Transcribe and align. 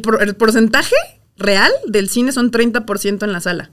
el, 0.00 0.02
por- 0.02 0.22
el 0.22 0.34
porcentaje 0.34 0.94
real 1.36 1.70
del 1.86 2.08
cine 2.08 2.32
son 2.32 2.50
30% 2.50 3.22
en 3.22 3.32
la 3.32 3.40
sala. 3.40 3.70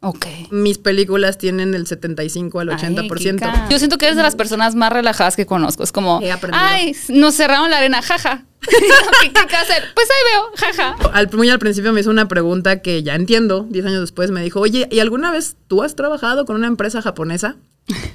Ok. 0.00 0.26
Mis 0.50 0.78
películas 0.78 1.38
tienen 1.38 1.74
el 1.74 1.86
75 1.86 2.60
al 2.60 2.70
Ay, 2.70 2.76
80%. 2.76 3.32
Kika. 3.34 3.68
Yo 3.70 3.78
siento 3.78 3.96
que 3.98 4.04
eres 4.06 4.16
de 4.16 4.22
las 4.22 4.36
personas 4.36 4.74
más 4.74 4.92
relajadas 4.92 5.36
que 5.36 5.46
conozco. 5.46 5.82
Es 5.82 5.90
como, 5.90 6.20
ay, 6.52 6.94
nos 7.08 7.34
cerraron 7.34 7.70
la 7.70 7.78
arena, 7.78 8.02
jaja. 8.02 8.44
¿Qué, 8.68 9.56
hacer? 9.56 9.84
Pues 9.94 10.08
ahí 10.10 10.32
veo, 10.32 10.50
jaja. 10.56 10.96
Al, 11.12 11.30
muy 11.32 11.48
al 11.48 11.58
principio 11.58 11.92
me 11.92 12.00
hizo 12.00 12.10
una 12.10 12.28
pregunta 12.28 12.82
que 12.82 13.02
ya 13.02 13.14
entiendo. 13.14 13.66
Diez 13.70 13.86
años 13.86 14.00
después 14.00 14.30
me 14.30 14.42
dijo, 14.42 14.60
oye, 14.60 14.86
¿y 14.90 15.00
alguna 15.00 15.30
vez 15.32 15.56
tú 15.66 15.82
has 15.82 15.96
trabajado 15.96 16.44
con 16.44 16.56
una 16.56 16.66
empresa 16.66 17.00
japonesa? 17.00 17.56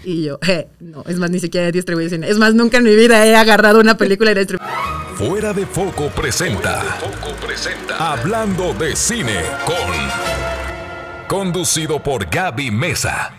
Y 0.04 0.24
yo, 0.24 0.40
eh, 0.48 0.68
no, 0.80 1.04
es 1.08 1.18
más, 1.18 1.32
ni 1.32 1.40
siquiera 1.40 1.68
he 1.68 1.72
distribuido 1.72 2.10
cine. 2.10 2.30
Es 2.30 2.38
más, 2.38 2.54
nunca 2.54 2.78
en 2.78 2.84
mi 2.84 2.96
vida 2.96 3.26
he 3.26 3.36
agarrado 3.36 3.80
una 3.80 3.98
película 3.98 4.32
y 4.32 4.36
la 4.36 4.42
he 4.42 4.46
distribuido. 4.46 5.01
Fuera 5.28 5.54
de 5.54 5.68
Foco 5.68 6.10
presenta. 6.10 6.82
Hablando 8.00 8.74
de 8.74 8.96
cine 8.96 9.44
con. 9.68 9.78
Conducido 11.28 12.02
por 12.02 12.26
Gaby 12.26 12.72
Mesa. 12.72 13.32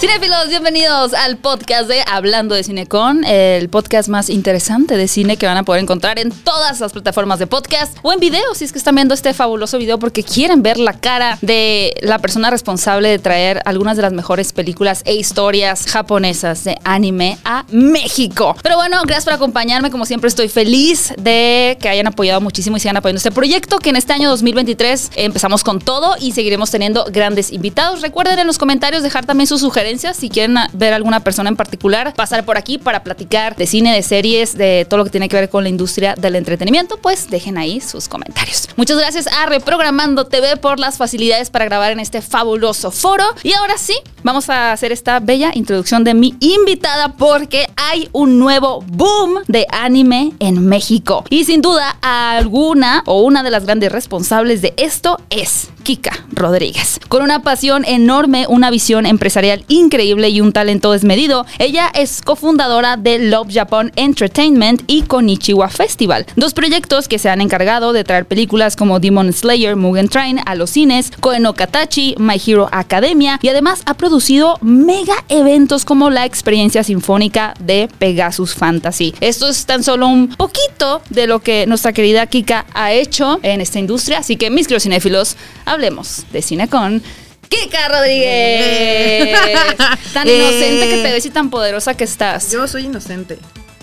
Cinefilos, 0.00 0.48
bienvenidos 0.48 1.12
al 1.12 1.36
podcast 1.36 1.86
de 1.86 2.02
Hablando 2.10 2.54
de 2.54 2.64
Cine 2.64 2.86
con, 2.86 3.22
el 3.22 3.68
podcast 3.68 4.08
más 4.08 4.30
interesante 4.30 4.96
de 4.96 5.06
cine 5.06 5.36
que 5.36 5.44
van 5.44 5.58
a 5.58 5.62
poder 5.62 5.82
encontrar 5.82 6.18
en 6.18 6.30
todas 6.30 6.80
las 6.80 6.92
plataformas 6.92 7.38
de 7.38 7.46
podcast 7.46 7.94
o 8.00 8.10
en 8.10 8.18
video, 8.18 8.54
si 8.54 8.64
es 8.64 8.72
que 8.72 8.78
están 8.78 8.94
viendo 8.94 9.12
este 9.12 9.34
fabuloso 9.34 9.76
video 9.76 9.98
porque 9.98 10.22
quieren 10.22 10.62
ver 10.62 10.78
la 10.78 10.94
cara 10.94 11.36
de 11.42 11.92
la 12.00 12.18
persona 12.18 12.48
responsable 12.48 13.10
de 13.10 13.18
traer 13.18 13.60
algunas 13.66 13.96
de 13.96 14.02
las 14.02 14.14
mejores 14.14 14.54
películas 14.54 15.02
e 15.04 15.16
historias 15.16 15.84
japonesas 15.84 16.64
de 16.64 16.78
anime 16.84 17.36
a 17.44 17.66
México. 17.68 18.56
Pero 18.62 18.76
bueno, 18.76 19.02
gracias 19.02 19.26
por 19.26 19.34
acompañarme, 19.34 19.90
como 19.90 20.06
siempre 20.06 20.28
estoy 20.28 20.48
feliz 20.48 21.12
de 21.18 21.76
que 21.78 21.90
hayan 21.90 22.06
apoyado 22.06 22.40
muchísimo 22.40 22.78
y 22.78 22.80
sigan 22.80 22.96
apoyando 22.96 23.18
este 23.18 23.32
proyecto 23.32 23.78
que 23.78 23.90
en 23.90 23.96
este 23.96 24.14
año 24.14 24.30
2023 24.30 25.10
empezamos 25.16 25.62
con 25.62 25.78
todo 25.78 26.16
y 26.18 26.32
seguiremos 26.32 26.70
teniendo 26.70 27.04
grandes 27.12 27.52
invitados. 27.52 28.00
Recuerden 28.00 28.38
en 28.38 28.46
los 28.46 28.56
comentarios 28.56 29.02
dejar 29.02 29.26
también 29.26 29.46
sus 29.46 29.60
sugerencias 29.60 29.89
si 29.98 30.28
quieren 30.28 30.56
a- 30.58 30.70
ver 30.72 30.92
alguna 30.92 31.20
persona 31.20 31.48
en 31.48 31.56
particular, 31.56 32.14
pasar 32.14 32.44
por 32.44 32.56
aquí 32.56 32.78
para 32.78 33.02
platicar 33.02 33.56
de 33.56 33.66
cine, 33.66 33.94
de 33.94 34.02
series, 34.02 34.56
de 34.56 34.86
todo 34.88 34.98
lo 34.98 35.04
que 35.04 35.10
tiene 35.10 35.28
que 35.28 35.36
ver 35.36 35.48
con 35.48 35.62
la 35.64 35.68
industria 35.68 36.14
del 36.14 36.36
entretenimiento, 36.36 36.96
pues 36.98 37.28
dejen 37.30 37.58
ahí 37.58 37.80
sus 37.80 38.08
comentarios. 38.08 38.68
Muchas 38.76 38.96
gracias 38.98 39.26
a 39.26 39.46
Reprogramando 39.46 40.26
TV 40.26 40.56
por 40.56 40.78
las 40.78 40.96
facilidades 40.96 41.50
para 41.50 41.64
grabar 41.64 41.92
en 41.92 42.00
este 42.00 42.22
fabuloso 42.22 42.90
foro. 42.90 43.24
Y 43.42 43.52
ahora 43.54 43.76
sí, 43.78 43.94
vamos 44.22 44.48
a 44.48 44.72
hacer 44.72 44.92
esta 44.92 45.20
bella 45.20 45.50
introducción 45.54 46.04
de 46.04 46.14
mi 46.14 46.34
invitada 46.40 47.14
porque 47.14 47.66
hay 47.76 48.08
un 48.12 48.38
nuevo 48.38 48.82
boom 48.86 49.40
de 49.48 49.66
anime 49.70 50.32
en 50.38 50.66
México. 50.66 51.24
Y 51.30 51.44
sin 51.44 51.62
duda 51.62 51.96
alguna 52.02 53.02
o 53.06 53.22
una 53.22 53.42
de 53.42 53.50
las 53.50 53.64
grandes 53.64 53.90
responsables 53.92 54.62
de 54.62 54.74
esto 54.76 55.18
es 55.30 55.68
Kika 55.82 56.26
Rodríguez. 56.32 57.00
Con 57.08 57.22
una 57.22 57.42
pasión 57.42 57.84
enorme, 57.84 58.46
una 58.48 58.70
visión 58.70 59.06
empresarial 59.06 59.64
y 59.80 60.40
un 60.40 60.52
talento 60.52 60.92
desmedido, 60.92 61.46
ella 61.58 61.90
es 61.94 62.20
cofundadora 62.22 62.96
de 62.96 63.18
Love 63.18 63.48
Japan 63.50 63.90
Entertainment 63.96 64.82
y 64.86 65.02
Konichiwa 65.02 65.68
Festival, 65.68 66.26
dos 66.36 66.52
proyectos 66.52 67.08
que 67.08 67.18
se 67.18 67.30
han 67.30 67.40
encargado 67.40 67.92
de 67.94 68.04
traer 68.04 68.26
películas 68.26 68.76
como 68.76 69.00
Demon 69.00 69.32
Slayer, 69.32 69.76
Mugen 69.76 70.08
Train 70.08 70.40
a 70.44 70.54
los 70.54 70.70
cines, 70.70 71.10
Koen 71.20 71.42
no 71.42 71.54
Katachi, 71.54 72.14
My 72.18 72.40
Hero 72.44 72.68
Academia 72.72 73.38
y 73.42 73.48
además 73.48 73.82
ha 73.86 73.94
producido 73.94 74.58
mega 74.60 75.24
eventos 75.28 75.84
como 75.86 76.10
la 76.10 76.26
experiencia 76.26 76.84
sinfónica 76.84 77.54
de 77.58 77.88
Pegasus 77.98 78.54
Fantasy. 78.54 79.14
Esto 79.20 79.48
es 79.48 79.64
tan 79.64 79.82
solo 79.82 80.08
un 80.08 80.28
poquito 80.28 81.00
de 81.08 81.26
lo 81.26 81.40
que 81.40 81.66
nuestra 81.66 81.92
querida 81.92 82.26
Kika 82.26 82.66
ha 82.74 82.92
hecho 82.92 83.40
en 83.42 83.60
esta 83.60 83.78
industria, 83.78 84.18
así 84.18 84.36
que 84.36 84.50
mis 84.50 84.68
cinéfilos, 84.78 85.36
hablemos 85.64 86.24
de 86.32 86.42
cine 86.42 86.68
con 86.68 87.02
Kika 87.50 87.88
Rodríguez. 87.88 89.38
Tan 90.14 90.26
Eh. 90.26 90.36
inocente 90.36 90.88
que 90.88 91.02
te 91.02 91.12
ves 91.12 91.26
y 91.26 91.30
tan 91.30 91.50
poderosa 91.50 91.94
que 91.94 92.04
estás. 92.04 92.50
Yo 92.50 92.66
soy 92.66 92.86
inocente. 92.86 93.38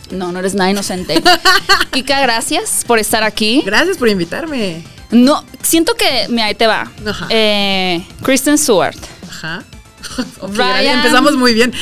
No, 0.09 0.31
no 0.31 0.39
eres 0.39 0.55
nada 0.55 0.71
inocente. 0.71 1.21
Kika, 1.91 2.21
gracias 2.21 2.83
por 2.87 2.97
estar 2.97 3.23
aquí. 3.23 3.61
Gracias 3.65 3.97
por 3.97 4.07
invitarme. 4.09 4.83
No, 5.11 5.43
siento 5.61 5.93
que, 5.95 6.25
mira, 6.29 6.45
ahí 6.45 6.55
te 6.55 6.65
va. 6.67 6.91
Ajá. 7.05 7.27
Eh, 7.29 8.03
Kristen 8.23 8.57
Stewart, 8.57 8.97
Ajá. 9.29 9.63
Ok, 10.39 10.55
Ryan. 10.55 10.97
empezamos 10.99 11.35
muy 11.35 11.53
bien. 11.53 11.73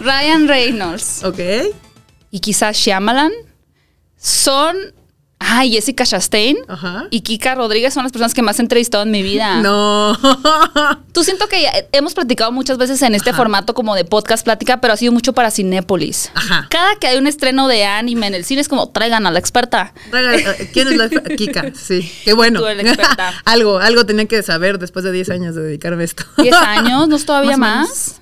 Ryan 0.00 0.46
Reynolds 0.48 1.24
Ok. 1.24 1.40
y 2.30 2.38
quizás 2.40 2.76
Shyamalan 2.76 3.32
son. 4.16 4.76
Ay, 5.40 5.70
Jessica 5.72 6.04
Chastain 6.04 6.56
Ajá. 6.66 7.06
y 7.10 7.20
Kika 7.20 7.54
Rodríguez 7.54 7.94
son 7.94 8.02
las 8.02 8.10
personas 8.12 8.34
que 8.34 8.42
más 8.42 8.58
he 8.58 8.62
entrevistado 8.62 9.04
en 9.04 9.10
mi 9.10 9.22
vida. 9.22 9.60
No. 9.62 10.16
Tú 11.12 11.24
siento 11.24 11.46
que 11.48 11.62
ya 11.62 11.72
hemos 11.92 12.14
platicado 12.14 12.52
muchas 12.52 12.76
veces 12.78 13.00
en 13.02 13.14
este 13.14 13.30
Ajá. 13.30 13.36
formato 13.38 13.74
como 13.74 13.94
de 13.94 14.04
podcast 14.04 14.44
plática, 14.44 14.80
pero 14.80 14.94
ha 14.94 14.96
sido 14.96 15.12
mucho 15.12 15.32
para 15.32 15.50
Cinépolis. 15.50 16.30
Ajá. 16.34 16.66
Cada 16.70 16.96
que 16.96 17.06
hay 17.06 17.18
un 17.18 17.26
estreno 17.26 17.66
de 17.68 17.84
anime 17.84 18.26
en 18.26 18.34
el 18.34 18.44
cine 18.44 18.60
es 18.60 18.68
como 18.68 18.88
traigan 18.90 19.26
a 19.26 19.30
la 19.30 19.38
experta. 19.38 19.92
Eh, 20.12 20.70
¿Quién 20.72 20.88
es 20.88 20.96
la 20.96 21.08
Kika? 21.36 21.72
Sí, 21.74 22.10
qué 22.24 22.32
bueno. 22.32 22.60
Tú 22.60 22.66
eres 22.66 22.84
la 22.84 22.90
experta. 22.92 23.32
algo, 23.44 23.78
algo 23.78 24.06
tenía 24.06 24.26
que 24.26 24.42
saber 24.42 24.78
después 24.78 25.04
de 25.04 25.12
10 25.12 25.30
años 25.30 25.54
de 25.54 25.62
dedicarme 25.62 26.02
a 26.02 26.06
esto. 26.06 26.24
¿10 26.36 26.52
años? 26.54 27.08
¿No 27.08 27.16
es 27.16 27.24
todavía 27.24 27.56
más? 27.56 28.20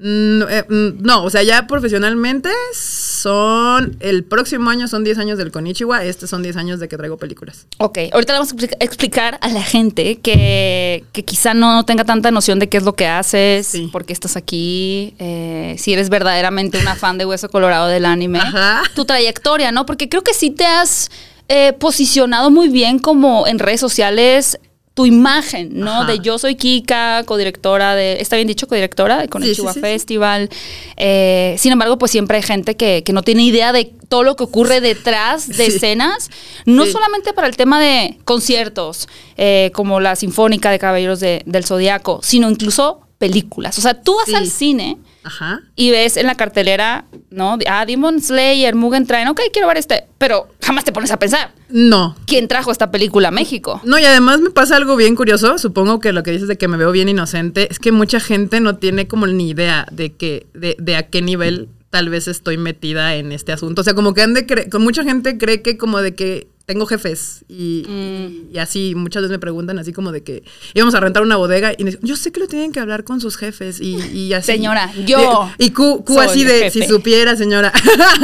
Mm, 0.00 0.42
eh, 0.48 0.64
mm, 0.68 1.02
No, 1.02 1.24
o 1.24 1.30
sea, 1.30 1.42
ya 1.42 1.66
profesionalmente 1.66 2.50
son. 2.72 3.96
El 4.00 4.24
próximo 4.24 4.70
año 4.70 4.86
son 4.88 5.02
10 5.04 5.18
años 5.18 5.38
del 5.38 5.50
Konichiwa, 5.50 6.04
estos 6.04 6.30
son 6.30 6.42
10 6.42 6.56
años 6.56 6.78
de 6.80 6.88
que 6.88 6.96
traigo 6.96 7.16
películas. 7.16 7.66
Ok, 7.78 7.98
ahorita 8.12 8.32
le 8.32 8.38
vamos 8.38 8.52
a 8.52 8.54
explica- 8.54 8.76
explicar 8.80 9.38
a 9.42 9.48
la 9.48 9.62
gente 9.62 10.18
que, 10.20 11.04
que 11.12 11.24
quizá 11.24 11.52
no 11.54 11.84
tenga 11.84 12.04
tanta 12.04 12.30
noción 12.30 12.58
de 12.60 12.68
qué 12.68 12.76
es 12.76 12.84
lo 12.84 12.94
que 12.94 13.06
haces, 13.08 13.66
Sí. 13.66 13.88
por 13.92 14.04
qué 14.04 14.12
estás 14.12 14.36
aquí, 14.36 15.14
eh, 15.18 15.74
si 15.78 15.92
eres 15.92 16.10
verdaderamente 16.10 16.78
una 16.78 16.94
fan 16.94 17.18
de 17.18 17.24
Hueso 17.26 17.48
Colorado 17.50 17.88
del 17.88 18.04
anime, 18.04 18.38
Ajá. 18.38 18.82
tu 18.94 19.04
trayectoria, 19.04 19.72
¿no? 19.72 19.84
Porque 19.86 20.08
creo 20.08 20.22
que 20.22 20.34
sí 20.34 20.50
te 20.50 20.64
has 20.66 21.10
eh, 21.48 21.72
posicionado 21.72 22.50
muy 22.50 22.68
bien 22.68 22.98
como 22.98 23.46
en 23.46 23.58
redes 23.58 23.80
sociales 23.80 24.58
tu 24.98 25.06
imagen, 25.06 25.68
¿no? 25.74 26.02
Ajá. 26.02 26.10
De 26.10 26.18
yo 26.18 26.38
soy 26.40 26.56
Kika, 26.56 27.22
codirectora 27.24 27.94
de, 27.94 28.20
¿está 28.20 28.34
bien 28.34 28.48
dicho? 28.48 28.66
Codirectora 28.66 29.18
de 29.18 29.28
Konichiwa 29.28 29.72
sí, 29.72 29.78
sí. 29.78 29.80
Festival. 29.80 30.48
Eh, 30.96 31.54
sin 31.56 31.70
embargo, 31.70 31.98
pues 31.98 32.10
siempre 32.10 32.38
hay 32.38 32.42
gente 32.42 32.76
que, 32.76 33.04
que 33.04 33.12
no 33.12 33.22
tiene 33.22 33.44
idea 33.44 33.70
de 33.72 33.92
todo 34.08 34.24
lo 34.24 34.34
que 34.34 34.42
ocurre 34.42 34.80
detrás 34.80 35.46
de 35.46 35.66
escenas, 35.66 36.30
no 36.66 36.84
solamente 36.84 37.32
para 37.32 37.46
el 37.46 37.56
tema 37.56 37.80
de 37.80 38.18
conciertos, 38.24 39.06
eh, 39.36 39.70
como 39.72 40.00
la 40.00 40.16
Sinfónica 40.16 40.72
de 40.72 40.80
Caballeros 40.80 41.20
de- 41.20 41.42
del 41.46 41.64
Zodiaco, 41.64 42.18
sino 42.24 42.50
incluso 42.50 43.02
películas. 43.18 43.78
O 43.78 43.80
sea, 43.80 43.94
tú 44.02 44.16
vas 44.16 44.34
al 44.34 44.48
cine 44.48 44.96
Ajá. 45.28 45.60
y 45.76 45.90
ves 45.90 46.16
en 46.16 46.26
la 46.26 46.34
cartelera, 46.36 47.04
¿no? 47.30 47.58
Ah, 47.68 47.84
Demon 47.86 48.20
Slayer, 48.22 48.74
Mugen 48.74 49.06
Train, 49.06 49.28
ok, 49.28 49.40
quiero 49.52 49.68
ver 49.68 49.76
este, 49.76 50.06
pero 50.16 50.48
jamás 50.62 50.84
te 50.84 50.92
pones 50.92 51.10
a 51.10 51.18
pensar, 51.18 51.52
No. 51.68 52.16
¿quién 52.26 52.48
trajo 52.48 52.72
esta 52.72 52.90
película 52.90 53.28
a 53.28 53.30
México? 53.30 53.80
No, 53.84 53.98
y 53.98 54.04
además 54.04 54.40
me 54.40 54.50
pasa 54.50 54.76
algo 54.76 54.96
bien 54.96 55.14
curioso. 55.16 55.58
Supongo 55.58 56.00
que 56.00 56.12
lo 56.12 56.22
que 56.22 56.30
dices 56.32 56.48
de 56.48 56.56
que 56.56 56.66
me 56.66 56.76
veo 56.78 56.90
bien 56.92 57.08
inocente 57.08 57.68
es 57.70 57.78
que 57.78 57.92
mucha 57.92 58.20
gente 58.20 58.60
no 58.60 58.76
tiene 58.76 59.06
como 59.06 59.26
ni 59.26 59.50
idea 59.50 59.86
de 59.92 60.14
que, 60.14 60.46
de, 60.54 60.76
de 60.78 60.96
a 60.96 61.04
qué 61.04 61.20
nivel 61.22 61.68
tal 61.90 62.08
vez 62.08 62.28
estoy 62.28 62.56
metida 62.58 63.14
en 63.16 63.32
este 63.32 63.52
asunto. 63.52 63.80
O 63.80 63.84
sea, 63.84 63.94
como 63.94 64.12
que 64.14 64.22
han 64.22 64.34
de 64.34 64.46
cre- 64.46 64.78
mucha 64.78 65.04
gente 65.04 65.38
cree 65.38 65.62
que 65.62 65.76
como 65.78 66.00
de 66.00 66.14
que 66.14 66.48
tengo 66.68 66.84
jefes 66.84 67.46
y, 67.48 67.82
Mm. 67.88 68.54
y 68.54 68.58
así 68.58 68.92
muchas 68.94 69.22
veces 69.22 69.30
me 69.30 69.38
preguntan 69.38 69.78
así 69.78 69.94
como 69.94 70.12
de 70.12 70.22
que 70.22 70.44
íbamos 70.74 70.94
a 70.94 71.00
rentar 71.00 71.22
una 71.22 71.36
bodega 71.36 71.72
y 71.72 71.82
me 71.82 71.90
dicen, 71.92 72.06
yo 72.06 72.14
sé 72.14 72.30
que 72.30 72.40
lo 72.40 72.46
tienen 72.46 72.72
que 72.72 72.78
hablar 72.80 73.04
con 73.04 73.22
sus 73.22 73.38
jefes 73.38 73.80
y, 73.80 73.96
y 73.96 74.34
así. 74.34 74.52
Señora, 74.52 74.92
yo 75.06 75.48
Y, 75.56 75.70
Q, 75.70 76.04
así 76.20 76.44
de, 76.44 76.64
jefe. 76.64 76.82
si 76.82 76.86
supiera, 76.86 77.36
señora. 77.36 77.72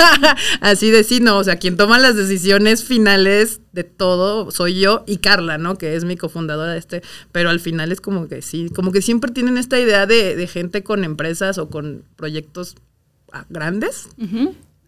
así 0.60 0.90
de 0.90 1.04
sí, 1.04 1.20
no, 1.20 1.38
o 1.38 1.44
sea, 1.44 1.56
quien 1.56 1.78
toma 1.78 1.98
las 1.98 2.16
decisiones 2.16 2.84
finales 2.84 3.62
de 3.72 3.82
todo 3.84 4.50
soy 4.50 4.78
yo 4.78 5.04
y 5.06 5.16
Carla, 5.18 5.56
¿no? 5.56 5.78
Que 5.78 5.96
es 5.96 6.04
mi 6.04 6.18
cofundadora 6.18 6.72
de 6.72 6.78
este, 6.78 7.02
pero 7.32 7.48
al 7.48 7.60
final 7.60 7.92
es 7.92 8.02
como 8.02 8.28
que 8.28 8.42
sí, 8.42 8.68
como 8.74 8.92
que 8.92 9.00
siempre 9.00 9.30
tienen 9.32 9.56
esta 9.56 9.80
idea 9.80 10.04
de, 10.04 10.36
de 10.36 10.46
gente 10.46 10.82
con 10.82 11.02
empresas 11.02 11.56
o 11.56 11.70
con 11.70 12.04
proyectos 12.16 12.74
ah, 13.32 13.46
grandes, 13.48 14.08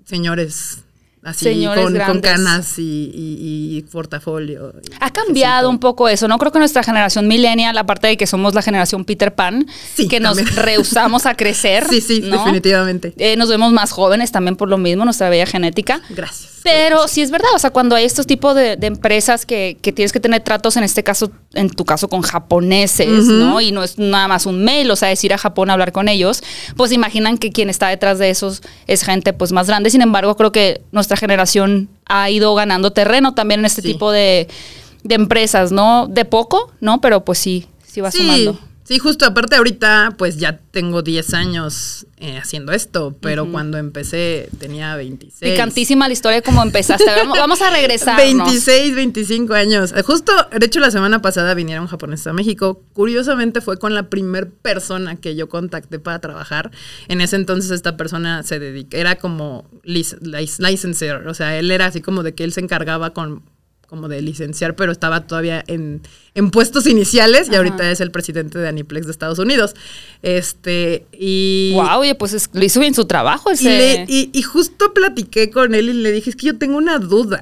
señores. 0.05 0.81
Así, 1.26 1.44
Señores 1.46 1.84
con, 1.84 1.99
con 1.99 2.20
canas 2.20 2.78
y, 2.78 2.82
y- 2.82 3.76
y 3.78 3.82
portafolio. 3.82 4.73
y 4.81 4.90
Ha 5.00 5.11
cambiado 5.11 5.69
un 5.69 5.81
poco 5.81 6.08
eso, 6.08 6.28
¿no? 6.28 6.38
Creo 6.38 6.52
que 6.52 6.61
nuestra 6.61 6.84
generación 6.84 7.26
millennial, 7.26 7.76
aparte 7.78 8.06
de 8.06 8.17
que 8.17 8.28
somos 8.28 8.55
la 8.55 8.62
generación 8.62 9.05
Peter 9.05 9.34
Pan, 9.34 9.67
Sí, 9.94 10.06
que 10.06 10.20
nos 10.20 10.37
rehusamos 10.55 11.26
a 11.26 11.34
crecer. 11.34 11.84
Sí, 11.90 12.00
sí, 12.00 12.20
¿no? 12.23 12.38
definitivamente. 12.38 13.12
Eh, 13.19 13.37
nos 13.37 13.49
vemos 13.49 13.73
más 13.73 13.90
jóvenes 13.90 14.31
también 14.31 14.55
por 14.55 14.69
lo 14.69 14.78
mismo, 14.78 15.05
nuestra 15.05 15.28
bella 15.28 15.46
genética. 15.46 16.00
Gracias. 16.11 16.52
Pero 16.62 17.06
sí 17.06 17.23
es 17.23 17.31
verdad, 17.31 17.50
o 17.55 17.58
sea, 17.61 17.70
cuando 17.70 17.94
hay 17.94 18.05
estos 18.05 18.26
tipos 18.26 18.55
de, 18.56 18.76
de 18.76 18.87
empresas 18.88 19.46
que, 19.46 19.76
que 19.82 19.93
tienes 19.93 20.12
que 20.12 20.19
tener 20.19 20.43
tratos, 20.43 20.76
en 20.76 20.82
este 20.82 21.05
caso, 21.05 21.31
en 21.55 21.70
tu 21.70 21.84
caso, 21.84 22.08
con 22.08 22.23
japoneses. 22.23 23.26
¿no? 23.26 23.61
Y 23.61 23.70
no 23.73 23.82
es 23.84 23.99
nada 23.99 24.26
más 24.28 24.46
un 24.46 24.64
mail, 24.64 24.90
o 24.90 24.96
sea, 24.96 25.12
es 25.12 25.23
ir 25.25 25.32
a 25.32 25.38
Japón 25.38 25.70
a 25.70 25.75
hablar 25.75 25.93
con 25.93 26.08
ellos, 26.08 26.43
pues 26.76 26.90
imaginan 26.93 27.38
que 27.38 27.50
quien 27.52 27.70
está 27.70 27.88
detrás 27.88 28.19
de 28.19 28.31
esos 28.31 28.62
es 28.88 29.02
gente 29.05 29.32
pues 29.32 29.52
más 29.52 29.67
grande. 29.69 29.90
Sin 29.90 30.02
embargo, 30.02 30.37
creo 30.37 30.50
que 30.52 30.82
nuestra 30.93 31.15
nuestra 31.16 31.26
generación 31.26 31.88
ha 32.06 32.30
ido 32.30 32.54
ganando 32.54 32.92
terreno 32.92 33.32
también 33.34 33.60
en 33.60 33.66
este 33.66 33.82
Sí. 33.82 33.88
tipo 33.92 34.12
de, 34.12 34.48
de 35.02 35.14
empresas, 35.14 35.72
¿no? 35.72 36.06
De 36.08 36.24
poco, 36.24 36.70
¿no? 36.80 37.00
Pero 37.00 37.24
pues 37.24 37.38
sí, 37.38 37.66
sí 37.86 38.00
va 38.00 38.10
Sí, 38.10 38.18
sumando. 38.18 38.58
Sí, 38.87 38.99
justo 38.99 39.27
aparte 39.27 39.56
ahorita 39.56 40.15
pues 40.17 40.37
ya 40.38 40.59
tengo 40.71 41.03
10 41.03 41.35
años 41.35 42.06
eh, 42.19 42.38
haciendo 42.38 42.73
esto, 42.73 43.15
pero 43.21 43.50
cuando 43.53 43.77
empecé 43.79 44.49
tenía 44.59 44.97
26. 44.97 45.53
Picantísima 45.53 46.06
la 46.09 46.12
historia 46.15 46.37
de 46.37 46.43
cómo 46.43 46.62
empezaste. 46.62 47.05
Vamos, 47.29 47.61
a 47.61 47.71
regresar. 47.71 48.17
26, 48.17 48.94
25 48.94 49.53
años. 49.55 49.93
Eh, 49.94 50.03
Justo, 50.03 50.33
de 50.59 50.65
hecho, 50.65 50.81
la 50.81 50.91
semana 50.91 51.21
pasada 51.21 51.53
vinieron 51.55 51.87
japoneses 51.88 52.27
a 52.29 52.33
México. 52.33 52.83
Curiosamente 52.94 53.61
fue 53.61 53.79
con 53.79 53.94
la 53.94 54.09
primer 54.09 54.50
persona 54.50 55.17
que 55.17 55.35
yo 55.37 55.49
contacté 55.50 55.99
para 55.99 56.19
trabajar. 56.21 56.71
En 57.09 57.21
ese 57.21 57.37
entonces 57.37 57.71
esta 57.73 57.97
persona 57.99 58.43
se 58.44 58.59
dedica, 58.59 58.97
era 58.97 59.17
como 59.17 59.69
lic- 59.85 60.19
lic- 60.21 60.59
licensor, 60.59 61.27
o 61.29 61.35
sea, 61.35 61.59
él 61.59 61.71
era 61.71 61.87
así 61.87 62.00
como 62.00 62.23
de 62.23 62.35
que 62.35 62.44
él 62.44 62.53
se 62.53 62.61
encargaba 62.61 63.11
con 63.12 63.43
como 63.87 64.09
de 64.09 64.21
licenciar, 64.21 64.75
pero 64.75 64.91
estaba 64.93 65.27
todavía 65.27 65.62
en, 65.69 66.03
en 66.35 66.50
puestos 66.50 66.87
iniciales 66.87 67.49
y 67.50 67.55
ahorita 67.55 67.91
es 67.91 68.00
el 68.00 68.11
presidente 68.11 68.59
de 68.59 68.67
Aniplex 68.69 69.06
de 69.06 69.12
Estados 69.12 69.38
Unidos. 69.38 69.75
Este, 70.23 71.06
y... 71.12 71.71
Wow, 71.75 72.00
oye, 72.00 72.15
pues 72.17 72.33
es- 72.33 72.50
le 72.53 72.67
hizo 72.67 72.81
bien 72.81 72.94
su 72.94 73.05
trabajo 73.05 73.50
Y, 73.50 73.55
ese. 73.55 73.65
le- 73.65 74.05
y- 74.09 74.31
y 74.33 74.43
justo 74.43 74.93
platiqué 74.93 75.50
con 75.50 75.75
él 75.75 75.88
y 75.88 75.93
le 75.93 76.11
dije, 76.12 76.31
es 76.31 76.37
que 76.37 76.47
yo 76.47 76.59
tengo 76.59 76.77
una 76.79 76.99
duda. 76.99 77.41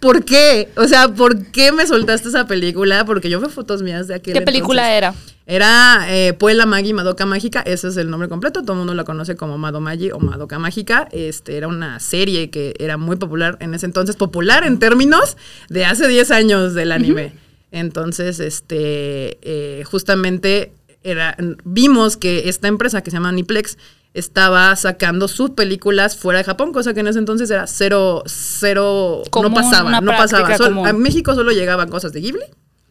¿Por 0.00 0.24
qué? 0.24 0.68
O 0.76 0.88
sea, 0.88 1.08
¿por 1.08 1.46
qué 1.46 1.72
me 1.72 1.86
soltaste 1.86 2.28
esa 2.28 2.46
película? 2.46 3.04
Porque 3.04 3.28
yo 3.28 3.38
veo 3.38 3.50
fotos 3.50 3.82
mías 3.82 4.08
de 4.08 4.14
aquel 4.14 4.34
¿Qué 4.34 4.40
película 4.40 4.96
entonces. 4.96 5.24
era? 5.26 5.30
Era 5.46 6.06
eh, 6.08 6.32
Puella 6.32 6.64
Magi 6.64 6.94
Madoka 6.94 7.26
Mágica, 7.26 7.60
ese 7.60 7.88
es 7.88 7.96
el 7.96 8.08
nombre 8.08 8.28
completo, 8.28 8.62
todo 8.62 8.74
el 8.74 8.78
mundo 8.78 8.94
la 8.94 9.02
conoce 9.04 9.34
como 9.34 9.58
Madomagi 9.58 10.12
o 10.12 10.20
Madoka 10.20 10.58
Mágica. 10.58 11.08
Este, 11.12 11.56
era 11.56 11.68
una 11.68 11.98
serie 12.00 12.50
que 12.50 12.74
era 12.78 12.96
muy 12.96 13.16
popular 13.16 13.58
en 13.60 13.74
ese 13.74 13.86
entonces, 13.86 14.16
popular 14.16 14.64
en 14.64 14.78
términos 14.78 15.36
de 15.68 15.84
hace 15.84 16.08
10 16.08 16.30
años 16.30 16.74
del 16.74 16.92
anime. 16.92 17.32
Entonces, 17.72 18.40
este, 18.40 19.38
eh, 19.42 19.84
justamente 19.84 20.72
era, 21.02 21.36
vimos 21.64 22.16
que 22.16 22.48
esta 22.48 22.68
empresa 22.68 23.02
que 23.02 23.10
se 23.10 23.16
llama 23.16 23.30
Aniplex 23.30 23.76
estaba 24.14 24.74
sacando 24.76 25.28
sus 25.28 25.50
películas 25.50 26.16
fuera 26.16 26.38
de 26.38 26.44
Japón, 26.44 26.72
cosa 26.72 26.94
que 26.94 27.00
en 27.00 27.06
ese 27.08 27.18
entonces 27.18 27.50
era 27.50 27.66
cero, 27.66 28.22
cero, 28.26 29.22
Común, 29.30 29.50
no 29.50 29.54
pasaba, 29.54 30.00
no 30.00 30.10
pasaba. 30.12 30.44
práctica 30.46 30.56
Sol- 30.58 30.74
común. 30.74 30.86
a 30.88 30.92
México 30.92 31.34
solo 31.34 31.52
llegaban 31.52 31.88
cosas 31.90 32.12
de 32.12 32.20
Ghibli 32.20 32.42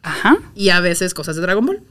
Ajá. 0.02 0.38
y 0.54 0.70
a 0.70 0.80
veces 0.80 1.12
cosas 1.14 1.36
de 1.36 1.42
Dragon 1.42 1.64
Ball. 1.66 1.82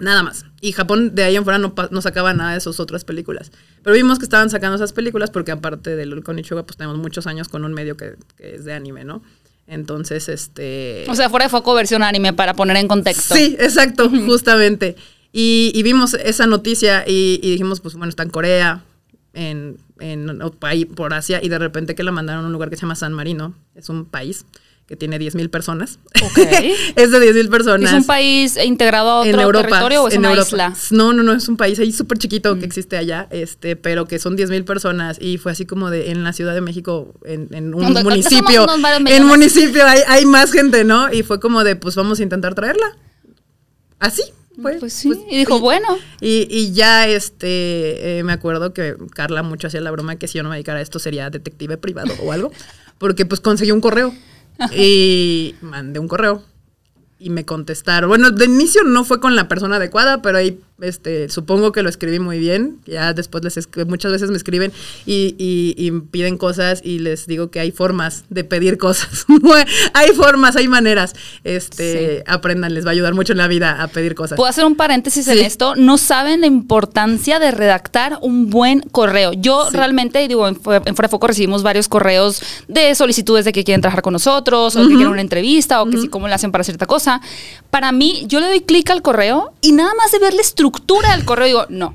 Nada 0.00 0.22
más. 0.24 0.44
Y 0.60 0.72
Japón 0.72 1.14
de 1.14 1.22
ahí 1.22 1.36
en 1.36 1.44
fuera 1.44 1.58
no, 1.58 1.72
no 1.90 2.02
sacaba 2.02 2.34
nada 2.34 2.52
de 2.52 2.58
esas 2.58 2.80
otras 2.80 3.04
películas. 3.04 3.52
Pero 3.82 3.94
vimos 3.94 4.18
que 4.18 4.24
estaban 4.24 4.50
sacando 4.50 4.74
esas 4.74 4.92
películas 4.92 5.30
porque 5.30 5.52
aparte 5.52 5.94
del 5.94 6.22
Konichiwa, 6.24 6.64
pues 6.66 6.76
tenemos 6.76 6.98
muchos 6.98 7.26
años 7.28 7.48
con 7.48 7.64
un 7.64 7.72
medio 7.72 7.96
que, 7.96 8.16
que 8.36 8.56
es 8.56 8.64
de 8.64 8.72
anime, 8.72 9.04
¿no? 9.04 9.22
Entonces, 9.66 10.28
este... 10.28 11.06
O 11.08 11.14
sea, 11.14 11.30
fuera 11.30 11.46
de 11.46 11.48
foco 11.50 11.72
versión 11.74 12.02
anime 12.02 12.32
para 12.32 12.54
poner 12.54 12.76
en 12.76 12.88
contexto. 12.88 13.34
Sí, 13.34 13.56
exacto, 13.58 14.10
justamente. 14.26 14.96
Y, 15.36 15.72
y 15.74 15.82
vimos 15.82 16.14
esa 16.14 16.46
noticia 16.46 17.02
y, 17.08 17.40
y 17.42 17.50
dijimos, 17.50 17.80
pues 17.80 17.94
bueno, 17.94 18.08
está 18.08 18.22
en 18.22 18.30
Corea, 18.30 18.84
en, 19.32 19.78
en 19.98 20.40
país 20.60 20.86
por 20.86 21.12
Asia, 21.12 21.40
y 21.42 21.48
de 21.48 21.58
repente 21.58 21.96
que 21.96 22.04
la 22.04 22.12
mandaron 22.12 22.44
a 22.44 22.46
un 22.46 22.52
lugar 22.52 22.70
que 22.70 22.76
se 22.76 22.82
llama 22.82 22.94
San 22.94 23.12
Marino. 23.12 23.52
Es 23.74 23.88
un 23.88 24.04
país 24.04 24.46
que 24.86 24.94
tiene 24.94 25.18
10.000 25.18 25.50
personas. 25.50 25.98
Ok. 26.22 26.38
es 26.94 27.10
de 27.10 27.34
10.000 27.34 27.50
personas. 27.50 27.90
¿Es 27.90 27.98
un 27.98 28.06
país 28.06 28.56
integrado 28.64 29.10
a 29.10 29.20
otro 29.22 29.32
en 29.32 29.40
Europa, 29.40 29.66
territorio 29.66 30.04
o 30.04 30.08
es 30.08 30.14
en 30.14 30.20
una 30.20 30.30
Europa. 30.30 30.46
isla? 30.46 30.74
No, 30.92 31.12
no, 31.12 31.24
no, 31.24 31.32
es 31.32 31.48
un 31.48 31.56
país 31.56 31.80
ahí 31.80 31.90
súper 31.90 32.18
chiquito 32.18 32.54
Mm. 32.54 32.60
que 32.60 32.66
existe 32.66 32.96
allá, 32.96 33.26
este, 33.30 33.74
pero 33.74 34.06
que 34.06 34.20
son 34.20 34.36
10.000 34.36 34.64
personas 34.64 35.18
y 35.20 35.38
fue 35.38 35.50
así 35.50 35.66
como 35.66 35.90
de 35.90 36.12
en 36.12 36.22
la 36.22 36.32
Ciudad 36.32 36.54
de 36.54 36.60
México, 36.60 37.12
en, 37.24 37.48
en 37.50 37.74
un 37.74 37.92
municipio, 38.04 38.66
en 39.06 39.26
municipio 39.26 39.84
hay, 39.84 39.98
hay 40.06 40.26
más 40.26 40.52
gente, 40.52 40.84
¿no? 40.84 41.12
Y 41.12 41.24
fue 41.24 41.40
como 41.40 41.64
de, 41.64 41.74
pues 41.74 41.96
vamos 41.96 42.20
a 42.20 42.22
intentar 42.22 42.54
traerla. 42.54 42.86
Así. 43.98 44.22
Fue, 44.60 44.74
Pues 44.78 44.92
sí. 44.92 45.10
y 45.30 45.38
dijo, 45.38 45.58
bueno. 45.60 45.88
y, 46.20 46.46
y 46.50 46.72
ya 46.72 47.06
este, 47.08 48.18
eh, 48.18 48.22
me 48.24 48.32
acuerdo 48.32 48.72
que 48.72 48.96
Carla 49.12 49.42
mucho 49.42 49.66
hacía 49.66 49.80
la 49.80 49.90
broma 49.90 50.16
que 50.16 50.28
si 50.28 50.38
yo 50.38 50.42
no 50.42 50.48
me 50.50 50.56
dedicara 50.56 50.78
a 50.78 50.82
esto 50.82 50.98
sería 50.98 51.28
detective 51.30 51.76
privado 51.76 52.12
o 52.22 52.32
algo, 52.32 52.52
porque 52.98 53.26
pues 53.26 53.40
conseguí 53.40 53.72
un 53.72 53.80
correo 53.80 54.14
y 54.76 55.54
mandé 55.60 55.98
un 55.98 56.06
correo 56.08 56.42
y 57.18 57.30
me 57.30 57.44
contestaron. 57.44 58.08
Bueno, 58.08 58.30
de 58.30 58.44
inicio 58.44 58.84
no 58.84 59.04
fue 59.04 59.18
con 59.20 59.34
la 59.34 59.48
persona 59.48 59.76
adecuada, 59.76 60.22
pero 60.22 60.38
ahí 60.38 60.60
este, 60.80 61.28
supongo 61.28 61.70
que 61.72 61.82
lo 61.82 61.88
escribí 61.88 62.18
muy 62.18 62.38
bien. 62.38 62.78
Ya 62.86 63.12
después 63.14 63.44
les 63.44 63.68
muchas 63.86 64.10
veces 64.12 64.30
me 64.30 64.36
escriben 64.36 64.72
y, 65.06 65.34
y- 65.38 65.74
y 65.78 65.90
piden 65.92 66.36
cosas 66.36 66.80
y 66.84 66.98
les 66.98 67.26
digo 67.26 67.50
que 67.50 67.60
hay 67.60 67.70
formas 67.70 68.24
de 68.28 68.42
pedir 68.44 68.76
cosas. 68.76 69.24
hay 69.94 70.10
formas, 70.12 70.56
hay 70.56 70.66
maneras. 70.68 71.14
Este, 71.44 71.84
Sí. 72.18 72.22
aprendan, 72.26 72.74
les 72.74 72.84
va 72.84 72.88
a 72.90 72.92
ayudar 72.92 73.14
mucho 73.14 73.32
en 73.32 73.38
la 73.38 73.46
vida 73.46 73.80
a 73.82 73.86
pedir 73.88 74.14
cosas. 74.16 74.36
Puedo 74.36 74.50
hacer 74.50 74.64
un 74.64 74.74
paréntesis 74.74 75.28
en 75.28 75.38
esto. 75.38 75.74
No 75.76 75.96
saben 75.96 76.40
la 76.40 76.48
importancia 76.48 77.38
de 77.38 77.52
redactar 77.52 78.18
un 78.20 78.50
buen 78.50 78.80
correo. 78.80 79.32
Yo 79.32 79.68
Sí. 79.70 79.76
realmente, 79.76 80.26
digo, 80.26 80.48
en, 80.48 80.56
Fue- 80.56 80.82
en 80.84 80.96
Fuera 80.96 81.08
Foco 81.08 81.28
recibimos 81.28 81.62
varios 81.62 81.88
correos 81.88 82.42
de 82.68 82.94
solicitudes 82.96 83.44
de 83.44 83.52
que 83.52 83.62
quieren 83.64 83.80
trabajar 83.80 84.02
con 84.02 84.12
nosotros, 84.12 84.74
o 84.76 84.80
que 84.80 84.88
quieren 84.88 85.06
una 85.08 85.20
entrevista, 85.20 85.82
o 85.82 85.88
que 85.88 85.98
sí, 85.98 86.08
cómo 86.08 86.26
le 86.26 86.34
hacen 86.34 86.50
para 86.50 86.64
cierta 86.64 86.86
cosa. 86.86 87.20
Para 87.70 87.92
mí, 87.92 88.24
yo 88.26 88.40
le 88.40 88.46
doy 88.48 88.60
clic 88.60 88.90
al 88.90 89.02
correo 89.02 89.52
y 89.60 89.72
nada 89.72 89.92
más 89.94 90.10
de 90.10 90.18
ver 90.18 90.34
la 90.34 90.40
estructura 90.40 90.63
del 90.70 91.24
correo, 91.24 91.46
digo, 91.46 91.66
no. 91.68 91.94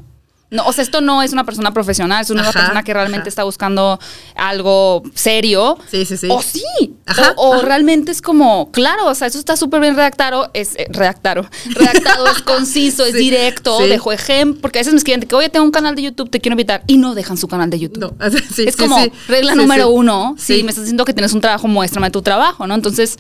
No, 0.51 0.66
o 0.66 0.74
sea, 0.74 0.83
esto 0.83 1.00
no 1.00 1.21
es 1.21 1.31
una 1.31 1.44
persona 1.44 1.75
profesional, 1.75 2.24
es 2.24 2.31
una 2.31 2.42
Ajá, 2.42 2.54
persona 2.54 2.83
que 2.83 2.92
realmente 2.92 3.21
ajá. 3.21 3.30
está 3.30 3.44
buscando 3.44 4.00
algo 4.36 5.04
serio. 5.13 5.77
Sí, 5.92 6.06
sí, 6.06 6.18
sí. 6.18 6.27
O 6.31 6.42
sí. 6.42 6.63
Ajá, 7.06 7.33
o 7.36 7.62
realmente 7.62 8.12
es 8.12 8.19
como, 8.19 8.71
claro, 8.71 9.06
o 9.06 9.13
sea, 9.13 9.27
eso 9.27 9.38
está 9.38 9.56
súper 9.56 9.80
bien 9.80 9.95
redactado, 9.95 10.50
es 10.56 10.74
eh, 10.77 10.88
redactado, 10.89 11.48
redactado, 11.69 12.25
es 12.25 12.42
conciso, 12.42 13.06
es 13.06 13.13
directo, 13.13 13.77
sí. 13.77 13.89
dejo 13.89 14.12
ejemplo, 14.12 14.60
porque 14.60 14.80
a 14.80 14.81
veces 14.81 14.94
me 14.94 14.98
escriben 14.98 15.19
de 15.19 15.27
que, 15.27 15.36
oye, 15.36 15.50
tengo 15.50 15.66
un 15.66 15.71
canal 15.71 15.94
de 15.94 16.01
YouTube, 16.01 16.31
te 16.31 16.39
quiero 16.39 16.54
invitar, 16.54 16.81
y 16.88 16.98
no 16.98 17.13
dejan 17.13 17.38
su 17.38 17.48
canal 17.48 17.69
de 17.69 17.77
YouTube. 17.77 18.16
No, 18.18 18.30
sí, 18.31 18.63
es 18.66 18.74
sí, 18.75 18.81
como 18.81 18.98
regla 19.27 19.54
número 19.54 19.89
uno, 19.89 20.33
si 20.39 20.56
Sí. 20.57 20.63
me 20.63 20.71
estás 20.71 20.86
diciendo 20.86 21.06
que 21.06 21.13
tienes 21.13 21.33
un 21.33 21.42
trabajo, 21.42 21.68
muéstrame 21.68 22.10
tu 22.10 22.24
trabajo, 22.24 22.66
¿no? 22.66 22.74
Entonces, 22.74 23.19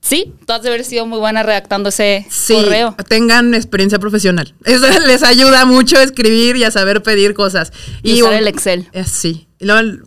sí, 0.00 0.32
tú 0.46 0.52
has 0.52 0.62
de 0.62 0.68
haber 0.68 0.84
sido 0.84 1.06
muy 1.06 1.18
buena 1.18 1.42
redactando 1.42 1.88
ese 1.90 2.26
Sí, 2.30 2.54
correo. 2.54 2.96
tengan 3.08 3.54
experiencia 3.54 3.98
profesional. 3.98 4.54
Eso 4.64 4.86
les 5.06 5.22
ayuda 5.22 5.64
mucho 5.64 5.98
a 5.98 6.02
escribir 6.02 6.56
y 6.56 6.64
a 6.64 6.70
saber 6.70 7.02
pedir 7.02 7.34
cosas. 7.34 7.72
Y 8.02 8.22
usar 8.22 8.34
el 8.34 8.48
Excel. 8.48 8.88
Eh, 8.92 9.04
sí. 9.04 9.48
Y 9.58 9.66
luego, 9.66 9.98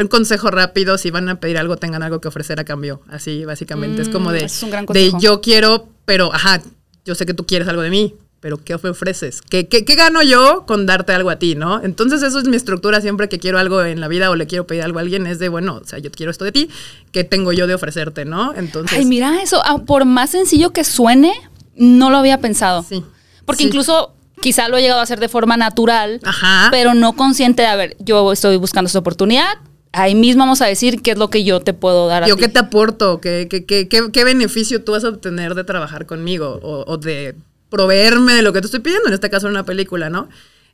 un 0.00 0.08
consejo 0.08 0.50
rápido, 0.50 0.96
si 0.98 1.10
van 1.10 1.28
a 1.28 1.40
pedir 1.40 1.58
algo, 1.58 1.76
tengan 1.76 2.02
algo 2.02 2.20
que 2.20 2.28
ofrecer 2.28 2.58
a 2.58 2.64
cambio. 2.64 3.02
Así, 3.08 3.44
básicamente. 3.44 4.02
es 4.02 4.08
como 4.08 4.30
Mm, 4.30 4.32
de, 4.32 4.44
es 4.44 4.62
un 4.62 4.70
gran 4.70 4.86
de 4.86 5.12
yo 5.20 5.40
quiero, 5.40 5.88
pero, 6.04 6.32
ajá, 6.32 6.62
yo 7.04 7.14
sé 7.14 7.26
que 7.26 7.34
tú 7.34 7.44
quieres 7.46 7.68
algo 7.68 7.82
de 7.82 7.90
mí, 7.90 8.14
pero 8.44 8.58
¿qué 8.62 8.74
ofreces? 8.74 9.40
¿Qué, 9.40 9.68
qué, 9.68 9.86
qué 9.86 9.94
gano 9.94 10.22
yo 10.22 10.64
con 10.66 10.84
darte 10.84 11.14
algo 11.14 11.30
a 11.30 11.36
ti, 11.36 11.54
no? 11.54 11.82
Entonces, 11.82 12.22
eso 12.22 12.38
es 12.38 12.44
mi 12.46 12.56
estructura 12.58 13.00
siempre 13.00 13.30
que 13.30 13.38
quiero 13.38 13.58
algo 13.58 13.82
en 13.82 14.00
la 14.02 14.06
vida 14.08 14.28
o 14.28 14.36
le 14.36 14.46
quiero 14.46 14.66
pedir 14.66 14.82
algo 14.82 14.98
a 14.98 15.00
alguien, 15.00 15.26
es 15.26 15.38
de, 15.38 15.48
bueno, 15.48 15.80
o 15.82 15.86
sea, 15.86 15.98
yo 15.98 16.10
quiero 16.10 16.30
esto 16.30 16.44
de 16.44 16.52
ti, 16.52 16.68
¿qué 17.10 17.24
tengo 17.24 17.54
yo 17.54 17.66
de 17.66 17.72
ofrecerte, 17.72 18.26
no? 18.26 18.52
Entonces, 18.54 18.98
Ay, 18.98 19.06
mira 19.06 19.40
eso, 19.42 19.62
ah, 19.64 19.78
por 19.86 20.04
más 20.04 20.28
sencillo 20.28 20.74
que 20.74 20.84
suene, 20.84 21.32
no 21.74 22.10
lo 22.10 22.18
había 22.18 22.38
pensado. 22.38 22.82
Sí, 22.86 23.02
Porque 23.46 23.62
sí. 23.62 23.68
incluso 23.68 24.12
quizá 24.42 24.68
lo 24.68 24.76
he 24.76 24.82
llegado 24.82 25.00
a 25.00 25.04
hacer 25.04 25.20
de 25.20 25.30
forma 25.30 25.56
natural, 25.56 26.20
Ajá. 26.22 26.68
pero 26.70 26.92
no 26.92 27.14
consciente 27.14 27.62
de, 27.62 27.68
a 27.68 27.76
ver, 27.76 27.96
yo 27.98 28.30
estoy 28.30 28.58
buscando 28.58 28.88
esta 28.88 28.98
oportunidad, 28.98 29.54
ahí 29.92 30.14
mismo 30.14 30.40
vamos 30.42 30.60
a 30.60 30.66
decir 30.66 31.00
qué 31.00 31.12
es 31.12 31.16
lo 31.18 31.30
que 31.30 31.44
yo 31.44 31.60
te 31.60 31.72
puedo 31.72 32.08
dar 32.08 32.24
a 32.24 32.28
¿Yo 32.28 32.36
ti. 32.36 32.42
qué 32.42 32.48
te 32.50 32.58
aporto? 32.58 33.22
¿Qué, 33.22 33.46
qué, 33.48 33.64
qué, 33.64 33.88
qué- 33.88 34.10
qué 34.12 34.24
beneficio 34.24 34.84
tú 34.84 34.92
vas 34.92 35.04
a 35.04 35.08
obtener 35.08 35.54
de 35.54 35.64
trabajar 35.64 36.04
conmigo? 36.04 36.60
O, 36.62 36.84
o 36.86 36.98
de 36.98 37.36
proveerme 37.74 38.34
de 38.34 38.42
lo 38.42 38.52
que 38.52 38.60
te 38.60 38.66
estoy 38.66 38.78
pidiendo, 38.80 39.08
en 39.08 39.14
este 39.14 39.28
caso 39.30 39.46
en 39.48 39.50
una 39.52 39.64
película, 39.64 40.08
¿no? 40.08 40.28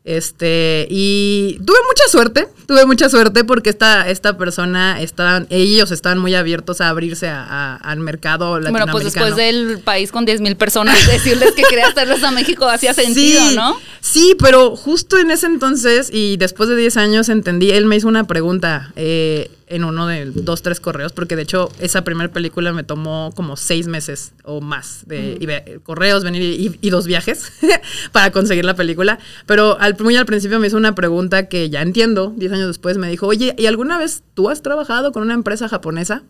Este, 0.05 0.87
y 0.91 1.59
tuve 1.67 1.77
mucha 1.87 2.05
suerte, 2.11 2.49
tuve 2.67 2.87
mucha 2.87 3.09
suerte 3.11 3.45
porque 3.45 3.69
esta, 3.71 4.09
esta 4.09 4.37
persona, 4.39 5.01
estaban, 5.01 5.47
ellos 5.51 5.91
estaban 5.91 6.19
muy 6.19 6.35
abiertos 6.35 6.81
a 6.81 6.89
abrirse 6.89 7.29
a- 7.29 7.45
a- 7.45 7.77
al 7.77 8.01
mercado 8.01 8.59
Bueno, 8.71 8.87
pues 8.93 9.05
después 9.05 9.37
del 9.37 9.79
país 9.81 10.11
con 10.11 10.25
10 10.25 10.41
mil 10.41 10.57
personas, 10.57 10.95
decirles 11.07 11.53
que 11.53 11.63
querías 11.65 11.93
traerlos 11.95 12.23
a 12.23 12.31
México 12.31 12.67
hacía 12.67 12.95
sentido, 12.95 13.41
sí, 13.51 13.57
¿no? 13.57 13.77
Sí, 14.01 14.35
pero 14.39 14.75
justo 14.75 15.19
en 15.19 15.31
ese 15.31 15.47
entonces 15.47 16.09
y 16.13 16.37
después 16.39 16.69
de 16.71 16.77
10 16.77 16.97
años 16.97 17.29
entendí, 17.29 17.71
él 17.71 17.85
me 17.87 17.97
hizo 17.97 18.09
una 18.09 18.25
pregunta 18.27 18.93
eh, 18.97 19.51
en 19.71 19.85
uno 19.85 20.07
de 20.07 20.27
dos, 20.27 20.61
tres 20.63 20.81
correos, 20.81 21.13
porque 21.13 21.37
de 21.37 21.43
hecho 21.43 21.71
esa 21.79 22.05
primera 22.05 22.31
película 22.31 22.73
me 22.73 22.83
tomó 22.85 23.33
como 23.35 23.57
seis 23.57 23.87
meses 23.87 24.33
o 24.45 24.61
más 24.61 25.05
de 25.07 25.39
y 25.41 25.47
ve- 25.47 25.81
correos, 25.83 26.23
venir 26.25 26.43
y, 26.43 26.79
y 26.81 26.91
dos 26.91 27.07
viajes 27.07 27.53
para 28.13 28.31
conseguir 28.33 28.65
la 28.65 28.75
película. 28.75 29.19
Pero 29.47 29.79
al, 29.81 29.97
muy 30.01 30.17
al 30.17 30.27
principio 30.27 30.59
me 30.61 30.67
hizo 30.67 30.77
una 30.77 30.95
pregunta 30.95 31.49
que 31.49 31.71
ya 31.71 31.83
entiendo, 31.83 32.35
10 32.37 32.53
años 32.53 32.67
después 32.67 32.99
me 32.99 33.09
dijo, 33.09 33.27
oye, 33.27 33.55
¿y 33.57 33.67
alguna 33.67 33.97
vez 33.99 34.23
tú 34.35 34.51
has 34.51 34.61
trabajado 34.63 35.13
con 35.13 35.23
una 35.23 35.35
empresa 35.35 35.69
japonesa? 35.69 36.23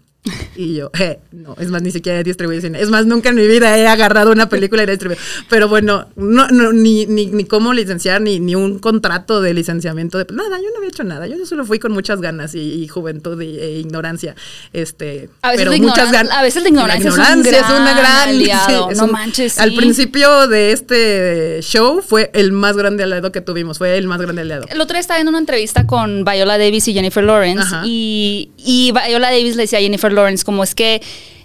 Y 0.54 0.74
yo, 0.74 0.90
eh, 0.98 1.18
no, 1.32 1.56
es 1.58 1.68
más, 1.70 1.80
ni 1.80 1.90
siquiera 1.90 2.20
he 2.20 2.22
distribuido 2.24 2.60
cine. 2.60 2.78
Es 2.80 2.90
más, 2.90 3.06
nunca 3.06 3.30
en 3.30 3.36
mi 3.36 3.46
vida 3.46 3.78
he 3.78 3.86
agarrado 3.86 4.30
una 4.32 4.50
película 4.50 4.82
y 4.82 4.86
la 4.86 4.92
he 4.92 4.96
distribuido. 4.96 5.22
Pero 5.48 5.68
bueno, 5.68 6.08
no, 6.16 6.46
no, 6.48 6.72
ni, 6.72 7.06
ni, 7.06 7.26
ni 7.26 7.44
cómo 7.44 7.72
licenciar, 7.72 8.20
ni, 8.20 8.38
ni 8.38 8.54
un 8.54 8.78
contrato 8.80 9.40
de 9.40 9.54
licenciamiento. 9.54 10.18
De, 10.18 10.26
nada, 10.34 10.58
yo 10.58 10.68
no 10.72 10.76
había 10.76 10.90
hecho 10.90 11.04
nada. 11.04 11.26
Yo 11.26 11.44
solo 11.46 11.64
fui 11.64 11.78
con 11.78 11.92
muchas 11.92 12.20
ganas 12.20 12.54
y, 12.54 12.60
y 12.82 12.86
juventud 12.88 13.40
y, 13.40 13.58
e 13.58 13.78
ignorancia. 13.78 14.34
Este, 14.74 15.30
A 15.40 15.52
veces 15.52 15.64
pero 15.66 15.70
la 15.70 15.78
muchas 15.88 16.12
ganas. 16.12 16.32
a 16.36 16.42
veces 16.42 16.62
la 16.62 16.68
ignorancia 16.68 17.08
es 17.08 17.16
un 17.16 17.42
gran 17.42 18.28
aliado. 18.28 18.90
es 18.90 18.98
No 18.98 19.04
un- 19.04 19.12
manches, 19.12 19.58
Al 19.58 19.72
principio 19.74 20.48
de 20.48 20.72
este 20.72 21.60
show 21.62 22.02
fue 22.06 22.30
el 22.34 22.52
más 22.52 22.76
grande 22.76 23.04
aliado 23.04 23.32
que 23.32 23.40
tuvimos. 23.40 23.78
Fue 23.78 23.96
el 23.96 24.06
más 24.06 24.20
grande 24.20 24.42
aliado. 24.42 24.66
El 24.68 24.80
otro 24.82 24.94
día 24.94 25.00
estaba 25.00 25.16
viendo 25.18 25.30
una 25.30 25.38
entrevista 25.38 25.86
con 25.86 26.24
Viola 26.26 26.58
Davis 26.58 26.86
y 26.88 26.92
Jennifer 26.92 27.24
Lawrence 27.24 27.62
Ajá. 27.62 27.82
y, 27.86 28.50
y 28.58 28.92
Viola 28.92 29.30
Davis 29.30 29.56
le 29.56 29.62
decía 29.62 29.78
a 29.78 29.82
Jennifer 29.82 30.09
Lawrence 30.12 30.44
como 30.44 30.62
es 30.62 30.74
que 30.74 31.02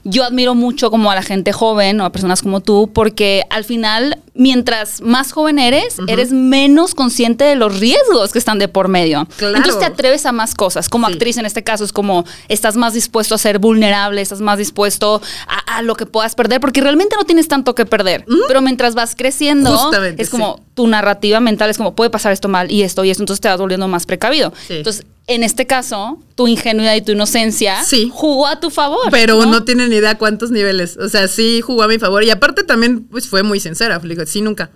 yo 0.07 0.23
admiro 0.23 0.55
mucho 0.55 0.89
como 0.91 1.11
a 1.11 1.15
la 1.15 1.23
gente 1.23 1.51
joven 1.51 1.99
o 1.99 2.05
a 2.05 2.11
personas 2.11 2.41
como 2.41 2.61
tú 2.61 2.91
porque 2.93 3.43
al 3.49 3.63
final 3.65 4.19
mientras 4.35 5.01
más 5.01 5.31
joven 5.31 5.59
eres 5.59 5.97
eres 6.07 6.31
menos 6.31 6.93
consciente 6.93 7.43
de 7.43 7.55
los 7.55 7.79
riesgos 7.79 8.31
que 8.31 8.37
están 8.39 8.59
de 8.59 8.67
por 8.67 8.87
medio. 8.87 9.27
Claro. 9.37 9.55
Entonces 9.57 9.79
te 9.79 9.85
atreves 9.85 10.25
a 10.25 10.31
más 10.31 10.53
cosas. 10.55 10.89
Como 10.89 11.07
Sí. 11.07 11.13
actriz 11.13 11.37
en 11.37 11.45
este 11.45 11.63
caso 11.63 11.83
es 11.83 11.91
como 11.91 12.23
estás 12.49 12.75
más 12.75 12.93
dispuesto 12.93 13.33
a 13.35 13.37
ser 13.37 13.59
vulnerable, 13.59 14.21
estás 14.21 14.41
más 14.41 14.57
dispuesto 14.59 15.21
a, 15.47 15.77
a 15.77 15.81
lo 15.81 15.95
que 15.95 16.05
puedas 16.05 16.35
perder 16.35 16.59
porque 16.61 16.81
realmente 16.81 17.15
no 17.17 17.23
tienes 17.23 17.47
tanto 17.47 17.73
que 17.75 17.85
perder. 17.85 18.25
Pero 18.47 18.61
mientras 18.61 18.93
vas 18.95 19.15
creciendo 19.15 19.75
Justamente, 19.77 20.21
es 20.21 20.29
como 20.29 20.57
sí. 20.57 20.63
tu 20.75 20.87
narrativa 20.87 21.39
mental 21.39 21.69
es 21.69 21.77
como 21.77 21.95
puede 21.95 22.09
pasar 22.09 22.31
esto 22.31 22.47
mal 22.47 22.71
y 22.71 22.83
esto 22.83 23.03
y 23.03 23.09
esto, 23.09 23.23
entonces 23.23 23.41
te 23.41 23.47
vas 23.47 23.59
volviendo 23.59 23.87
más 23.87 24.05
precavido. 24.05 24.53
Sí. 24.67 24.75
Entonces, 24.75 25.05
en 25.27 25.43
este 25.43 25.65
caso, 25.65 26.19
tu 26.35 26.47
ingenuidad 26.47 26.93
y 26.93 27.01
tu 27.01 27.13
inocencia 27.13 27.83
Sí. 27.83 28.11
jugó 28.13 28.45
a 28.45 28.59
tu 28.59 28.69
favor. 28.69 29.07
Pero 29.09 29.43
no, 29.45 29.63
tienen 29.63 29.91
ni 29.95 29.99
idea 29.99 30.17
cuántos 30.17 30.51
niveles. 30.51 30.97
O 30.97 31.07
sea, 31.09 31.27
sí 31.27 31.61
jugó 31.61 31.83
a 31.83 31.87
mi 31.87 31.99
favor. 31.99 32.23
Y 32.23 32.29
aparte 32.29 32.63
también, 32.63 33.03
pues 33.05 33.27
fue 33.29 33.43
muy 33.43 33.59
sincera. 33.59 33.99
Le 34.03 34.09
digo, 34.15 34.25
sí, 34.25 34.41
nunca. 34.41 34.71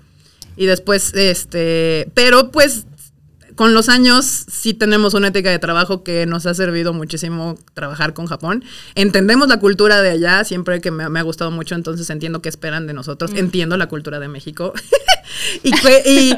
Y 0.56 0.66
después, 0.66 1.14
este. 1.14 2.10
Pero 2.14 2.52
pues, 2.52 2.86
con 3.56 3.74
los 3.74 3.90
años, 3.90 4.26
sí 4.26 4.74
tenemos 4.74 5.14
una 5.14 5.28
ética 5.30 5.50
de 5.52 5.60
trabajo 5.60 6.04
que 6.04 6.26
nos 6.26 6.46
ha 6.46 6.54
servido 6.54 6.94
muchísimo 6.94 7.58
trabajar 7.74 8.14
con 8.14 8.26
Japón. 8.26 8.64
Entendemos 8.96 9.50
la 9.50 9.60
cultura 9.60 10.02
de 10.02 10.12
allá, 10.12 10.44
siempre 10.46 10.80
que 10.80 10.92
me, 10.92 11.10
me 11.10 11.20
ha 11.20 11.24
gustado 11.24 11.52
mucho, 11.52 11.76
entonces 11.76 12.10
entiendo 12.10 12.42
qué 12.42 12.48
esperan 12.50 12.88
de 12.88 12.94
nosotros. 12.94 13.32
Entiendo 13.36 13.76
la 13.78 13.88
cultura 13.90 14.20
de 14.20 14.30
México. 14.30 14.74
y, 15.64 15.72
que- 15.72 16.04
y, 16.06 16.36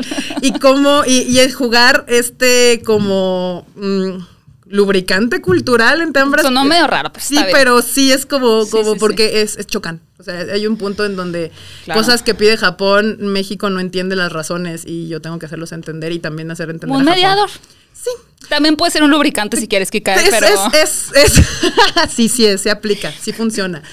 y 0.47 0.59
cómo. 0.59 1.03
Y, 1.05 1.21
y 1.23 1.39
el 1.39 1.53
jugar 1.53 2.05
este 2.07 2.81
como. 2.85 3.67
mm, 3.75 4.17
lubricante 4.71 5.41
cultural 5.41 6.01
entre 6.01 6.21
ambas 6.21 6.41
Sonó 6.41 6.63
medio 6.65 6.87
raro, 6.87 7.11
pero 7.13 7.23
Sí, 7.25 7.35
está 7.35 7.45
bien. 7.47 7.57
pero 7.57 7.81
sí 7.81 8.11
es 8.11 8.25
como, 8.25 8.63
Sí, 8.65 8.71
como 8.71 8.93
sí, 8.93 8.99
porque 8.99 9.41
Es, 9.41 9.57
es 9.57 9.67
chocan. 9.67 10.01
O 10.17 10.23
sea, 10.23 10.39
hay 10.53 10.65
un 10.67 10.77
punto 10.77 11.05
en 11.05 11.15
donde 11.15 11.51
Claro. 11.85 11.99
cosas 11.99 12.23
que 12.23 12.33
pide 12.35 12.57
Japón, 12.57 13.17
México 13.19 13.69
no 13.69 13.79
entiende 13.79 14.15
las 14.15 14.31
razones 14.31 14.83
y 14.85 15.07
yo 15.07 15.21
tengo 15.21 15.39
que 15.39 15.45
hacerlos 15.45 15.71
entender 15.71 16.11
y 16.11 16.19
también 16.19 16.49
hacer 16.51 16.69
entender. 16.69 16.95
Un 16.95 17.01
a 17.01 17.05
Japón. 17.05 17.15
mediador. 17.15 17.49
Sí. 17.93 18.09
También 18.49 18.75
puede 18.77 18.91
ser 18.91 19.03
un 19.03 19.11
lubricante 19.11 19.57
si 19.57 19.67
quieres 19.67 19.91
que 19.91 20.01
caiga, 20.01 20.21
Es, 20.23 20.29
pero 20.29 20.47
es, 20.73 21.09
es, 21.13 21.33
es- 21.37 21.45
sí, 22.13 22.27
sí, 22.29 22.45
es, 22.45 22.61
se 22.61 22.71
aplica, 22.71 23.11
sí 23.11 23.31
funciona. 23.33 23.83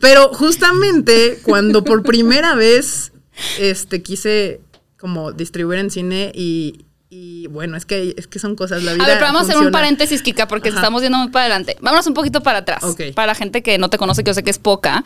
Pero 0.00 0.28
justamente 0.32 1.40
cuando 1.42 1.84
por 1.84 2.02
primera 2.02 2.54
vez 2.54 3.12
este, 3.58 4.02
quise 4.02 4.60
como 4.98 5.32
distribuir 5.32 5.78
en 5.78 5.90
cine 5.90 6.32
y, 6.34 6.84
y 7.12 7.48
bueno, 7.48 7.76
es 7.76 7.86
que, 7.86 8.14
es 8.16 8.28
que 8.28 8.38
son 8.38 8.54
cosas, 8.54 8.84
la 8.84 8.92
vida 8.94 9.02
A 9.02 9.06
ver, 9.08 9.18
pero 9.18 9.32
vamos 9.32 9.42
a 9.42 9.52
hacer 9.52 9.56
un 9.56 9.72
paréntesis, 9.72 10.22
Kika, 10.22 10.46
porque 10.46 10.68
Ajá. 10.68 10.78
estamos 10.78 11.02
yendo 11.02 11.18
muy 11.18 11.28
para 11.30 11.46
adelante. 11.46 11.76
Vámonos 11.80 12.06
un 12.06 12.14
poquito 12.14 12.40
para 12.40 12.58
atrás. 12.58 12.84
Para 13.16 13.26
la 13.26 13.34
gente 13.34 13.64
que 13.64 13.78
no 13.78 13.90
te 13.90 13.98
conoce, 13.98 14.22
que 14.22 14.30
yo 14.30 14.34
sé 14.34 14.44
que 14.44 14.50
es 14.50 14.60
poca. 14.60 15.02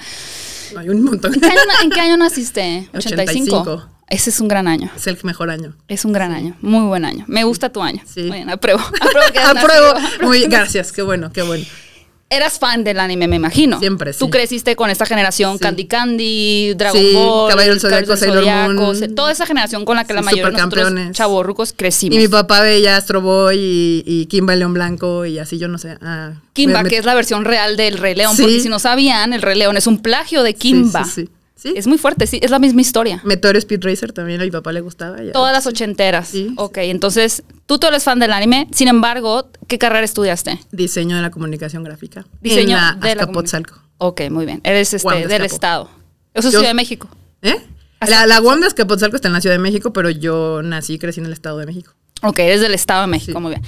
Hay 0.76 0.90
un 0.90 1.02
montón. 1.02 1.32
¿En 1.32 1.40
qué 1.40 1.46
año, 1.46 1.60
en 1.82 1.90
qué 1.90 2.00
año 2.00 2.16
naciste? 2.18 2.90
85. 2.94 3.56
85. 3.56 3.88
Ese 4.10 4.28
es 4.28 4.40
un 4.40 4.48
gran 4.48 4.68
año. 4.68 4.90
Es 4.94 5.06
el 5.06 5.16
mejor 5.22 5.48
año. 5.48 5.74
Es 5.88 6.04
un 6.04 6.12
gran 6.12 6.30
año. 6.32 6.54
Muy 6.60 6.86
buen 6.86 7.06
año. 7.06 7.24
Me 7.26 7.42
gusta 7.44 7.70
tu 7.72 7.82
año. 7.82 8.02
Sí. 8.04 8.24
Muy 8.24 8.36
bien, 8.36 8.50
apruebo. 8.50 8.80
Apruebo. 9.00 9.58
Apruebo. 9.58 9.94
nacido. 9.94 10.26
Muy 10.26 10.40
gracias, 10.42 10.92
qué 10.92 11.00
bueno, 11.00 11.32
qué 11.32 11.40
bueno. 11.40 11.64
Eras 12.30 12.58
fan 12.58 12.82
del 12.84 12.98
anime, 13.00 13.28
me 13.28 13.36
imagino. 13.36 13.78
Siempre, 13.78 14.12
sí. 14.12 14.18
Tú 14.18 14.28
creciste 14.30 14.74
con 14.76 14.90
esta 14.90 15.06
generación 15.06 15.52
Sí. 15.54 15.58
Candy 15.60 15.84
Candy, 15.86 16.74
Dragon 16.74 17.00
Sí, 17.00 17.12
Ball, 17.14 17.50
Caballero 17.50 17.74
del 17.74 18.16
Sailor 18.18 18.74
Moon. 18.74 19.14
toda 19.14 19.30
esa 19.30 19.46
generación 19.46 19.84
con 19.84 19.96
la 19.96 20.04
que 20.04 20.14
la 20.14 20.22
mayoría 20.22 20.46
de 20.46 20.52
nosotros 20.52 20.92
chavorrucos 21.12 21.72
crecimos. 21.76 22.16
Y 22.16 22.20
mi 22.20 22.28
papá 22.28 22.60
veía 22.62 22.96
Astro 22.96 23.20
Boy 23.20 23.56
y, 23.58 24.02
y 24.06 24.26
Kimba 24.26 24.56
León 24.56 24.74
Blanco 24.74 25.26
y 25.26 25.38
así, 25.38 25.58
yo 25.58 25.68
no 25.68 25.78
sé. 25.78 25.96
ah, 26.00 26.32
Kimba, 26.54 26.78
me- 26.78 26.84
me- 26.84 26.90
que 26.90 26.96
es 26.96 27.04
la 27.04 27.14
versión 27.14 27.44
real 27.44 27.76
del 27.76 27.98
Rey 27.98 28.14
León, 28.14 28.34
porque 28.36 28.58
si 28.60 28.68
no 28.68 28.78
sabían, 28.78 29.32
el 29.32 29.42
Rey 29.42 29.56
León 29.58 29.76
es 29.76 29.86
un 29.86 29.98
plagio 30.00 30.42
de 30.42 30.54
Kimba. 30.54 31.04
Sí, 31.04 31.10
sí, 31.24 31.28
sí. 31.56 31.72
Es 31.76 31.86
muy 31.86 31.98
fuerte, 31.98 32.26
sí, 32.26 32.38
es 32.42 32.50
la 32.50 32.58
misma 32.58 32.80
historia. 32.80 33.20
Meteor 33.24 33.56
Speed 33.56 33.84
Racer 33.84 34.12
también 34.12 34.40
a 34.40 34.44
mi 34.44 34.50
papá 34.50 34.72
le 34.72 34.80
gustaba. 34.80 35.22
ya. 35.22 35.32
Todas 35.32 35.52
las 35.52 35.66
ochenteras. 35.66 36.28
Sí. 36.28 36.52
Ok, 36.56 36.78
entonces 36.78 37.42
tú 37.66 37.78
tú 37.78 37.86
eres 37.86 38.02
fan 38.04 38.18
del 38.18 38.32
anime, 38.32 38.68
sin 38.72 38.88
embargo, 38.88 39.48
¿qué 39.68 39.78
carrera 39.78 40.04
estudiaste? 40.04 40.58
Diseño 40.72 41.16
de 41.16 41.22
la 41.22 41.30
comunicación 41.30 41.82
gráfica. 41.84 42.26
Diseño 42.40 42.76
en 42.76 42.82
la 42.82 42.98
de 43.00 43.14
la. 43.14 43.28
Ok, 43.98 44.22
muy 44.30 44.44
bien. 44.46 44.60
Eres 44.64 44.92
este, 44.94 45.26
del 45.28 45.44
estado. 45.44 45.88
Eso 46.34 46.48
es 46.48 46.54
Yo- 46.54 46.60
Ciudad 46.60 46.70
de 46.70 46.74
México. 46.74 47.08
¿Eh? 47.42 47.56
La, 48.06 48.26
la 48.26 48.40
UAM 48.42 48.60
de 48.60 48.66
Azcapotzalco 48.66 49.16
está 49.16 49.28
en 49.28 49.34
la 49.34 49.40
Ciudad 49.40 49.54
de 49.54 49.60
México, 49.62 49.92
pero 49.92 50.10
yo 50.10 50.60
nací 50.62 50.94
y 50.94 50.98
crecí 50.98 51.20
en 51.20 51.26
el 51.26 51.32
Estado 51.32 51.58
de 51.58 51.66
México. 51.66 51.94
Ok, 52.22 52.38
eres 52.40 52.60
del 52.60 52.74
Estado 52.74 53.02
de 53.02 53.06
México, 53.06 53.38
Sí. 53.38 53.42
muy 53.42 53.50
bien. 53.52 53.62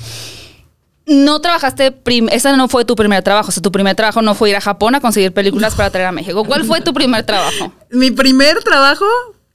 No 1.06 1.40
trabajaste, 1.40 1.96
ese 2.32 2.56
no 2.56 2.66
fue 2.68 2.84
tu 2.84 2.96
primer 2.96 3.22
trabajo, 3.22 3.48
o 3.48 3.52
sea, 3.52 3.62
tu 3.62 3.70
primer 3.70 3.94
trabajo 3.94 4.22
no 4.22 4.34
fue 4.34 4.50
ir 4.50 4.56
a 4.56 4.60
Japón 4.60 4.94
a 4.96 5.00
conseguir 5.00 5.32
películas 5.32 5.74
para 5.76 5.88
traer 5.90 6.08
a 6.08 6.12
México. 6.12 6.44
¿Cuál 6.44 6.64
fue 6.64 6.80
tu 6.80 6.92
primer 6.92 7.24
trabajo? 7.24 7.72
Mi 7.90 8.10
primer 8.10 8.62
trabajo 8.64 9.04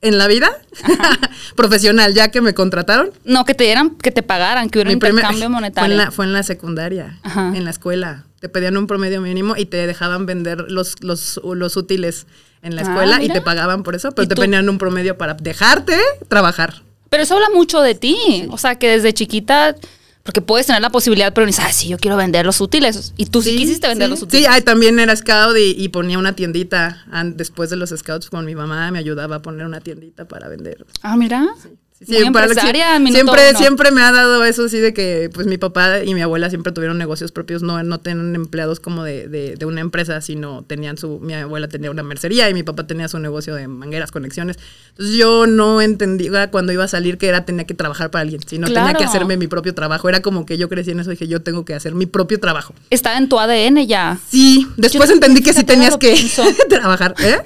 en 0.01 0.17
la 0.17 0.27
vida, 0.27 0.50
profesional, 1.55 2.13
ya 2.13 2.29
que 2.31 2.41
me 2.41 2.53
contrataron. 2.53 3.12
No, 3.24 3.46
que 3.46 3.53
te 3.53 3.65
dieran, 3.65 3.91
que 3.91 4.12
te 4.12 4.24
pagaran, 4.24 4.70
que 4.70 4.79
hubiera 4.79 4.89
Mi 4.89 4.93
un 4.96 5.00
primer- 5.00 5.15
intercambio 5.24 5.43
Fue 5.48 5.53
monetario. 5.53 5.91
en, 5.91 5.98
la, 5.98 6.12
fue 6.12 6.25
en 6.25 6.34
la 6.34 6.43
secundaria, 6.43 7.20
Ajá. 7.24 7.51
en 7.55 7.63
la 7.65 7.70
escuela. 7.72 8.24
Te 8.39 8.50
pedían 8.50 8.77
un 8.77 8.88
promedio 8.88 9.22
mínimo 9.22 9.55
y 9.55 9.65
te 9.65 9.86
dejaban 9.86 10.25
vender 10.25 10.65
los, 10.72 11.03
los, 11.03 11.39
los 11.43 11.77
útiles 11.77 12.25
en 12.63 12.75
la 12.75 12.81
Ah, 12.81 12.86
escuela 12.86 13.24
y 13.24 13.27
te 13.29 13.41
pagaban 13.41 13.84
por 13.84 13.96
eso, 13.96 14.12
pero 14.12 14.24
¿Y 14.25 14.27
te 14.27 14.36
tú? 14.36 14.41
pedían 14.41 14.67
un 14.70 14.77
promedio 14.77 15.17
para 15.17 15.34
dejarte 15.36 15.98
trabajar. 16.27 16.81
Pero 17.10 17.24
eso 17.24 17.36
habla 17.36 17.50
mucho 17.53 17.81
de 17.81 17.93
ti. 17.93 18.48
O 18.50 18.58
sea, 18.58 18.75
que 18.75 18.89
desde 18.89 19.13
chiquita, 19.13 19.75
porque 20.24 20.42
puedes 20.42 20.68
tener 20.68 20.82
la 20.82 20.90
posibilidad, 20.90 21.34
pero 21.34 21.48
dices, 21.48 21.63
ah, 21.68 21.72
sí, 21.72 21.88
yo 21.88 21.98
quiero 21.98 22.16
vender 22.18 22.46
los 22.46 22.62
útiles. 22.62 23.13
Y 23.18 23.25
tú 23.25 23.42
sí, 23.42 23.56
quisiste 23.56 23.88
vender 23.88 24.08
sí. 24.08 24.12
los 24.12 24.22
útiles. 24.22 24.46
Sí, 24.46 24.51
ay, 24.51 24.62
también 24.62 25.00
era 25.00 25.16
scout 25.16 25.58
y, 25.58 25.75
y 25.82 25.90
ponía 25.90 26.20
una 26.20 26.36
tiendita. 26.36 27.06
Después 27.36 27.70
de 27.70 27.75
los 27.75 27.90
scouts 27.90 28.30
con 28.30 28.46
mi 28.46 28.56
mamá 28.56 28.92
me 28.92 29.00
ayudaba 29.00 29.38
a 29.38 29.42
poner 29.42 29.66
una 29.66 29.82
tiendita 29.82 30.28
para 30.28 30.48
vender. 30.48 30.86
Ah, 31.01 31.18
mira. 31.18 31.48
Sí, 31.62 31.70
Muy 32.08 32.31
para- 32.31 32.46
empresaria, 32.48 32.98
siempre, 32.98 33.50
uno. 33.51 33.60
siempre 33.60 33.91
me 33.91 34.01
ha 34.01 34.12
dado 34.12 34.43
eso 34.43 34.65
así 34.65 34.79
de 34.79 34.91
que 34.93 35.29
pues 35.34 35.46
mi 35.46 35.58
papá 35.60 36.03
y 36.03 36.15
mi 36.15 36.22
abuela 36.22 36.50
siempre 36.50 36.72
tuvieron 36.74 36.98
negocios 36.98 37.31
propios, 37.31 37.62
no, 37.62 37.81
no 37.84 38.00
tenían 38.00 38.34
empleados 38.34 38.79
como 38.79 39.03
de, 39.03 39.27
de- 39.27 39.55
de 39.55 39.65
una 39.65 39.81
empresa, 39.81 40.20
sino 40.22 40.63
tenían 40.63 40.98
su, 40.98 41.20
mi 41.20 41.34
abuela 41.36 41.67
tenía 41.67 41.91
una 41.91 42.01
mercería 42.01 42.50
y 42.50 42.53
mi 42.55 42.63
papá 42.63 42.88
tenía 42.88 43.08
su 43.08 43.20
negocio 43.20 43.53
de 43.53 43.67
mangueras, 43.67 44.12
conexiones. 44.12 44.58
Entonces 44.91 45.15
yo 45.15 45.46
no 45.46 45.79
entendía 45.81 46.50
cuando 46.50 46.72
iba 46.74 46.84
a 46.84 46.88
salir 46.88 47.17
que 47.20 47.27
era 47.27 47.46
tenía 47.46 47.65
que 47.65 47.74
trabajar 47.75 48.10
para 48.10 48.24
alguien, 48.24 48.41
sino 48.48 48.65
tenía 48.67 48.81
Claro. 48.84 48.98
que 49.00 49.05
hacerme 49.05 49.38
mi 49.38 49.48
propio 49.48 49.75
trabajo. 49.75 50.10
Era 50.10 50.22
como 50.22 50.46
que 50.48 50.58
yo 50.58 50.70
crecí 50.70 50.91
en 50.91 51.00
eso 51.01 51.12
y 51.12 51.13
dije 51.13 51.27
yo 51.27 51.41
tengo 51.41 51.65
que 51.65 51.75
hacer 51.75 51.93
mi 51.93 52.08
propio 52.08 52.39
trabajo. 52.39 52.74
Estaba 52.89 53.17
en 53.17 53.29
tu 53.29 53.39
ADN 53.39 53.86
ya. 53.86 54.17
Sí, 54.29 54.67
después 54.77 55.08
Yo- 55.10 55.13
entendí 55.15 55.41
que 55.43 55.53
sí 55.53 55.63
tenías 55.63 55.98
que 55.98 56.15
trabajar. 56.70 57.13
¿eh? 57.20 57.38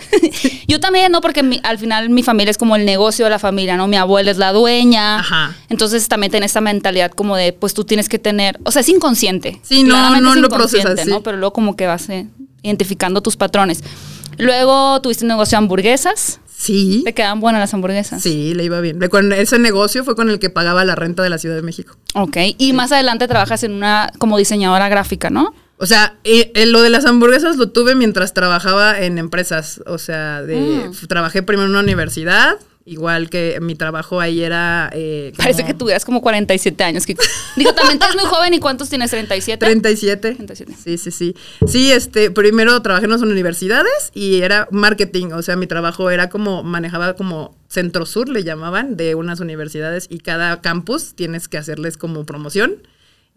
Yo 0.68 0.80
también, 0.80 1.12
¿no? 1.12 1.20
Porque 1.22 1.44
mi- 1.44 1.60
al 1.64 1.78
final 1.78 2.10
mi 2.10 2.24
familia 2.24 2.52
es 2.52 2.58
como 2.58 2.76
el 2.78 2.86
negocio 2.86 3.26
de 3.26 3.32
la 3.32 3.40
familia, 3.40 3.76
¿no? 3.78 3.88
Mi 3.88 3.98
abuela 3.98 4.32
es 4.32 4.38
la 4.38 4.45
dueña. 4.52 5.20
Ajá. 5.20 5.56
Entonces 5.70 6.08
también 6.08 6.32
tiene 6.32 6.46
esta 6.46 6.62
mentalidad 6.62 7.12
como 7.12 7.36
de, 7.36 7.54
pues 7.54 7.74
tú 7.74 7.84
tienes 7.84 8.10
que 8.10 8.20
tener, 8.20 8.60
o 8.64 8.72
sea, 8.72 8.82
es 8.82 8.90
inconsciente. 8.90 9.60
Sí, 9.64 9.84
no, 9.84 10.20
no 10.22 10.36
lo 10.36 10.50
procesas, 10.50 11.00
sí. 11.02 11.10
¿no? 11.10 11.22
Pero 11.22 11.38
luego 11.38 11.54
como 11.54 11.76
que 11.76 11.88
vas 11.88 12.10
eh, 12.10 12.28
identificando 12.64 13.22
tus 13.22 13.38
patrones. 13.38 13.84
Luego 14.38 15.02
tuviste 15.02 15.24
un 15.24 15.30
negocio 15.30 15.58
de 15.58 15.64
hamburguesas. 15.64 16.40
Sí. 16.58 17.02
¿Te 17.06 17.14
quedan 17.14 17.40
buenas 17.42 17.60
las 17.60 17.74
hamburguesas? 17.74 18.22
Sí, 18.22 18.54
le 18.54 18.64
iba 18.64 18.80
bien. 18.82 19.00
Ese 19.34 19.60
negocio 19.60 20.04
fue 20.04 20.16
con 20.16 20.30
el 20.30 20.40
que 20.40 20.50
pagaba 20.50 20.84
la 20.86 20.96
renta 20.96 21.22
de 21.22 21.30
la 21.30 21.38
Ciudad 21.38 21.56
de 21.56 21.62
México. 21.62 21.98
Ok. 22.14 22.38
Y 22.58 22.74
más 22.74 22.92
adelante 22.92 23.28
trabajas 23.28 23.64
en 23.64 23.74
una, 23.74 24.12
como 24.18 24.38
diseñadora 24.38 24.90
gráfica, 24.90 25.30
¿no? 25.30 25.54
O 25.78 25.86
sea, 25.86 26.16
eh, 26.24 26.52
eh, 26.56 26.66
lo 26.66 26.82
de 26.82 26.90
las 26.90 27.06
hamburguesas 27.06 27.58
lo 27.58 27.70
tuve 27.70 27.96
mientras 27.96 28.34
trabajaba 28.34 29.00
en 29.02 29.18
empresas. 29.18 29.82
O 29.86 29.98
sea, 29.98 30.42
de, 30.42 30.56
Mm. 30.90 31.08
trabajé 31.08 31.44
primero 31.44 31.66
en 31.66 31.72
una 31.72 31.82
universidad, 31.82 32.56
igual 32.86 33.30
que 33.32 33.58
mi 33.62 33.74
trabajo 33.76 34.22
ahí 34.22 34.42
era... 34.44 34.90
eh, 34.94 35.32
como 35.36 35.38
Parece 35.44 35.66
que 35.66 35.74
tuvieras 35.74 36.06
como 36.06 36.22
47 36.22 36.84
años. 36.84 37.06
que- 37.06 37.16
Digo, 37.56 37.74
también 37.74 37.98
te 38.00 38.06
ves 38.06 38.16
muy 38.16 38.26
joven. 38.26 38.54
¿Y 38.54 38.60
cuántos 38.60 38.90
tienes? 38.90 39.12
¿37? 39.12 39.58
37. 39.58 40.36
37. 40.36 40.74
Sí, 40.84 40.98
sí, 40.98 41.12
sí. 41.12 41.36
Sí, 41.68 41.92
este, 41.92 42.30
primero 42.32 42.80
trabajé 42.82 43.06
en 43.06 43.12
las 43.12 43.22
universidades 43.22 44.12
y 44.14 44.42
era 44.42 44.68
marketing. 44.72 45.32
O 45.34 45.42
sea, 45.42 45.56
mi 45.56 45.66
trabajo 45.68 46.10
era 46.12 46.30
como, 46.30 46.62
manejaba 46.64 47.16
como 47.16 47.56
Centro 47.68 48.06
Sur, 48.06 48.30
le 48.30 48.44
llamaban, 48.44 48.96
de 48.98 49.16
unas 49.16 49.40
universidades 49.40 50.06
y 50.10 50.20
cada 50.20 50.62
campus 50.62 51.16
tienes 51.16 51.48
que 51.48 51.58
hacerles 51.58 51.98
como 51.98 52.26
promoción. 52.26 52.76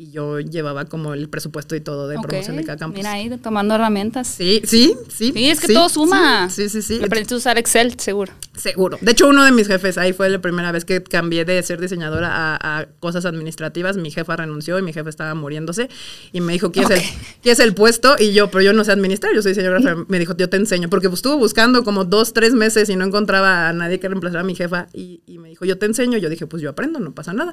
Y 0.01 0.13
yo 0.13 0.39
llevaba 0.39 0.85
como 0.85 1.13
el 1.13 1.29
presupuesto 1.29 1.75
y 1.75 1.81
todo 1.81 2.07
de 2.07 2.17
Ok, 2.19 2.29
promoción 2.29 2.57
de 2.57 2.65
cada 2.65 2.79
campus. 2.79 2.99
Mira 2.99 3.15
ahí, 3.15 3.29
tomando 3.43 3.75
herramientas. 3.75 4.29
Sí, 4.29 4.63
sí, 4.65 4.95
sí. 5.09 5.33
Sí, 5.33 5.51
es 5.51 5.59
que 5.59 5.75
todo 5.75 5.89
suma. 5.89 6.49
Sí, 6.51 6.69
sí, 6.69 6.83
sí. 6.83 7.01
Aprendiste 7.03 7.35
a 7.35 7.39
usar 7.39 7.59
Excel, 7.59 7.99
seguro. 7.99 8.33
Seguro. 8.57 8.97
De 9.01 9.11
hecho, 9.11 9.29
uno 9.29 9.45
de 9.45 9.51
mis 9.51 9.67
jefes, 9.67 9.99
ahí 9.99 10.13
fue 10.13 10.31
la 10.31 10.41
primera 10.41 10.71
vez 10.71 10.85
que 10.85 11.03
cambié 11.03 11.45
de 11.45 11.61
ser 11.65 11.81
diseñadora 11.81 12.29
a, 12.31 12.79
a 12.79 12.87
cosas 13.01 13.25
administrativas. 13.25 13.97
Mi 13.97 14.13
jefa 14.13 14.37
renunció 14.37 14.79
y 14.79 14.83
mi 14.83 14.93
jefe 14.93 15.11
estaba 15.11 15.35
muriéndose. 15.35 15.89
Y 16.33 16.43
me 16.43 16.53
dijo, 16.53 16.71
¿qué, 16.71 16.83
es, 16.83 16.91
el, 16.91 17.01
¿qué 17.43 17.51
es 17.51 17.59
el 17.59 17.75
puesto? 17.75 18.15
Y 18.21 18.33
yo, 18.33 18.53
pero 18.53 18.63
yo 18.63 18.73
no 18.73 18.85
sé 18.85 18.93
administrar, 18.93 19.35
yo 19.35 19.43
soy 19.43 19.51
diseñadora. 19.51 19.97
Me 20.07 20.21
dijo, 20.21 20.37
yo 20.37 20.49
te 20.49 20.59
enseño. 20.59 20.89
Porque 20.89 21.09
pues, 21.09 21.19
estuvo 21.19 21.39
buscando 21.39 21.83
como 21.83 22.05
dos, 22.05 22.33
tres 22.33 22.55
meses 22.55 22.89
y 22.89 22.95
no 22.95 23.05
encontraba 23.05 23.69
a 23.69 23.73
nadie 23.73 23.99
que 23.99 24.07
reemplazara 24.07 24.43
a 24.43 24.45
mi 24.45 24.55
jefa. 24.55 24.87
Y, 24.93 25.23
y 25.27 25.39
me 25.39 25.49
dijo, 25.49 25.65
yo 25.65 25.77
te 25.77 25.87
enseño. 25.87 26.19
Yo 26.19 26.29
dije, 26.29 26.47
pues 26.47 26.63
yo 26.63 26.71
aprendo, 26.71 27.01
no 27.01 27.11
pasa 27.11 27.33
nada. 27.33 27.53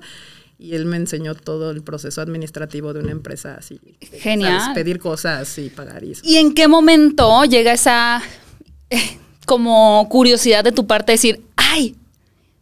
Y 0.57 0.73
él 0.75 0.85
me 0.85 0.95
enseñó 0.97 1.35
todo 1.35 1.71
el 1.71 1.83
proceso 1.83 2.21
administrativo 2.21 2.93
de 2.93 3.01
una 3.01 3.11
empresa 3.11 3.55
así. 3.59 3.79
Genial. 4.19 4.59
¿sabes? 4.61 4.75
Pedir 4.75 4.99
cosas 4.99 5.57
y 5.57 5.69
pagar 5.69 6.03
y 6.03 6.11
eso. 6.11 6.21
¿Y 6.23 6.37
en 6.37 6.53
qué 6.53 6.67
momento 6.67 7.43
llega 7.43 7.73
esa 7.73 8.21
eh, 8.89 9.17
como 9.45 10.07
curiosidad 10.09 10.63
de 10.63 10.71
tu 10.71 10.87
parte 10.87 11.11
de 11.11 11.15
decir, 11.15 11.41
ay, 11.57 11.95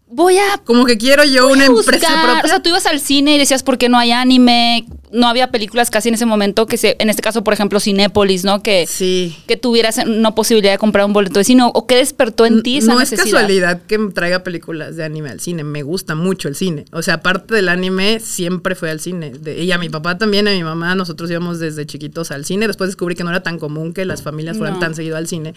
voy 0.08 0.38
a 0.38 0.58
Como 0.66 0.86
que 0.86 0.98
quiero 0.98 1.24
yo 1.24 1.48
una 1.50 1.66
empresa 1.66 2.08
buscar"? 2.08 2.24
propia. 2.24 2.44
O 2.46 2.48
sea, 2.48 2.64
tú 2.64 2.70
ibas 2.70 2.86
al 2.88 3.00
cine 3.00 3.36
y 3.36 3.38
decías, 3.40 3.62
¿por 3.64 3.78
qué 3.78 3.90
no 3.90 3.98
hay 4.00 4.12
anime? 4.12 4.86
No 5.14 5.28
había 5.28 5.52
películas 5.52 5.90
casi 5.92 6.10
en 6.10 6.16
ese 6.16 6.26
momento, 6.26 6.66
que 6.66 6.76
se, 6.78 6.96
en 7.00 7.10
este 7.10 7.22
caso, 7.22 7.44
por 7.44 7.54
ejemplo, 7.54 7.80
Cinépolis, 7.80 8.44
¿no? 8.44 8.62
Que, 8.64 8.86
sí. 8.88 9.38
que 9.48 9.56
tuvieras 9.58 9.98
una 10.06 10.34
posibilidad 10.36 10.72
de 10.74 10.78
comprar 10.78 11.06
un 11.06 11.14
boleto 11.14 11.40
de 11.40 11.44
cine. 11.46 11.64
¿O 11.74 11.88
qué 11.88 11.96
despertó 11.98 12.46
en 12.46 12.64
ti 12.64 12.80
esa 12.80 12.94
no 12.94 13.00
necesidad? 13.00 13.26
es 13.28 13.32
casualidad 13.34 13.82
que 13.84 13.98
traiga 14.14 14.44
películas 14.44 14.96
de 14.96 15.04
anime 15.04 15.30
al 15.30 15.40
cine. 15.40 15.64
Me 15.64 15.84
gusta 15.84 16.16
mucho 16.16 16.48
el 16.48 16.56
cine. 16.56 16.86
O 16.92 17.02
sea, 17.02 17.16
aparte 17.16 17.54
del 17.56 17.70
anime, 17.70 18.20
siempre 18.20 18.76
fue 18.76 18.90
al 18.90 19.00
cine. 19.00 19.30
De- 19.32 19.64
y 19.64 19.72
a 19.72 19.78
mi 19.78 19.90
papá 19.90 20.18
también, 20.18 20.48
a 20.48 20.52
mi 20.52 20.64
mamá, 20.64 20.96
nosotros 20.96 21.30
íbamos 21.30 21.60
desde 21.60 21.86
chiquitos 21.86 22.32
al 22.32 22.44
cine. 22.44 22.68
Después 22.68 22.90
descubrí 22.90 23.16
que 23.16 23.24
no 23.24 23.30
era 23.30 23.44
tan 23.44 23.60
común 23.60 23.94
que 23.94 24.06
las 24.06 24.24
familias 24.24 24.58
fueran 24.58 24.74
No. 24.76 24.80
tan 24.80 24.96
seguido 24.96 25.16
al 25.16 25.28
cine. 25.28 25.54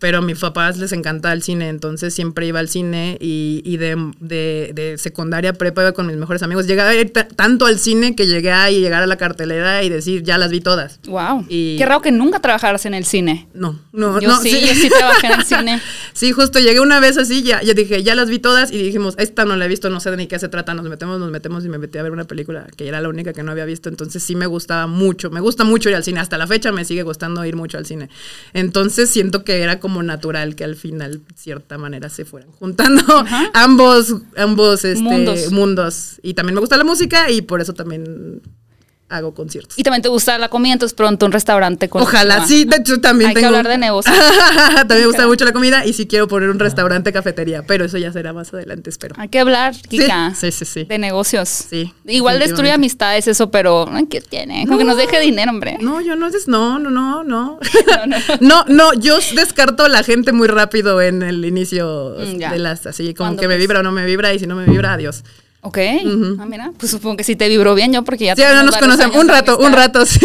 Pero 0.00 0.18
a 0.18 0.20
mis 0.22 0.38
papás 0.38 0.78
les 0.78 0.92
encanta 0.92 1.32
el 1.32 1.42
cine, 1.42 1.68
entonces 1.68 2.12
siempre 2.14 2.46
iba 2.46 2.58
al 2.58 2.68
cine 2.68 3.16
y, 3.20 3.62
y 3.64 3.76
de, 3.76 3.96
de- 4.18 4.72
de 4.74 4.98
secundaria 4.98 5.52
prepa 5.52 5.82
iba 5.82 5.92
con 5.92 6.06
mis 6.06 6.16
mejores 6.16 6.42
amigos. 6.42 6.66
Llegaba 6.66 6.90
a 6.90 6.94
ir 6.96 7.12
ta- 7.12 7.28
tanto 7.28 7.66
al 7.66 7.78
cine 7.78 8.16
que 8.16 8.26
llegué 8.26 8.50
a 8.50 8.70
llegar 8.70 9.02
a 9.02 9.06
la 9.06 9.16
cartelera 9.16 9.82
y 9.84 9.88
decir, 9.90 10.22
ya 10.22 10.38
las 10.38 10.50
vi 10.50 10.60
todas. 10.60 10.98
Wow. 11.06 11.44
Y- 11.48 11.76
Qué 11.76 11.84
raro 11.86 12.00
que 12.00 12.10
nunca 12.12 12.40
trabajaras 12.40 12.86
en 12.86 12.94
el 12.94 13.04
cine. 13.04 13.46
No, 13.54 13.78
no, 13.92 14.18
Yo 14.20 14.28
no. 14.28 14.40
sí, 14.40 14.50
yo 14.66 14.74
sí 14.74 14.88
trabajé 14.88 15.26
en 15.26 15.32
el 15.34 15.44
cine. 15.44 15.80
Sí, 16.14 16.32
justo 16.32 16.58
llegué 16.60 16.80
una 16.80 16.98
vez 16.98 17.18
así, 17.18 17.42
ya, 17.42 17.62
ya 17.62 17.74
dije, 17.74 18.02
ya 18.02 18.14
las 18.14 18.30
vi 18.30 18.38
todas 18.38 18.72
y 18.72 18.82
dijimos, 18.82 19.14
esta 19.18 19.44
no 19.44 19.54
la 19.56 19.66
he 19.66 19.68
visto, 19.68 19.90
no 19.90 20.00
sé 20.00 20.10
de 20.10 20.16
ni 20.16 20.26
qué 20.26 20.38
se 20.38 20.48
trata, 20.48 20.72
nos 20.72 20.88
metemos, 20.88 21.20
nos 21.20 21.30
metemos 21.30 21.62
y 21.64 21.68
me 21.68 21.76
metí 21.76 21.98
a 21.98 22.02
ver 22.02 22.12
una 22.12 22.24
película 22.24 22.66
que 22.76 22.88
era 22.88 23.02
la 23.02 23.08
única 23.10 23.32
que 23.34 23.42
no 23.42 23.52
había 23.52 23.66
visto, 23.66 23.88
entonces 23.90 24.22
sí 24.22 24.34
me 24.34 24.46
gustaba 24.46 24.86
mucho, 24.86 25.30
me 25.30 25.40
gusta 25.40 25.64
mucho 25.64 25.90
ir 25.90 25.94
al 25.96 26.04
cine, 26.04 26.20
hasta 26.20 26.38
la 26.38 26.46
fecha 26.46 26.72
me 26.72 26.84
sigue 26.86 27.02
gustando 27.02 27.44
ir 27.44 27.54
mucho 27.56 27.76
al 27.76 27.84
cine. 27.84 28.08
Entonces 28.54 29.10
siento 29.10 29.44
que 29.44 29.60
era 29.60 29.78
como 29.80 29.89
natural 30.02 30.54
que 30.54 30.64
al 30.64 30.76
final, 30.76 31.22
de 31.26 31.34
cierta 31.36 31.76
manera, 31.78 32.08
se 32.08 32.24
fueran 32.24 32.50
juntando 32.52 33.02
ambos, 33.54 34.14
ambos 34.36 34.84
este, 34.84 35.02
Mundos. 35.02 35.52
mundos. 35.52 36.20
Y 36.22 36.34
también 36.34 36.54
me 36.54 36.60
gusta 36.60 36.76
la 36.76 36.84
música 36.84 37.30
y 37.30 37.42
por 37.42 37.60
eso 37.60 37.74
también 37.74 38.40
hago 39.10 39.34
conciertos. 39.34 39.78
Y 39.78 39.82
también 39.82 40.02
te 40.02 40.08
gusta 40.08 40.38
la 40.38 40.48
comida, 40.48 40.72
entonces 40.72 40.94
pronto 40.94 41.26
un 41.26 41.32
restaurante 41.32 41.88
con 41.88 42.02
Ojalá, 42.02 42.46
sí, 42.46 42.64
de 42.64 42.76
hecho 42.76 43.00
también 43.00 43.28
Hay 43.30 43.34
que 43.34 43.40
tengo... 43.42 43.48
hablar 43.56 43.68
de 43.68 43.76
negocios. 43.78 44.16
también 44.76 45.00
me 45.00 45.06
gusta 45.06 45.26
mucho 45.26 45.44
la 45.44 45.52
comida 45.52 45.84
y 45.84 45.92
sí 45.92 46.06
quiero 46.06 46.28
poner 46.28 46.48
un 46.50 46.58
restaurante, 46.58 47.12
cafetería, 47.12 47.62
pero 47.66 47.84
eso 47.84 47.98
ya 47.98 48.12
será 48.12 48.32
más 48.32 48.54
adelante, 48.54 48.88
espero. 48.90 49.14
Hay 49.18 49.28
que 49.28 49.40
hablar, 49.40 49.74
Kika. 49.88 50.34
sí, 50.34 50.50
sí, 50.52 50.64
sí. 50.64 50.84
De 50.84 50.98
negocios. 50.98 51.48
Sí, 51.48 51.92
Igual 52.06 52.38
destruye 52.38 52.72
amistades, 52.72 53.26
eso, 53.28 53.50
pero 53.50 53.88
ay, 53.92 54.06
¿qué 54.06 54.20
tiene? 54.20 54.64
Como 54.66 54.78
que 54.78 54.84
nos 54.84 54.96
deje 54.96 55.20
dinero, 55.20 55.50
hombre. 55.50 55.76
No, 55.80 56.00
yo 56.00 56.16
no, 56.16 56.30
des- 56.30 56.48
no, 56.48 56.78
no, 56.78 56.90
no, 56.90 57.24
no. 57.24 57.58
No, 58.40 58.64
no, 58.68 58.94
yo 58.94 59.18
descarto 59.34 59.84
a 59.84 59.88
la 59.88 60.02
gente 60.02 60.32
muy 60.32 60.48
rápido 60.48 61.00
en 61.02 61.22
el 61.22 61.44
inicio 61.44 62.14
Mm, 62.20 62.38
ya. 62.38 62.52
de 62.52 62.58
las, 62.58 62.86
así 62.86 63.14
como 63.14 63.36
que 63.36 63.48
me 63.48 63.56
vibra 63.56 63.80
o 63.80 63.82
no 63.82 63.92
me 63.92 64.04
vibra 64.04 64.32
y 64.34 64.38
si 64.38 64.46
no 64.46 64.54
me 64.54 64.64
vibra, 64.66 64.92
adiós. 64.94 65.22
Ok. 65.62 65.76
Ah, 66.38 66.46
mira. 66.46 66.72
Pues 66.78 66.90
supongo 66.90 67.18
que 67.18 67.24
sí 67.24 67.36
te 67.36 67.46
vibró 67.48 67.74
bien 67.74 67.92
yo, 67.92 68.02
porque 68.02 68.24
ya 68.24 68.34
Sí, 68.34 68.42
ahora 68.42 68.60
tenemos 68.60 68.74
nos 68.76 68.80
conocemos, 68.80 69.16
un 69.22 69.28
rato, 69.28 69.58
un 69.58 69.72
rato, 69.72 70.06
sí, 70.06 70.18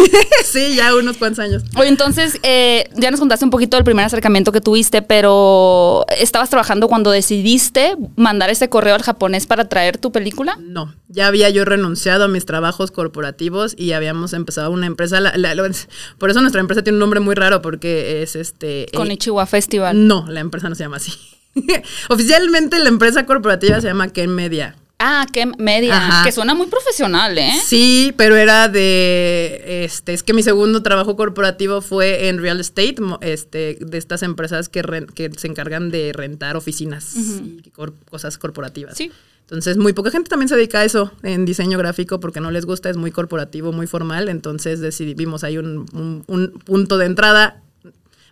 sí, 0.44 0.74
ya 0.76 0.94
unos 0.94 1.18
cuantos 1.18 1.40
años. 1.40 1.62
Oye, 1.76 1.88
entonces, 1.88 2.38
eh, 2.42 2.88
ya 2.94 3.10
nos 3.10 3.20
contaste 3.20 3.44
un 3.44 3.50
poquito 3.50 3.76
del 3.76 3.84
primer 3.84 4.06
acercamiento 4.06 4.50
que 4.50 4.62
tuviste, 4.62 5.02
pero 5.02 6.06
¿estabas 6.18 6.48
trabajando 6.48 6.88
cuando 6.88 7.10
decidiste 7.10 7.96
mandar 8.16 8.48
ese 8.48 8.70
correo 8.70 8.94
al 8.94 9.02
japonés 9.02 9.46
para 9.46 9.68
traer 9.68 9.98
tu 9.98 10.10
película? 10.10 10.56
No, 10.58 10.94
ya 11.08 11.26
había 11.26 11.50
yo 11.50 11.66
renunciado 11.66 12.24
a 12.24 12.28
mis 12.28 12.46
trabajos 12.46 12.90
corporativos 12.90 13.74
y 13.76 13.92
habíamos 13.92 14.32
empezado 14.32 14.70
una 14.70 14.86
empresa. 14.86 15.20
la- 15.20 15.36
la- 15.36 15.54
la- 15.54 15.70
por 16.18 16.30
eso 16.30 16.40
nuestra 16.40 16.62
empresa 16.62 16.82
tiene 16.82 16.96
un 16.96 17.00
nombre 17.00 17.20
muy 17.20 17.34
raro 17.34 17.60
porque 17.60 18.22
es 18.22 18.36
este. 18.36 18.86
Con 18.94 19.10
eh, 19.10 19.14
Ichiwa 19.14 19.44
Festival. 19.44 20.06
No, 20.06 20.24
la 20.28 20.40
empresa 20.40 20.70
no 20.70 20.74
se 20.74 20.84
llama 20.84 20.96
así. 20.96 21.12
Oficialmente 22.08 22.78
la 22.78 22.88
empresa 22.88 23.26
corporativa 23.26 23.80
se 23.80 23.86
llama 23.88 24.08
Ken 24.08 24.34
Media. 24.34 24.76
Ah, 25.08 25.24
qué 25.32 25.46
media. 25.46 25.96
Ajá. 25.96 26.24
Que 26.24 26.32
suena 26.32 26.54
muy 26.54 26.66
profesional, 26.66 27.38
¿eh? 27.38 27.52
Sí, 27.64 28.12
pero 28.16 28.34
era 28.36 28.68
de, 28.68 29.84
este, 29.84 30.12
es 30.14 30.22
que 30.24 30.32
mi 30.32 30.42
segundo 30.42 30.82
trabajo 30.82 31.14
corporativo 31.16 31.80
fue 31.80 32.28
en 32.28 32.38
real 32.38 32.58
estate, 32.58 32.96
este, 33.20 33.78
de 33.80 33.98
estas 33.98 34.22
empresas 34.24 34.68
que, 34.68 34.82
que 35.14 35.30
se 35.36 35.46
encargan 35.46 35.90
de 35.90 36.12
rentar 36.12 36.56
oficinas 36.56 37.14
y 37.16 37.70
cor- 37.70 37.94
cosas 38.10 38.36
corporativas. 38.38 38.96
Sí. 38.96 39.12
Entonces, 39.42 39.76
muy 39.76 39.92
poca 39.92 40.10
gente 40.10 40.28
también 40.28 40.48
se 40.48 40.56
dedica 40.56 40.80
a 40.80 40.84
eso 40.84 41.12
en 41.22 41.44
diseño 41.44 41.78
gráfico 41.78 42.18
porque 42.18 42.40
no 42.40 42.50
les 42.50 42.66
gusta, 42.66 42.90
es 42.90 42.96
muy 42.96 43.12
corporativo, 43.12 43.70
muy 43.70 43.86
formal. 43.86 44.28
Entonces, 44.28 44.80
decidimos 44.80 45.44
ahí 45.44 45.56
un, 45.56 45.86
un- 45.92 46.24
un 46.26 46.50
punto 46.64 46.98
de 46.98 47.06
entrada. 47.06 47.62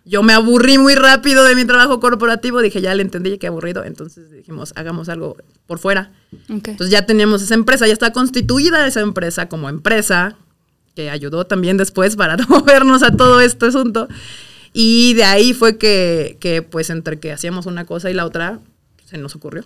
Yo 0.05 0.21
me 0.21 0.33
aburrí 0.33 0.77
muy 0.77 0.93
rápido 0.95 1.43
de 1.43 1.55
mi 1.55 1.65
trabajo 1.65 1.99
corporativo, 1.99 2.61
dije, 2.61 2.79
ya 2.79 2.93
le 2.93 3.01
entendí 3.01 3.37
que 3.37 3.47
aburrido. 3.47 3.83
Entonces 3.83 4.31
dijimos, 4.31 4.71
hagamos 4.75 5.09
algo 5.09 5.35
por 5.65 5.79
fuera. 5.79 6.11
Ok. 6.49 6.69
Entonces 6.69 6.91
ya 6.91 7.05
teníamos 7.05 7.41
esa 7.41 7.55
empresa, 7.55 7.87
ya 7.87 7.93
está 7.93 8.13
constituida 8.13 8.85
esa 8.85 9.01
empresa 9.01 9.49
como 9.49 9.67
empresa, 9.67 10.37
que 10.95 11.09
ayudó 11.09 11.45
también 11.45 11.77
después 11.77 12.15
para 12.15 12.37
movernos 12.47 13.01
a 13.01 13.17
todo 13.17 13.41
este 13.41 13.65
asunto. 13.65 14.07
Y 14.73 15.13
de 15.15 15.23
ahí 15.23 15.53
fue 15.53 15.77
que, 15.77 16.37
que, 16.39 16.61
pues 16.61 16.89
entre 16.89 17.19
que 17.19 17.31
hacíamos 17.31 17.65
una 17.65 17.85
cosa 17.85 18.11
y 18.11 18.13
la 18.13 18.25
otra, 18.25 18.59
se 19.05 19.17
nos 19.17 19.35
ocurrió 19.35 19.65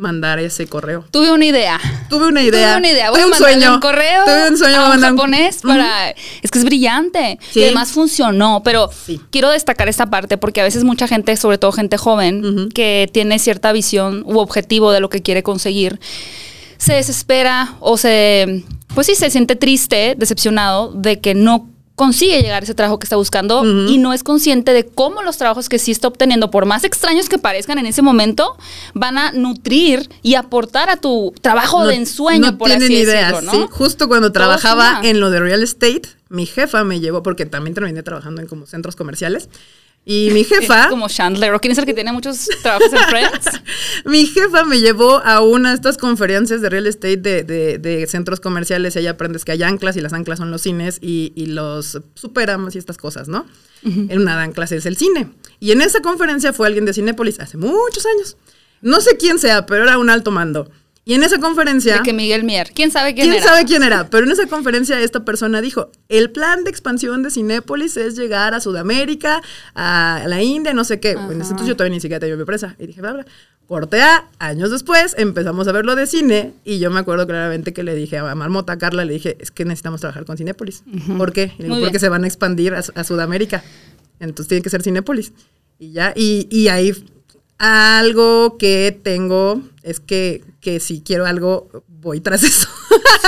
mandar 0.00 0.38
ese 0.40 0.66
correo. 0.66 1.04
Tuve 1.10 1.30
una 1.30 1.44
idea. 1.44 1.78
Tuve 2.08 2.26
una 2.28 2.42
idea. 2.42 2.70
Tuve 2.70 2.78
una 2.78 2.90
idea. 2.90 3.10
Voy 3.10 3.20
Tuve 3.20 3.22
a 3.22 3.26
un 3.26 3.30
mandarle 3.30 3.54
sueño. 3.60 3.74
un 3.74 3.80
correo 3.80 4.24
Tuve 4.24 4.48
un 4.50 4.58
sueño. 4.58 4.76
a 4.80 4.84
un 4.84 4.88
mandar- 4.90 5.10
japonés 5.10 5.60
para... 5.62 6.10
Es 6.42 6.50
que 6.50 6.58
es 6.58 6.64
brillante. 6.64 7.38
Sí. 7.52 7.60
Y 7.60 7.64
además 7.64 7.90
funcionó. 7.92 8.62
Pero 8.64 8.90
Sí. 9.06 9.20
quiero 9.30 9.50
destacar 9.50 9.88
esta 9.88 10.06
parte 10.10 10.38
porque 10.38 10.60
a 10.60 10.64
veces 10.64 10.82
mucha 10.84 11.06
gente, 11.06 11.36
sobre 11.36 11.58
todo 11.58 11.70
gente 11.72 11.96
joven, 11.98 12.68
que 12.74 13.08
tiene 13.12 13.38
cierta 13.38 13.72
visión 13.72 14.22
u 14.26 14.38
objetivo 14.38 14.90
de 14.92 15.00
lo 15.00 15.08
que 15.08 15.22
quiere 15.22 15.42
conseguir, 15.42 16.00
se 16.78 16.94
desespera 16.94 17.74
o 17.80 17.96
se... 17.96 18.64
Pues 18.94 19.06
sí, 19.06 19.14
se 19.14 19.30
siente 19.30 19.54
triste, 19.54 20.14
decepcionado 20.18 20.92
de 20.92 21.20
que 21.20 21.34
no 21.34 21.69
consigue 22.00 22.40
llegar 22.40 22.62
a 22.62 22.64
ese 22.64 22.74
trabajo 22.74 22.98
que 22.98 23.04
está 23.04 23.16
buscando 23.16 23.62
y 23.62 23.98
no 23.98 24.14
es 24.14 24.22
consciente 24.22 24.72
de 24.72 24.86
cómo 24.86 25.20
los 25.20 25.36
trabajos 25.36 25.68
que 25.68 25.78
sí 25.78 25.90
está 25.90 26.08
obteniendo, 26.08 26.50
por 26.50 26.64
más 26.64 26.82
extraños 26.82 27.28
que 27.28 27.36
parezcan 27.36 27.76
en 27.76 27.84
ese 27.84 28.00
momento, 28.00 28.56
van 28.94 29.18
a 29.18 29.32
nutrir 29.32 30.08
y 30.22 30.34
aportar 30.34 30.88
a 30.88 30.96
tu 30.96 31.34
trabajo 31.42 31.86
de 31.86 31.96
ensueño, 31.96 32.52
no 32.52 32.56
por 32.56 32.68
tienen 32.68 32.86
así 32.86 33.02
idea, 33.02 33.32
decirlo, 33.32 33.52
¿no? 33.52 33.52
sí. 33.52 33.66
Justo 33.70 34.08
cuando 34.08 34.32
trabajaba 34.32 35.02
en 35.02 35.20
lo 35.20 35.28
de 35.28 35.40
real 35.40 35.62
estate, 35.62 36.04
mi 36.30 36.46
jefa 36.46 36.84
me 36.84 37.00
llevó, 37.00 37.22
porque 37.22 37.44
también 37.44 37.74
terminé 37.74 38.02
trabajando 38.02 38.40
en 38.40 38.48
como 38.48 38.64
centros 38.64 38.96
comerciales, 38.96 39.50
y 40.12 40.30
mi 40.32 40.44
jefa... 40.44 40.82
Es 40.84 40.86
como 40.88 41.08
Chandler, 41.08 41.54
¿o 41.54 41.60
quién 41.60 41.72
es 41.72 41.78
el 41.78 41.86
que 41.86 41.94
tiene 41.94 42.12
muchos 42.12 42.48
trabajos 42.62 42.92
en 42.92 42.98
Friends? 43.08 43.60
Mi 44.06 44.26
jefa 44.26 44.64
me 44.64 44.80
llevó 44.80 45.18
a 45.18 45.40
una 45.40 45.68
de 45.70 45.74
estas 45.76 45.98
conferencias 45.98 46.60
de 46.62 46.68
real 46.70 46.86
estate 46.86 47.16
de, 47.18 47.44
de- 47.44 47.78
de 47.78 48.06
centros 48.06 48.40
comerciales. 48.40 48.96
Ella 48.96 49.10
aprendes 49.10 49.44
que 49.44 49.52
hay 49.52 49.62
anclas 49.62 49.96
y 49.96 50.00
las 50.00 50.12
anclas 50.12 50.38
son 50.38 50.50
los 50.50 50.62
cines 50.62 50.98
y, 51.00 51.32
y 51.36 51.46
los 51.46 52.00
superamos 52.14 52.74
y 52.74 52.78
estas 52.78 52.96
cosas, 52.96 53.28
¿no? 53.28 53.46
En 53.84 54.18
una 54.20 54.36
de 54.36 54.42
anclas 54.42 54.72
es 54.72 54.84
el 54.86 54.96
cine. 54.96 55.30
Y 55.60 55.70
en 55.72 55.80
esa 55.80 56.00
conferencia 56.00 56.52
fue 56.52 56.66
alguien 56.66 56.84
de 56.86 56.92
Cinépolis 56.92 57.38
hace 57.40 57.56
muchos 57.56 58.04
años. 58.06 58.36
No 58.82 59.00
sé 59.00 59.16
quién 59.18 59.38
sea, 59.38 59.64
pero 59.66 59.84
era 59.84 59.98
un 59.98 60.10
alto 60.10 60.30
mando. 60.30 60.70
Y 61.04 61.14
en 61.14 61.22
esa 61.22 61.38
conferencia... 61.38 61.96
De 61.96 62.02
que 62.02 62.12
Miguel 62.12 62.44
Mier. 62.44 62.72
¿Quién 62.74 62.90
sabe 62.90 63.14
quién, 63.14 63.26
¿Quién 63.28 63.42
era? 63.42 63.46
sabe 63.46 63.64
quién 63.64 63.82
era? 63.82 64.10
Pero 64.10 64.26
en 64.26 64.32
esa 64.32 64.46
conferencia 64.46 65.00
esta 65.00 65.24
persona 65.24 65.60
dijo, 65.60 65.90
el 66.08 66.30
plan 66.30 66.62
de 66.62 66.70
expansión 66.70 67.22
de 67.22 67.30
Cinépolis 67.30 67.96
es 67.96 68.16
llegar 68.16 68.54
a 68.54 68.60
Sudamérica, 68.60 69.42
a 69.74 70.22
la 70.26 70.42
India, 70.42 70.74
no 70.74 70.84
sé 70.84 71.00
qué. 71.00 71.12
En 71.12 71.40
ese 71.40 71.50
entonces 71.50 71.66
yo 71.66 71.76
todavía 71.76 71.96
ni 71.96 72.00
siquiera 72.00 72.20
tenía 72.20 72.36
mi 72.36 72.42
empresa. 72.42 72.76
Y 72.78 72.86
dije, 72.86 73.00
bla, 73.00 73.12
bla. 73.14 73.26
Corte 73.66 74.02
A, 74.02 74.28
años 74.40 74.72
después 74.72 75.14
empezamos 75.16 75.68
a 75.68 75.72
ver 75.72 75.86
lo 75.86 75.94
de 75.94 76.08
cine 76.08 76.54
y 76.64 76.80
yo 76.80 76.90
me 76.90 76.98
acuerdo 76.98 77.24
claramente 77.26 77.72
que 77.72 77.84
le 77.84 77.94
dije 77.94 78.18
a 78.18 78.34
Marmota, 78.34 78.72
a 78.72 78.78
Carla, 78.78 79.04
le 79.04 79.12
dije, 79.12 79.36
es 79.38 79.52
que 79.52 79.64
necesitamos 79.64 80.00
trabajar 80.00 80.24
con 80.24 80.36
Cinépolis. 80.36 80.82
¿Por 81.16 81.32
qué? 81.32 81.52
Y 81.56 81.62
le 81.62 81.64
digo, 81.64 81.74
Muy 81.76 81.84
porque 81.84 82.00
se 82.00 82.08
van 82.08 82.24
a 82.24 82.26
expandir 82.26 82.74
a, 82.74 82.80
a 82.80 83.04
Sudamérica. 83.04 83.62
Entonces 84.18 84.48
tiene 84.48 84.62
que 84.62 84.70
ser 84.70 84.82
Cinépolis. 84.82 85.32
Y 85.78 85.92
ya, 85.92 86.12
y, 86.16 86.48
y 86.50 86.66
ahí 86.66 86.92
algo 87.58 88.58
que 88.58 88.98
tengo 89.02 89.62
es 89.82 90.00
que, 90.00 90.44
que 90.60 90.80
si 90.80 91.00
quiero 91.00 91.26
algo, 91.26 91.84
voy 91.88 92.20
tras 92.20 92.42
eso. 92.44 92.68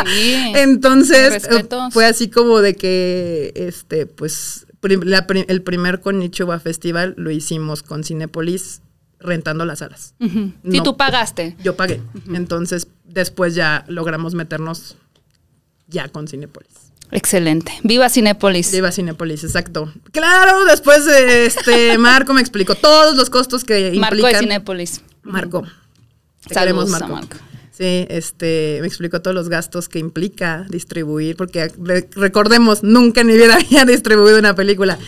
Sí. 0.07 0.35
Entonces, 0.55 1.49
fue 1.93 2.07
así 2.07 2.29
como 2.29 2.61
de 2.61 2.75
que, 2.75 3.53
este, 3.55 4.07
pues, 4.07 4.67
prim- 4.81 5.03
la 5.05 5.27
pri- 5.27 5.45
el 5.49 5.63
primer 5.63 6.01
Konichiwa 6.01 6.59
Festival 6.61 7.15
lo 7.17 7.31
hicimos 7.31 7.83
con 7.83 8.05
Cinépolis 8.05 8.81
rentando 9.21 9.65
las 9.65 9.79
salas. 9.81 10.15
No. 10.63 10.83
tú 10.83 10.97
pagaste. 10.97 11.57
Yo 11.63 11.77
pagué. 11.77 12.03
Entonces, 12.35 12.89
después 13.05 13.55
ya 13.55 13.85
logramos 13.87 14.35
meternos 14.35 14.97
ya 15.87 16.09
con 16.09 16.27
Cinépolis. 16.27 16.71
Excelente. 17.13 17.73
Viva 17.85 18.09
Cinépolis. 18.09 18.73
Viva 18.73 18.91
Cinépolis, 18.91 19.45
exacto. 19.45 19.93
Claro, 20.13 20.65
después 20.65 21.07
este 21.07 21.99
Marco 21.99 22.33
me 22.33 22.41
explicó 22.41 22.75
todos 22.75 23.15
los 23.17 23.29
costos 23.31 23.65
que 23.65 23.93
Marco 23.97 24.17
implican. 24.17 24.33
de 24.33 24.39
Cinépolis. 24.41 25.03
Marco. 25.23 25.63
Te 26.49 26.73
Marco. 26.73 27.09
Marco. 27.09 27.37
Sí, 27.71 28.07
este, 28.11 28.79
me 28.83 28.87
explicó 28.87 29.23
todos 29.23 29.35
los 29.35 29.49
gastos 29.49 29.89
que 29.89 29.99
implica 29.99 30.67
distribuir, 30.69 31.37
porque 31.37 31.73
re- 31.83 32.09
recordemos, 32.15 32.83
nunca 32.83 33.23
en 33.23 33.29
mi 33.29 33.35
vida 33.35 33.55
había 33.67 33.85
distribuido 33.85 34.39
una 34.39 34.55
película. 34.55 34.99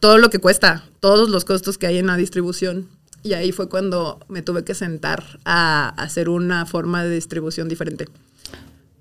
Todo 0.00 0.18
lo 0.18 0.30
que 0.30 0.38
cuesta, 0.38 0.84
todos 1.00 1.28
los 1.28 1.44
costos 1.44 1.76
que 1.76 1.86
hay 1.86 1.98
en 1.98 2.06
la 2.06 2.16
distribución. 2.16 2.88
Y 3.22 3.32
ahí 3.34 3.52
fue 3.52 3.68
cuando 3.68 4.20
me 4.28 4.42
tuve 4.42 4.64
que 4.64 4.74
sentar 4.74 5.38
a 5.44 5.88
hacer 5.96 6.28
una 6.28 6.66
forma 6.66 7.04
de 7.04 7.14
distribución 7.14 7.68
diferente. 7.68 8.06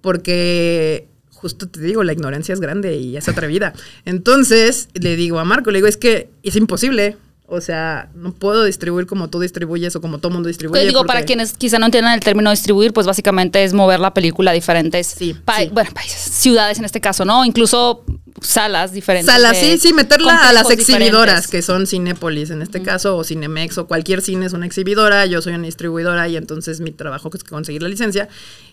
Porque 0.02 1.08
justo 1.32 1.68
te 1.68 1.82
digo, 1.82 2.04
la 2.04 2.14
ignorancia 2.14 2.54
es 2.54 2.60
grande 2.60 2.96
y 2.98 3.18
es 3.18 3.28
atrevida. 3.28 3.74
Entonces 4.06 4.90
le 4.94 5.16
digo 5.16 5.40
a 5.40 5.46
Marco, 5.46 5.72
le 5.72 5.78
digo, 5.80 5.88
es 5.88 5.98
que 5.98 6.30
es 6.44 6.56
imposible. 6.56 7.18
O 7.46 7.60
sea, 7.62 8.10
no 8.16 8.32
puedo 8.34 8.64
distribuir 8.64 9.06
como 9.06 9.30
tú 9.30 9.40
distribuyes 9.40 9.96
o 9.96 10.02
como 10.02 10.18
todo 10.20 10.32
mundo 10.32 10.48
distribuye. 10.48 10.80
Pues 10.80 10.88
digo, 10.88 11.02
porque- 11.02 11.08
para 11.14 11.26
quienes 11.26 11.54
quizá 11.54 11.78
no 11.78 11.86
entiendan 11.88 12.14
el 12.14 12.22
término 12.22 12.50
distribuir, 12.50 12.94
pues 12.94 13.06
básicamente 13.06 13.64
es 13.64 13.74
mover 13.74 14.00
la 14.00 14.14
película 14.14 14.52
a 14.52 14.54
diferentes 14.54 15.08
Sí, 15.08 15.34
pa- 15.34 15.60
sí. 15.60 15.70
bueno, 15.72 15.92
países, 15.94 16.20
ciudades 16.20 16.80
en 16.80 16.86
este 16.86 17.02
caso, 17.02 17.26
¿no? 17.26 17.44
Incluso 17.46 18.06
salas 18.42 18.94
diferentes. 18.94 19.32
Salas, 19.32 19.58
sí, 19.58 19.78
sí, 19.78 19.94
meterla 19.94 20.50
a 20.50 20.54
las 20.54 20.70
exhibidoras, 20.72 21.12
diferentes. 21.44 21.48
que 21.48 21.62
son 21.62 21.86
Cinépolis 21.86 22.50
en 22.50 22.62
este 22.62 22.82
caso, 22.82 23.18
o 23.18 23.24
Cinemex, 23.24 23.78
o 23.78 23.88
cualquier 23.88 24.22
cine 24.22 24.46
es 24.46 24.54
una 24.54 24.66
exhibidora, 24.66 25.26
yo 25.26 25.42
soy 25.42 25.54
una 25.54 25.66
distribuidora 25.66 26.28
y 26.30 26.38
entonces 26.38 26.80
mi 26.80 26.92
trabajo 26.92 27.30
es 27.34 27.44
conseguir 27.44 27.84
la 27.84 27.90
licencia 27.90 28.30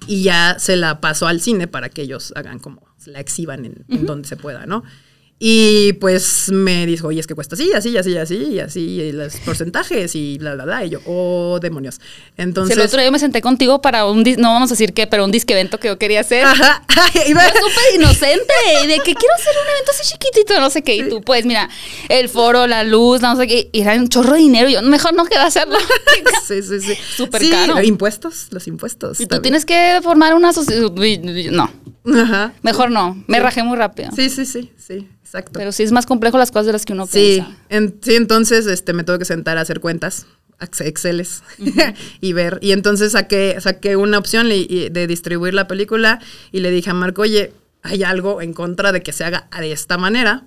y 0.06 0.22
ya 0.22 0.56
se 0.59 0.76
la 0.76 1.00
paso 1.00 1.26
al 1.26 1.40
cine 1.40 1.66
para 1.66 1.88
que 1.88 2.02
ellos 2.02 2.33
hagan 2.37 2.59
como, 2.61 2.83
la 3.06 3.20
exhiban 3.20 3.64
en, 3.66 3.85
en 3.88 4.06
donde 4.06 4.28
se 4.28 4.37
pueda, 4.37 4.64
¿no? 4.64 4.85
Y 5.42 5.94
pues 5.94 6.50
me 6.53 6.85
dijo, 6.85 7.07
oye, 7.09 7.18
es 7.18 7.26
que 7.26 7.35
cuesta 7.35 7.55
así, 7.55 7.72
así, 7.74 7.96
así, 7.96 8.14
así, 8.18 8.35
y 8.37 8.61
así, 8.61 8.81
y 9.00 9.12
los 9.12 9.37
porcentajes 9.37 10.14
y 10.14 10.37
bla, 10.37 10.55
bla, 10.55 10.64
bla. 10.66 10.85
Y 10.85 10.90
yo, 10.90 11.00
oh, 11.07 11.59
demonios. 11.62 11.98
Entonces. 12.37 12.76
el 12.76 12.83
otro 12.83 13.00
día 13.00 13.11
me 13.11 13.18
senté 13.18 13.40
contigo 13.40 13.81
para 13.81 14.05
un 14.05 14.22
dis- 14.22 14.37
no 14.37 14.53
vamos 14.53 14.70
a 14.70 14.74
decir 14.74 14.92
qué, 14.92 15.07
pero 15.07 15.24
un 15.24 15.31
disque 15.31 15.55
evento 15.55 15.81
que 15.81 15.88
yo 15.88 15.98
quería 15.98 16.20
hacer. 16.20 16.44
Ajá. 16.44 16.83
Iba- 17.26 17.46
súper 17.46 17.94
inocente, 17.94 18.53
de 18.87 18.96
que 18.96 19.14
quiero 19.14 19.35
hacer 19.35 19.55
un 19.64 19.70
evento 19.72 19.92
así 19.98 20.12
chiquitito, 20.12 20.61
no 20.61 20.68
sé 20.68 20.83
qué. 20.83 20.96
Y 20.96 21.09
tú, 21.09 21.22
pues, 21.22 21.46
mira, 21.46 21.70
el 22.11 22.29
foro, 22.29 22.66
la 22.66 22.85
luz, 22.85 23.22
no 23.22 23.35
sé 23.37 23.46
qué. 23.46 23.70
Y 23.72 23.81
era 23.81 23.94
un 23.94 24.09
chorro 24.09 24.33
de 24.35 24.40
dinero. 24.40 24.68
Y 24.68 24.74
yo, 24.74 24.83
mejor 24.83 25.14
no 25.14 25.24
quiero 25.24 25.44
hacerlo. 25.44 25.79
sí, 26.46 26.62
sí, 26.62 26.81
sí. 26.81 26.94
Súper 27.16 27.40
Sí, 27.40 27.48
caro. 27.48 27.83
Impuestos, 27.83 28.48
los 28.50 28.66
impuestos. 28.66 29.18
Y 29.20 29.24
tú 29.24 29.29
también. 29.37 29.42
tienes 29.55 29.64
que 29.64 30.00
formar 30.03 30.35
una 30.35 30.53
sociedad. 30.53 30.90
No, 31.50 31.72
Ajá. 32.14 32.53
mejor 32.61 32.90
no. 32.90 33.24
Me 33.26 33.38
Sí. 33.38 33.42
rajé 33.42 33.62
muy 33.62 33.79
rápido. 33.79 34.11
Sí, 34.14 34.29
sí, 34.29 34.44
sí, 34.44 34.70
sí, 34.76 35.09
exacto. 35.31 35.53
Pero 35.59 35.73
sí 35.73 35.83
es 35.85 35.93
más 35.93 36.07
complejo 36.07 36.37
las 36.38 36.51
cosas 36.51 36.66
de 36.66 36.73
las 36.73 36.85
que 36.85 36.93
uno 36.93 37.07
sí, 37.07 37.37
piensa. 37.43 37.57
en- 37.69 37.95
sí, 38.03 38.14
entonces 38.16 38.66
este, 38.66 38.93
me 38.93 39.05
tuve 39.05 39.19
que 39.21 39.25
sentar 39.25 39.57
a 39.59 39.61
hacer 39.61 39.81
cuentas, 39.81 40.27
ex- 40.61 40.81
Exceles, 40.81 41.43
y 42.21 42.33
ver. 42.33 42.59
Y 42.61 42.73
entonces 42.73 43.12
saqué, 43.12 43.57
saqué 43.61 43.97
una 43.97 44.19
opción 44.19 44.49
de 44.49 45.07
distribuir 45.09 45.55
la 45.55 45.69
película 45.69 46.21
y 46.53 46.61
le 46.61 46.71
dije 46.71 46.90
a 46.90 46.95
Marco, 46.95 47.23
oye, 47.23 47.53
¿hay 47.83 48.03
algo 48.03 48.43
en 48.43 48.53
contra 48.53 48.93
de 48.93 49.03
que 49.03 49.12
se 49.12 49.25
haga 49.25 49.49
de 49.59 49.73
esta 49.73 49.97
manera? 49.99 50.45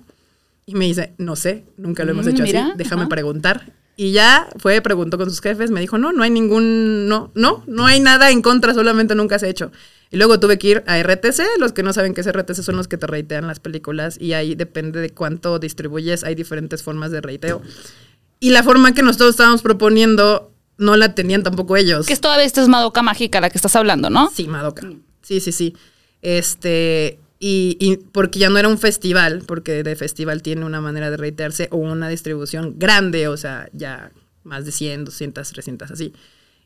Y 0.66 0.74
me 0.74 0.84
dice, 0.86 1.12
no 1.18 1.34
sé, 1.36 1.64
nunca 1.76 2.04
lo 2.04 2.12
hemos 2.12 2.26
Mm, 2.26 2.28
hecho 2.30 2.42
mira, 2.44 2.66
así, 2.68 2.72
déjame 2.78 3.06
preguntar. 3.06 3.72
Y 3.96 4.12
ya 4.12 4.48
fue, 4.58 4.80
preguntó 4.80 5.18
con 5.18 5.30
sus 5.30 5.40
jefes, 5.40 5.70
me 5.70 5.80
dijo, 5.80 5.98
no, 5.98 6.12
no 6.12 6.24
hay 6.24 6.30
ningún, 6.30 7.06
no, 7.08 7.30
no, 7.34 7.62
no 7.66 7.86
hay 7.86 8.00
nada 8.00 8.30
en 8.30 8.42
contra, 8.42 8.74
solamente 8.74 9.14
nunca 9.14 9.38
se 9.38 9.46
ha 9.46 9.48
hecho. 9.48 9.70
Y 10.10 10.16
luego 10.16 10.40
tuve 10.40 10.58
que 10.58 10.68
ir 10.68 10.84
a 10.86 11.00
RTC, 11.00 11.58
los 11.58 11.72
que 11.72 11.82
no 11.82 11.92
saben 11.92 12.14
qué 12.14 12.20
es 12.20 12.32
RTC 12.32 12.62
son 12.62 12.76
los 12.76 12.88
que 12.88 12.96
te 12.96 13.06
reitean 13.06 13.46
las 13.46 13.60
películas 13.60 14.16
y 14.20 14.32
ahí 14.32 14.54
depende 14.54 15.00
de 15.00 15.10
cuánto 15.10 15.58
distribuyes, 15.58 16.24
hay 16.24 16.34
diferentes 16.34 16.82
formas 16.82 17.10
de 17.12 17.20
reiteo. 17.20 17.62
Y 18.40 18.50
la 18.50 18.62
forma 18.62 18.94
que 18.94 19.02
nosotros 19.02 19.30
estábamos 19.30 19.62
proponiendo 19.62 20.52
no 20.76 20.96
la 20.96 21.14
tenían 21.14 21.42
tampoco 21.42 21.76
ellos. 21.76 22.06
Que 22.06 22.12
es 22.12 22.20
todavía 22.20 22.44
esta 22.44 22.62
es 22.62 22.68
Madoka 22.68 23.02
Mágica 23.02 23.40
la 23.40 23.50
que 23.50 23.58
estás 23.58 23.76
hablando, 23.76 24.10
¿no? 24.10 24.30
Sí, 24.34 24.48
Madoka. 24.48 24.88
Sí, 25.22 25.40
sí, 25.40 25.52
sí. 25.52 25.76
Este, 26.20 27.18
y, 27.46 27.76
y 27.78 27.98
porque 27.98 28.38
ya 28.38 28.48
no 28.48 28.56
era 28.56 28.68
un 28.68 28.78
festival, 28.78 29.42
porque 29.46 29.82
de 29.82 29.96
festival 29.96 30.40
tiene 30.40 30.64
una 30.64 30.80
manera 30.80 31.10
de 31.10 31.18
reiterarse 31.18 31.68
o 31.72 31.76
una 31.76 32.08
distribución 32.08 32.76
grande, 32.78 33.28
o 33.28 33.36
sea, 33.36 33.68
ya 33.74 34.12
más 34.44 34.64
de 34.64 34.72
100, 34.72 35.04
200, 35.04 35.50
300, 35.50 35.90
así. 35.90 36.14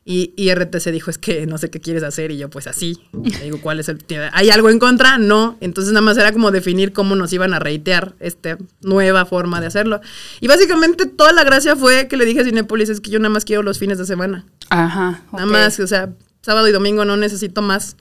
Y, 0.05 0.33
y 0.37 0.55
RTC 0.55 0.91
dijo, 0.91 1.11
es 1.11 1.17
que 1.17 1.45
no 1.47 1.57
sé 1.57 1.69
qué 1.69 1.81
quieres 1.81 2.03
hacer, 2.03 2.31
y 2.31 2.37
yo, 2.37 2.49
pues 2.49 2.65
así. 2.65 2.97
Le 3.11 3.43
digo, 3.43 3.59
¿cuál 3.59 3.81
es 3.81 3.89
el...? 3.89 3.99
¿Hay 4.31 4.51
algo 4.51 4.69
en 4.69 4.79
contra? 4.79 5.17
No. 5.17 5.57
Entonces 5.59 5.91
nada 5.91 6.01
más 6.01 6.17
era 6.17 6.31
como 6.31 6.49
definir 6.49 6.93
cómo 6.93 7.13
nos 7.17 7.33
iban 7.33 7.53
a 7.53 7.59
reitear 7.59 8.15
esta 8.21 8.57
nueva 8.79 9.25
forma 9.25 9.59
de 9.59 9.67
hacerlo. 9.67 9.99
Y 10.39 10.47
básicamente 10.47 11.07
toda 11.07 11.33
la 11.33 11.43
gracia 11.43 11.75
fue 11.75 12.07
que 12.07 12.15
le 12.15 12.23
dije 12.23 12.39
a 12.39 12.45
Cinepolis, 12.45 12.87
es 12.87 13.01
que 13.01 13.11
yo 13.11 13.19
nada 13.19 13.31
más 13.31 13.43
quiero 13.43 13.63
los 13.63 13.79
fines 13.79 13.97
de 13.97 14.05
semana. 14.05 14.45
Ajá. 14.69 15.23
Nada 15.33 15.45
más, 15.45 15.77
o 15.81 15.87
sea, 15.87 16.13
sábado 16.41 16.69
y 16.69 16.71
domingo 16.71 17.03
no 17.03 17.17
necesito 17.17 17.61
más. 17.61 17.97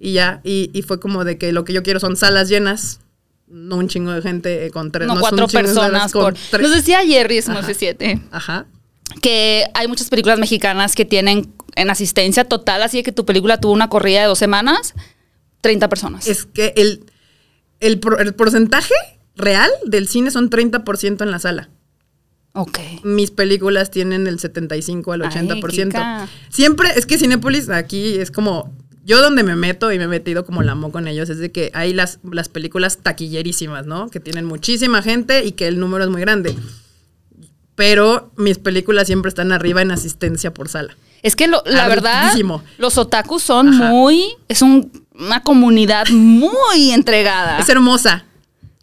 Y 0.00 0.12
ya, 0.12 0.40
y, 0.44 0.70
y 0.72 0.82
fue 0.82 1.00
como 1.00 1.24
de 1.24 1.38
que 1.38 1.52
lo 1.52 1.64
que 1.64 1.72
yo 1.72 1.82
quiero 1.82 1.98
son 2.00 2.16
salas 2.16 2.48
llenas, 2.48 3.00
no 3.48 3.76
un 3.76 3.88
chingo 3.88 4.12
de 4.12 4.22
gente 4.22 4.66
eh, 4.66 4.70
con 4.70 4.92
tres. 4.92 5.08
No, 5.08 5.14
es 5.14 5.20
cuatro 5.20 5.48
personas 5.48 6.12
por. 6.12 6.34
tres. 6.50 6.62
Nos 6.62 6.76
decía 6.76 7.00
Jerry 7.04 7.38
Ajá. 7.38 7.60
F7 7.62 8.22
Ajá. 8.30 8.66
que 9.22 9.64
hay 9.74 9.88
muchas 9.88 10.08
películas 10.08 10.38
mexicanas 10.38 10.94
que 10.94 11.04
tienen 11.04 11.52
en 11.74 11.90
asistencia 11.90 12.44
total, 12.44 12.82
así 12.82 13.02
que 13.02 13.12
tu 13.12 13.24
película 13.24 13.58
tuvo 13.60 13.72
una 13.72 13.88
corrida 13.88 14.20
de 14.20 14.26
dos 14.26 14.38
semanas, 14.38 14.94
30 15.62 15.88
personas. 15.88 16.26
Es 16.26 16.44
que 16.44 16.72
el, 16.76 17.04
el, 17.80 18.00
el 18.18 18.34
porcentaje 18.34 18.94
real 19.36 19.70
del 19.84 20.08
cine 20.08 20.30
son 20.30 20.50
30% 20.50 21.22
en 21.22 21.30
la 21.30 21.38
sala. 21.38 21.70
ok. 22.52 22.78
Mis 23.04 23.30
películas 23.30 23.90
tienen 23.90 24.26
el 24.26 24.38
75 24.40 25.12
al 25.12 25.22
Ay, 25.22 25.28
80%. 25.30 25.70
Kika. 25.86 26.28
Siempre, 26.50 26.90
es 26.96 27.06
que 27.06 27.16
Cinépolis 27.18 27.68
aquí 27.70 28.18
es 28.18 28.30
como, 28.32 28.72
yo 29.08 29.20
donde 29.20 29.42
me 29.42 29.56
meto 29.56 29.90
y 29.90 29.98
me 29.98 30.04
he 30.04 30.08
metido 30.08 30.44
como 30.44 30.62
la 30.62 30.76
mo 30.76 30.92
con 30.92 31.08
ellos, 31.08 31.28
es 31.30 31.38
de 31.38 31.50
que 31.50 31.72
hay 31.74 31.92
las, 31.94 32.20
las 32.30 32.48
películas 32.48 32.98
taquillerísimas, 33.02 33.86
¿no? 33.86 34.08
Que 34.10 34.20
tienen 34.20 34.44
muchísima 34.44 35.02
gente 35.02 35.44
y 35.44 35.52
que 35.52 35.66
el 35.66 35.80
número 35.80 36.04
es 36.04 36.10
muy 36.10 36.20
grande. 36.20 36.54
Pero 37.74 38.32
mis 38.36 38.58
películas 38.58 39.06
siempre 39.06 39.28
están 39.28 39.52
arriba 39.52 39.82
en 39.82 39.90
asistencia 39.92 40.52
por 40.52 40.68
sala. 40.68 40.96
Es 41.22 41.36
que 41.36 41.46
lo- 41.48 41.62
la 41.66 41.88
verdad, 41.88 42.24
Hartísimo. 42.26 42.62
los 42.76 42.98
otakus 42.98 43.42
son 43.42 43.68
Ajá. 43.68 43.88
muy. 43.90 44.24
Es 44.48 44.62
un- 44.62 45.06
una 45.14 45.42
comunidad 45.42 46.06
muy 46.10 46.90
entregada. 46.92 47.58
¿Es 47.58 47.68
hermosa 47.68 48.24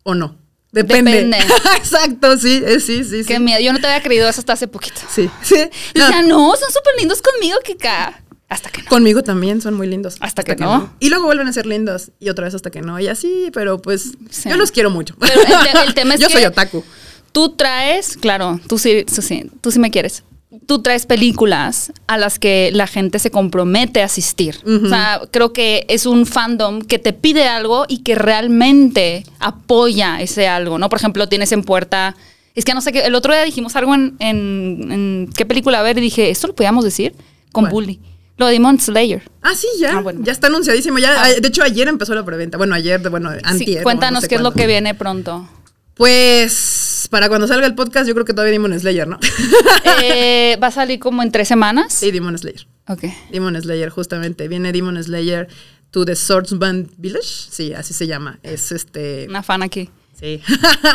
o 0.03 0.15
no? 0.15 0.37
Depende. 0.71 1.11
Depende. 1.11 1.37
Exacto, 1.77 2.37
sí, 2.37 2.61
eh, 2.65 2.79
sí, 2.81 3.03
sí, 3.05 3.21
sí. 3.23 3.25
Qué 3.27 3.39
miedo. 3.39 3.59
Yo 3.61 3.71
no 3.71 3.79
te 3.79 3.87
había 3.87 4.01
creído 4.03 4.27
eso 4.27 4.41
hasta 4.41 4.53
hace 4.53 4.67
poquito. 4.67 4.99
Sí, 5.09 5.29
sí. 5.41 5.55
No, 5.95 6.05
decía, 6.05 6.21
no, 6.23 6.53
son 6.57 6.69
súper 6.71 6.93
lindos 6.99 7.21
conmigo, 7.21 7.57
Kika. 7.63 8.21
Hasta 8.47 8.69
que 8.69 8.83
no. 8.83 8.89
Conmigo 8.89 9.23
también 9.23 9.59
son 9.61 9.73
muy 9.73 9.87
lindos. 9.87 10.17
Hasta 10.19 10.43
que 10.43 10.55
no. 10.55 10.93
Y 10.99 11.09
luego 11.09 11.25
vuelven 11.25 11.47
a 11.47 11.53
ser 11.53 11.65
lindos. 11.65 12.11
Y 12.19 12.29
otra 12.29 12.45
vez 12.45 12.53
hasta 12.53 12.69
que 12.69 12.81
no. 12.81 12.99
Y 12.99 13.07
así, 13.07 13.49
pero 13.53 13.81
pues 13.81 14.11
Sí. 14.29 14.49
yo 14.49 14.55
los 14.57 14.71
quiero 14.71 14.89
mucho. 14.91 15.15
Pero 15.19 15.33
el 15.41 15.47
te- 15.71 15.81
el 15.87 15.93
tema 15.95 16.13
es 16.13 16.19
yo 16.21 16.27
que- 16.27 16.33
soy 16.33 16.45
otaku. 16.45 16.83
Tú 17.31 17.49
traes, 17.55 18.15
claro, 18.17 18.59
tú 18.67 18.77
sí, 18.77 19.03
tú 19.13 19.21
sí, 19.21 19.49
tú 19.61 19.71
sí 19.71 19.79
me 19.79 19.91
quieres. 19.91 20.23
Tú 20.67 20.81
traes 20.81 21.05
películas 21.05 21.91
a 22.07 22.17
las 22.17 22.39
que 22.39 22.69
la 22.73 22.87
gente 22.87 23.19
se 23.19 23.29
compromete 23.29 24.01
a 24.01 24.05
asistir. 24.05 24.57
O 24.65 24.87
sea, 24.87 25.21
creo 25.31 25.51
que 25.51 25.85
es 25.89 26.05
un 26.05 26.25
fandom 26.25 26.81
que 26.81 26.97
te 26.97 27.11
pide 27.13 27.47
algo 27.47 27.85
y 27.89 28.03
que 28.03 28.15
realmente 28.15 29.25
apoya 29.39 30.21
ese 30.21 30.47
algo, 30.47 30.77
¿no? 30.79 30.87
Por 30.89 30.97
ejemplo, 30.99 31.27
tienes 31.27 31.51
en 31.51 31.63
puerta. 31.63 32.15
Es 32.55 32.63
que 32.63 32.73
no 32.73 32.79
sé 32.81 32.93
qué. 32.93 32.99
El 33.01 33.15
otro 33.15 33.33
día 33.33 33.43
dijimos 33.43 33.75
algo 33.75 33.93
en, 33.93 34.15
en- 34.19 34.91
en 34.91 35.29
qué 35.35 35.45
película 35.45 35.79
a 35.79 35.83
ver 35.83 35.97
y 35.97 36.01
dije, 36.01 36.29
¿esto 36.29 36.47
lo 36.47 36.55
podíamos 36.55 36.83
decir? 36.85 37.13
Con. 37.51 37.69
Bully. 37.69 37.99
Lo 38.37 38.47
de 38.47 38.53
Demon 38.53 38.79
Slayer. 38.79 39.23
Ah, 39.41 39.55
sí, 39.55 39.67
ya. 39.79 39.97
Ah, 39.97 40.01
bueno. 40.01 40.19
Ya 40.23 40.31
está 40.33 40.47
anunciadísimo. 40.47 40.99
Ya, 40.99 41.23
ah, 41.23 41.29
De 41.29 41.47
hecho, 41.47 41.63
ayer 41.63 41.87
empezó 41.87 42.13
la 42.15 42.25
preventa. 42.25 42.57
Bueno, 42.57 42.75
ayer, 42.75 42.99
bueno, 43.09 43.31
Sí, 43.31 43.39
antier. 43.43 43.83
cuéntanos 43.83 44.17
no 44.17 44.21
sé 44.21 44.27
qué 44.27 44.35
es 44.35 44.41
lo 44.41 44.53
que 44.53 44.67
viene 44.67 44.93
pronto. 44.93 45.47
Pues 45.95 47.07
para 47.09 47.29
cuando 47.29 47.47
salga 47.47 47.65
el 47.65 47.75
podcast, 47.75 48.07
yo 48.07 48.13
creo 48.13 48.25
que 48.25 48.33
todavía 48.33 48.51
Demon 48.51 48.77
Slayer, 48.77 49.07
¿no? 49.07 49.19
Eh, 50.03 50.57
va 50.61 50.67
a 50.67 50.71
salir 50.71 50.99
como 50.99 51.23
en 51.23 51.31
tres 51.31 51.47
semanas. 51.47 51.93
sí, 51.93 52.11
Demon 52.11 52.37
Slayer. 52.37 52.67
Ok. 52.87 53.03
Demon 53.31 53.59
Slayer, 53.61 53.89
justamente. 53.89 54.47
Viene 54.47 54.73
Demon 54.73 55.01
Slayer 55.01 55.47
to 55.91 56.03
the 56.03 56.15
Swordsman 56.15 56.89
Village. 56.97 57.47
Sí, 57.49 57.73
así 57.73 57.93
se 57.93 58.07
llama. 58.07 58.39
Es 58.43 58.71
este. 58.73 59.25
Una 59.29 59.43
fan 59.43 59.63
aquí. 59.63 59.89
Sí. 60.19 60.41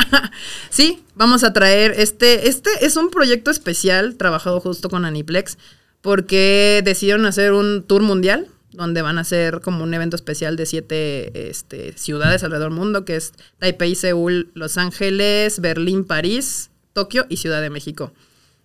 sí, 0.70 1.02
vamos 1.14 1.44
a 1.44 1.52
traer 1.52 1.94
este. 1.96 2.48
Este 2.48 2.70
es 2.84 2.96
un 2.96 3.10
proyecto 3.10 3.50
especial 3.50 4.16
trabajado 4.16 4.60
justo 4.60 4.90
con 4.90 5.04
Aniplex 5.06 5.56
porque 6.02 6.82
decidieron 6.84 7.26
hacer 7.26 7.52
un 7.52 7.84
tour 7.86 8.02
mundial 8.02 8.48
donde 8.72 9.02
van 9.02 9.18
a 9.18 9.22
hacer 9.22 9.60
como 9.60 9.82
un 9.82 9.92
evento 9.94 10.16
especial 10.16 10.56
de 10.56 10.66
siete 10.66 11.50
este, 11.50 11.92
ciudades 11.96 12.42
alrededor 12.44 12.70
del 12.70 12.78
mundo, 12.78 13.04
que 13.04 13.16
es 13.16 13.32
Taipei, 13.58 13.94
Seúl, 13.94 14.50
Los 14.54 14.78
Ángeles, 14.78 15.60
Berlín, 15.60 16.04
París, 16.04 16.70
Tokio 16.92 17.26
y 17.28 17.38
Ciudad 17.38 17.60
de 17.60 17.70
México. 17.70 18.12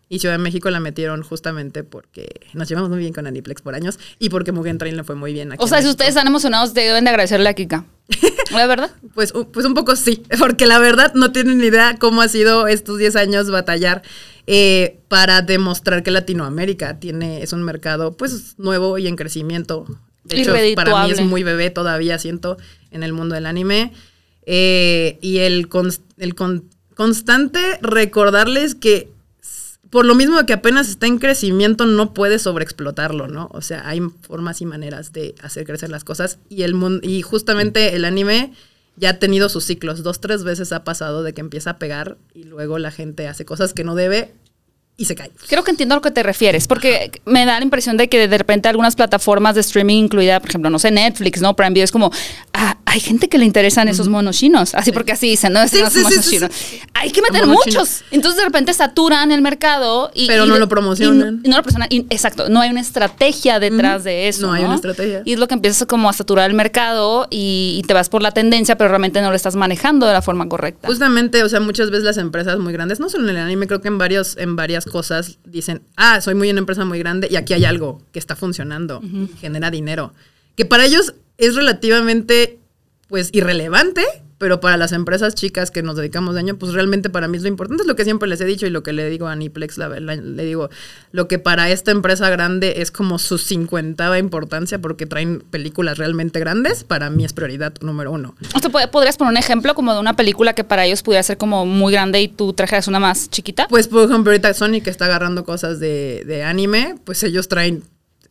Y 0.08 0.19
Ciudad 0.19 0.36
de 0.36 0.43
México 0.43 0.69
la 0.69 0.80
metieron 0.80 1.24
justamente 1.24 1.84
porque 1.84 2.28
nos 2.54 2.69
llevamos 2.69 2.91
muy 2.91 3.00
bien 3.00 3.13
con 3.13 3.26
Aniplex 3.26 3.63
por 3.63 3.74
años 3.74 3.98
y 4.19 4.30
porque 4.30 4.52
Mugen 4.52 4.78
Train 4.78 4.95
le 4.95 5.04
fue 5.04 5.15
muy 5.15 5.34
bien 5.34 5.52
aquí. 5.52 5.63
O 5.63 5.67
sea, 5.67 5.82
si 5.82 5.88
ustedes 5.88 6.10
están 6.10 6.28
emocionados, 6.28 6.76
deben 6.76 7.04
de 7.06 7.10
agradecerle 7.10 7.50
a 7.50 7.54
Kika. 7.54 7.86
¿La 8.56 8.68
verdad? 8.68 8.91
Pues, 9.13 9.34
pues 9.52 9.65
un 9.65 9.74
poco 9.74 9.96
sí, 9.96 10.24
porque 10.39 10.65
la 10.65 10.80
verdad 10.80 11.13
no 11.15 11.32
tienen 11.32 11.58
ni 11.60 11.68
idea 11.68 11.96
cómo 12.00 12.22
ha 12.22 12.28
sido 12.28 12.68
estos 12.68 12.98
10 12.98 13.15
años 13.15 13.50
batallar 13.52 14.02
eh, 14.48 15.00
para 15.08 15.41
demostrar 15.41 16.04
que 16.04 16.12
Latinoamérica 16.12 17.00
tiene, 17.00 17.41
es 17.41 17.54
un 17.54 17.63
mercado 17.63 18.15
pues 18.15 18.56
nuevo 18.58 18.98
y 18.98 19.08
en 19.08 19.15
crecimiento. 19.15 19.86
De 20.24 20.38
hecho, 20.41 20.52
para 20.76 20.91
mí 21.06 21.12
es 21.12 21.22
muy 21.30 21.44
bebé 21.44 21.70
todavía, 21.70 22.18
siento, 22.18 22.58
en 22.91 23.04
el 23.04 23.13
mundo 23.13 23.36
del 23.36 23.46
anime. 23.46 23.94
Eh, 24.48 25.18
y 25.22 25.39
el, 25.39 25.68
el 26.18 26.36
con- 26.36 26.70
constante 26.96 27.60
recordarles 27.82 28.76
que 28.76 29.10
por 29.89 30.06
lo 30.06 30.15
mismo 30.15 30.43
que 30.45 30.54
apenas 30.54 30.89
está 30.89 31.08
en 31.08 31.19
crecimiento, 31.19 31.86
no 31.86 32.13
puedes 32.13 32.41
sobreexplotarlo, 32.41 33.28
¿no? 33.28 33.50
O 33.54 33.62
sea, 33.62 33.88
hay 33.88 34.02
formas 34.21 34.62
y 34.62 34.65
maneras 34.65 35.13
de 35.13 35.36
hacer 35.41 35.65
crecer 35.65 35.89
las 35.89 36.04
cosas. 36.04 36.39
Y 36.50 36.63
el 36.63 36.74
mun- 36.74 37.02
y 37.04 37.21
justamente 37.21 37.95
el 37.95 38.06
anime 38.06 38.52
ya 38.98 39.12
ha 39.12 39.19
tenido 39.19 39.50
sus 39.50 39.65
ciclos. 39.65 40.04
Dos, 40.04 40.21
tres 40.21 40.43
veces 40.43 40.71
ha 40.71 40.84
pasado 40.84 41.24
de 41.24 41.34
que 41.34 41.41
empieza 41.41 41.71
a 41.71 41.78
pegar 41.80 42.17
y 42.34 42.43
luego 42.43 42.78
la 42.80 42.91
gente 42.91 43.28
hace 43.28 43.45
cosas 43.45 43.74
que 43.74 43.84
no 43.84 43.95
debe 43.95 44.34
y 44.98 45.06
se 45.06 45.15
cae. 45.15 45.30
Creo 45.50 45.63
que 45.65 45.71
entiendo 45.71 45.93
a 45.93 45.98
lo 45.98 46.02
que 46.02 46.12
te 46.12 46.24
refieres, 46.24 46.67
porque 46.67 47.12
me 47.26 47.45
da 47.45 47.60
la 47.60 47.65
impresión 47.65 47.98
de 47.98 48.08
que 48.08 48.30
de 48.30 48.38
repente 48.38 48.69
algunas 48.69 48.95
plataformas 48.95 49.56
de 49.56 49.62
streaming, 49.62 50.06
incluida, 50.06 50.39
por 50.39 50.50
ejemplo, 50.50 50.69
no 50.69 50.80
sé, 50.80 50.89
Netflix, 50.91 51.41
¿no? 51.41 51.54
Prime 51.54 51.71
Video, 51.71 51.84
es 51.84 51.91
como, 51.91 52.12
ah, 52.54 52.78
hay 52.86 53.00
gente 53.00 53.28
que 53.30 53.38
le 53.38 53.45
interesan 53.45 53.88
esos 53.88 54.08
monos 54.08 54.38
chinos. 54.38 54.76
Así 54.76 54.91
porque 54.91 55.12
así 55.12 55.28
dicen, 55.28 55.54
¿no? 55.54 55.62
Esos 55.62 55.91
sí, 55.91 56.00
sí, 56.00 56.04
monos 56.04 56.26
sí, 56.26 56.32
chinos. 56.32 56.52
Hay 56.93 57.12
que 57.12 57.21
meter 57.21 57.48
muchos. 57.48 58.04
Entonces 58.12 58.38
de 58.38 58.45
repente 58.45 58.74
saturan 58.74 59.32
el 59.32 59.41
mercado 59.41 60.12
y. 60.13 60.28
Pero 60.28 60.45
y 60.45 60.50
no 60.50 60.58
lo 60.58 60.69
promocionan. 60.69 61.41
Y, 61.43 61.48
y 61.48 61.50
no 61.50 61.58
lo 61.58 61.63
promocionan. 61.63 61.89
exacto, 62.10 62.50
no 62.50 62.62
hay 62.62 62.69
una 62.69 62.82
estrategia 62.82 63.60
detrás 63.60 64.04
de 64.04 64.28
eso. 64.28 64.48
No 64.48 64.54
hay 64.54 64.63
una 64.63 64.76
estrategia. 64.76 65.24
Y 65.26 65.34
es 65.34 65.39
lo 65.39 65.48
que 65.48 65.56
empiezas 65.56 65.88
como 65.88 66.10
a 66.10 66.13
saturar 66.13 66.50
el 66.50 66.56
mercado 66.56 67.28
y, 67.30 67.80
y 67.82 67.88
te 67.88 67.93
vas 67.93 68.10
por 68.10 68.21
la 68.21 68.32
tendencia, 68.32 68.78
pero 68.78 68.89
realmente 68.89 69.21
no 69.21 69.30
lo 69.30 69.36
estás 69.36 69.56
manejando 69.56 70.06
de 70.06 70.13
la 70.13 70.21
forma 70.21 70.48
correcta. 70.48 70.88
Justamente, 70.88 71.43
o 71.43 71.50
sea, 71.50 71.60
muchas 71.60 71.89
veces 71.89 72.06
las 72.06 72.17
empresas 72.17 72.60
muy 72.60 72.74
grandes, 72.74 73.00
no 73.00 73.10
solo 73.10 73.26
en 73.26 73.32
el 73.32 73.38
anime, 73.38 73.67
creo 73.67 73.82
que 73.82 73.88
en 73.88 73.98
varios, 73.98 74.38
en 74.38 74.56
varias 74.56 74.86
cosas 74.86 75.38
dicen, 75.43 75.82
ah, 75.95 76.21
soy 76.21 76.36
muy 76.36 76.50
una 76.50 76.60
empresa 76.60 76.86
muy 76.86 77.00
grande 77.00 77.28
y 77.30 77.36
aquí 77.36 77.54
hay 77.54 77.65
algo 77.65 78.02
que 78.12 78.19
está 78.19 78.36
funcionando, 78.36 79.02
genera 79.39 79.71
dinero. 79.71 80.13
Que 80.56 80.65
para 80.65 80.86
ellos 80.86 81.13
es 81.38 81.56
relativamente, 81.56 82.60
pues, 83.08 83.30
irrelevante, 83.34 84.04
pero 84.38 84.60
para 84.60 84.76
las 84.76 84.91
empresas 84.91 85.34
chicas 85.34 85.72
que 85.72 85.82
nos 85.82 85.96
dedicamos 85.96 86.34
de 86.34 86.41
año, 86.41 86.58
pues 86.58 86.74
realmente 86.74 87.10
para 87.10 87.30
mí 87.30 87.38
es 87.38 87.44
lo 87.44 87.48
importante, 87.50 87.84
es 87.84 87.88
lo 87.88 87.96
que 87.96 88.04
siempre 88.04 88.28
les 88.28 88.41
he 88.41 88.46
dicho 88.46 88.65
y 88.68 88.70
lo 88.70 88.84
que 88.84 88.91
le 88.91 89.10
digo 89.10 89.28
a 89.28 89.32
Aniplex, 89.32 89.78
la, 89.78 89.88
la- 89.88 90.15
le 90.18 90.44
digo, 90.44 90.70
lo 91.13 91.28
que 91.30 91.39
para 91.39 91.70
esta 91.70 91.91
empresa 91.91 92.30
grande 92.30 92.82
es 92.82 92.91
como 92.91 93.18
su 93.18 93.38
cincuentava 93.38 94.20
importancia 94.20 94.80
porque 94.80 95.06
traen 95.06 95.39
películas 95.39 95.98
realmente 95.98 96.39
grandes, 96.41 96.84
para 96.84 97.10
mí 97.10 97.24
es 97.24 97.32
prioridad 97.32 97.74
número 97.80 98.12
uno. 98.12 98.36
O 98.54 98.60
sea, 98.60 98.70
¿pod- 98.70 98.89
¿podrías 98.89 99.15
poner 99.15 99.32
un 99.32 99.38
ejemplo 99.38 99.74
como 99.74 99.94
de 99.94 100.02
una 100.02 100.18
película 100.18 100.54
que 100.54 100.65
para 100.65 100.86
ellos 100.86 101.02
pudiera 101.02 101.24
ser 101.24 101.38
como 101.38 101.65
muy 101.65 101.94
grande 101.94 102.22
y 102.22 102.28
tú 102.28 102.52
trajeras 102.52 102.89
una 102.89 103.00
más 103.00 103.30
chiquita? 103.30 103.68
Pues, 103.70 103.88
por 103.88 104.10
ejemplo, 104.10 104.32
ahorita 104.32 104.54
Sony 104.54 104.82
que 104.84 104.89
está 104.89 105.06
agarrando 105.06 105.46
cosas 105.46 105.80
de, 105.80 106.24
de 106.26 106.44
anime, 106.44 106.96
pues 107.06 107.24
ellos 107.24 107.48
traen 107.48 107.84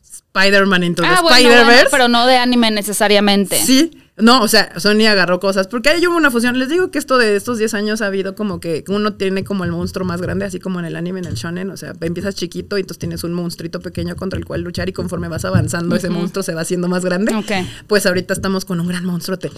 Spider-Man 0.03 0.85
into 0.85 1.03
the 1.03 1.09
ah, 1.09 1.21
bueno, 1.23 1.37
Spider-Verse. 1.37 1.73
bueno, 1.75 1.89
pero 1.91 2.09
no 2.09 2.27
de 2.27 2.37
anime 2.37 2.71
necesariamente. 2.71 3.57
Sí. 3.57 3.91
No, 4.17 4.43
o 4.43 4.49
sea, 4.49 4.79
Sony 4.79 5.07
agarró 5.09 5.41
cosas. 5.41 5.67
Porque 5.67 5.89
ahí 5.89 6.07
hubo 6.07 6.17
una 6.17 6.31
fusión. 6.31 6.59
Les 6.59 6.69
digo 6.69 6.91
que 6.91 6.99
esto 6.99 7.19
de 7.19 7.35
estos 7.35 7.59
10 7.59 7.75
años 7.75 8.01
ha 8.01 8.07
habido 8.07 8.37
como 8.37 8.61
que 8.61 8.85
uno 8.89 9.15
tiene 9.15 9.43
como 9.43 9.65
el 9.65 9.73
monstruo 9.73 10.07
más 10.07 10.21
grande, 10.23 10.45
así 10.45 10.61
como 10.61 10.79
en 10.79 10.87
el 10.87 10.95
anime, 10.95 11.19
en 11.19 11.27
el 11.27 11.35
shonen. 11.35 11.71
O 11.71 11.77
sea, 11.77 11.95
empiezas 12.01 12.37
chiquito 12.37 12.79
y 12.79 12.83
entonces 12.83 13.01
tienes 13.01 13.25
un 13.25 13.33
monstruito 13.33 13.81
pequeño 13.81 14.15
contra 14.15 14.39
el 14.39 14.45
cual 14.45 14.61
luchar 14.61 14.89
y 14.89 14.93
conforme 14.93 15.27
vas 15.29 15.45
avanzando, 15.45 15.97
ese 15.97 16.11
monstruo 16.11 16.45
se 16.45 16.55
va 16.55 16.61
haciendo 16.61 16.89
más 16.89 17.05
grande. 17.05 17.35
Ok. 17.35 17.51
Pues 17.89 18.07
ahorita 18.07 18.35
estamos 18.35 18.65
con 18.65 18.81
un 18.81 18.87
gran 18.87 19.05
monstruote. 19.05 19.51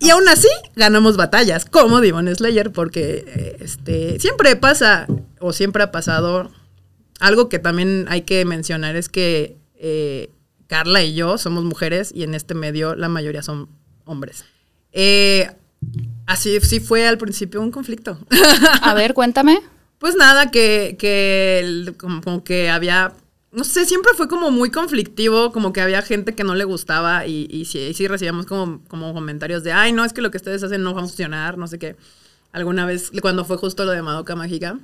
Y 0.00 0.10
aún 0.10 0.28
así, 0.28 0.48
ganamos 0.74 1.16
batallas, 1.16 1.64
como 1.64 2.00
Demon 2.00 2.34
Slayer, 2.34 2.72
porque 2.72 3.24
eh, 3.26 3.56
este, 3.60 4.18
siempre 4.18 4.56
pasa, 4.56 5.06
o 5.38 5.52
siempre 5.52 5.84
ha 5.84 5.92
pasado, 5.92 6.50
algo 7.20 7.48
que 7.48 7.60
también 7.60 8.06
hay 8.08 8.22
que 8.22 8.44
mencionar 8.44 8.96
es 8.96 9.08
que 9.08 9.58
eh, 9.76 10.30
Carla 10.66 11.02
y 11.02 11.14
yo 11.14 11.38
somos 11.38 11.64
mujeres 11.64 12.10
y 12.14 12.22
en 12.22 12.34
este 12.34 12.54
medio 12.54 12.94
la 12.96 13.08
mayoría 13.08 13.42
son 13.42 13.68
hombres. 14.10 14.44
Eh, 14.92 15.50
así 16.26 16.60
sí 16.60 16.80
fue 16.80 17.06
al 17.06 17.18
principio 17.18 17.60
un 17.60 17.70
conflicto. 17.70 18.18
A 18.82 18.94
ver, 18.94 19.14
cuéntame. 19.14 19.60
Pues 19.98 20.16
nada, 20.16 20.50
que, 20.50 20.96
que 20.98 21.92
como 21.98 22.42
que 22.42 22.70
había, 22.70 23.12
no 23.52 23.64
sé, 23.64 23.84
siempre 23.84 24.12
fue 24.16 24.28
como 24.28 24.50
muy 24.50 24.70
conflictivo, 24.70 25.52
como 25.52 25.72
que 25.72 25.82
había 25.82 26.00
gente 26.00 26.34
que 26.34 26.42
no 26.42 26.54
le 26.54 26.64
gustaba 26.64 27.26
y, 27.26 27.46
y 27.50 27.66
sí, 27.66 27.78
y 27.78 27.94
sí 27.94 28.08
recibíamos 28.08 28.46
como, 28.46 28.82
como 28.88 29.12
comentarios 29.12 29.62
de, 29.62 29.72
ay, 29.72 29.92
no, 29.92 30.04
es 30.04 30.14
que 30.14 30.22
lo 30.22 30.30
que 30.30 30.38
ustedes 30.38 30.62
hacen 30.62 30.82
no 30.82 30.94
va 30.94 31.02
a 31.02 31.04
funcionar, 31.04 31.58
no 31.58 31.66
sé 31.66 31.78
qué. 31.78 31.96
Alguna 32.52 32.86
vez, 32.86 33.12
cuando 33.20 33.44
fue 33.44 33.58
justo 33.58 33.84
lo 33.84 33.92
de 33.92 34.00
Madoka 34.02 34.34
Mágica, 34.34 34.78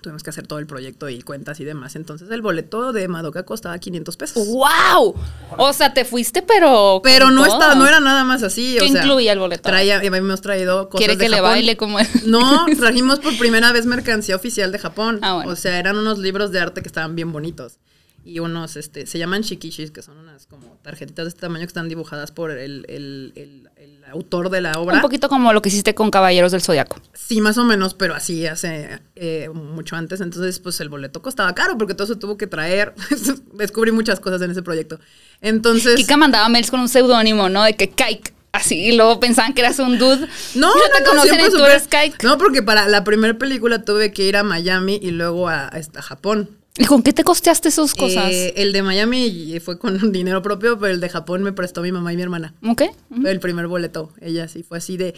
tuvimos 0.00 0.22
que 0.22 0.30
hacer 0.30 0.46
todo 0.46 0.58
el 0.58 0.66
proyecto 0.66 1.08
y 1.08 1.20
cuentas 1.22 1.60
y 1.60 1.64
demás. 1.64 1.94
Entonces 1.96 2.30
el 2.30 2.42
boleto 2.42 2.92
de 2.92 3.06
Madoka 3.08 3.44
costaba 3.44 3.78
500 3.78 4.16
pesos. 4.16 4.46
¡Wow! 4.48 5.14
O 5.58 5.72
sea, 5.72 5.92
te 5.94 6.04
fuiste, 6.04 6.42
pero. 6.42 7.00
Pero 7.04 7.30
no, 7.30 7.44
todo. 7.44 7.52
estaba, 7.54 7.74
no 7.74 7.86
era 7.86 8.00
nada 8.00 8.24
más 8.24 8.42
así. 8.42 8.76
¿Qué 8.78 8.86
o 8.86 8.88
sea, 8.92 9.02
incluía 9.02 9.32
el 9.32 9.38
boleto? 9.38 9.62
Traía, 9.62 9.96
habíamos 9.98 10.40
traído 10.40 10.88
cosas 10.88 10.98
Quiere 11.06 11.16
de 11.16 11.24
que 11.24 11.28
le 11.30 11.36
Japón. 11.36 11.50
baile 11.50 11.76
como. 11.76 11.98
No, 12.26 12.66
trajimos 12.78 13.18
por 13.20 13.36
primera 13.38 13.70
vez 13.72 13.86
mercancía 13.86 14.34
oficial 14.36 14.72
de 14.72 14.78
Japón. 14.78 15.18
Ah, 15.22 15.34
bueno. 15.34 15.50
O 15.52 15.56
sea, 15.56 15.78
eran 15.78 15.96
unos 15.98 16.18
libros 16.18 16.50
de 16.52 16.60
arte 16.60 16.82
que 16.82 16.88
estaban 16.88 17.14
bien 17.14 17.30
bonitos. 17.32 17.78
Y 18.24 18.38
unos, 18.38 18.76
este, 18.76 19.06
se 19.06 19.18
llaman 19.18 19.42
shikishis, 19.42 19.90
que 19.90 20.00
son 20.00 20.16
unas 20.16 20.46
como 20.46 20.78
tarjetitas 20.82 21.24
de 21.24 21.28
este 21.30 21.40
tamaño 21.40 21.62
que 21.64 21.66
están 21.68 21.88
dibujadas 21.88 22.30
por 22.30 22.52
el- 22.52 22.86
el- 22.88 23.32
el 23.34 23.68
autor 24.12 24.50
de 24.50 24.60
la 24.60 24.72
obra. 24.72 24.96
Un 24.96 25.00
poquito 25.02 25.28
como 25.28 25.52
lo 25.52 25.62
que 25.62 25.68
hiciste 25.68 25.94
con 25.94 26.10
Caballeros 26.10 26.52
del 26.52 26.62
Zodiaco. 26.62 27.00
Sí, 27.14 27.40
más 27.40 27.58
o 27.58 27.64
menos, 27.64 27.94
pero 27.94 28.14
así 28.14 28.46
hace 28.46 29.00
eh, 29.16 29.48
mucho 29.52 29.96
antes. 29.96 30.20
Entonces, 30.20 30.58
pues 30.58 30.80
el 30.80 30.88
boleto 30.88 31.22
costaba 31.22 31.54
caro 31.54 31.76
porque 31.76 31.94
todo 31.94 32.06
se 32.06 32.16
tuvo 32.16 32.36
que 32.36 32.46
traer. 32.46 32.94
Descubrí 33.54 33.92
muchas 33.92 34.20
cosas 34.20 34.40
en 34.42 34.50
ese 34.50 34.62
proyecto. 34.62 35.00
Entonces. 35.40 35.96
Kika 35.96 36.16
mandaba 36.16 36.48
mails 36.48 36.70
con 36.70 36.80
un 36.80 36.88
seudónimo, 36.88 37.48
¿no? 37.48 37.64
De 37.64 37.74
que 37.74 37.90
Kike. 37.90 38.32
Así, 38.52 38.78
y 38.78 38.96
luego 38.96 39.18
pensaban 39.18 39.54
que 39.54 39.62
eras 39.62 39.78
un 39.78 39.98
dude. 39.98 40.28
No, 40.54 40.74
no, 40.74 40.80
te 40.94 41.02
no, 41.02 41.08
conocen 41.08 41.40
y 41.40 41.50
tú 41.50 41.64
eres. 41.64 41.88
No, 42.22 42.36
porque 42.36 42.62
para 42.62 42.86
la 42.86 43.02
primera 43.02 43.38
película 43.38 43.82
tuve 43.82 44.12
que 44.12 44.24
ir 44.24 44.36
a 44.36 44.42
Miami 44.42 45.00
y 45.02 45.10
luego 45.10 45.48
a, 45.48 45.68
a 45.68 46.02
Japón. 46.02 46.50
¿Y 46.78 46.86
con 46.86 47.02
qué 47.02 47.12
te 47.12 47.22
costeaste 47.22 47.68
esas 47.68 47.94
cosas? 47.94 48.30
Eh, 48.32 48.54
el 48.56 48.72
de 48.72 48.82
Miami 48.82 49.58
fue 49.62 49.78
con 49.78 50.12
dinero 50.12 50.40
propio, 50.42 50.78
pero 50.78 50.92
el 50.94 51.00
de 51.00 51.08
Japón 51.08 51.42
me 51.42 51.52
prestó 51.52 51.82
mi 51.82 51.92
mamá 51.92 52.12
y 52.12 52.16
mi 52.16 52.22
hermana. 52.22 52.54
¿Ok? 52.66 52.82
El 53.24 53.40
primer 53.40 53.66
boleto. 53.66 54.12
Ella 54.20 54.48
sí 54.48 54.62
fue 54.62 54.78
así 54.78 54.96
de. 54.96 55.14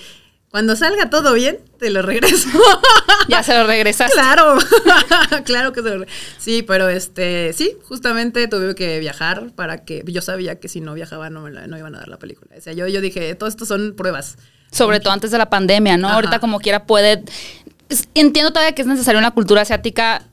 Cuando 0.50 0.76
salga 0.76 1.10
todo 1.10 1.32
bien, 1.34 1.58
te 1.78 1.90
lo 1.90 2.02
regreso. 2.02 2.48
Ya 3.28 3.42
se 3.42 3.54
lo 3.56 3.66
regresaste. 3.66 4.12
claro, 4.12 4.58
claro 5.46 5.72
que 5.72 5.82
se 5.82 5.88
lo 5.88 5.98
re- 6.00 6.06
Sí, 6.38 6.62
pero 6.62 6.90
este, 6.90 7.54
sí, 7.54 7.72
justamente 7.88 8.46
tuve 8.48 8.74
que 8.74 8.98
viajar 9.00 9.50
para 9.54 9.84
que. 9.84 10.02
Yo 10.06 10.20
sabía 10.20 10.60
que 10.60 10.68
si 10.68 10.80
no 10.82 10.92
viajaba 10.92 11.30
no, 11.30 11.40
me 11.40 11.50
la- 11.50 11.66
no 11.66 11.78
iban 11.78 11.94
a 11.94 11.98
dar 12.00 12.08
la 12.08 12.18
película. 12.18 12.50
O 12.56 12.60
sea, 12.60 12.74
yo, 12.74 12.86
yo 12.86 13.00
dije, 13.00 13.34
todo 13.34 13.48
esto 13.48 13.64
son 13.64 13.94
pruebas. 13.96 14.36
Sobre 14.70 15.00
todo 15.00 15.12
antes 15.14 15.30
de 15.30 15.38
la 15.38 15.48
pandemia, 15.48 15.96
¿no? 15.96 16.08
Ajá. 16.08 16.16
Ahorita 16.16 16.38
como 16.40 16.58
quiera 16.60 16.84
puede... 16.84 17.22
Entiendo 18.14 18.50
todavía 18.52 18.74
que 18.74 18.82
es 18.82 18.88
necesario 18.88 19.18
en 19.20 19.24
la 19.24 19.30
cultura 19.30 19.62
asiática 19.62 20.26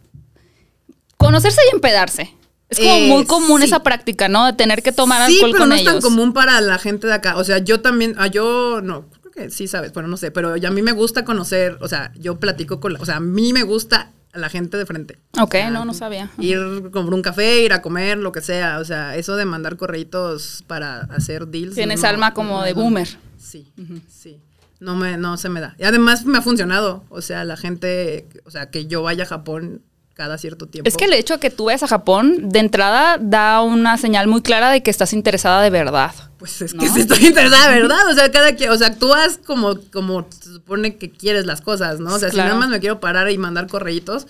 conocerse 1.25 1.61
y 1.71 1.75
empedarse. 1.75 2.33
Es 2.69 2.77
como 2.79 2.89
Eh, 2.91 3.07
muy 3.07 3.25
común 3.25 3.59
sí. 3.61 3.65
esa 3.67 3.83
práctica, 3.83 4.27
¿no? 4.29 4.45
De 4.45 4.53
tener 4.53 4.81
que 4.81 4.91
tomar 4.91 5.27
sí, 5.27 5.33
alcohol 5.35 5.51
pero 5.51 5.61
con 5.63 5.69
no 5.69 5.75
ellos. 5.75 5.87
es 5.87 5.93
tan 5.93 6.01
común 6.01 6.33
para 6.33 6.61
la 6.61 6.77
gente 6.77 7.07
de 7.07 7.13
acá. 7.13 7.35
O 7.37 7.43
sea, 7.43 7.57
yo 7.57 7.81
también, 7.81 8.15
ah, 8.17 8.27
yo 8.27 8.79
no, 8.81 9.07
creo 9.21 9.31
que 9.31 9.49
sí 9.49 9.67
sabes, 9.67 9.91
bueno, 9.93 10.07
no 10.07 10.15
sé, 10.17 10.31
pero 10.31 10.53
a 10.53 10.71
mí 10.71 10.81
me 10.81 10.93
gusta 10.93 11.25
conocer, 11.25 11.77
o 11.81 11.87
sea, 11.87 12.11
yo 12.17 12.39
platico 12.39 12.79
con, 12.79 12.93
la, 12.93 12.99
o 13.01 13.05
sea, 13.05 13.17
a 13.17 13.19
mí 13.19 13.51
me 13.51 13.63
gusta 13.63 14.11
a 14.33 14.39
la 14.39 14.47
gente 14.47 14.77
de 14.77 14.85
frente. 14.85 15.19
Ok, 15.37 15.55
O 15.55 15.57
sea, 15.57 15.69
no, 15.71 15.83
no 15.83 15.93
sabía. 15.93 16.29
Ir 16.39 16.89
comprar 16.91 17.13
un 17.13 17.21
café, 17.21 17.61
ir 17.63 17.73
a 17.73 17.81
comer, 17.81 18.17
lo 18.17 18.31
que 18.31 18.39
sea. 18.39 18.79
O 18.79 18.85
sea, 18.85 19.17
eso 19.17 19.35
de 19.35 19.43
mandar 19.43 19.75
correitos 19.75 20.63
para 20.67 21.01
hacer 21.01 21.47
deals. 21.47 21.75
Tienes 21.75 22.01
no, 22.03 22.07
alma 22.07 22.33
como 22.33 22.59
no, 22.59 22.63
de 22.63 22.73
no. 22.73 22.79
boomer. 22.81 23.09
Sí, 23.37 23.73
sí. 24.07 24.39
No 24.79 24.95
me, 24.95 25.17
no 25.17 25.35
se 25.35 25.49
me 25.49 25.59
da. 25.59 25.75
Y 25.77 25.83
además 25.83 26.23
me 26.25 26.37
ha 26.37 26.41
funcionado. 26.41 27.03
O 27.09 27.21
sea, 27.21 27.43
la 27.43 27.57
gente, 27.57 28.29
o 28.45 28.51
sea, 28.51 28.69
que 28.71 28.87
yo 28.87 29.03
vaya 29.03 29.25
a 29.25 29.27
Japón 29.27 29.81
cada 30.21 30.37
cierto 30.37 30.67
tiempo. 30.67 30.87
Es 30.87 30.97
que 30.97 31.05
el 31.05 31.13
hecho 31.13 31.33
de 31.33 31.39
que 31.39 31.49
tú 31.49 31.65
vayas 31.65 31.81
a 31.81 31.87
Japón, 31.87 32.49
de 32.49 32.59
entrada, 32.59 33.17
da 33.19 33.61
una 33.63 33.97
señal 33.97 34.27
muy 34.27 34.43
clara 34.43 34.69
de 34.69 34.83
que 34.83 34.91
estás 34.91 35.13
interesada 35.13 35.63
de 35.63 35.71
verdad. 35.71 36.13
Pues 36.37 36.61
es 36.61 36.75
¿No? 36.75 36.83
que 36.83 36.89
sí 36.89 36.99
estoy 37.01 37.25
interesada, 37.25 37.69
¿verdad? 37.69 38.07
O 38.07 38.13
sea, 38.13 38.31
cada 38.31 38.55
quien, 38.55 38.69
o 38.69 38.77
sea, 38.77 38.89
actúas 38.89 39.39
como, 39.43 39.79
como 39.91 40.27
se 40.29 40.53
supone 40.53 40.97
que 40.97 41.09
quieres 41.09 41.47
las 41.47 41.61
cosas, 41.61 41.99
¿no? 41.99 42.13
O 42.13 42.19
sea, 42.19 42.29
Claro. 42.29 42.49
si 42.49 42.53
nada 42.53 42.59
más 42.59 42.69
me 42.69 42.79
quiero 42.79 42.99
parar 42.99 43.31
y 43.31 43.39
mandar 43.39 43.65
correitos, 43.65 44.27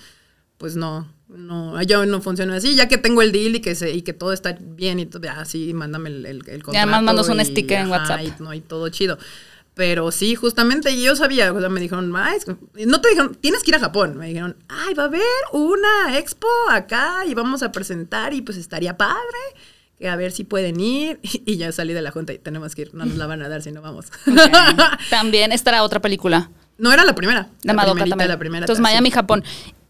pues 0.58 0.78
no, 0.78 1.10
No, 1.28 1.82
yo 1.84 2.06
no 2.06 2.22
funciona 2.22 2.56
así, 2.56 2.74
ya 2.76 2.88
que 2.88 2.98
tengo 2.98 3.22
el 3.22 3.34
deal 3.34 3.56
y 3.56 3.60
que 3.60 3.76
se, 3.76 3.92
y 3.92 4.02
que 4.02 4.14
todo 4.14 4.32
está 4.32 4.58
bien 4.60 5.00
y 5.00 5.06
todo, 5.06 5.30
así 5.30 5.74
mándame 5.74 6.10
el, 6.10 6.26
el, 6.26 6.38
el 6.48 6.64
contrato. 6.64 6.78
además 6.78 7.04
mandas 7.04 7.28
un 7.30 7.40
y, 7.42 7.46
sticker 7.46 7.80
en 7.80 7.90
WhatsApp. 7.90 8.22
Y, 8.22 8.44
no, 8.44 8.54
y 8.54 8.62
todo 8.62 8.88
chido. 8.90 9.18
Pero 9.74 10.12
sí, 10.12 10.36
justamente 10.36 11.00
yo 11.02 11.16
sabía, 11.16 11.54
o 11.54 11.60
sea, 11.60 11.70
me 11.70 11.80
dijeron, 11.80 12.14
"Ay, 12.16 12.38
es 12.38 12.46
que-". 12.46 12.86
no 12.86 13.00
te 13.02 13.10
dijeron, 13.10 13.36
tienes 13.36 13.64
que 13.64 13.72
ir 13.72 13.76
a 13.76 13.80
Japón. 13.80 14.18
Me 14.18 14.28
dijeron, 14.28 14.58
ay, 14.68 14.94
va 14.94 15.04
a 15.04 15.06
haber 15.08 15.22
una 15.54 16.18
expo 16.18 16.48
acá 16.70 17.24
y 17.26 17.34
vamos 17.34 17.64
a 17.64 17.72
presentar 17.72 18.34
y 18.34 18.42
pues 18.42 18.58
estaría 18.58 18.98
padre. 18.98 19.18
Que 19.98 20.10
a 20.10 20.16
ver 20.16 20.32
si 20.32 20.44
pueden 20.44 20.80
ir. 20.80 21.20
Y 21.46 21.58
ya 21.58 21.72
salí 21.72 21.94
de 21.94 22.02
la 22.02 22.12
junta 22.12 22.34
y 22.34 22.40
tenemos 22.40 22.76
que 22.76 22.84
ir. 22.84 22.94
No 22.94 23.06
nos 23.06 23.16
la 23.18 23.28
van 23.28 23.42
a 23.44 23.50
dar 23.50 23.62
si 23.62 23.72
no 23.72 23.82
vamos. 23.82 24.08
También 25.10 25.52
estará 25.52 25.84
otra 25.84 26.00
película. 26.02 26.50
no 26.78 26.92
era 26.92 27.06
la 27.06 27.16
primera. 27.16 27.50
La 27.64 27.74
Madoka 27.74 27.94
primerita, 27.94 28.12
también. 28.12 28.30
La 28.30 28.40
primera. 28.40 28.64
Entonces. 28.66 28.82
Miami, 28.82 29.12
Japón. 29.12 29.44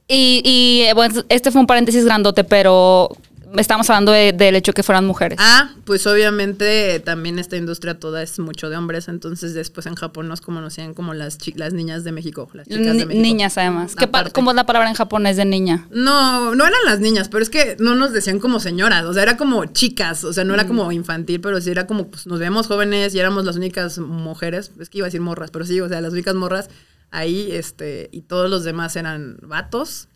Y, 0.07 0.41
y, 0.43 0.81
eh, 0.89 0.93
bueno, 0.93 1.23
este 1.29 1.51
fue 1.51 1.61
un 1.61 1.67
paréntesis 1.67 2.03
grandote, 2.03 2.43
pero 2.43 3.09
estamos 3.57 3.89
hablando 3.89 4.11
de- 4.11 4.33
del 4.33 4.55
hecho 4.55 4.73
que 4.73 4.83
fueran 4.83 5.05
mujeres. 5.05 5.37
Ah, 5.41 5.71
pues 5.85 6.05
obviamente 6.07 6.99
también 6.99 7.39
esta 7.39 7.57
industria 7.57 7.99
toda 7.99 8.21
es 8.23 8.39
mucho 8.39 8.69
de 8.69 8.77
hombres, 8.77 9.07
entonces 9.07 9.53
después 9.53 9.85
en 9.87 9.95
Japón 9.95 10.27
nos 10.27 10.41
conocían 10.41 10.93
como 10.93 11.13
las, 11.13 11.37
chi- 11.37 11.53
las 11.55 11.73
niñas 11.73 12.03
de 12.03 12.11
México, 12.11 12.49
las 12.53 12.67
chicas 12.67 12.85
de 12.97 13.05
México. 13.05 13.21
niñas, 13.21 13.57
además. 13.57 13.95
¿Qué. 13.95 14.09
¿Cómo 14.33 14.51
es 14.51 14.55
la 14.55 14.65
palabra 14.65 14.89
en 14.89 14.95
japonés 14.95 15.37
de 15.37 15.45
niña? 15.45 15.87
No, 15.91 16.55
no 16.55 16.65
eran 16.65 16.79
las 16.85 16.99
niñas, 16.99 17.29
pero 17.29 17.43
es 17.43 17.49
que 17.49 17.75
no 17.79 17.95
nos 17.95 18.11
decían 18.13 18.39
como 18.39 18.59
señoras, 18.59 19.03
o 19.05 19.13
sea, 19.13 19.23
era 19.23 19.37
como 19.37 19.65
chicas, 19.65 20.23
o 20.23 20.33
sea, 20.33 20.43
Mm. 20.43 20.47
no 20.47 20.53
era 20.53 20.67
como 20.67 20.91
infantil, 20.91 21.41
pero 21.41 21.59
sí 21.61 21.69
era 21.71 21.87
como, 21.87 22.07
pues 22.09 22.27
nos 22.27 22.39
veíamos 22.39 22.67
jóvenes 22.67 23.13
y 23.15 23.19
éramos 23.19 23.45
las 23.45 23.55
únicas 23.55 23.97
mujeres, 23.99 24.71
es 24.79 24.89
que 24.89 24.99
iba 24.99 25.05
a 25.05 25.09
decir 25.09 25.21
morras, 25.21 25.51
pero 25.51 25.65
sí, 25.65 25.79
o 25.81 25.89
sea, 25.89 26.01
las 26.01 26.13
únicas 26.13 26.35
morras 26.35 26.69
ahí, 27.11 27.49
este, 27.51 28.09
y 28.13 28.21
todos 28.21 28.49
los 28.49 28.63
demás 28.63 28.95
eran 28.95 29.37
vatos. 29.41 30.07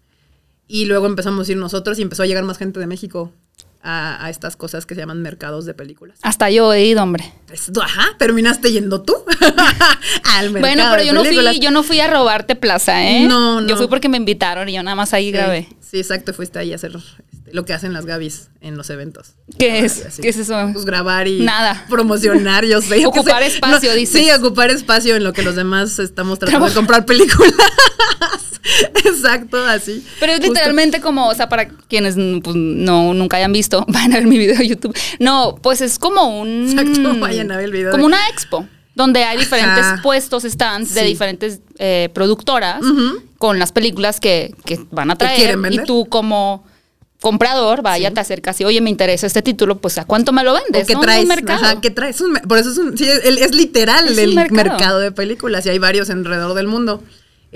Y 0.67 0.85
luego 0.85 1.05
empezamos 1.05 1.47
a 1.47 1.51
ir 1.51 1.57
nosotros 1.57 1.99
y 1.99 2.01
empezó 2.01 2.23
a 2.23 2.25
llegar 2.25 2.43
más 2.43 2.57
gente 2.57 2.79
de 2.79 2.87
México 2.87 3.31
a, 3.83 4.25
a 4.25 4.29
estas 4.31 4.55
cosas 4.57 4.85
que 4.87 4.95
se 4.95 5.01
llaman 5.01 5.21
mercados 5.21 5.65
de 5.65 5.75
películas. 5.75 6.17
Hasta 6.23 6.49
yo 6.49 6.73
he 6.73 6.85
ido, 6.85 7.03
hombre. 7.03 7.31
Pues, 7.47 7.71
ajá, 7.79 8.07
terminaste 8.17 8.71
yendo 8.71 9.03
tú 9.03 9.13
al 10.23 10.49
mercado 10.51 10.59
Bueno, 10.61 10.83
pero 10.89 11.01
de 11.01 11.05
yo 11.07 11.13
no, 11.13 11.23
fui, 11.23 11.59
yo 11.59 11.71
no 11.71 11.83
fui 11.83 11.99
a 11.99 12.07
robarte 12.09 12.55
plaza, 12.55 13.03
¿eh? 13.07 13.27
No, 13.27 13.61
no. 13.61 13.67
Yo 13.67 13.77
fui 13.77 13.87
porque 13.87 14.09
me 14.09 14.17
invitaron 14.17 14.67
y 14.69 14.73
yo 14.73 14.81
nada 14.81 14.95
más 14.95 15.13
ahí 15.13 15.25
Sí, 15.27 15.31
grabé. 15.31 15.67
Sí, 15.81 15.97
exacto, 15.97 16.33
fuiste 16.33 16.57
ahí 16.57 16.71
a 16.73 16.75
hacer 16.77 16.93
este, 16.95 17.53
lo 17.53 17.63
que 17.63 17.73
hacen 17.73 17.93
las 17.93 18.07
Gabis 18.07 18.49
en 18.59 18.75
los 18.75 18.89
eventos. 18.89 19.35
¿Qué 19.59 19.67
Grabar 19.67 19.85
es? 19.85 20.05
así. 20.07 20.21
¿Qué 20.23 20.29
es 20.29 20.37
eso? 20.37 20.55
Pues 20.73 20.83
grabar 20.85 21.27
y 21.27 21.41
Nada. 21.41 21.85
promocionar, 21.87 22.65
yo 22.65 22.81
sé. 22.81 23.05
Ocupar 23.05 23.43
espacio, 23.43 23.93
dices. 23.93 24.19
Sí, 24.25 24.31
ocupar 24.31 24.71
espacio 24.71 25.15
en 25.15 25.23
lo 25.23 25.31
que 25.31 25.43
los 25.43 25.55
demás 25.55 25.99
estamos 25.99 26.39
tratando 26.39 26.67
de 26.67 26.73
comprar 26.73 27.05
películas. 27.05 27.53
exacto, 29.05 29.63
así. 29.65 30.05
Pero 30.19 30.31
es 30.33 30.39
Justo. 30.39 30.53
literalmente 30.53 31.01
como, 31.01 31.27
o 31.27 31.35
sea, 31.35 31.49
para 31.49 31.67
quienes 31.67 32.15
pues, 32.43 32.55
no 32.55 33.13
nunca 33.13 33.37
hayan 33.37 33.53
visto, 33.53 33.85
vayan 33.89 34.13
a 34.13 34.15
ver 34.17 34.27
mi 34.27 34.37
video 34.37 34.57
de 34.57 34.67
YouTube. 34.67 34.97
No, 35.19 35.55
pues 35.61 35.81
es 35.81 35.99
como 35.99 36.39
un. 36.41 36.69
Exacto, 36.69 37.19
vayan 37.19 37.51
a 37.51 37.57
ver 37.57 37.65
el 37.65 37.71
video 37.71 37.91
Como 37.91 38.03
de- 38.03 38.07
una 38.07 38.27
expo, 38.29 38.67
donde 38.95 39.23
hay 39.23 39.37
diferentes 39.37 39.85
Ajá. 39.85 40.01
puestos, 40.01 40.43
stands 40.43 40.93
de 40.93 41.01
Sí. 41.01 41.07
diferentes 41.07 41.59
eh, 41.79 42.09
productoras 42.13 42.81
con 43.37 43.59
las 43.59 43.71
películas 43.71 44.19
que, 44.19 44.55
que 44.65 44.79
van 44.91 45.11
a 45.11 45.17
traer. 45.17 45.57
Y 45.71 45.79
tú, 45.79 46.05
como 46.09 46.63
comprador, 47.21 47.81
vaya, 47.81 48.11
te 48.11 48.19
acercas 48.19 48.59
y, 48.61 48.65
oye, 48.65 48.81
me 48.81 48.89
interesa 48.89 49.25
este 49.25 49.41
título, 49.41 49.79
pues 49.79 49.97
¿a 49.97 50.05
cuánto 50.05 50.31
me 50.31 50.43
lo 50.43 50.53
vendes? 50.53 50.83
¿O 50.83 50.87
qué 50.87 50.93
no? 50.93 50.99
traes? 51.01 51.23
Un 51.23 51.27
mercado. 51.29 51.65
Ajá, 51.65 51.81
¿qué 51.81 51.89
traes? 51.89 52.21
Un 52.21 52.35
por 52.47 52.57
eso 52.59 52.71
es 52.71 52.77
un, 52.77 52.95
sí, 52.97 53.05
es, 53.05 53.19
es 53.25 53.55
literal 53.55 54.07
Es 54.07 54.17
el 54.17 54.35
mercado. 54.35 54.69
mercado. 54.69 54.99
de 54.99 55.11
películas 55.11 55.65
y 55.65 55.69
hay 55.69 55.79
varios 55.79 56.09
alrededor 56.09 56.53
del 56.53 56.67
mundo. 56.67 57.03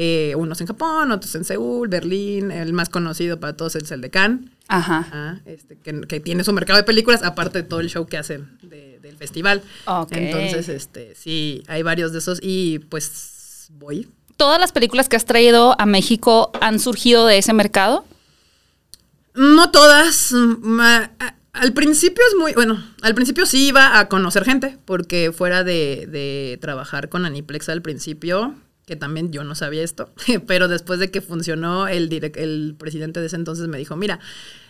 Eh, 0.02 0.34
unos 0.38 0.62
en 0.62 0.68
Japón, 0.68 1.12
otros 1.12 1.36
en 1.36 1.44
Seúl, 1.44 1.90
Berlín, 1.90 2.52
el 2.52 2.72
más 2.72 2.88
conocido 2.88 3.38
para 3.38 3.58
todos 3.58 3.76
es 3.76 3.92
el 3.92 4.00
de 4.00 4.10
Cannes. 4.10 4.50
Ajá. 4.70 5.00
Ajá, 5.00 5.42
este, 5.46 5.76
que, 5.76 6.00
que 6.02 6.20
tiene 6.22 6.46
su 6.46 6.54
mercado 6.54 6.78
de 6.78 6.84
películas, 6.84 7.22
aparte 7.22 7.64
de 7.64 7.68
todo 7.68 7.82
el 7.82 7.90
show 7.90 8.06
que 8.06 8.18
hacen 8.18 8.58
de- 8.62 8.98
del 9.02 9.18
festival. 9.18 9.62
Ok. 9.86 10.12
Entonces, 10.14 10.70
este, 10.70 11.16
sí, 11.16 11.64
hay 11.68 11.84
varios 11.84 12.14
de 12.14 12.20
esos 12.20 12.40
y 12.42 12.80
pues 12.80 13.68
voy. 13.74 14.08
¿Todas 14.38 14.58
las 14.62 14.72
películas 14.72 15.10
que 15.10 15.18
has 15.18 15.26
traído 15.26 15.76
a 15.82 15.86
México 15.86 16.52
han 16.62 16.80
surgido 16.80 17.26
de 17.28 17.38
ese 17.40 17.52
mercado? 17.52 18.06
No 19.36 19.70
todas. 19.72 20.32
ma- 20.32 21.12
a- 21.20 21.36
al 21.52 21.74
principio 21.74 22.24
es 22.30 22.36
muy, 22.40 22.54
bueno, 22.54 22.82
al 23.02 23.16
principio 23.16 23.46
sí 23.46 23.68
iba 23.68 24.00
a 24.00 24.08
conocer 24.08 24.46
gente, 24.46 24.78
porque 24.86 25.34
fuera 25.34 25.64
de, 25.66 26.08
de 26.10 26.58
trabajar 26.62 27.10
con 27.10 27.26
Aniplex 27.26 27.68
al 27.68 27.82
principio, 27.82 28.56
que 28.90 28.96
también 28.96 29.32
yo 29.32 29.44
no 29.44 29.54
sabía 29.54 29.84
esto, 29.84 30.12
pero 30.48 30.68
después 30.68 31.00
de 31.00 31.12
que 31.12 31.22
funcionó, 31.22 31.88
el, 31.88 32.12
el 32.12 32.76
presidente 32.76 33.20
de 33.20 33.28
ese 33.28 33.36
entonces 33.36 33.68
me 33.68 33.78
dijo, 33.78 33.96
mira, 33.96 34.20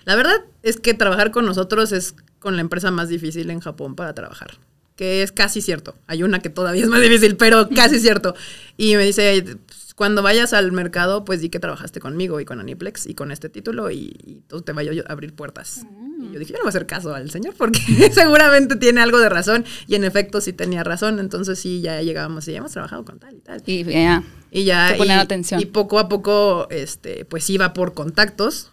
la 0.04 0.18
verdad 0.18 0.44
es 0.62 0.78
que 0.78 0.94
trabajar 0.94 1.32
con 1.32 1.46
nosotros 1.46 1.94
es 1.94 2.16
con 2.40 2.56
la 2.56 2.62
empresa 2.62 2.92
más 2.92 3.08
difícil 3.08 3.50
en 3.50 3.62
Japón 3.62 3.96
para 3.96 4.14
trabajar. 4.14 4.52
Que 4.98 5.24
es 5.24 5.32
casi 5.32 5.62
cierto. 5.62 5.96
Hay 6.08 6.24
una 6.24 6.40
que 6.40 6.50
todavía 6.50 6.84
es 6.84 6.90
más 6.90 7.02
difícil, 7.02 7.38
pero 7.38 7.70
casi 7.70 8.00
cierto. 8.02 8.36
Y 8.76 8.98
me 8.98 9.06
dice, 9.06 9.42
"Pues, 9.66 9.94
cuando 9.96 10.22
vayas 10.22 10.52
al 10.52 10.74
mercado, 10.74 11.24
pues 11.24 11.40
di 11.40 11.48
que 11.50 11.62
trabajaste 11.62 12.02
conmigo 12.02 12.42
y 12.42 12.46
con 12.46 12.60
Aniplex 12.60 13.06
y 13.06 13.16
con 13.16 13.32
este 13.32 13.48
título 13.48 13.90
y, 13.90 14.18
y 14.26 14.44
te 14.66 14.74
vaya 14.74 14.92
a 15.08 15.14
abrir 15.14 15.34
puertas. 15.34 15.86
Y 16.20 16.34
yo 16.34 16.40
dije, 16.40 16.52
yo 16.52 16.58
no 16.58 16.64
voy 16.64 16.68
a 16.68 16.70
hacer 16.70 16.86
caso 16.86 17.14
al 17.16 17.32
señor 17.32 17.56
porque 17.58 17.80
seguramente 18.12 18.76
tiene 18.76 19.02
algo 19.02 19.20
de 19.20 19.30
razón. 19.30 19.66
Y 19.88 19.96
en 19.96 20.04
efecto 20.04 20.42
sí 20.42 20.52
tenía 20.52 20.84
razón. 20.84 21.20
Entonces 21.20 21.60
sí, 21.60 21.82
ya 21.82 22.02
llegábamos 22.02 22.48
y 22.48 22.52
ya 22.52 22.58
hemos 22.58 22.72
trabajado 22.72 23.06
con 23.06 23.20
tal 23.20 23.36
y 23.36 23.40
tal. 23.40 23.64
Y 23.66 23.84
ya. 23.86 24.24
Y 24.52 24.66
ya. 24.66 24.98
Y, 24.98 25.10
atención. 25.12 25.62
y 25.62 25.66
poco 25.66 25.98
a 25.98 26.10
poco, 26.10 26.68
este, 26.70 27.24
pues 27.26 27.50
iba 27.50 27.74
por 27.74 27.94
contactos. 27.94 28.72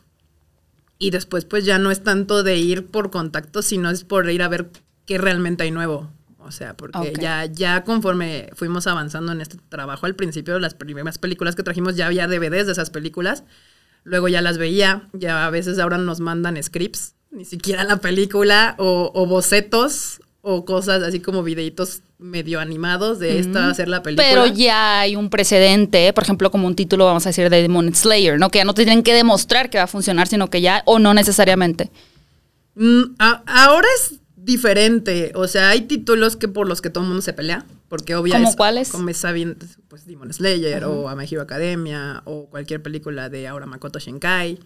Y 0.98 1.11
después, 1.11 1.44
pues 1.44 1.64
ya 1.64 1.78
no 1.78 1.90
es 1.90 2.02
tanto 2.02 2.42
de 2.42 2.56
ir 2.56 2.87
por 2.87 3.11
contactos, 3.11 3.66
sino 3.66 3.90
es 3.90 4.02
por 4.02 4.28
ir 4.30 4.42
a 4.42 4.48
ver 4.48 4.70
qué 5.04 5.18
realmente 5.18 5.62
hay 5.62 5.70
nuevo. 5.70 6.11
O 6.38 6.52
sea, 6.52 6.76
porque 6.76 7.12
ya, 7.20 7.44
ya 7.46 7.82
conforme 7.82 8.50
fuimos 8.54 8.87
avanzando 8.87 9.32
en 9.32 9.40
este 9.40 9.59
trabajo, 9.68 10.06
al 10.06 10.14
principio, 10.14 10.59
las 10.61 10.74
primeras 10.74 11.18
películas 11.18 11.56
que 11.56 11.64
trajimos 11.64 11.96
ya 11.96 12.06
había 12.06 12.28
DVDs 12.28 12.66
de 12.66 12.72
esas 12.72 12.90
películas. 12.90 13.42
Luego 14.04 14.28
ya 14.28 14.40
las 14.40 14.56
veía, 14.56 15.09
ya 15.12 15.46
a 15.46 15.50
veces 15.50 15.80
ahora 15.80 15.98
nos 15.98 16.20
mandan 16.20 16.62
scripts, 16.62 17.15
ni 17.37 17.44
siquiera 17.44 17.85
la 17.85 17.99
película, 17.99 18.75
o, 18.79 19.12
o 19.14 19.27
bocetos, 19.27 20.20
o 20.40 20.64
cosas 20.64 21.03
así 21.03 21.20
como 21.20 21.42
videitos 21.42 22.01
medio 22.18 22.61
animados 22.61 23.18
de 23.18 23.38
esta 23.38 23.61
va 23.61 23.70
a 23.70 23.75
ser 23.75 23.88
la 23.88 24.03
película. 24.03 24.27
Pero 24.29 24.46
ya 24.46 25.01
hay 25.01 25.16
un 25.16 25.29
precedente, 25.29 26.12
por 26.14 26.25
ejemplo, 26.25 26.51
como 26.51 26.66
un 26.66 26.75
título, 26.75 27.05
vamos 27.05 27.27
a 27.27 27.29
decir, 27.29 27.51
de 27.51 27.62
Demon 27.62 27.94
Slayer, 27.94 28.38
¿no? 28.38 28.51
Que 28.51 28.59
ya 28.59 28.64
no 28.64 28.72
te 28.72 28.85
tienen 28.85 29.03
que 29.03 29.12
demostrar 29.12 29.68
que 29.68 29.79
va 29.79 29.85
a 29.85 29.88
funcionar, 29.88 30.27
sino 30.29 30.49
que 30.49 30.61
ya, 30.62 30.83
o 30.87 30.99
no 30.99 31.12
necesariamente. 31.14 31.90
Mm, 32.75 33.14
a- 33.18 33.42
ahora 33.46 33.87
es 34.01 34.14
diferente. 34.37 35.33
O 35.35 35.46
sea, 35.49 35.70
hay 35.70 35.83
títulos 35.83 36.37
que 36.37 36.49
por 36.49 36.68
los 36.68 36.81
que 36.81 36.88
todo 36.88 37.05
el 37.05 37.09
mundo 37.09 37.22
se 37.22 37.33
pelea. 37.33 37.66
Porque 37.88 38.14
obviamente. 38.14 38.46
¿Cómo 38.46 38.57
cuáles? 38.57 38.90
Como 38.90 39.05
pues 39.88 40.07
Demon 40.07 40.33
Slayer 40.33 40.85
o 40.85 41.09
A 41.09 41.14
My 41.14 41.25
Hero 41.31 41.42
Academia 41.42 42.22
o 42.25 42.46
cualquier 42.46 42.83
película 42.83 43.29
de 43.29 43.46
ahora 43.46 43.66
Makoto 43.66 43.99
Shinkai. 43.99 44.59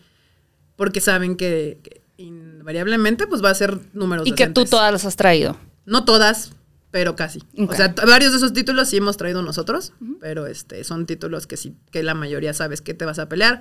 Porque 0.76 1.00
saben 1.00 1.36
que, 1.36 1.78
que 1.82 1.99
invariablemente 2.22 3.26
pues 3.26 3.42
va 3.44 3.50
a 3.50 3.54
ser 3.54 3.78
números 3.92 4.26
Y 4.26 4.32
que 4.32 4.46
tú 4.46 4.64
todas 4.64 4.92
las 4.92 5.04
has 5.04 5.16
traído. 5.16 5.56
No 5.86 6.04
todas, 6.04 6.52
pero 6.90 7.16
casi. 7.16 7.42
O 7.56 7.72
sea, 7.72 7.94
varios 8.06 8.32
de 8.32 8.38
esos 8.38 8.52
títulos 8.52 8.88
sí 8.88 8.96
hemos 8.96 9.16
traído 9.16 9.42
nosotros, 9.42 9.92
pero 10.20 10.46
este 10.46 10.82
son 10.84 11.06
títulos 11.06 11.46
que 11.46 11.56
sí, 11.56 11.74
que 11.90 12.02
la 12.02 12.14
mayoría 12.14 12.52
sabes 12.52 12.80
que 12.80 12.94
te 12.94 13.04
vas 13.04 13.18
a 13.18 13.28
pelear. 13.28 13.60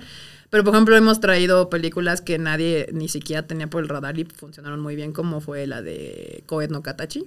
Pero 0.50 0.64
por 0.64 0.74
ejemplo, 0.74 0.96
hemos 0.96 1.20
traído 1.20 1.70
películas 1.70 2.22
que 2.22 2.38
nadie 2.38 2.88
ni 2.92 3.08
siquiera 3.08 3.46
tenía 3.46 3.68
por 3.68 3.82
el 3.82 3.88
radar 3.88 4.18
y 4.18 4.24
funcionaron 4.24 4.80
muy 4.80 4.96
bien, 4.96 5.12
como 5.12 5.40
fue 5.40 5.66
la 5.66 5.80
de 5.80 6.42
Koet 6.46 6.70
no 6.70 6.82
Katachi. 6.82 7.26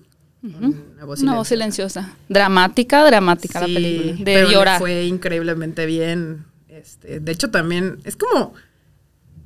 Voz 1.05 1.21
Una 1.21 1.35
voz 1.35 1.47
silenciosa. 1.47 2.01
silenciosa. 2.01 2.17
Dramática, 2.27 3.05
dramática 3.05 3.61
la 3.61 3.65
película. 3.65 4.13
De 4.17 4.23
pero 4.25 4.51
llorar. 4.51 4.79
Fue 4.79 5.05
increíblemente 5.05 5.85
bien. 5.85 6.43
Este, 6.67 7.21
de 7.21 7.31
hecho, 7.31 7.49
también 7.49 7.99
es 8.03 8.17
como. 8.17 8.53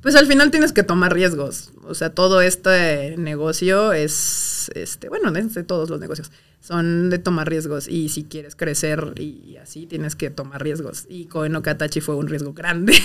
Pues 0.02 0.14
al 0.14 0.26
final 0.26 0.50
tienes 0.50 0.72
que 0.72 0.82
tomar 0.82 1.12
riesgos. 1.12 1.70
O 1.86 1.94
sea, 1.94 2.10
todo 2.10 2.40
este 2.40 3.16
negocio 3.18 3.92
es. 3.92 4.70
Este, 4.74 5.08
bueno, 5.08 5.36
es 5.36 5.54
de 5.54 5.64
todos 5.64 5.90
los 5.90 5.98
negocios. 6.00 6.30
Son 6.60 7.08
de 7.10 7.18
tomar 7.18 7.48
riesgos. 7.48 7.88
Y 7.88 8.08
si 8.08 8.24
quieres 8.24 8.54
crecer 8.54 9.14
y 9.16 9.56
así, 9.56 9.86
tienes 9.86 10.14
que 10.16 10.30
tomar 10.30 10.62
riesgos. 10.62 11.04
Y 11.08 11.24
Koen 11.26 11.52
no 11.52 11.62
Katachi 11.62 12.00
fue 12.00 12.14
un 12.16 12.28
riesgo 12.28 12.52
grande. 12.52 12.92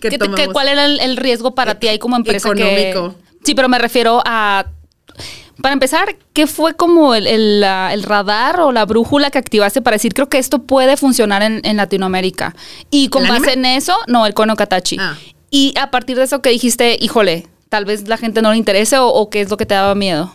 Que 0.00 0.08
¿Qué 0.10 0.18
qué-. 0.18 0.48
¿Cuál 0.52 0.68
era 0.68 0.84
el, 0.86 1.00
el 1.00 1.16
riesgo 1.16 1.54
para 1.54 1.72
E- 1.72 1.74
ti 1.76 1.88
ahí 1.88 1.98
como 1.98 2.16
empresa? 2.16 2.52
que- 2.52 2.62
económico. 2.90 3.18
sí, 3.44 3.54
pero 3.54 3.68
me 3.68 3.78
refiero 3.78 4.22
a... 4.24 4.66
Para 5.62 5.74
empezar, 5.74 6.16
¿qué 6.32 6.46
fue 6.46 6.74
como 6.74 7.14
el, 7.14 7.26
el, 7.26 8.02
radar 8.02 8.60
o 8.60 8.72
la 8.72 8.86
brújula 8.86 9.30
que 9.30 9.36
activaste 9.38 9.82
para 9.82 9.96
decir, 9.96 10.14
creo 10.14 10.28
que 10.30 10.38
esto 10.38 10.62
puede 10.62 10.96
funcionar 10.96 11.42
en, 11.42 11.60
en 11.64 11.76
Latinoamérica? 11.76 12.54
Y 12.90 13.08
con 13.08 13.24
¿El 13.24 13.28
base 13.30 13.52
anime? 13.52 13.72
en 13.72 13.76
eso, 13.76 13.94
no, 14.06 14.24
el 14.26 14.32
Kono 14.32 14.56
Katachi. 14.56 14.96
Ah. 14.98 15.18
Y 15.50 15.74
a 15.78 15.90
partir 15.90 16.16
de 16.16 16.22
eso 16.24 16.42
que 16.42 16.50
dijiste, 16.50 16.96
híjole, 17.00 17.48
tal 17.68 17.84
vez 17.84 18.06
la 18.08 18.16
gente 18.16 18.40
no 18.42 18.52
le 18.52 18.56
interese 18.58 18.98
o, 18.98 19.08
o 19.08 19.30
qué 19.30 19.40
es 19.40 19.50
lo 19.50 19.56
que 19.56 19.66
te 19.66 19.74
daba 19.74 19.94
miedo. 19.94 20.32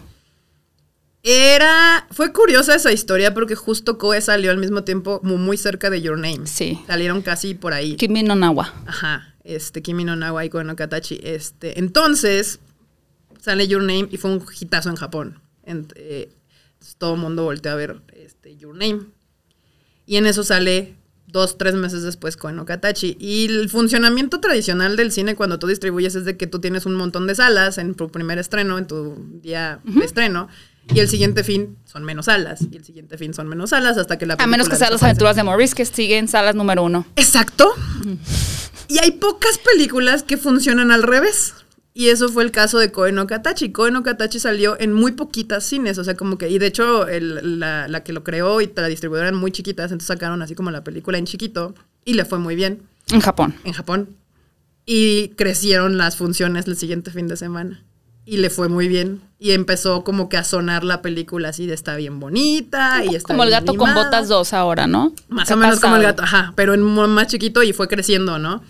Era. 1.23 2.07
Fue 2.11 2.31
curiosa 2.31 2.75
esa 2.75 2.91
historia 2.91 3.33
porque 3.33 3.55
justo 3.55 3.97
Koe 3.97 4.21
salió 4.21 4.51
al 4.51 4.57
mismo 4.57 4.83
tiempo, 4.83 5.19
muy 5.23 5.57
cerca 5.57 5.89
de 5.89 6.01
Your 6.01 6.17
Name. 6.19 6.45
Sí. 6.45 6.79
Salieron 6.85 7.21
casi 7.21 7.55
por 7.55 7.73
ahí. 7.73 7.95
Kimi 7.95 8.21
no 8.23 8.35
Nawa. 8.35 8.73
Ajá. 8.85 9.33
este, 9.43 9.81
Kimi 9.81 10.03
no 10.03 10.15
Nawa 10.15 10.45
y 10.45 10.49
Koe 10.49 10.63
no 10.63 10.75
Katachi. 10.75 11.19
Este, 11.23 11.79
entonces, 11.79 12.59
sale 13.41 13.67
Your 13.67 13.81
Name 13.81 14.07
y 14.11 14.17
fue 14.17 14.31
un 14.31 14.45
hitazo 14.59 14.89
en 14.89 14.95
Japón. 14.97 15.39
En- 15.65 15.87
eh, 15.95 16.29
todo 16.99 17.15
el 17.15 17.19
mundo 17.21 17.43
volteó 17.43 17.71
a 17.71 17.75
ver 17.75 18.01
este, 18.13 18.55
Your 18.57 18.75
Name. 18.75 19.05
Y 20.05 20.17
en 20.17 20.27
eso 20.27 20.43
sale 20.43 20.93
dos, 21.35 21.57
tres 21.57 21.75
meses 21.75 22.01
después 22.01 22.37
Koe 22.37 22.53
no 22.53 22.65
Katachi. 22.65 23.17
Y 23.19 23.45
el 23.45 23.69
funcionamiento 23.69 24.39
tradicional 24.39 24.95
del 24.95 25.11
cine 25.11 25.35
cuando 25.35 25.59
tú 25.59 25.67
distribuyes 25.67 26.15
es 26.15 26.25
de 26.25 26.37
que 26.37 26.47
tú 26.47 26.59
tienes 26.59 26.85
un 26.85 26.95
montón 26.95 27.27
de 27.27 27.35
salas 27.35 27.77
en 27.77 27.93
tu 27.93 28.09
primer 28.09 28.39
estreno, 28.39 28.77
en 28.77 28.87
tu 28.87 29.15
día 29.41 29.79
de 29.83 30.05
estreno. 30.05 30.47
Y 30.93 30.99
el 30.99 31.09
siguiente 31.09 31.43
fin 31.43 31.77
son 31.83 32.03
menos 32.03 32.25
salas. 32.25 32.61
Y 32.71 32.77
el 32.77 32.85
siguiente 32.85 33.17
fin 33.17 33.33
son 33.33 33.47
menos 33.47 33.71
salas 33.71 33.97
hasta 33.97 34.17
que 34.17 34.25
la 34.25 34.35
A 34.35 34.47
menos 34.47 34.67
que 34.67 34.71
película 34.71 34.77
sean 34.77 34.93
las 34.93 35.03
aventuras 35.03 35.35
de 35.35 35.43
Maurice, 35.43 35.75
que 35.75 35.85
siguen 35.85 36.27
salas 36.27 36.55
número 36.55 36.83
uno. 36.83 37.05
Exacto. 37.15 37.73
Y 38.87 38.99
hay 38.99 39.11
pocas 39.11 39.57
películas 39.57 40.23
que 40.23 40.37
funcionan 40.37 40.91
al 40.91 41.03
revés. 41.03 41.53
Y 41.97 42.09
eso 42.09 42.27
fue 42.27 42.43
el 42.43 42.51
caso 42.51 42.77
de 42.77 42.91
Koe 42.91 43.13
no 43.13 43.25
Katachi. 43.25 43.71
Koe 43.71 43.89
no 43.89 44.03
Katachi 44.03 44.37
salió 44.37 44.75
en 44.81 44.91
muy 44.91 45.13
poquitas 45.13 45.63
cines, 45.63 45.97
o 45.97 46.03
sea, 46.03 46.15
como 46.15 46.37
que, 46.37 46.49
y 46.49 46.59
de 46.59 46.67
hecho 46.67 47.07
el- 47.07 47.57
la, 47.61 47.87
la 47.87 48.03
que 48.03 48.11
lo 48.11 48.21
creó 48.21 48.59
y 48.59 48.69
la 48.75 48.87
distribuidora 48.87 49.29
eran 49.29 49.39
muy 49.39 49.51
chiquitas, 49.51 49.85
entonces 49.93 50.07
sacaron 50.09 50.41
así 50.41 50.55
como 50.55 50.71
la 50.71 50.83
película 50.83 51.17
en 51.17 51.25
chiquito 51.25 51.73
y 52.03 52.15
le 52.15 52.25
fue 52.25 52.37
muy 52.37 52.55
bien 52.57 52.81
En 53.11 53.21
Japón. 53.21 53.55
en 53.63 53.71
Japón. 53.71 54.09
Y 54.85 55.29
crecieron 55.37 55.97
las 55.97 56.17
funciones 56.17 56.67
el 56.67 56.75
siguiente 56.75 57.11
fin 57.11 57.27
de 57.29 57.37
semana. 57.37 57.81
Y 58.27 58.37
le 58.37 58.49
fue 58.49 58.67
muy 58.69 58.87
bien. 58.87 59.21
Y 59.39 59.51
empezó 59.51 60.03
como 60.03 60.27
que 60.29 60.37
a 60.37 60.43
sonar 60.43 60.83
la 60.83 61.01
película 61.01 61.49
así 61.49 61.65
de 61.65 61.73
está 61.75 61.95
bien 61.95 62.19
bonita 62.19 63.05
y 63.05 63.15
está 63.15 63.29
Como 63.33 63.43
el 63.43 63.51
gato 63.51 63.73
con 63.75 63.93
botas 63.93 64.27
2 64.27 64.51
ahora, 64.53 64.85
¿no? 64.85 65.13
Más 65.29 65.47
¿Qué 65.47 65.53
o 65.53 65.57
menos 65.57 65.79
como 65.79 65.95
el 65.95 66.03
gato, 66.03 66.23
ajá, 66.23 66.51
pero 66.55 66.73
en 66.73 66.81
más 66.81 67.27
chiquito 67.27 67.63
y 67.63 67.71
fue 67.71 67.87
creciendo, 67.87 68.37
¿no? 68.37 68.63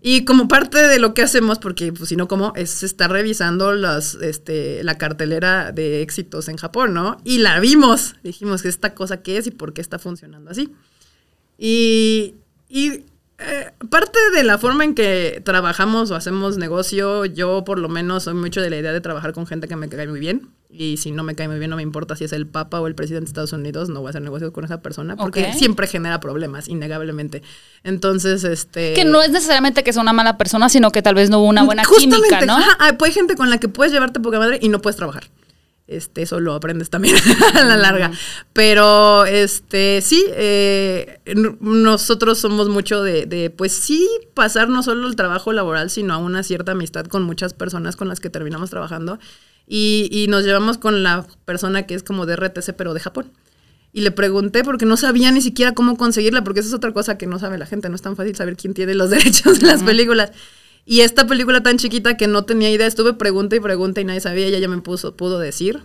Y 0.00 0.24
como 0.24 0.46
parte 0.46 0.78
de 0.86 0.98
lo 0.98 1.14
que 1.14 1.22
hacemos, 1.22 1.58
porque 1.58 1.92
pues 1.92 2.08
si 2.08 2.16
no, 2.16 2.28
como 2.28 2.52
es 2.54 2.82
estar 2.82 3.10
revisando 3.10 3.72
las, 3.72 4.14
este, 4.14 4.84
la 4.84 4.98
cartelera 4.98 5.72
de 5.72 6.02
éxitos 6.02 6.48
en 6.48 6.56
Japón, 6.56 6.94
¿no? 6.94 7.16
Y 7.24 7.38
la 7.38 7.58
vimos. 7.60 8.14
Dijimos, 8.22 8.64
¿esta 8.64 8.94
cosa 8.94 9.22
qué 9.22 9.38
es 9.38 9.46
y 9.46 9.50
por 9.50 9.72
qué 9.72 9.80
está 9.80 9.98
funcionando 9.98 10.50
así? 10.50 10.72
Y, 11.58 12.34
y 12.68 13.04
eh, 13.38 13.72
parte 13.90 14.18
de 14.34 14.44
la 14.44 14.58
forma 14.58 14.84
en 14.84 14.94
que 14.94 15.42
trabajamos 15.44 16.10
o 16.10 16.14
hacemos 16.14 16.56
negocio, 16.56 17.24
yo 17.26 17.64
por 17.64 17.78
lo 17.78 17.88
menos 17.88 18.24
soy 18.24 18.34
mucho 18.34 18.60
de 18.60 18.70
la 18.70 18.78
idea 18.78 18.92
de 18.92 19.00
trabajar 19.00 19.32
con 19.32 19.46
gente 19.46 19.68
que 19.68 19.76
me 19.76 19.88
cae 19.88 20.06
muy 20.06 20.20
bien. 20.20 20.50
Y 20.68 20.96
si 20.96 21.12
no 21.12 21.22
me 21.22 21.34
cae 21.34 21.48
muy 21.48 21.58
bien, 21.58 21.70
no 21.70 21.76
me 21.76 21.82
importa 21.82 22.16
si 22.16 22.24
es 22.24 22.32
el 22.32 22.46
Papa 22.46 22.80
o 22.80 22.86
el 22.86 22.94
presidente 22.94 23.26
de 23.26 23.30
Estados 23.30 23.52
Unidos, 23.52 23.88
no 23.88 24.00
voy 24.00 24.08
a 24.08 24.10
hacer 24.10 24.22
negocios 24.22 24.50
con 24.50 24.64
esa 24.64 24.82
persona 24.82 25.16
porque 25.16 25.52
siempre 25.52 25.86
genera 25.86 26.18
problemas, 26.20 26.68
innegablemente. 26.68 27.42
Entonces, 27.84 28.42
este. 28.44 28.92
Que 28.94 29.04
no 29.04 29.22
es 29.22 29.30
necesariamente 29.30 29.84
que 29.84 29.92
sea 29.92 30.02
una 30.02 30.12
mala 30.12 30.36
persona, 30.36 30.68
sino 30.68 30.90
que 30.90 31.02
tal 31.02 31.14
vez 31.14 31.30
no 31.30 31.38
hubo 31.38 31.48
una 31.48 31.62
buena 31.62 31.84
Justamente, 31.84 32.28
química, 32.28 32.46
¿no? 32.46 32.56
ajá, 32.56 32.76
hay, 32.80 32.92
pues, 32.94 33.10
hay 33.10 33.14
gente 33.14 33.36
con 33.36 33.48
la 33.48 33.58
que 33.58 33.68
puedes 33.68 33.92
llevarte 33.92 34.18
poca 34.20 34.38
madre 34.38 34.58
y 34.60 34.68
no 34.68 34.80
puedes 34.80 34.96
trabajar. 34.96 35.24
Este, 35.86 36.22
eso 36.22 36.40
lo 36.40 36.54
aprendes 36.54 36.90
también 36.90 37.14
a 37.54 37.62
la 37.62 37.76
larga. 37.76 38.10
Pero, 38.52 39.24
este, 39.24 40.00
sí, 40.02 40.26
eh, 40.30 41.20
nosotros 41.60 42.38
somos 42.38 42.68
mucho 42.68 43.04
de, 43.04 43.26
de, 43.26 43.50
pues 43.50 43.72
sí, 43.72 44.08
pasar 44.34 44.68
no 44.68 44.82
solo 44.82 45.06
el 45.06 45.14
trabajo 45.14 45.52
laboral, 45.52 45.90
sino 45.90 46.14
a 46.14 46.16
una 46.16 46.42
cierta 46.42 46.72
amistad 46.72 47.06
con 47.06 47.22
muchas 47.22 47.54
personas 47.54 47.94
con 47.94 48.08
las 48.08 48.18
que 48.18 48.30
terminamos 48.30 48.70
trabajando. 48.70 49.20
Y, 49.66 50.08
y 50.12 50.28
nos 50.28 50.44
llevamos 50.44 50.78
con 50.78 51.02
la 51.02 51.26
persona 51.44 51.86
que 51.86 51.94
es 51.94 52.02
como 52.02 52.26
de 52.26 52.36
RTC, 52.36 52.74
pero 52.76 52.94
de 52.94 53.00
Japón. 53.00 53.32
Y 53.92 54.02
le 54.02 54.10
pregunté 54.10 54.62
porque 54.62 54.84
no 54.84 54.96
sabía 54.96 55.32
ni 55.32 55.40
siquiera 55.40 55.72
cómo 55.72 55.96
conseguirla, 55.96 56.44
porque 56.44 56.60
esa 56.60 56.68
es 56.68 56.74
otra 56.74 56.92
cosa 56.92 57.16
que 57.16 57.26
no 57.26 57.38
sabe 57.38 57.56
la 57.56 57.66
gente, 57.66 57.88
no 57.88 57.94
es 57.94 58.02
tan 58.02 58.14
fácil 58.14 58.36
saber 58.36 58.56
quién 58.56 58.74
tiene 58.74 58.94
los 58.94 59.10
derechos 59.10 59.60
de 59.60 59.66
las 59.66 59.82
películas. 59.82 60.32
Y 60.84 61.00
esta 61.00 61.26
película 61.26 61.62
tan 61.62 61.78
chiquita 61.78 62.16
que 62.16 62.28
no 62.28 62.44
tenía 62.44 62.70
idea, 62.70 62.86
estuve 62.86 63.14
pregunta 63.14 63.56
y 63.56 63.60
pregunta 63.60 64.00
y 64.00 64.04
nadie 64.04 64.20
sabía, 64.20 64.46
ella 64.46 64.58
ya 64.58 64.68
me 64.68 64.78
puso, 64.82 65.16
pudo 65.16 65.38
decir. 65.38 65.82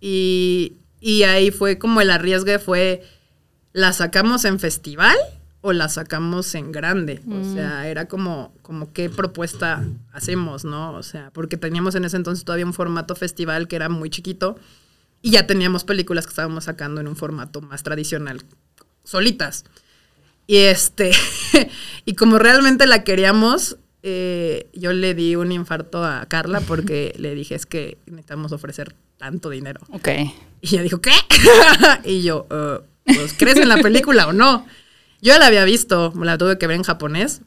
Y, 0.00 0.74
y 1.00 1.24
ahí 1.24 1.50
fue 1.50 1.78
como 1.78 2.00
el 2.00 2.10
arriesgue 2.10 2.58
fue, 2.58 3.02
¿la 3.72 3.92
sacamos 3.92 4.44
en 4.44 4.58
festival 4.58 5.16
o 5.60 5.72
la 5.72 5.88
sacamos 5.88 6.54
en 6.54 6.70
grande? 6.72 7.20
O 7.30 7.54
sea, 7.54 7.88
era 7.88 8.06
como, 8.06 8.52
como 8.62 8.92
qué 8.92 9.10
propuesta 9.10 9.84
hacemos, 10.12 10.64
¿no? 10.64 10.92
O 10.94 11.02
sea, 11.02 11.30
porque 11.32 11.56
teníamos 11.56 11.94
en 11.94 12.04
ese 12.04 12.16
entonces 12.16 12.44
todavía 12.44 12.66
un 12.66 12.74
formato 12.74 13.16
festival 13.16 13.66
que 13.68 13.76
era 13.76 13.88
muy 13.88 14.10
chiquito 14.10 14.56
y 15.20 15.30
ya 15.32 15.46
teníamos 15.46 15.84
películas 15.84 16.26
que 16.26 16.30
estábamos 16.30 16.64
sacando 16.64 17.00
en 17.00 17.08
un 17.08 17.16
formato 17.16 17.60
más 17.60 17.82
tradicional, 17.82 18.42
solitas. 19.04 19.64
Y 20.46 20.58
este, 20.58 21.10
y 22.04 22.14
como 22.14 22.38
realmente 22.38 22.86
la 22.86 23.02
queríamos, 23.04 23.76
eh, 24.04 24.70
yo 24.72 24.92
le 24.92 25.14
di 25.14 25.34
un 25.34 25.50
infarto 25.50 26.04
a 26.04 26.24
Carla 26.26 26.60
porque 26.60 27.14
le 27.18 27.34
dije 27.34 27.54
es 27.56 27.66
que 27.66 27.98
necesitamos 28.06 28.52
ofrecer 28.52 28.94
tanto 29.16 29.50
dinero. 29.50 29.80
Ok. 29.90 30.08
Y 30.60 30.74
ella 30.74 30.82
dijo, 30.82 31.00
¿qué? 31.00 31.10
y 32.04 32.22
yo, 32.22 32.46
"Eh, 32.50 32.78
pues, 33.06 33.34
¿crees 33.36 33.56
en 33.56 33.68
la 33.68 33.78
película 33.78 34.28
o 34.28 34.32
no? 34.32 34.64
Yo 35.20 35.32
ya 35.32 35.38
la 35.38 35.46
había 35.46 35.64
visto, 35.64 36.12
la 36.22 36.38
tuve 36.38 36.58
que 36.58 36.66
ver 36.66 36.76
en 36.76 36.82
japonés. 36.82 37.42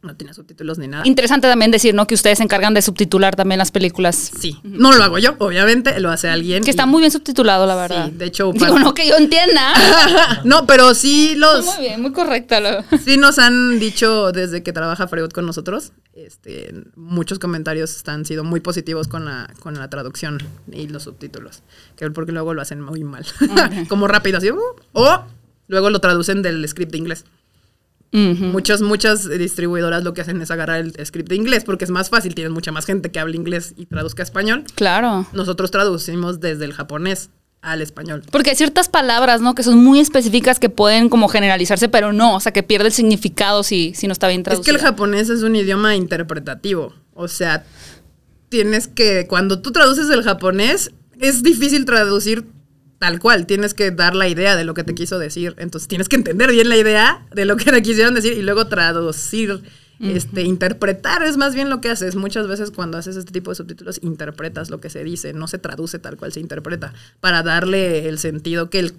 No 0.00 0.14
tiene 0.14 0.32
subtítulos 0.32 0.78
ni 0.78 0.86
nada. 0.86 1.02
Interesante 1.08 1.48
también 1.48 1.72
decir, 1.72 1.92
¿no? 1.92 2.06
Que 2.06 2.14
ustedes 2.14 2.38
se 2.38 2.44
encargan 2.44 2.72
de 2.72 2.82
subtitular 2.82 3.34
también 3.34 3.58
las 3.58 3.72
películas. 3.72 4.14
Sí, 4.38 4.56
no 4.62 4.92
lo 4.92 5.02
hago 5.02 5.18
yo, 5.18 5.34
obviamente, 5.38 5.98
lo 5.98 6.08
hace 6.12 6.28
alguien. 6.28 6.62
Que 6.62 6.70
está 6.70 6.86
muy 6.86 7.00
bien 7.00 7.10
subtitulado, 7.10 7.66
la 7.66 7.74
verdad. 7.74 8.06
Sí, 8.06 8.12
de 8.16 8.26
hecho, 8.26 8.52
Digo, 8.52 8.78
no 8.78 8.94
que 8.94 9.08
yo 9.08 9.16
entienda. 9.16 9.74
no, 10.44 10.66
pero 10.66 10.94
sí 10.94 11.34
los... 11.34 11.64
Muy 11.64 11.78
bien, 11.80 12.00
muy 12.00 12.12
correcta. 12.12 12.60
lo- 12.60 12.84
Sí 13.04 13.16
nos 13.16 13.40
han 13.40 13.80
dicho 13.80 14.30
desde 14.30 14.62
que 14.62 14.72
trabaja 14.72 15.08
Freud 15.08 15.30
con 15.30 15.46
nosotros, 15.46 15.90
este, 16.14 16.72
muchos 16.94 17.40
comentarios 17.40 18.00
han 18.06 18.24
sido 18.24 18.44
muy 18.44 18.60
positivos 18.60 19.08
con 19.08 19.24
la, 19.24 19.52
con 19.58 19.74
la 19.74 19.90
traducción 19.90 20.38
y 20.70 20.86
los 20.86 21.02
subtítulos, 21.02 21.64
que 21.96 22.08
porque 22.12 22.30
luego 22.30 22.54
lo 22.54 22.62
hacen 22.62 22.80
muy 22.80 23.02
mal, 23.02 23.26
como 23.88 24.06
rápido 24.06 24.38
así, 24.38 24.52
uh, 24.52 24.60
o 24.92 25.24
luego 25.68 25.90
lo 25.90 26.00
traducen 26.00 26.42
del 26.42 26.66
script 26.68 26.92
de 26.92 26.98
inglés. 26.98 27.24
Muchas, 28.10 28.80
muchas 28.80 29.28
distribuidoras 29.28 30.02
lo 30.02 30.14
que 30.14 30.22
hacen 30.22 30.40
es 30.40 30.50
agarrar 30.50 30.80
el 30.80 31.06
script 31.06 31.28
de 31.28 31.36
inglés 31.36 31.64
porque 31.64 31.84
es 31.84 31.90
más 31.90 32.08
fácil, 32.08 32.34
tienen 32.34 32.52
mucha 32.54 32.72
más 32.72 32.86
gente 32.86 33.10
que 33.10 33.20
habla 33.20 33.36
inglés 33.36 33.74
y 33.76 33.84
traduzca 33.84 34.22
español. 34.22 34.64
Claro. 34.76 35.26
Nosotros 35.34 35.70
traducimos 35.70 36.40
desde 36.40 36.64
el 36.64 36.72
japonés 36.72 37.28
al 37.60 37.82
español. 37.82 38.22
Porque 38.30 38.50
hay 38.50 38.56
ciertas 38.56 38.88
palabras, 38.88 39.42
¿no? 39.42 39.54
Que 39.54 39.62
son 39.62 39.76
muy 39.84 40.00
específicas 40.00 40.58
que 40.58 40.70
pueden 40.70 41.10
como 41.10 41.28
generalizarse, 41.28 41.90
pero 41.90 42.14
no, 42.14 42.36
o 42.36 42.40
sea, 42.40 42.52
que 42.52 42.62
pierde 42.62 42.86
el 42.86 42.92
significado 42.94 43.62
si, 43.62 43.92
si 43.94 44.06
no 44.06 44.12
está 44.14 44.28
bien 44.28 44.40
Es 44.40 44.44
traducido. 44.44 44.64
que 44.74 44.80
el 44.80 44.86
japonés 44.86 45.28
es 45.28 45.42
un 45.42 45.54
idioma 45.56 45.94
interpretativo. 45.94 46.94
O 47.14 47.28
sea, 47.28 47.66
tienes 48.48 48.88
que, 48.88 49.26
cuando 49.28 49.60
tú 49.60 49.70
traduces 49.70 50.08
el 50.08 50.22
japonés, 50.22 50.92
es 51.20 51.42
difícil 51.42 51.84
traducir 51.84 52.46
tal 52.98 53.18
cual. 53.20 53.46
Tienes 53.46 53.74
que 53.74 53.90
dar 53.90 54.14
la 54.14 54.28
idea 54.28 54.56
de 54.56 54.64
lo 54.64 54.74
que 54.74 54.84
te 54.84 54.94
quiso 54.94 55.18
decir. 55.18 55.54
Entonces 55.58 55.88
tienes 55.88 56.08
que 56.08 56.16
entender 56.16 56.50
bien 56.50 56.68
la 56.68 56.76
idea 56.76 57.26
de 57.34 57.44
lo 57.44 57.56
que 57.56 57.70
te 57.70 57.82
quisieron 57.82 58.14
decir 58.14 58.32
y 58.34 58.42
luego 58.42 58.66
traducir. 58.66 59.62
Este, 60.00 60.42
interpretar 60.42 61.24
es 61.24 61.36
más 61.36 61.56
bien 61.56 61.70
lo 61.70 61.80
que 61.80 61.88
haces. 61.88 62.14
Muchas 62.14 62.46
veces 62.46 62.70
cuando 62.70 62.98
haces 62.98 63.16
este 63.16 63.32
tipo 63.32 63.50
de 63.50 63.56
subtítulos, 63.56 63.98
interpretas 64.02 64.70
lo 64.70 64.80
que 64.80 64.90
se 64.90 65.02
dice, 65.02 65.32
no 65.32 65.48
se 65.48 65.58
traduce 65.58 65.98
tal 65.98 66.16
cual 66.16 66.32
se 66.32 66.38
interpreta, 66.38 66.92
para 67.18 67.42
darle 67.42 68.08
el 68.08 68.20
sentido 68.20 68.70
que 68.70 68.78
el 68.78 68.94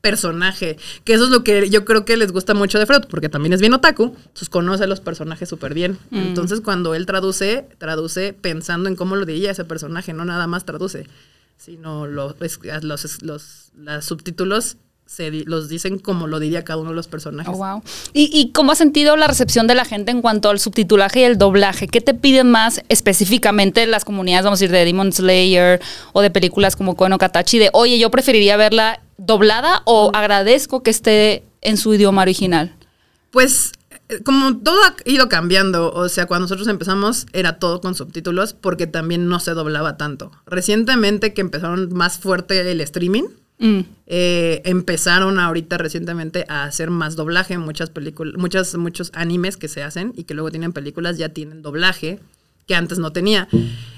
personaje, 0.00 0.78
que 1.04 1.14
eso 1.14 1.24
es 1.24 1.30
lo 1.30 1.44
que 1.44 1.68
yo 1.68 1.84
creo 1.84 2.04
que 2.04 2.16
les 2.16 2.32
gusta 2.32 2.54
mucho 2.54 2.78
de 2.78 2.86
Freud, 2.86 3.02
porque 3.10 3.28
también 3.28 3.52
es 3.52 3.60
bien 3.60 3.74
otaku, 3.74 4.16
pues 4.34 4.48
conoce 4.48 4.84
a 4.84 4.86
los 4.86 5.00
personajes 5.00 5.48
súper 5.48 5.74
bien. 5.74 5.98
Entonces 6.10 6.60
cuando 6.60 6.94
él 6.94 7.06
traduce, 7.06 7.66
traduce 7.78 8.32
pensando 8.32 8.88
en 8.88 8.96
cómo 8.96 9.16
lo 9.16 9.26
diría 9.26 9.50
ese 9.50 9.64
personaje, 9.64 10.12
no 10.12 10.24
nada 10.24 10.46
más 10.46 10.64
traduce, 10.64 11.06
sino 11.62 12.06
lo- 12.06 12.34
es- 12.40 12.58
los, 12.82 13.22
los, 13.22 13.70
los 13.74 14.04
subtítulos 14.04 14.76
se 15.06 15.30
di- 15.32 15.44
los 15.44 15.68
dicen 15.68 15.98
como 15.98 16.28
lo 16.28 16.38
diría 16.38 16.62
cada 16.64 16.78
uno 16.78 16.90
de 16.90 16.96
los 16.96 17.08
personajes. 17.08 17.52
Oh, 17.52 17.58
wow. 17.58 17.82
¿Y, 18.12 18.30
¿Y 18.32 18.52
cómo 18.52 18.70
has 18.72 18.78
sentido 18.78 19.16
la 19.16 19.26
recepción 19.26 19.66
de 19.66 19.74
la 19.74 19.84
gente 19.84 20.12
en 20.12 20.22
cuanto 20.22 20.50
al 20.50 20.60
subtitulaje 20.60 21.20
y 21.20 21.22
el 21.24 21.36
doblaje? 21.36 21.88
¿Qué 21.88 22.00
te 22.00 22.14
piden 22.14 22.48
más 22.50 22.80
específicamente 22.88 23.86
las 23.88 24.04
comunidades, 24.04 24.44
vamos 24.44 24.60
a 24.60 24.62
decir, 24.62 24.70
de 24.72 24.84
Demon 24.84 25.12
Slayer 25.12 25.80
o 26.12 26.20
de 26.22 26.30
películas 26.30 26.76
como 26.76 26.94
Kono 26.94 27.18
Katachi? 27.18 27.58
De, 27.58 27.70
oye, 27.72 27.98
yo 27.98 28.10
preferiría 28.12 28.56
verla 28.56 29.02
doblada 29.18 29.82
o 29.84 30.12
agradezco 30.14 30.82
que 30.84 30.90
esté 30.90 31.42
en 31.60 31.76
su 31.76 31.92
idioma 31.92 32.22
original. 32.22 32.74
Pues 33.32 33.72
como 34.24 34.56
todo 34.58 34.82
ha 34.84 34.94
ido 35.04 35.28
cambiando, 35.28 35.92
o 35.92 36.08
sea, 36.08 36.26
cuando 36.26 36.44
nosotros 36.44 36.68
empezamos 36.68 37.26
era 37.32 37.58
todo 37.58 37.80
con 37.80 37.94
subtítulos 37.94 38.54
porque 38.54 38.86
también 38.86 39.28
no 39.28 39.40
se 39.40 39.52
doblaba 39.52 39.96
tanto. 39.96 40.30
Recientemente 40.46 41.34
que 41.34 41.40
empezaron 41.40 41.92
más 41.92 42.18
fuerte 42.18 42.70
el 42.70 42.80
streaming, 42.80 43.24
Mm. 43.62 43.80
eh, 44.06 44.62
empezaron 44.64 45.38
ahorita 45.38 45.76
recientemente 45.76 46.46
a 46.48 46.64
hacer 46.64 46.88
más 46.88 47.14
doblaje. 47.14 47.58
Muchas 47.58 47.90
películas, 47.90 48.36
muchas, 48.38 48.74
muchos 48.76 49.12
animes 49.14 49.58
que 49.58 49.68
se 49.68 49.82
hacen 49.82 50.14
y 50.16 50.24
que 50.24 50.32
luego 50.32 50.50
tienen 50.50 50.72
películas 50.72 51.18
ya 51.18 51.28
tienen 51.28 51.60
doblaje 51.60 52.20
que 52.70 52.76
antes 52.76 53.00
no 53.00 53.10
tenía. 53.10 53.48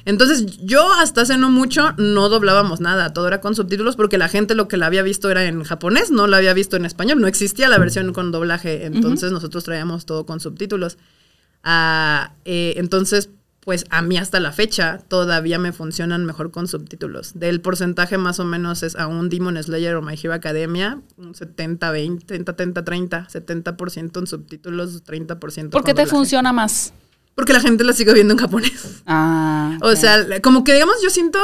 Entonces 0.07 0.47
yo 0.64 0.91
hasta 0.95 1.20
hace 1.20 1.37
no 1.37 1.51
mucho 1.51 1.93
no 1.99 2.31
doblábamos 2.31 2.81
nada, 2.81 3.12
todo 3.12 3.29
era 3.29 3.43
con 3.43 3.55
subtítulos 3.55 3.97
porque 3.97 4.16
la 4.16 4.31
gente 4.31 4.55
lo 4.55 4.66
que 4.66 4.79
la 4.79 4.87
había 4.87 5.03
visto 5.03 5.31
era 5.31 5.45
en 5.45 5.62
japonés, 5.62 6.11
no 6.11 6.27
la 6.27 6.39
había 6.39 6.55
visto 6.55 6.79
en 6.79 6.87
español, 6.87 7.20
no 7.20 7.27
existía 7.27 7.68
la 7.68 7.77
versión 7.77 8.14
con 8.14 8.33
doblaje, 8.33 8.87
entonces 8.87 9.31
nosotros 9.31 9.64
traíamos 9.64 10.07
todo 10.07 10.25
con 10.25 10.41
subtítulos. 10.41 10.97
Ah, 11.62 12.33
eh, 12.47 12.73
entonces, 12.79 13.29
pues 13.61 13.85
a 13.91 14.01
mí 14.01 14.16
hasta 14.16 14.41
la 14.41 14.53
fecha 14.53 15.01
todavía 15.07 15.59
me 15.59 15.73
funcionan 15.73 16.25
mejor 16.25 16.51
con 16.51 16.68
subtítulos. 16.68 17.39
Del 17.39 17.61
porcentaje 17.61 18.16
más 18.16 18.41
o 18.41 18.47
menos 18.47 18.83
es 18.83 18.97
a 18.97 19.07
un 19.07 19.29
Demon 19.29 19.62
Slayer 19.62 19.97
o 19.97 20.01
My 20.01 20.14
Hero 20.14 20.33
Academia, 20.33 21.03
un 21.18 21.35
70, 21.35 21.91
20, 21.91 22.25
30, 22.25 22.57
30, 22.57 22.85
30, 22.85 23.29
70% 23.31 24.18
en 24.18 24.27
subtítulos, 24.27 25.05
30% 25.05 25.68
¿Por 25.68 25.85
qué 25.85 25.93
te 25.93 26.01
doblaje. 26.01 26.07
funciona 26.07 26.55
más? 26.55 26.95
Porque 27.35 27.53
la 27.53 27.61
gente 27.61 27.85
la 27.85 27.93
sigue 27.93 28.12
viendo 28.12 28.35
en 28.35 28.39
japonés. 28.39 29.03
Ah. 29.07 29.78
O 29.80 29.97
sea, 29.97 30.41
como 30.43 30.64
que 30.64 30.74
digamos, 30.74 30.97
yo 31.03 31.11
siento, 31.11 31.39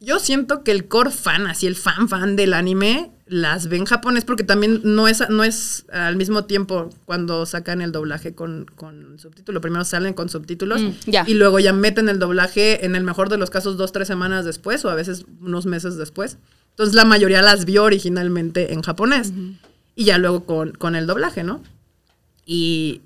yo 0.00 0.18
siento 0.18 0.62
que 0.62 0.70
el 0.70 0.88
core 0.88 1.10
fan, 1.10 1.46
así 1.46 1.66
el 1.66 1.76
fan 1.76 2.08
fan 2.08 2.36
del 2.36 2.54
anime, 2.54 3.10
las 3.26 3.68
ve 3.68 3.78
en 3.78 3.86
japonés 3.86 4.24
porque 4.24 4.44
también 4.44 4.82
no 4.84 5.08
es, 5.08 5.28
no 5.30 5.42
es 5.42 5.86
al 5.90 6.16
mismo 6.16 6.44
tiempo 6.44 6.90
cuando 7.06 7.46
sacan 7.46 7.80
el 7.80 7.90
doblaje 7.90 8.34
con, 8.34 8.66
con 8.76 9.18
subtítulo. 9.18 9.60
Primero 9.60 9.84
salen 9.84 10.12
con 10.12 10.28
subtítulos 10.28 10.82
Mm, 10.82 10.90
y 11.26 11.34
luego 11.34 11.58
ya 11.58 11.72
meten 11.72 12.08
el 12.08 12.18
doblaje 12.18 12.84
en 12.84 12.96
el 12.96 13.04
mejor 13.04 13.28
de 13.28 13.38
los 13.38 13.50
casos 13.50 13.76
dos, 13.76 13.92
tres 13.92 14.08
semanas 14.08 14.44
después 14.44 14.84
o 14.84 14.90
a 14.90 14.94
veces 14.94 15.24
unos 15.40 15.66
meses 15.66 15.96
después. 15.96 16.38
Entonces 16.70 16.94
la 16.94 17.04
mayoría 17.04 17.42
las 17.42 17.64
vio 17.64 17.84
originalmente 17.84 18.72
en 18.72 18.82
japonés 18.82 19.32
y 19.94 20.04
ya 20.04 20.18
luego 20.18 20.44
con, 20.44 20.72
con 20.72 20.96
el 20.96 21.06
doblaje, 21.06 21.42
¿no? 21.42 21.62
Y, 22.46 23.02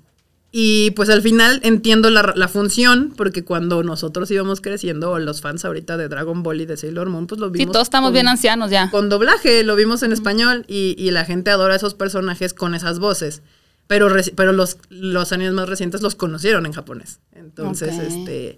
y 0.59 0.89
pues 0.91 1.09
al 1.09 1.21
final 1.21 1.59
entiendo 1.63 2.09
la, 2.09 2.33
la 2.35 2.47
función, 2.47 3.13
porque 3.15 3.43
cuando 3.43 3.83
nosotros 3.83 4.31
íbamos 4.31 4.59
creciendo, 4.59 5.11
o 5.11 5.19
los 5.19 5.41
fans 5.41 5.63
ahorita 5.65 5.97
de 5.97 6.07
Dragon 6.07 6.41
Ball 6.41 6.61
y 6.61 6.65
de 6.65 6.77
Sailor 6.77 7.09
Moon, 7.09 7.27
pues 7.27 7.39
lo 7.39 7.47
Sí, 7.47 7.59
vimos. 7.59 7.73
todos 7.73 7.85
estamos 7.85 8.07
con- 8.07 8.13
bien 8.13 8.27
ancianos 8.27 8.71
ya. 8.71 8.89
Con 8.89 9.07
doblaje, 9.09 9.63
lo 9.63 9.75
vimos 9.75 10.01
en 10.01 10.13
español 10.13 10.65
y, 10.67 10.95
y 10.97 11.11
la 11.11 11.25
gente 11.25 11.51
adora 11.51 11.75
esos 11.75 11.93
personajes 11.93 12.55
con 12.55 12.73
esas 12.73 12.97
voces. 12.97 13.43
Pero, 13.85 14.09
pero 14.35 14.51
los, 14.51 14.77
los 14.89 15.31
años 15.31 15.53
más 15.53 15.69
recientes 15.69 16.01
los 16.01 16.15
conocieron 16.15 16.65
en 16.65 16.73
japonés. 16.73 17.19
Entonces, 17.33 17.95
este. 17.99 18.57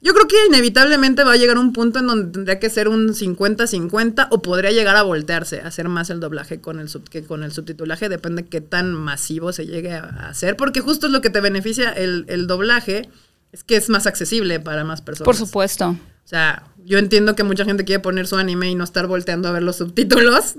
Yo 0.00 0.12
creo 0.14 0.28
que 0.28 0.36
inevitablemente 0.48 1.24
va 1.24 1.32
a 1.32 1.36
llegar 1.36 1.58
un 1.58 1.72
punto 1.72 1.98
en 1.98 2.06
donde 2.06 2.32
tendría 2.32 2.58
que 2.58 2.70
ser 2.70 2.88
un 2.88 3.08
50-50 3.08 4.28
o 4.30 4.42
podría 4.42 4.70
llegar 4.70 4.96
a 4.96 5.02
voltearse, 5.02 5.60
a 5.60 5.68
hacer 5.68 5.88
más 5.88 6.10
el 6.10 6.20
doblaje 6.20 6.60
con 6.60 6.80
el 6.80 6.88
sub, 6.88 7.08
que 7.08 7.22
con 7.24 7.42
el 7.42 7.52
subtitulaje, 7.52 8.08
depende 8.08 8.44
qué 8.44 8.60
tan 8.60 8.92
masivo 8.92 9.52
se 9.52 9.66
llegue 9.66 9.92
a 9.92 10.06
a 10.16 10.28
hacer, 10.28 10.56
porque 10.56 10.80
justo 10.80 11.06
es 11.06 11.12
lo 11.12 11.20
que 11.20 11.30
te 11.30 11.40
beneficia 11.40 11.90
el, 11.90 12.24
el 12.28 12.46
doblaje, 12.46 13.08
es 13.52 13.64
que 13.64 13.76
es 13.76 13.88
más 13.88 14.06
accesible 14.06 14.60
para 14.60 14.84
más 14.84 15.02
personas. 15.02 15.24
Por 15.24 15.36
supuesto. 15.36 15.90
O 15.90 16.28
sea, 16.28 16.64
yo 16.84 16.98
entiendo 16.98 17.34
que 17.36 17.44
mucha 17.44 17.64
gente 17.64 17.84
quiere 17.84 18.00
poner 18.00 18.26
su 18.26 18.36
anime 18.36 18.70
y 18.70 18.74
no 18.74 18.84
estar 18.84 19.06
volteando 19.06 19.48
a 19.48 19.52
ver 19.52 19.62
los 19.62 19.76
subtítulos 19.76 20.56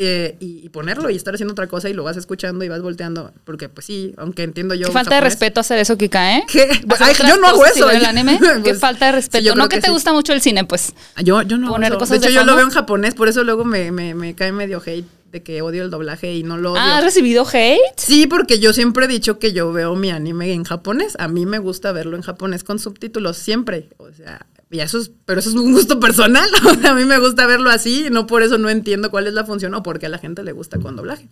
eh, 0.00 0.36
y, 0.38 0.60
y 0.64 0.68
ponerlo 0.68 1.10
y 1.10 1.16
estar 1.16 1.34
haciendo 1.34 1.52
otra 1.52 1.66
cosa 1.66 1.88
y 1.88 1.92
lo 1.92 2.04
vas 2.04 2.16
escuchando 2.16 2.64
y 2.64 2.68
vas 2.68 2.80
volteando, 2.80 3.32
porque 3.44 3.68
pues 3.68 3.84
sí, 3.86 4.14
aunque 4.16 4.44
entiendo 4.44 4.74
yo... 4.76 4.86
Qué 4.86 4.92
falta 4.92 5.16
de 5.16 5.20
respeto 5.22 5.58
hacer 5.60 5.78
eso, 5.80 5.98
Kika, 5.98 6.36
¿eh? 6.38 6.44
¿Qué? 6.48 6.68
Ay, 7.00 7.14
yo 7.26 7.36
no 7.36 7.48
hago 7.48 7.66
eso. 7.66 7.86
ver 7.88 7.96
el 7.96 8.04
anime? 8.06 8.38
Qué 8.62 8.70
Pues, 8.70 8.78
falta 8.78 9.06
de 9.06 9.12
sí, 9.12 9.16
respeto. 9.16 9.44
yo 9.44 9.54
no 9.56 9.68
que, 9.68 9.76
que 9.76 9.80
te 9.82 9.86
sí. 9.88 9.92
gusta 9.92 10.12
mucho 10.12 10.32
el 10.32 10.40
cine, 10.40 10.64
pues. 10.64 10.94
Yo, 11.24 11.42
yo 11.42 11.58
no 11.58 11.68
Poner 11.68 11.94
cosas 11.94 12.10
de 12.10 12.16
hecho, 12.18 12.28
de 12.28 12.34
yo 12.34 12.44
lo 12.44 12.54
veo 12.54 12.64
en 12.64 12.70
japonés, 12.70 13.14
por 13.14 13.26
eso 13.28 13.42
luego 13.42 13.64
me, 13.64 13.90
me, 13.90 14.14
me 14.14 14.34
cae 14.36 14.52
medio 14.52 14.80
hate 14.84 15.04
de 15.32 15.42
que 15.42 15.60
odio 15.62 15.82
el 15.82 15.90
doblaje 15.90 16.32
y 16.34 16.42
no 16.44 16.56
lo 16.56 16.72
odio. 16.72 16.80
Ah, 16.80 16.98
¿has 16.98 17.04
recibido 17.04 17.44
hate? 17.52 17.80
Sí, 17.96 18.26
porque 18.26 18.60
yo 18.60 18.72
siempre 18.72 19.04
he 19.04 19.08
dicho 19.08 19.38
que 19.40 19.52
yo 19.52 19.72
veo 19.72 19.94
mi 19.96 20.10
anime 20.10 20.52
en 20.52 20.64
japonés. 20.64 21.16
A 21.18 21.28
mí 21.28 21.44
me 21.44 21.58
gusta 21.58 21.92
verlo 21.92 22.16
en 22.16 22.22
japonés 22.22 22.62
con 22.64 22.78
subtítulos, 22.78 23.36
siempre. 23.36 23.88
O 23.98 24.10
sea, 24.12 24.46
y 24.70 24.80
eso 24.80 24.98
es, 24.98 25.10
pero 25.24 25.40
eso 25.40 25.50
es 25.50 25.56
un 25.56 25.72
gusto 25.72 25.98
personal. 25.98 26.48
A 26.84 26.94
mí 26.94 27.04
me 27.04 27.18
gusta 27.18 27.46
verlo 27.46 27.70
así, 27.70 28.08
no 28.10 28.26
por 28.26 28.42
eso 28.42 28.58
no 28.58 28.68
entiendo 28.68 29.10
cuál 29.10 29.26
es 29.26 29.34
la 29.34 29.44
función 29.44 29.74
o 29.74 29.82
por 29.82 29.98
qué 29.98 30.06
a 30.06 30.08
la 30.10 30.18
gente 30.18 30.42
le 30.42 30.52
gusta 30.52 30.78
con 30.78 30.96
doblaje. 30.96 31.28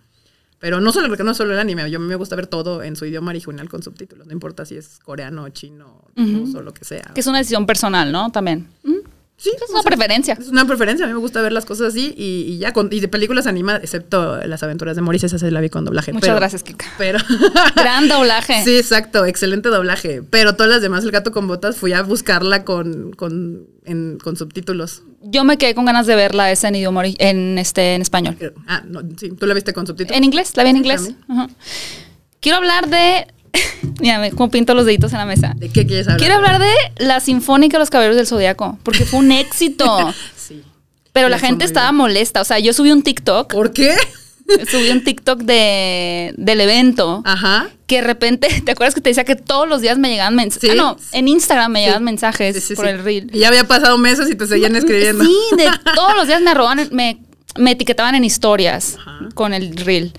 Pero 0.59 0.81
no 0.81 0.91
solo 0.91 1.09
porque 1.09 1.23
no 1.23 1.35
solo 1.35 1.53
el 1.53 1.59
anime, 1.59 1.91
yo 1.91 1.99
a 1.99 2.01
mí 2.01 2.09
me 2.09 2.15
gusta 2.15 2.35
ver 2.35 2.47
todo 2.47 2.83
en 2.83 2.97
su 2.97 3.05
idioma 3.05 3.31
original 3.31 3.69
con 3.69 3.83
subtítulos, 3.83 4.27
no 4.27 4.33
importa 4.33 4.65
si 4.65 4.77
es 4.77 4.99
coreano, 5.01 5.49
chino, 5.51 6.03
ruso, 6.17 6.63
lo 6.63 6.73
que 6.73 6.85
sea. 6.87 7.11
Que 7.15 7.21
es 7.21 7.27
una 7.27 7.39
decisión 7.39 7.67
personal, 7.67 8.11
¿no? 8.11 8.31
También. 8.33 8.69
Sí, 9.39 9.51
Es 9.55 9.71
una 9.71 9.83
sea, 9.83 9.91
preferencia. 9.91 10.35
es 10.41 10.49
una 10.49 10.67
preferencia, 10.67 11.05
a 11.05 11.09
mí 11.09 11.13
me 11.15 11.21
gusta 11.21 11.43
ver 11.43 11.53
las 11.53 11.67
cosas 11.67 11.89
así 11.89 12.15
y, 12.17 12.53
y 12.55 12.59
ya, 12.59 12.73
con, 12.73 12.89
y 12.91 13.01
de 13.01 13.09
películas 13.09 13.47
animadas, 13.47 13.83
excepto 13.83 14.39
las 14.47 14.63
aventuras 14.63 14.97
de 14.97 15.03
Maurice, 15.03 15.27
esa 15.27 15.39
se 15.39 15.51
la 15.51 15.61
vi 15.61 15.69
con 15.69 15.85
doblaje. 15.85 16.13
Muchas 16.15 16.29
pero- 16.29 16.37
gracias, 16.39 16.63
Kika. 16.63 16.87
Pero... 16.97 17.19
Gran 17.77 18.09
doblaje. 18.09 18.65
Sí, 18.65 18.77
exacto, 18.79 19.27
excelente 19.27 19.69
doblaje. 19.69 20.23
Pero 20.23 20.55
todas 20.57 20.73
las 20.73 20.81
demás, 20.81 21.05
El 21.05 21.11
gato 21.11 21.33
con 21.33 21.47
botas, 21.49 21.77
fui 21.77 21.93
a 21.93 22.03
buscarla 22.03 22.65
con, 22.65 23.13
con, 23.13 23.67
en- 23.85 24.19
con 24.23 24.37
subtítulos. 24.37 25.03
Yo 25.23 25.45
me 25.45 25.59
quedé 25.59 25.75
con 25.75 25.85
ganas 25.85 26.07
de 26.07 26.17
verla 26.17 26.51
esa 26.51 26.69
en 26.69 26.77
idioma 26.77 27.03
en 27.07 27.59
este 27.59 27.95
en 27.95 28.01
español. 28.03 28.37
Ah, 28.67 28.83
no, 28.87 29.03
sí, 29.19 29.33
tú 29.33 29.47
la 29.47 29.53
viste 29.55 29.73
con 29.75 29.87
subtítulos. 29.87 30.17
En 30.17 30.25
inglés, 30.25 30.57
la 30.57 30.63
vi 30.65 30.71
en 30.71 30.77
inglés. 30.79 31.11
Ajá. 31.29 31.49
Quiero 32.41 32.59
hablar 32.59 32.89
de. 32.89 33.27
Mírame, 34.01 34.31
cómo 34.33 34.51
pinto 34.51 34.75
los 34.75 34.87
deditos 34.87 35.13
en 35.13 35.19
la 35.19 35.27
mesa. 35.27 35.53
¿De 35.57 35.69
qué 35.69 35.87
quieres 35.87 36.07
hablar? 36.07 36.19
Quiero 36.21 36.35
hablar 36.37 36.59
de 36.61 36.73
la 37.05 37.21
Sinfónica 37.21 37.77
de 37.77 37.81
los 37.81 37.91
Caballeros 37.91 38.17
del 38.17 38.27
Zodiaco, 38.27 38.79
porque 38.83 39.05
fue 39.05 39.21
un 39.21 39.33
éxito. 39.33 40.13
Sí. 40.37 40.63
Pero 41.13 41.29
la 41.29 41.39
gente 41.41 41.65
estaba 41.65 41.87
bien. 41.89 41.97
molesta. 41.97 42.41
O 42.41 42.45
sea, 42.45 42.59
yo 42.61 42.73
subí 42.73 42.93
un 42.93 43.03
TikTok, 43.03 43.53
¿Por 43.53 43.73
qué? 43.73 43.97
subí 44.71 44.91
un 44.91 45.03
TikTok 45.03 45.41
de, 45.41 46.33
del 46.37 46.61
evento. 46.61 47.23
Ajá. 47.25 47.69
Que 47.87 47.97
de 47.97 48.03
repente, 48.03 48.49
¿te 48.65 48.73
acuerdas 48.73 48.95
que 48.95 49.01
te 49.01 49.11
decía 49.11 49.25
que 49.25 49.35
todos 49.35 49.69
los 49.69 49.81
días 49.81 49.99
me 49.99 50.09
llegaban 50.09 50.37
mensajes? 50.37 50.71
Sí. 50.71 50.77
Ah, 50.79 50.81
no, 50.81 50.97
en 51.13 51.27
Instagram 51.29 51.73
me 51.73 51.81
llegaban 51.81 52.03
Sí. 52.03 52.05
mensajes 52.05 52.63
Sí, 52.65 52.75
por 52.75 52.87
el 52.87 53.03
reel. 53.03 53.31
Y 53.33 53.41
ya 53.41 53.49
había 53.49 53.65
pasado 53.65 53.97
meses 53.99 54.31
y 54.31 54.37
te 54.37 54.47
seguían 54.47 54.77
escribiendo. 54.77 55.25
Sí, 55.25 55.37
de 55.57 55.69
todos 55.97 56.15
los 56.17 56.27
días 56.29 56.43
me 56.43 56.55
roban, 56.55 56.89
me, 56.93 57.19
me 57.57 57.73
etiquetaban 57.73 58.15
en 58.15 58.23
historias 58.25 58.97
Ajá. 59.01 59.29
con 59.35 59.53
el 59.55 59.77
reel. 59.77 60.13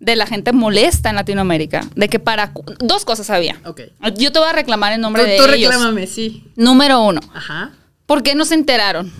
De 0.00 0.14
la 0.16 0.26
gente 0.26 0.52
molesta 0.52 1.10
en 1.10 1.16
Latinoamérica. 1.16 1.80
De 1.96 2.08
que 2.08 2.18
para. 2.18 2.52
Dos 2.78 3.04
cosas 3.04 3.30
había. 3.30 3.60
Ok. 3.64 3.80
Yo 4.16 4.30
te 4.32 4.38
voy 4.38 4.48
a 4.48 4.52
reclamar 4.52 4.92
en 4.92 5.00
nombre 5.00 5.22
Tú, 5.24 5.28
de 5.28 5.36
tú 5.38 5.44
ellos. 5.54 5.70
reclámame, 5.72 6.06
sí. 6.06 6.44
Número 6.56 7.00
uno. 7.00 7.20
Ajá. 7.34 7.72
¿Por 8.06 8.22
qué 8.22 8.34
no 8.34 8.44
se 8.44 8.54
enteraron? 8.54 9.12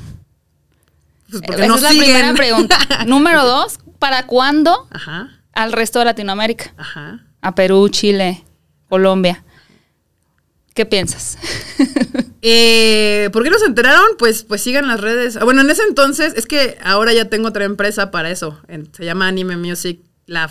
Pues 1.31 1.43
porque 1.45 1.63
Esa 1.63 1.69
no 1.69 1.77
es 1.77 1.83
la 1.83 1.89
primera 1.91 2.33
pregunta. 2.35 2.79
Número 3.07 3.45
dos. 3.45 3.79
¿Para 3.99 4.27
cuándo 4.27 4.87
Ajá, 4.91 5.29
al 5.53 5.73
resto 5.73 5.99
de 5.99 6.05
Latinoamérica? 6.07 6.73
ajá. 6.77 7.25
A 7.43 7.55
Perú, 7.55 7.89
Chile, 7.89 8.45
Colombia. 8.89 9.45
¿Qué 10.75 10.87
piensas? 10.87 11.37
Eh, 12.41 13.31
¿Por 13.33 13.43
qué 13.43 13.51
no 13.51 13.59
se 13.59 13.67
enteraron? 13.67 14.07
Pues, 14.17 14.45
pues 14.45 14.63
sigan 14.63 14.87
las 14.87 15.01
redes. 15.01 15.37
Ah, 15.37 15.43
Bueno, 15.45 15.61
en 15.63 15.71
ese 15.71 15.83
entonces, 15.83 16.35
es 16.37 16.47
que 16.47 16.79
ahora 16.85 17.13
ya 17.13 17.25
tengo 17.25 17.49
otra 17.49 17.65
empresa 17.65 18.13
para 18.13 18.31
eso. 18.31 18.61
Se 18.93 19.05
llama 19.05 19.27
Anime 19.27 19.57
Music 19.57 20.01
Lab. 20.29 20.51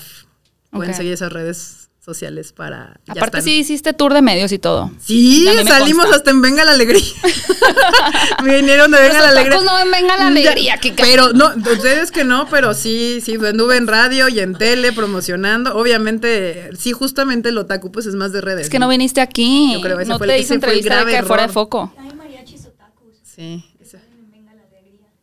Pueden 0.71 0.91
Ok. 0.91 0.97
seguir 0.97 1.13
esas 1.13 1.32
redes 1.32 1.89
sociales 2.03 2.51
para. 2.53 2.99
Aparte, 3.07 3.41
sí 3.41 3.59
hiciste 3.59 3.93
tour 3.93 4.13
de 4.13 4.21
medios 4.21 4.51
y 4.51 4.59
todo. 4.59 4.91
Sí, 4.99 5.45
me 5.55 5.63
salimos 5.65 6.05
consta. 6.05 6.17
hasta 6.17 6.32
en 6.32 6.41
Venga 6.41 6.63
la 6.65 6.71
Alegría. 6.71 7.01
Vinieron 8.43 8.91
de 8.91 8.99
Venga 9.01 9.19
la 9.21 9.30
Alegría. 9.30 9.61
no 9.61 9.75
ven 9.75 9.91
Venga 9.91 10.17
la 10.17 10.28
Alegría, 10.28 10.78
Kika. 10.78 11.03
Pero 11.03 11.34
no, 11.34 11.47
ustedes 11.55 12.11
que 12.11 12.23
no, 12.23 12.47
pero 12.49 12.73
sí, 12.73 13.19
sí, 13.21 13.36
anduve 13.36 13.78
en 13.78 13.88
radio 13.88 14.28
y 14.30 14.39
en 14.39 14.55
tele 14.55 14.91
promocionando. 14.93 15.75
Obviamente, 15.75 16.69
sí, 16.78 16.91
justamente 16.91 17.49
el 17.49 17.57
otaku 17.57 17.91
pues 17.91 18.05
es 18.05 18.15
más 18.15 18.32
de 18.32 18.41
redes. 18.41 18.65
Es 18.65 18.69
que 18.69 18.80
no 18.80 18.88
viniste 18.89 19.21
aquí. 19.21 19.73
Yo 19.73 19.82
creo 19.82 19.99
ese 19.99 20.09
no 20.09 20.17
fue 20.17 20.28
te 20.28 20.36
el- 20.36 20.41
hice 20.41 20.55
ese 20.55 20.59
fue 20.61 20.69
el 20.73 20.78
entrevista 20.80 20.95
de 21.05 21.11
grave 21.11 21.21
que 21.21 21.28
fuera 21.28 21.47
de 21.47 21.53
foco. 21.53 21.93
Hay 21.97 22.13
mariachis 22.13 22.65
otakus. 22.65 23.15
Sí, 23.23 23.63
esa- 23.82 23.99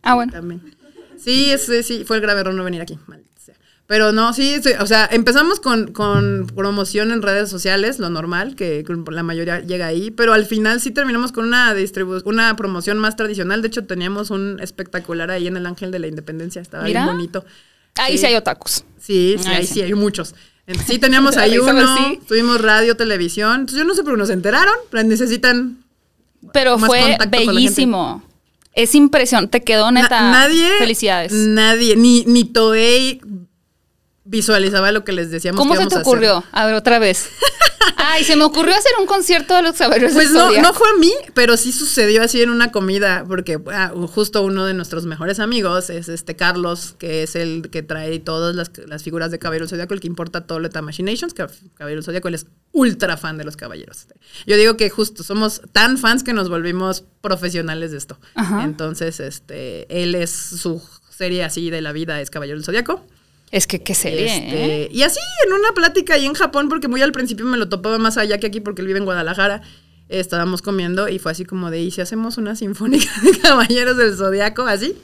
Ah, 0.03 0.15
bueno. 0.15 0.33
también. 0.33 0.63
Sí, 1.23 1.51
ese 1.51 1.83
sí, 1.83 2.05
fue 2.05 2.17
el 2.17 2.23
grave 2.23 2.41
error 2.41 2.55
no 2.55 2.65
venir 2.65 2.83
aquí. 2.83 2.99
sea. 3.07 3.24
Pero 3.95 4.11
no, 4.11 4.33
sí, 4.35 4.57
sí, 4.61 4.71
o 4.81 4.87
sea, 4.89 5.09
empezamos 5.13 5.61
con, 5.61 5.93
con 5.93 6.49
promoción 6.53 7.13
en 7.13 7.23
redes 7.23 7.49
sociales, 7.49 8.01
lo 8.01 8.11
normal, 8.11 8.57
que 8.57 8.85
la 9.13 9.23
mayoría 9.23 9.61
llega 9.61 9.87
ahí, 9.87 10.11
pero 10.11 10.33
al 10.33 10.47
final 10.47 10.81
sí 10.81 10.91
terminamos 10.91 11.31
con 11.31 11.45
una 11.45 11.73
distribu 11.75 12.21
una 12.25 12.57
promoción 12.57 12.99
más 12.99 13.15
tradicional. 13.15 13.63
De 13.63 13.69
hecho, 13.69 13.85
teníamos 13.85 14.31
un 14.31 14.59
espectacular 14.61 15.31
ahí 15.31 15.47
en 15.47 15.57
el 15.57 15.65
Ángel 15.65 15.93
de 15.93 16.01
la 16.01 16.09
Independencia, 16.09 16.61
estaba 16.61 16.83
Mira. 16.83 17.05
bien 17.05 17.15
bonito. 17.15 17.45
Ahí 17.95 18.15
sí, 18.15 18.19
Sí. 18.19 18.27
hay 18.27 18.35
otakus. 18.35 18.85
Sí, 18.99 19.37
sí, 19.39 19.49
ahí 19.49 19.65
sí. 19.65 19.75
sí 19.75 19.83
hay 19.83 19.95
muchos. 19.95 20.35
Sí, 20.89 20.99
teníamos 20.99 21.37
ahí 21.37 21.57
uno, 21.57 21.87
tuvimos 22.27 22.61
radio, 22.61 22.97
televisión. 22.97 23.61
Entonces, 23.61 23.79
yo 23.79 23.85
no 23.85 23.95
sé 23.95 24.03
por 24.03 24.15
qué 24.15 24.19
nos 24.19 24.31
enteraron, 24.31 24.75
pero 24.91 25.05
necesitan 25.05 25.79
Pero 26.53 26.79
Más 26.79 26.89
fue 26.89 27.17
bellísimo. 27.31 28.25
Es 28.75 28.97
impresionante. 28.97 29.61
Te 29.61 29.65
quedó 29.65 29.93
neta. 29.93 30.21
Na- 30.21 30.33
nadie. 30.33 30.69
Felicidades. 30.81 31.33
Nadie, 31.33 31.95
ni, 31.95 32.25
ni 32.25 32.43
Toei 32.45 33.21
visualizaba 34.25 34.91
lo 34.93 35.05
que 35.05 35.13
les 35.13 35.31
decíamos 35.31 35.59
¿Cómo 35.59 35.75
que 35.75 35.85
se 35.85 35.89
te 35.89 35.99
ocurrió? 35.99 36.45
A 36.53 36.67
ver, 36.67 36.75
otra 36.75 36.99
vez. 36.99 37.29
Ay, 37.97 38.25
se 38.25 38.37
me 38.37 38.45
ocurrió 38.45 38.75
hacer 38.75 38.93
un 38.99 39.07
concierto 39.07 39.55
de 39.55 39.63
los 39.63 39.77
caballeros 39.77 40.13
Pues 40.13 40.31
no, 40.31 40.51
no 40.51 40.73
fue 40.73 40.89
a 40.89 40.99
mí, 40.99 41.13
pero 41.35 41.57
sí 41.57 41.73
sucedió 41.73 42.23
así 42.23 42.41
en 42.41 42.51
una 42.51 42.73
comida, 42.73 43.25
porque 43.27 43.61
ah, 43.73 43.93
justo 44.13 44.43
uno 44.43 44.65
de 44.65 44.75
nuestros 44.75 45.05
mejores 45.05 45.39
amigos 45.39 45.91
es 45.91 46.09
este 46.09 46.37
Carlos, 46.37 46.95
que 46.99 47.23
es 47.23 47.37
el 47.37 47.69
que 47.71 47.83
trae 47.83 48.19
todas 48.21 48.55
las, 48.55 48.71
las 48.87 49.03
figuras 49.03 49.31
de 49.31 49.39
Caballero 49.39 49.69
Zodíaco, 49.69 49.95
el 49.95 50.01
que 50.01 50.07
importa 50.07 50.47
todo 50.47 50.61
lo 50.61 50.69
de 50.69 50.83
Machinations, 50.83 51.35
que 51.35 51.47
Caballero 51.75 52.03
Zodíaco, 52.03 52.29
él 52.29 52.35
es 52.35 52.47
ultra 52.73 53.17
fan 53.17 53.37
de 53.37 53.45
los 53.45 53.57
caballeros. 53.57 54.07
Yo 54.47 54.57
digo 54.57 54.77
que 54.77 54.89
justo 54.91 55.23
somos 55.23 55.61
tan 55.73 55.99
fans 55.99 56.25
que 56.25 56.33
nos 56.33 56.49
volvimos 56.49 57.05
profesionales 57.21 57.91
de 57.93 57.99
esto. 57.99 58.19
Ajá. 58.35 58.65
Entonces, 58.65 59.21
este, 59.21 60.03
él 60.03 60.15
es 60.15 60.31
su 60.31 60.83
serie 61.11 61.45
así 61.45 61.71
de 61.71 61.81
la 61.81 61.93
vida 61.93 62.21
es 62.21 62.31
Caballero 62.31 62.59
del 62.59 62.65
Zodíaco. 62.65 63.05
Es 63.55 63.69
que 63.69 63.81
qué 63.81 63.95
serie, 63.95 64.27
Este, 64.27 64.65
¿eh? 64.65 64.89
Y 64.91 65.03
así, 65.03 65.21
en 65.47 65.53
una 65.53 65.71
plática 65.75 66.15
ahí 66.15 66.27
en 66.27 66.35
Japón, 66.35 66.69
porque 66.69 66.89
muy 66.89 67.03
al 67.03 67.13
principio 67.13 67.47
me 67.47 67.57
lo 67.57 67.69
topaba 67.69 67.99
más 67.99 68.19
allá 68.19 68.39
que 68.41 68.49
aquí, 68.49 68.59
porque 68.59 68.83
él 68.83 68.89
vive 68.89 68.99
en 68.99 69.05
Guadalajara. 69.05 69.63
Estábamos 70.09 70.61
comiendo 70.61 71.09
y 71.09 71.21
fue 71.21 71.31
así 71.31 71.45
como 71.45 71.71
de, 71.71 71.81
¿y 71.81 71.93
si 71.93 72.01
hacemos 72.01 72.37
una 72.37 72.57
sinfónica 72.57 73.09
de 73.23 73.39
Caballeros 73.39 73.97
del 73.97 74.17
Zodiaco? 74.17 74.63
Así. 74.63 74.97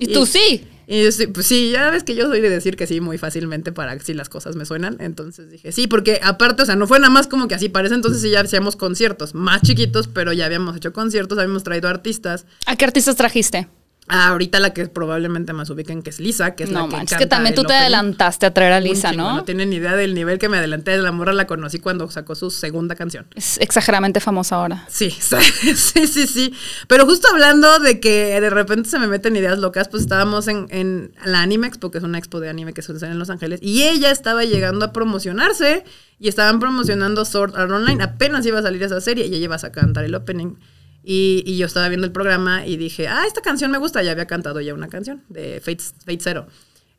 Y 0.00 0.08
tú 0.08 0.26
sí. 0.26 0.66
Y 0.88 1.04
yo 1.04 1.32
pues 1.32 1.46
sí, 1.46 1.70
ya 1.70 1.90
ves 1.90 2.02
que 2.02 2.16
yo 2.16 2.26
soy 2.26 2.40
de 2.40 2.50
decir 2.50 2.74
que 2.74 2.88
sí 2.88 3.00
muy 3.00 3.18
fácilmente 3.18 3.70
para 3.70 3.96
si 4.00 4.14
las 4.14 4.28
cosas 4.28 4.56
me 4.56 4.64
suenan. 4.64 4.96
Entonces 4.98 5.48
dije, 5.48 5.70
sí, 5.70 5.86
porque 5.86 6.18
aparte, 6.24 6.64
o 6.64 6.66
sea, 6.66 6.74
no 6.74 6.88
fue 6.88 6.98
nada 6.98 7.10
más 7.10 7.28
como 7.28 7.46
que 7.46 7.54
así 7.54 7.68
parece, 7.68 7.94
entonces 7.94 8.20
sí 8.20 8.30
ya 8.30 8.40
hacíamos 8.40 8.74
conciertos 8.74 9.32
más 9.32 9.62
chiquitos, 9.62 10.08
pero 10.08 10.32
ya 10.32 10.46
habíamos 10.46 10.76
hecho 10.76 10.92
conciertos, 10.92 11.38
habíamos 11.38 11.62
traído 11.62 11.88
artistas. 11.88 12.46
¿A 12.66 12.74
qué 12.74 12.84
artistas 12.84 13.14
trajiste? 13.14 13.68
Ah, 14.12 14.28
ahorita 14.30 14.58
la 14.58 14.74
que 14.74 14.88
probablemente 14.88 15.52
más 15.52 15.70
ubiquen 15.70 16.02
que 16.02 16.10
es 16.10 16.18
Lisa, 16.18 16.56
que 16.56 16.64
es 16.64 16.70
no 16.70 16.80
la 16.80 16.88
que 16.88 16.96
manches, 16.96 17.10
canta 17.10 17.24
que 17.24 17.28
también 17.28 17.54
tú 17.54 17.62
te 17.62 17.74
adelantaste 17.74 18.44
a 18.44 18.52
traer 18.52 18.72
a 18.72 18.80
Lisa, 18.80 19.10
chingo, 19.10 19.22
¿no? 19.22 19.36
No 19.36 19.44
tienen 19.44 19.70
ni 19.70 19.76
idea 19.76 19.94
del 19.94 20.14
nivel 20.14 20.40
que 20.40 20.48
me 20.48 20.58
adelanté. 20.58 20.96
La 20.98 21.12
morra 21.12 21.32
la 21.32 21.46
conocí 21.46 21.78
cuando 21.78 22.10
sacó 22.10 22.34
su 22.34 22.50
segunda 22.50 22.96
canción. 22.96 23.26
Es 23.36 23.58
exageradamente 23.58 24.18
famosa 24.18 24.56
ahora. 24.56 24.84
Sí, 24.88 25.10
sí, 25.76 26.08
sí, 26.08 26.26
sí. 26.26 26.52
Pero 26.88 27.06
justo 27.06 27.28
hablando 27.30 27.78
de 27.78 28.00
que 28.00 28.40
de 28.40 28.50
repente 28.50 28.88
se 28.88 28.98
me 28.98 29.06
meten 29.06 29.36
ideas 29.36 29.58
locas, 29.58 29.88
pues 29.88 30.02
estábamos 30.02 30.48
en, 30.48 30.66
en 30.70 31.12
la 31.24 31.42
Anime 31.42 31.68
Expo, 31.68 31.92
que 31.92 31.98
es 31.98 32.04
una 32.04 32.18
expo 32.18 32.40
de 32.40 32.48
anime 32.48 32.72
que 32.72 32.82
sucede 32.82 33.12
en 33.12 33.18
Los 33.20 33.30
Ángeles, 33.30 33.60
y 33.62 33.84
ella 33.84 34.10
estaba 34.10 34.44
llegando 34.44 34.86
a 34.86 34.92
promocionarse 34.92 35.84
y 36.18 36.28
estaban 36.28 36.58
promocionando 36.58 37.24
Sword 37.24 37.56
Art 37.56 37.70
Online. 37.70 38.02
Apenas 38.02 38.44
iba 38.44 38.58
a 38.58 38.62
salir 38.62 38.82
esa 38.82 39.00
serie 39.00 39.26
y 39.26 39.34
ella 39.34 39.44
iba 39.44 39.56
a 39.56 39.72
cantar 39.72 40.04
el 40.04 40.14
opening. 40.14 40.56
Y, 41.02 41.42
y 41.46 41.56
yo 41.56 41.66
estaba 41.66 41.88
viendo 41.88 42.06
el 42.06 42.12
programa 42.12 42.66
y 42.66 42.76
dije, 42.76 43.08
ah, 43.08 43.24
esta 43.26 43.40
canción 43.40 43.70
me 43.70 43.78
gusta. 43.78 44.02
Ya 44.02 44.12
había 44.12 44.26
cantado 44.26 44.60
ya 44.60 44.74
una 44.74 44.88
canción 44.88 45.22
de 45.28 45.60
Fate, 45.60 45.82
Fate 46.04 46.18
Zero. 46.20 46.46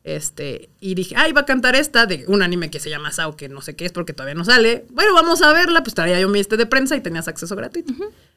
Este, 0.04 0.68
y 0.80 0.94
dije, 0.96 1.14
ah, 1.16 1.28
iba 1.28 1.42
a 1.42 1.46
cantar 1.46 1.76
esta 1.76 2.06
de 2.06 2.24
un 2.26 2.42
anime 2.42 2.70
que 2.70 2.80
se 2.80 2.90
llama 2.90 3.12
Sao, 3.12 3.36
que 3.36 3.48
no 3.48 3.60
sé 3.62 3.76
qué 3.76 3.84
es 3.84 3.92
porque 3.92 4.12
todavía 4.12 4.34
no 4.34 4.44
sale. 4.44 4.84
Bueno, 4.90 5.14
vamos 5.14 5.42
a 5.42 5.52
verla. 5.52 5.82
Pues 5.84 5.94
traía 5.94 6.20
yo 6.20 6.28
mi 6.28 6.40
este 6.40 6.56
de 6.56 6.66
prensa 6.66 6.96
y 6.96 7.00
tenías 7.00 7.28
acceso 7.28 7.54
gratuito. 7.54 7.92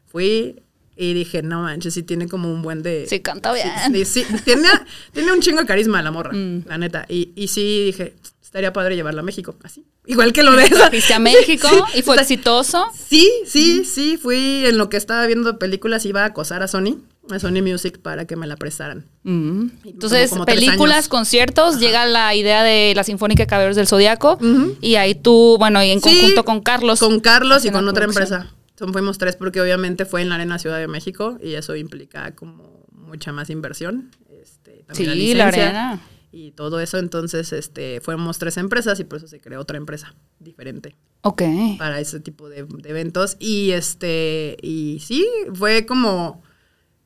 Fui 0.05 0.61
y 0.95 1.13
dije, 1.13 1.41
no 1.41 1.63
manches, 1.63 1.93
sí 1.95 2.03
tiene 2.03 2.29
como 2.29 2.51
un 2.53 2.61
buen 2.61 2.83
de. 2.83 3.07
Sí, 3.09 3.19
canta 3.19 3.51
bien. 3.51 3.67
Sí, 3.91 4.05
sí, 4.05 4.25
tiene, 4.45 4.67
tiene 5.11 5.33
un 5.33 5.41
chingo 5.41 5.59
de 5.61 5.65
carisma 5.65 6.01
la 6.03 6.11
morra, 6.11 6.31
Mm. 6.33 6.65
la 6.67 6.77
neta. 6.77 7.05
Y, 7.09 7.31
y 7.35 7.47
sí 7.47 7.85
dije, 7.87 8.13
estaría 8.55 8.71
padre 8.71 8.95
llevarla 8.95 9.19
a 9.19 9.23
México, 9.23 9.53
así. 9.63 9.83
Igual 10.05 10.31
que 10.31 10.41
lo 10.41 10.53
de. 10.55 10.67
Fuiste 10.89 11.13
a 11.13 11.19
México 11.19 11.67
Sí, 11.91 11.99
y 11.99 12.01
fue 12.03 12.15
exitoso. 12.15 12.85
Sí, 12.93 13.29
sí, 13.45 13.83
sí, 13.83 14.15
fui 14.17 14.65
en 14.65 14.77
lo 14.77 14.87
que 14.87 14.95
estaba 14.95 15.25
viendo 15.27 15.59
películas, 15.59 16.05
iba 16.05 16.21
a 16.21 16.27
acosar 16.27 16.63
a 16.63 16.69
Sony, 16.69 17.01
a 17.29 17.37
Sony 17.39 17.61
Music 17.61 17.99
para 17.99 18.23
que 18.25 18.37
me 18.37 18.47
la 18.47 18.55
prestaran. 18.55 19.07
Entonces, 19.25 20.29
como 20.29 20.45
películas, 20.45 21.09
conciertos, 21.09 21.81
llega 21.81 22.05
la 22.05 22.33
idea 22.33 22.63
de 22.63 22.93
la 22.95 23.03
Sinfónica 23.03 23.43
de 23.43 23.47
Caballeros 23.47 23.75
del 23.75 23.87
Zodiaco 23.87 24.37
y 24.79 24.95
ahí 24.95 25.15
tú, 25.15 25.57
bueno, 25.59 25.83
y 25.83 25.89
en 25.91 26.01
Sí, 26.01 26.09
conjunto 26.17 26.45
con 26.45 26.61
Carlos. 26.61 26.99
Con 27.01 27.19
Carlos 27.19 27.65
y 27.65 27.67
la 27.67 27.73
con 27.73 27.89
otra 27.89 28.05
producción. 28.05 28.23
empresa. 28.41 28.55
Son, 28.79 28.93
fuimos 28.93 29.17
tres 29.17 29.35
porque 29.35 29.59
obviamente 29.59 30.05
fue 30.05 30.21
en 30.21 30.29
la 30.29 30.35
Arena 30.35 30.59
Ciudad 30.59 30.77
de 30.79 30.87
México 30.87 31.37
y 31.43 31.55
eso 31.55 31.75
implica 31.75 32.33
como 32.35 32.85
mucha 32.93 33.33
más 33.33 33.49
inversión. 33.49 34.11
Este, 34.41 34.83
también 34.87 34.95
Sí, 34.95 35.05
la 35.05 35.13
licencia 35.15 35.47
arena. 35.67 36.01
Y 36.37 36.51
todo 36.51 36.81
eso, 36.81 36.97
entonces 36.97 37.53
este, 37.53 38.01
fuimos 38.01 38.39
tres 38.39 38.57
empresas 38.57 38.99
y 38.99 39.05
por 39.05 39.19
eso 39.19 39.27
se 39.29 39.39
creó 39.39 39.61
otra 39.61 39.77
empresa 39.77 40.15
diferente 40.39 40.97
Ok. 41.21 41.41
para 41.77 42.01
ese 42.01 42.19
tipo 42.19 42.49
de, 42.49 42.63
de 42.63 42.89
eventos. 42.89 43.37
Y 43.39 43.71
este, 43.71 44.57
y 44.61 44.99
sí, 44.99 45.25
fue 45.53 45.85
como. 45.85 46.43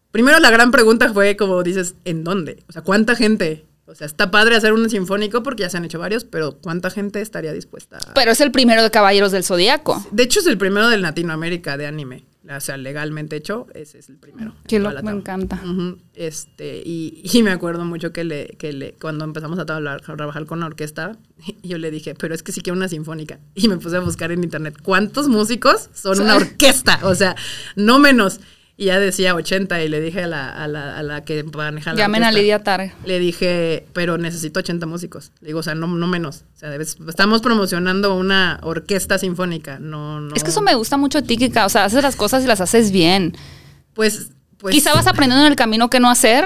Primero 0.09 0.39
la 0.39 0.49
gran 0.49 0.71
pregunta 0.71 1.13
fue 1.13 1.37
como 1.37 1.61
dices, 1.61 1.93
¿en 2.05 2.23
dónde? 2.23 2.63
O 2.67 2.71
sea, 2.71 2.81
¿cuánta 2.81 3.15
gente? 3.15 3.67
O 3.85 3.93
sea, 3.93 4.07
está 4.07 4.31
padre 4.31 4.55
hacer 4.55 4.73
un 4.73 4.89
sinfónico 4.89 5.43
porque 5.43 5.61
ya 5.61 5.69
se 5.69 5.77
han 5.77 5.85
hecho 5.85 5.99
varios, 5.99 6.23
pero 6.25 6.57
¿cuánta 6.59 6.89
gente 6.89 7.21
estaría 7.21 7.53
dispuesta 7.53 7.97
a 7.97 8.13
Pero 8.15 8.31
es 8.31 8.41
el 8.41 8.51
primero 8.51 8.81
de 8.81 8.89
Caballeros 8.89 9.31
del 9.31 9.43
Zodiaco. 9.43 10.03
de 10.11 10.23
hecho, 10.23 10.39
es 10.39 10.47
el 10.47 10.57
primero 10.57 10.89
de 10.89 10.97
Latinoamérica 10.97 11.77
de 11.77 11.85
anime. 11.85 12.25
O 12.55 12.59
sea, 12.59 12.77
legalmente 12.77 13.35
hecho, 13.35 13.67
ese 13.75 13.99
es 13.99 14.09
el 14.09 14.17
primero. 14.17 14.55
Toda 14.67 14.93
loco, 14.93 15.05
me 15.05 15.11
encanta. 15.11 15.61
Este, 16.15 16.81
y, 16.83 17.21
y 17.23 17.43
me 17.43 17.51
acuerdo 17.51 17.85
mucho 17.85 18.11
que 18.11 18.23
le, 18.23 18.47
que 18.57 18.73
le, 18.73 18.93
cuando 18.93 19.23
empezamos 19.23 19.59
a 19.59 19.65
trabajar, 19.67 20.01
a 20.07 20.15
trabajar 20.15 20.45
con 20.47 20.59
la 20.59 20.65
orquesta, 20.65 21.15
yo 21.63 21.77
le 21.77 21.91
dije, 21.91 22.15
pero 22.15 22.33
es 22.33 22.41
que 22.41 22.51
sí 22.51 22.61
quiero 22.61 22.75
una 22.77 22.87
sinfónica. 22.87 23.39
Y 23.53 23.67
me 23.67 23.77
puse 23.77 23.97
a 23.97 23.99
buscar 23.99 24.31
en 24.31 24.43
internet 24.43 24.75
cuántos 24.81 25.27
músicos 25.27 25.89
son 25.93 26.21
una 26.21 26.35
orquesta. 26.35 26.99
O 27.03 27.13
sea, 27.13 27.35
no 27.75 27.99
menos. 27.99 28.39
Y 28.81 28.85
ya 28.85 28.97
decía 28.97 29.35
80 29.35 29.83
y 29.83 29.89
le 29.89 29.99
dije 29.99 30.23
a 30.23 30.27
la, 30.27 30.49
a 30.49 30.65
la, 30.69 30.97
a 30.97 31.03
la 31.03 31.25
que 31.25 31.43
maneja 31.43 31.91
la 31.91 31.99
Llamen 31.99 32.23
a 32.23 32.31
Lidia 32.31 32.63
Tar. 32.63 32.93
Le 33.03 33.19
dije, 33.19 33.85
pero 33.91 34.17
necesito 34.17 34.61
80 34.61 34.85
músicos. 34.85 35.33
Le 35.41 35.47
digo, 35.47 35.59
o 35.59 35.63
sea, 35.63 35.75
no, 35.75 35.85
no 35.87 36.07
menos. 36.07 36.45
O 36.55 36.59
sea, 36.59 36.69
debes- 36.69 36.95
estamos 37.09 37.41
promocionando 37.41 38.15
una 38.15 38.57
orquesta 38.63 39.17
sinfónica, 39.17 39.79
no, 39.79 40.21
no. 40.21 40.33
Es 40.33 40.45
que 40.45 40.51
eso 40.51 40.61
me 40.61 40.75
gusta 40.75 40.95
mucho 40.95 41.21
Kika. 41.21 41.65
O 41.65 41.69
sea, 41.69 41.83
haces 41.83 42.01
las 42.01 42.15
cosas 42.15 42.41
y 42.45 42.47
las 42.47 42.61
haces 42.61 42.91
bien. 42.93 43.35
Pues, 43.93 44.29
pues. 44.57 44.73
Quizá 44.73 44.93
vas 44.93 45.07
aprendiendo 45.07 45.45
en 45.45 45.51
el 45.51 45.57
camino 45.57 45.89
qué 45.89 45.99
no 45.99 46.09
hacer, 46.09 46.45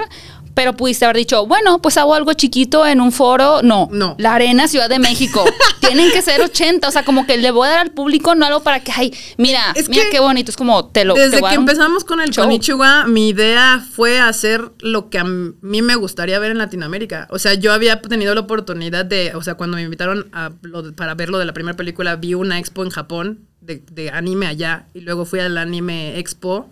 pero 0.53 0.73
pudiste 0.73 1.05
haber 1.05 1.17
dicho, 1.17 1.45
bueno, 1.47 1.81
pues 1.81 1.97
hago 1.97 2.13
algo 2.13 2.33
chiquito 2.33 2.85
en 2.85 3.01
un 3.01 3.11
foro. 3.11 3.61
No, 3.63 3.89
No. 3.91 4.15
La 4.19 4.35
Arena, 4.35 4.67
Ciudad 4.67 4.89
de 4.89 4.99
México. 4.99 5.43
Tienen 5.79 6.11
que 6.11 6.21
ser 6.21 6.41
80. 6.41 6.87
O 6.87 6.91
sea, 6.91 7.03
como 7.03 7.25
que 7.25 7.37
le 7.37 7.51
voy 7.51 7.67
a 7.67 7.71
dar 7.71 7.79
al 7.79 7.91
público 7.91 8.35
no 8.35 8.45
algo 8.45 8.61
para 8.61 8.79
que, 8.81 8.91
ay, 8.95 9.13
mira, 9.37 9.61
Es 9.75 9.89
mira 9.89 10.03
que 10.03 10.09
qué 10.11 10.19
bonito. 10.19 10.51
Es 10.51 10.57
como, 10.57 10.85
te 10.89 11.05
lo 11.05 11.13
Desde 11.13 11.41
que 11.41 11.53
empezamos 11.55 12.03
con 12.03 12.19
el 12.21 12.29
show. 12.29 12.43
Konichiwa, 12.45 13.05
mi 13.07 13.29
idea 13.29 13.85
fue 13.93 14.19
hacer 14.19 14.71
lo 14.79 15.09
que 15.09 15.19
a 15.19 15.23
mí 15.23 15.81
me 15.81 15.95
gustaría 15.95 16.39
ver 16.39 16.51
en 16.51 16.57
Latinoamérica. 16.57 17.27
O 17.31 17.39
sea, 17.39 17.53
yo 17.55 17.73
había 17.73 18.01
tenido 18.01 18.33
la 18.33 18.41
oportunidad 18.41 19.05
de, 19.05 19.33
o 19.35 19.41
sea, 19.41 19.55
cuando 19.55 19.77
me 19.77 19.83
invitaron 19.83 20.29
a 20.33 20.51
lo 20.61 20.81
de- 20.83 20.93
para 20.93 21.13
ver 21.15 21.29
lo 21.29 21.37
de 21.39 21.45
la 21.45 21.53
primera 21.53 21.75
película, 21.75 22.15
vi 22.15 22.33
una 22.33 22.59
expo 22.59 22.83
en 22.83 22.89
Japón 22.89 23.47
de, 23.61 23.83
de 23.91 24.09
anime 24.11 24.45
allá 24.47 24.87
y 24.93 25.01
luego 25.01 25.25
fui 25.25 25.39
al 25.39 25.57
anime 25.57 26.19
expo 26.19 26.69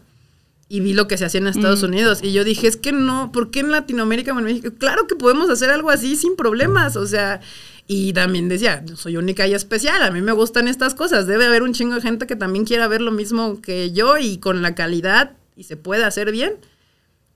y 0.72 0.80
vi 0.80 0.94
lo 0.94 1.06
que 1.06 1.18
se 1.18 1.26
hacía 1.26 1.42
en 1.42 1.48
Estados 1.48 1.84
Unidos 1.84 2.22
y 2.24 2.32
yo 2.32 2.46
dije, 2.46 2.66
es 2.66 2.78
que 2.78 2.94
no, 2.94 3.34
¿por 3.34 3.52
qué 3.52 3.60
en 3.60 3.72
Latinoamérica 3.72 4.34
o 4.34 4.40
en 4.40 4.46
México? 4.46 4.70
Claro 4.78 5.06
que 5.06 5.18
podemos 5.18 5.50
hacer 5.50 5.70
algo 5.70 5.90
así 5.90 6.16
sin 6.16 6.38
problemas, 6.38 6.96
o 6.96 7.06
sea, 7.06 7.42
y 7.88 8.14
también 8.14 8.48
decía, 8.48 8.82
no 8.88 8.96
soy 8.96 9.18
única 9.18 9.46
y 9.46 9.54
especial, 9.54 10.02
a 10.02 10.12
mí 10.12 10.22
me 10.22 10.32
gustan 10.32 10.70
estas 10.70 10.96
cosas, 10.96 11.28
debe 11.28 11.46
haber 11.46 11.64
un 11.64 11.74
chingo 11.74 11.96
de 11.96 12.02
gente 12.02 12.26
que 12.26 12.38
también 12.38 12.64
quiera 12.64 12.88
ver 12.88 13.02
lo 13.02 13.12
mismo 13.12 13.60
que 13.60 13.92
yo 13.92 14.18
y 14.18 14.38
con 14.38 14.62
la 14.62 14.74
calidad 14.74 15.34
y 15.58 15.64
se 15.66 15.76
puede 15.76 16.06
hacer 16.06 16.32
bien. 16.32 16.54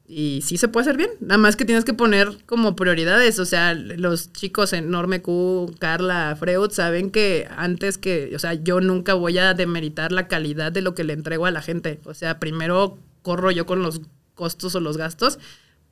Y 0.07 0.41
sí 0.41 0.57
se 0.57 0.69
puede 0.69 0.83
hacer 0.83 0.97
bien, 0.97 1.09
nada 1.19 1.37
más 1.37 1.57
que 1.57 1.65
tienes 1.65 1.83
que 1.83 1.93
poner 1.93 2.37
como 2.45 2.77
prioridades, 2.77 3.37
o 3.39 3.45
sea, 3.45 3.73
los 3.73 4.31
chicos 4.31 4.71
enorme 4.71 5.21
Q, 5.21 5.75
Carla, 5.77 6.37
Freud 6.39 6.71
saben 6.71 7.11
que 7.11 7.49
antes 7.57 7.97
que, 7.97 8.31
o 8.33 8.39
sea, 8.39 8.53
yo 8.53 8.79
nunca 8.79 9.13
voy 9.13 9.39
a 9.39 9.53
demeritar 9.53 10.13
la 10.13 10.29
calidad 10.29 10.71
de 10.71 10.81
lo 10.81 10.95
que 10.95 11.03
le 11.03 11.11
entrego 11.11 11.47
a 11.47 11.51
la 11.51 11.61
gente, 11.61 11.99
o 12.05 12.13
sea, 12.13 12.39
primero 12.39 12.97
corro 13.25 13.51
yo 13.51 13.65
con 13.65 13.81
los 13.81 13.99
costos 14.35 14.75
o 14.75 14.79
los 14.79 14.95
gastos, 14.97 15.39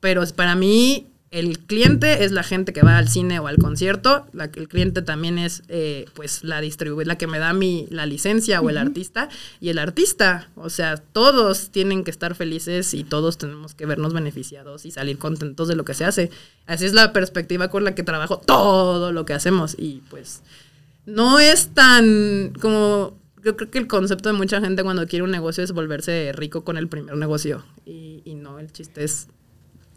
pero 0.00 0.22
es- 0.22 0.32
para 0.32 0.54
mí 0.54 1.08
el 1.30 1.58
cliente 1.58 2.22
es 2.24 2.30
la 2.30 2.44
gente 2.44 2.72
que 2.72 2.82
va 2.82 2.96
al 2.96 3.08
cine 3.08 3.40
o 3.40 3.48
al 3.48 3.56
concierto, 3.58 4.24
la, 4.32 4.44
el 4.54 4.68
cliente 4.68 5.02
también 5.02 5.36
es 5.36 5.64
eh, 5.66 6.04
pues 6.14 6.44
la 6.44 6.60
la 6.62 7.18
que 7.18 7.26
me 7.26 7.40
da 7.40 7.52
mi 7.52 7.88
la 7.90 8.06
licencia 8.06 8.60
o 8.60 8.70
el 8.70 8.78
artista 8.78 9.28
y 9.60 9.70
el 9.70 9.78
artista, 9.80 10.48
o 10.54 10.70
sea, 10.70 10.96
todos 10.96 11.70
tienen 11.72 12.04
que 12.04 12.12
estar 12.12 12.36
felices 12.36 12.94
y 12.94 13.02
todos 13.02 13.36
tenemos 13.36 13.74
que 13.74 13.84
vernos 13.84 14.12
beneficiados 14.12 14.86
y 14.86 14.92
salir 14.92 15.18
contentos 15.18 15.66
de 15.66 15.74
lo 15.74 15.84
que 15.84 15.94
se 15.94 16.04
hace. 16.04 16.30
Así 16.66 16.84
es 16.86 16.92
la 16.92 17.12
perspectiva 17.12 17.66
con 17.68 17.82
la 17.82 17.96
que 17.96 18.04
trabajo 18.04 18.38
todo 18.38 19.10
lo 19.10 19.24
que 19.24 19.32
hacemos 19.34 19.74
y 19.76 20.02
pues 20.10 20.40
no 21.04 21.40
es 21.40 21.70
tan 21.74 22.52
como 22.60 23.18
yo 23.44 23.56
creo 23.56 23.70
que 23.70 23.78
el 23.78 23.86
concepto 23.86 24.30
de 24.30 24.34
mucha 24.38 24.60
gente 24.60 24.82
cuando 24.82 25.06
quiere 25.06 25.22
un 25.22 25.30
negocio 25.30 25.62
es 25.62 25.72
volverse 25.72 26.32
rico 26.34 26.64
con 26.64 26.76
el 26.76 26.88
primer 26.88 27.16
negocio 27.16 27.64
y, 27.84 28.22
y 28.24 28.34
no, 28.34 28.58
el 28.58 28.72
chiste 28.72 29.04
es 29.04 29.28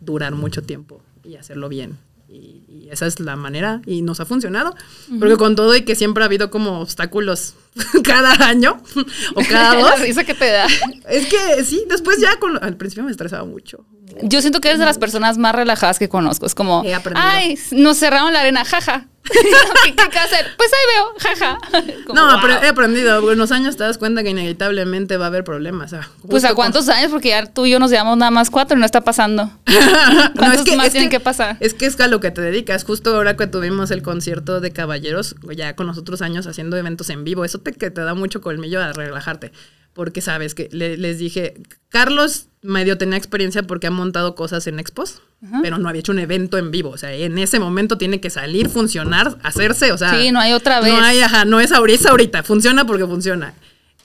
durar 0.02 0.34
mucho 0.36 0.62
tiempo 0.64 1.02
y 1.24 1.36
hacerlo 1.36 1.70
bien. 1.70 1.98
Y, 2.30 2.64
y 2.68 2.90
esa 2.92 3.06
es 3.08 3.22
la 3.22 3.38
manera 3.38 3.82
y 3.86 4.02
nos 4.02 4.20
ha 4.20 4.26
funcionado. 4.26 4.76
Porque 5.18 5.38
con 5.38 5.56
todo 5.56 5.74
y 5.76 5.84
que 5.84 5.96
siempre 5.96 6.24
ha 6.24 6.26
habido 6.26 6.52
como 6.52 6.82
obstáculos 6.82 7.56
cada 8.04 8.34
año 8.48 8.82
o 9.36 9.42
cada 9.50 9.76
la 9.82 9.92
dos. 9.92 10.02
risa 10.02 10.26
que 10.26 10.34
te 10.34 10.52
da. 10.52 10.68
es 11.10 11.28
que 11.28 11.64
sí, 11.64 11.86
después 11.90 12.20
ya 12.20 12.38
con, 12.38 12.62
al 12.62 12.76
principio 12.76 13.06
me 13.06 13.12
estresaba 13.12 13.46
mucho. 13.46 13.86
Yo 14.22 14.42
siento 14.42 14.62
que 14.62 14.70
eres 14.70 14.80
de 14.80 14.86
las 14.86 14.98
personas 14.98 15.38
más 15.38 15.54
relajadas 15.54 16.00
que 16.00 16.10
conozco. 16.10 16.46
Es 16.46 16.56
como, 16.56 16.84
ay, 17.16 17.60
nos 17.72 17.98
cerraron 17.98 18.34
la 18.34 18.42
arena, 18.42 18.66
jaja. 18.66 19.06
¿Qué, 19.84 19.94
que 19.96 20.20
hacer? 20.20 20.46
Pues 20.56 20.70
ahí 20.72 20.96
veo, 20.96 21.14
jaja. 21.20 21.58
Como, 22.08 22.20
no, 22.20 22.32
wow. 22.32 22.40
pero 22.42 22.64
he 22.64 22.68
aprendido. 22.70 23.22
Con 23.22 23.38
los 23.38 23.52
años 23.52 23.76
te 23.76 23.84
das 23.84 23.98
cuenta 23.98 24.24
que 24.24 24.30
inevitablemente 24.30 25.18
va 25.18 25.26
a 25.26 25.28
haber 25.28 25.44
problemas. 25.44 25.94
Pues 26.28 26.46
a 26.46 26.50
con- 26.50 26.56
cuántos 26.56 26.88
años, 26.90 27.12
porque 27.12 27.30
ya 27.30 27.46
tú 27.46 27.66
y 27.66 27.72
yo 27.72 27.80
nos 27.80 27.92
llevamos 27.92 28.18
nada 28.18 28.32
más 28.32 28.50
cuatro 28.50 28.78
y 28.78 28.80
no 28.80 28.86
está 28.86 29.02
pasando. 29.02 29.52
No, 29.68 30.34
¿Cuántos 30.36 30.76
más 30.76 30.92
tienen 30.92 31.10
que 31.10 31.20
pasar? 31.20 31.58
Es 31.60 31.74
que 31.74 31.86
es 31.86 32.00
a 32.00 32.08
lo 32.08 32.20
que 32.20 32.32
te 32.32 32.42
dedicas. 32.42 32.84
Justo 32.84 33.16
ahora 33.16 33.36
que 33.36 33.48
tuvimos 33.48 33.92
el 33.92 34.02
concierto 34.02 34.62
de 34.62 34.72
caballeros, 34.72 35.36
ya 35.56 35.76
con 35.76 35.88
los 35.88 35.98
otros 35.98 36.22
años 36.22 36.48
haciendo 36.48 36.78
eventos 36.78 37.10
en 37.10 37.24
vivo, 37.24 37.44
eso 37.44 37.60
te, 37.60 37.74
que 37.74 37.92
te 37.92 38.02
da 38.02 38.14
mucho 38.14 38.42
colmillo 38.42 38.82
a 38.82 38.94
relajarte. 38.94 39.52
Porque 39.98 40.22
sabes 40.22 40.56
que 40.56 40.70
le- 40.72 40.96
les 40.96 41.20
dije, 41.20 41.56
Carlos 41.90 42.48
medio 42.62 42.98
tenía 42.98 43.18
experiencia 43.18 43.64
porque 43.64 43.88
ha 43.88 43.92
montado 43.92 44.36
cosas 44.36 44.66
en 44.68 44.80
expos, 44.80 45.22
pero 45.62 45.78
no 45.78 45.90
había 45.90 46.00
hecho 46.00 46.12
un 46.14 46.20
evento 46.20 46.58
en 46.58 46.72
vivo. 46.72 46.92
O 46.92 46.98
sea, 46.98 47.12
en 47.14 47.38
ese 47.38 47.60
momento 47.60 47.98
tiene 47.98 48.22
que 48.22 48.30
salir, 48.30 48.70
funcionar, 48.70 49.38
hacerse. 49.44 49.92
O 49.92 49.98
sea, 49.98 50.14
Sí, 50.18 50.32
no 50.32 50.40
hay 50.40 50.54
otra 50.54 50.80
vez. 50.80 50.94
No 50.94 51.00
hay, 51.02 51.20
ajá, 51.22 51.44
no 51.44 51.60
es 51.60 51.72
ahorita, 51.74 52.00
es 52.00 52.06
ahorita. 52.06 52.44
Funciona 52.44 52.86
porque 52.86 53.06
funciona. 53.06 53.54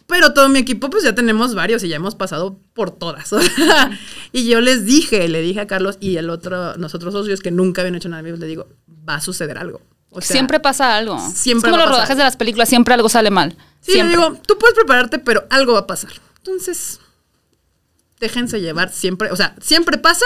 Pero 0.08 0.32
todo 0.34 0.48
mi 0.48 0.58
equipo, 0.58 0.90
pues 0.90 1.04
ya 1.04 1.14
tenemos 1.14 1.54
varios 1.54 1.84
y 1.84 1.88
ya 1.88 1.96
hemos 1.96 2.14
pasado 2.16 2.58
por 2.74 2.90
todas. 2.90 3.30
y 4.32 4.46
yo 4.48 4.60
les 4.60 4.84
dije, 4.84 5.28
le 5.28 5.40
dije 5.42 5.60
a 5.60 5.66
Carlos 5.66 5.96
y 6.00 6.16
el 6.16 6.30
otro, 6.30 6.76
nosotros 6.76 7.12
socios 7.14 7.40
que 7.40 7.50
nunca 7.50 7.82
habían 7.82 7.94
hecho 7.94 8.08
nada 8.08 8.20
en 8.20 8.26
vivo, 8.26 8.36
les 8.38 8.48
digo, 8.48 8.66
va 9.08 9.16
a 9.16 9.20
suceder 9.20 9.58
algo. 9.58 9.80
O 10.10 10.20
sea, 10.20 10.34
siempre 10.34 10.60
pasa 10.60 10.96
algo. 10.96 11.18
siempre 11.34 11.70
es 11.70 11.72
como 11.72 11.82
los 11.84 11.90
rodajes 11.94 12.16
de 12.16 12.22
las 12.24 12.36
películas, 12.36 12.68
siempre 12.68 12.94
algo 12.94 13.08
sale 13.08 13.30
mal. 13.30 13.56
Sí, 13.82 13.98
yo 13.98 14.08
digo, 14.08 14.38
tú 14.46 14.56
puedes 14.58 14.74
prepararte, 14.74 15.18
pero 15.18 15.44
algo 15.50 15.74
va 15.74 15.80
a 15.80 15.86
pasar. 15.86 16.12
Entonces, 16.38 17.00
déjense 18.20 18.60
llevar 18.60 18.92
siempre, 18.92 19.30
o 19.30 19.36
sea, 19.36 19.54
siempre 19.60 19.98
pasa 19.98 20.24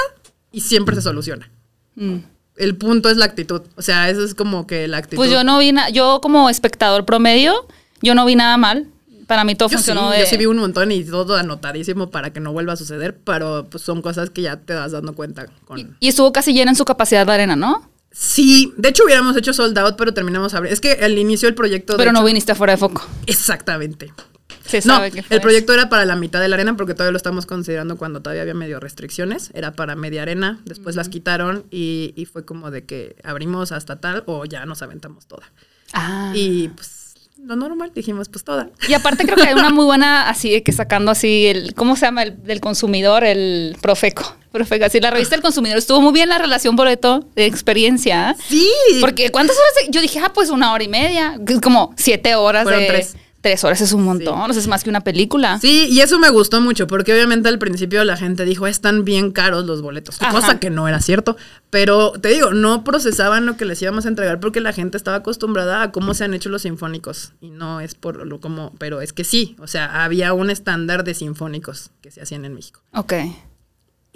y 0.53 0.61
siempre 0.61 0.95
se 0.95 1.03
soluciona. 1.03 1.51
Mm. 1.95 2.19
El 2.57 2.77
punto 2.77 3.11
es 3.11 3.17
la 3.17 3.25
actitud. 3.25 3.63
O 3.77 3.83
sea, 3.83 4.09
eso 4.09 4.23
es 4.23 4.35
como 4.35 4.67
que 4.67 4.87
la 4.89 4.99
actitud. 4.99 5.17
Pues 5.17 5.31
yo 5.31 5.43
no 5.45 5.59
vi 5.59 5.73
nada, 5.73 5.89
yo 5.91 6.21
como 6.23 6.49
espectador 6.49 7.05
promedio, 7.05 7.67
yo 8.03 8.15
no 8.15 8.25
vi 8.25 8.37
nada 8.37 8.57
mal. 8.57 8.87
Para 9.27 9.43
mí 9.43 9.57
todo 9.57 9.69
Yo 9.69 9.79
sí, 9.79 9.85
funcionó 9.85 10.11
de... 10.11 10.21
yo 10.21 10.27
sí 10.27 10.37
vi 10.37 10.47
un 10.47 10.59
montón 10.59 10.93
y 10.93 11.03
todo 11.03 11.35
anotadísimo 11.35 12.11
para 12.11 12.33
que 12.33 12.39
no 12.39 12.53
vuelva 12.53 12.75
a 12.75 12.77
suceder, 12.77 13.19
pero 13.19 13.67
pues 13.69 13.83
son 13.83 14.01
cosas 14.01 14.31
que 14.31 14.43
ya 14.43 14.57
te 14.57 14.73
vas 14.73 14.93
dando 14.93 15.17
cuenta 15.17 15.47
con... 15.65 15.97
Y 15.99 16.09
estuvo 16.09 16.31
casi 16.33 16.53
llena 16.53 16.71
en 16.71 16.77
su 16.77 16.85
capacidad 16.85 17.27
de 17.27 17.33
arena, 17.33 17.57
¿no? 17.57 17.91
Sí, 18.19 18.73
de 18.79 18.89
hecho 18.89 19.05
hubiéramos 19.05 19.37
hecho 19.37 19.53
sold 19.53 19.79
out, 19.79 19.97
pero 19.99 20.15
terminamos 20.15 20.55
abriendo. 20.55 20.73
Es 20.73 20.81
que 20.81 21.05
al 21.05 21.19
inicio 21.19 21.49
el 21.49 21.55
proyecto... 21.55 21.93
de 21.93 21.99
Pero 21.99 22.13
no 22.13 22.25
viniste 22.25 22.55
fuera 22.55 22.73
de 22.73 22.79
foco. 22.79 23.07
Exactamente. 23.27 24.11
Se 24.65 24.79
No, 24.79 24.97
sabe 24.97 25.11
que 25.11 25.23
fue 25.23 25.37
el 25.37 25.43
proyecto 25.43 25.75
era 25.75 25.91
para 25.91 26.07
la 26.07 26.17
mitad 26.17 26.41
de 26.41 26.49
la 26.49 26.57
arena 26.57 26.77
porque 26.79 26.95
todavía 26.95 27.13
lo 27.13 27.19
estamos 27.19 27.45
considerando 27.45 27.99
cuando 27.99 28.23
todavía 28.23 28.41
había 28.41 28.55
medio 28.55 28.81
restricciones. 28.81 29.51
Era 29.53 29.73
para 29.73 29.97
media 29.97 30.23
arena, 30.23 30.61
después 30.65 30.97
las 30.97 31.11
quitaron 31.11 31.67
y, 31.71 32.15
y 32.17 32.25
fue 32.25 32.47
como 32.47 32.71
de 32.71 32.87
que 32.87 33.17
abrimos 33.23 33.71
hasta 33.71 34.01
tal 34.01 34.25
o 34.25 34.47
ya 34.47 34.65
nos 34.65 34.81
aventamos 34.81 35.27
toda. 35.27 35.53
Ah. 35.93 36.33
Y 36.35 36.69
pues 36.69 37.06
lo 37.39 37.55
normal, 37.57 37.93
dijimos 37.95 38.29
pues 38.29 38.45
toda. 38.45 38.71
Y 38.89 38.95
aparte 38.95 39.25
creo 39.25 39.37
que 39.37 39.45
hay 39.49 39.55
una 39.55 39.71
muy 39.71 39.85
buena, 39.85 40.29
así 40.29 40.51
de 40.51 40.63
que 40.63 40.73
sacando 40.73 41.11
así 41.13 41.47
el, 41.47 41.75
¿cómo 41.75 41.95
se 41.97 42.07
llama? 42.07 42.23
El 42.25 42.43
del 42.43 42.61
consumidor, 42.61 43.25
el 43.25 43.77
Profeco. 43.81 44.37
Profeco, 44.51 44.87
así 44.87 45.01
la 45.01 45.11
revista 45.11 45.37
del 45.37 45.43
consumidor. 45.43 45.77
Estuvo 45.79 46.01
muy 46.01 46.13
bien 46.13 46.29
la 46.29 46.39
relación 46.39 46.77
boleto 46.77 47.29
de 47.37 47.45
experiencia. 47.47 48.31
¿eh? 48.31 48.43
Sí. 48.49 48.71
Porque 49.01 49.31
¿cuántas 49.31 49.57
horas? 49.57 49.73
de- 49.87 49.93
yo 49.93 50.01
dije, 50.01 50.19
ah, 50.19 50.33
pues 50.33 50.51
una 50.51 50.73
hora 50.73 50.83
y 50.83 50.89
media. 50.89 51.39
Como 51.63 51.95
siete 51.97 52.35
horas 52.35 52.63
Fueron 52.65 52.81
de... 52.81 52.87
tres. 52.89 53.17
Tres 53.41 53.63
horas 53.63 53.81
es 53.81 53.93
un 53.93 54.03
montón, 54.03 54.51
es 54.51 54.67
más 54.67 54.83
que 54.83 54.91
una 54.91 55.03
película. 55.03 55.59
Sí, 55.61 55.87
y 55.89 56.01
eso 56.01 56.19
me 56.19 56.31
gustó 56.31 56.61
mucho, 56.61 56.87
porque 56.87 57.13
obviamente 57.13 57.49
al 57.49 57.59
principio 57.59 58.03
la 58.05 58.17
gente 58.17 58.45
dijo, 58.45 58.67
están 58.67 59.05
bien 59.05 59.31
caros 59.31 59.67
los 59.67 59.83
boletos, 59.83 60.21
Ajá. 60.21 60.33
cosa 60.33 60.59
que 60.59 60.71
no 60.71 60.89
era 60.89 61.01
cierto. 61.01 61.37
Pero 61.71 62.13
te 62.13 62.29
digo, 62.29 62.53
no 62.53 62.83
procesaban 62.83 63.47
lo 63.47 63.57
que 63.57 63.65
les 63.65 63.81
íbamos 63.83 64.05
a 64.05 64.09
entregar 64.09 64.41
porque 64.41 64.61
la 64.61 64.73
gente 64.73 64.97
estaba 64.97 65.19
acostumbrada 65.19 65.83
a 65.83 65.93
cómo 65.93 66.15
se 66.15 66.25
han 66.25 66.35
hecho 66.35 66.49
los 66.49 66.63
sinfónicos. 66.63 67.33
Y 67.41 67.51
no 67.51 67.81
es 67.81 67.95
por 67.95 68.27
lo 68.27 68.41
como, 68.41 68.73
pero 68.79 69.01
es 69.01 69.13
que 69.13 69.23
sí, 69.25 69.57
o 69.61 69.67
sea, 69.67 70.05
había 70.05 70.33
un 70.33 70.51
estándar 70.51 71.05
de 71.05 71.15
sinfónicos 71.15 71.91
que 72.01 72.11
se 72.11 72.23
hacían 72.23 72.45
en 72.45 72.55
México. 72.55 72.81
Ok. 72.95 73.13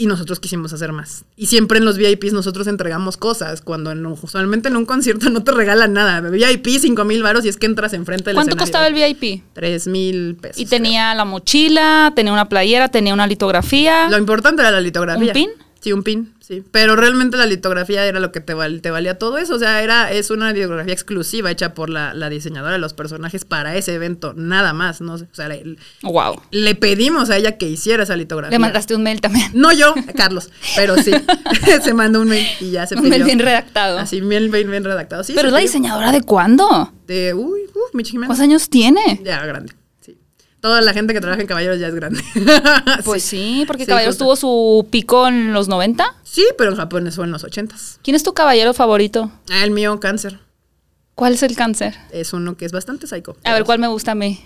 Y 0.00 0.06
nosotros 0.06 0.40
quisimos 0.40 0.72
hacer 0.72 0.92
más. 0.92 1.24
Y 1.36 1.44
siempre 1.48 1.76
en 1.76 1.84
los 1.84 1.98
VIPs 1.98 2.32
nosotros 2.32 2.66
entregamos 2.68 3.18
cosas, 3.18 3.60
cuando 3.60 3.90
en 3.90 4.06
un- 4.06 4.18
usualmente 4.22 4.68
en 4.68 4.76
un 4.76 4.86
concierto 4.86 5.28
no 5.28 5.44
te 5.44 5.52
regalan 5.52 5.92
nada. 5.92 6.22
VIP, 6.30 6.68
5 6.80 7.04
mil 7.04 7.22
varos 7.22 7.44
y 7.44 7.50
es 7.50 7.58
que 7.58 7.66
entras 7.66 7.92
enfrente 7.92 8.24
del 8.30 8.34
¿Cuánto 8.36 8.52
escenario. 8.56 8.64
costaba 8.72 8.86
el 8.86 8.94
VIP? 8.94 9.42
3 9.52 9.86
mil 9.88 10.36
pesos. 10.40 10.58
Y 10.58 10.64
tenía 10.64 11.14
la 11.14 11.26
mochila, 11.26 12.14
tenía 12.16 12.32
una 12.32 12.48
playera, 12.48 12.88
tenía 12.88 13.12
una 13.12 13.26
litografía. 13.26 14.08
Lo 14.08 14.16
importante 14.16 14.62
era 14.62 14.70
la 14.70 14.80
litografía. 14.80 15.26
¿Un 15.26 15.32
pin? 15.34 15.50
Sí, 15.82 15.94
un 15.94 16.02
pin, 16.02 16.34
sí. 16.40 16.62
Pero 16.72 16.94
realmente 16.94 17.38
la 17.38 17.46
litografía 17.46 18.04
era 18.04 18.20
lo 18.20 18.32
que 18.32 18.40
te, 18.40 18.52
val- 18.52 18.82
te 18.82 18.90
valía 18.90 19.18
todo 19.18 19.38
eso. 19.38 19.54
O 19.54 19.58
sea, 19.58 19.82
era, 19.82 20.12
es 20.12 20.30
una 20.30 20.52
litografía 20.52 20.92
exclusiva 20.92 21.50
hecha 21.50 21.72
por 21.72 21.88
la, 21.88 22.12
la 22.12 22.28
diseñadora 22.28 22.74
de 22.74 22.78
los 22.78 22.92
personajes 22.92 23.46
para 23.46 23.74
ese 23.76 23.94
evento, 23.94 24.34
nada 24.36 24.74
más. 24.74 25.00
No. 25.00 25.14
O 25.14 25.18
sea, 25.32 25.48
le, 25.48 25.76
Wow. 26.02 26.40
le 26.50 26.74
pedimos 26.74 27.30
a 27.30 27.38
ella 27.38 27.56
que 27.56 27.66
hiciera 27.66 28.02
esa 28.02 28.14
litografía. 28.16 28.50
Le 28.50 28.58
mandaste 28.60 28.94
un 28.94 29.02
mail 29.02 29.22
también. 29.22 29.50
No 29.54 29.72
yo, 29.72 29.94
Carlos, 30.16 30.50
pero 30.76 30.96
sí. 30.98 31.12
se 31.82 31.94
mandó 31.94 32.20
un 32.20 32.28
mail 32.28 32.46
y 32.60 32.72
ya 32.72 32.86
se 32.86 32.94
Un 32.96 33.00
pidió. 33.02 33.10
mail 33.12 33.24
bien 33.24 33.38
redactado. 33.38 33.98
Así, 33.98 34.20
bien, 34.20 34.50
bien, 34.50 34.70
bien 34.70 34.84
redactado. 34.84 35.24
Sí, 35.24 35.32
Pero 35.34 35.48
es 35.48 35.52
la 35.52 35.60
pidió. 35.60 35.68
diseñadora 35.70 36.12
de 36.12 36.20
cuándo? 36.20 36.92
De, 37.06 37.32
uy, 37.32 37.60
uy, 37.72 37.80
Michi 37.94 38.10
Jiménez. 38.12 38.28
¿Cuántos 38.28 38.44
años 38.44 38.68
tiene? 38.68 39.20
Ya, 39.24 39.44
grande. 39.46 39.72
Sí. 40.60 40.62
Toda 40.62 40.80
la 40.82 40.92
gente 40.92 41.14
que 41.14 41.20
trabaja 41.20 41.40
en 41.40 41.46
Caballeros 41.46 41.78
ya 41.80 41.88
es 41.88 41.94
grande. 41.94 42.22
Pues 43.04 43.22
sí, 43.22 43.64
porque 43.66 43.84
Sí, 43.84 43.88
Caballeros 43.88 44.14
justo. 44.16 44.24
tuvo 44.24 44.36
su 44.36 44.88
pico 44.90 45.26
en 45.26 45.52
los 45.52 45.68
90. 45.68 46.16
Sí, 46.22 46.44
pero 46.58 46.70
en 46.70 46.76
Japón 46.76 47.06
eso 47.06 47.24
en 47.24 47.30
los 47.32 47.44
ochentas. 47.44 47.98
¿Quién 48.02 48.14
es 48.14 48.22
tu 48.22 48.34
caballero 48.34 48.74
favorito? 48.74 49.30
Ah, 49.50 49.64
el 49.64 49.70
mío, 49.70 49.98
cáncer. 50.00 50.38
¿Cuál 51.14 51.34
es 51.34 51.42
el 51.42 51.56
cáncer? 51.56 51.94
Es 52.12 52.32
uno 52.32 52.56
que 52.56 52.64
es 52.66 52.72
bastante 52.72 53.06
psycho. 53.06 53.36
A 53.44 53.52
ver, 53.54 53.64
¿cuál 53.64 53.78
me 53.78 53.88
gusta 53.88 54.12
a 54.12 54.14
mí? 54.14 54.40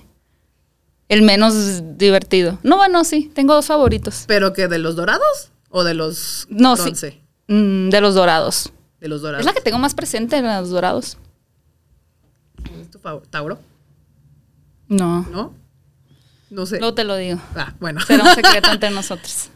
El 1.09 1.23
menos 1.23 1.83
divertido. 1.99 2.59
No, 2.63 2.77
bueno, 2.77 3.05
sí, 3.05 3.31
tengo 3.35 3.55
dos 3.55 3.67
favoritos. 3.67 4.25
¿Pero 4.27 4.53
que 4.53 4.69
de 4.69 4.79
los 4.79 4.97
dorados 4.97 5.51
o 5.69 5.85
de 5.85 5.95
los 5.95 6.47
No, 6.49 6.77
sí. 6.77 6.83
bronce? 6.85 7.21
Mm, 7.49 7.91
de 7.91 8.01
los 8.01 8.15
dorados. 8.15 8.73
De 9.01 9.09
los 9.09 9.21
dorados. 9.21 9.41
Es 9.41 9.47
la 9.47 9.53
que 9.53 9.61
tengo 9.61 9.79
más 9.79 9.95
presente 9.95 10.41
de 10.41 10.43
los 10.43 10.71
dorados. 10.71 11.19
¿Es 12.81 12.91
tu 12.91 12.99
Tauro? 13.31 13.59
No, 14.89 15.27
¿No? 15.31 15.55
No 16.55 16.67
sé. 16.67 16.79
luego 16.79 16.95
te 16.95 17.03
lo 17.03 17.17
digo. 17.17 17.41
Ah, 17.57 17.75
bueno. 17.81 18.01
Será 18.01 18.23
un 18.25 18.35
secreto 18.35 18.71
entre 18.71 18.91
nosotros. 18.93 19.49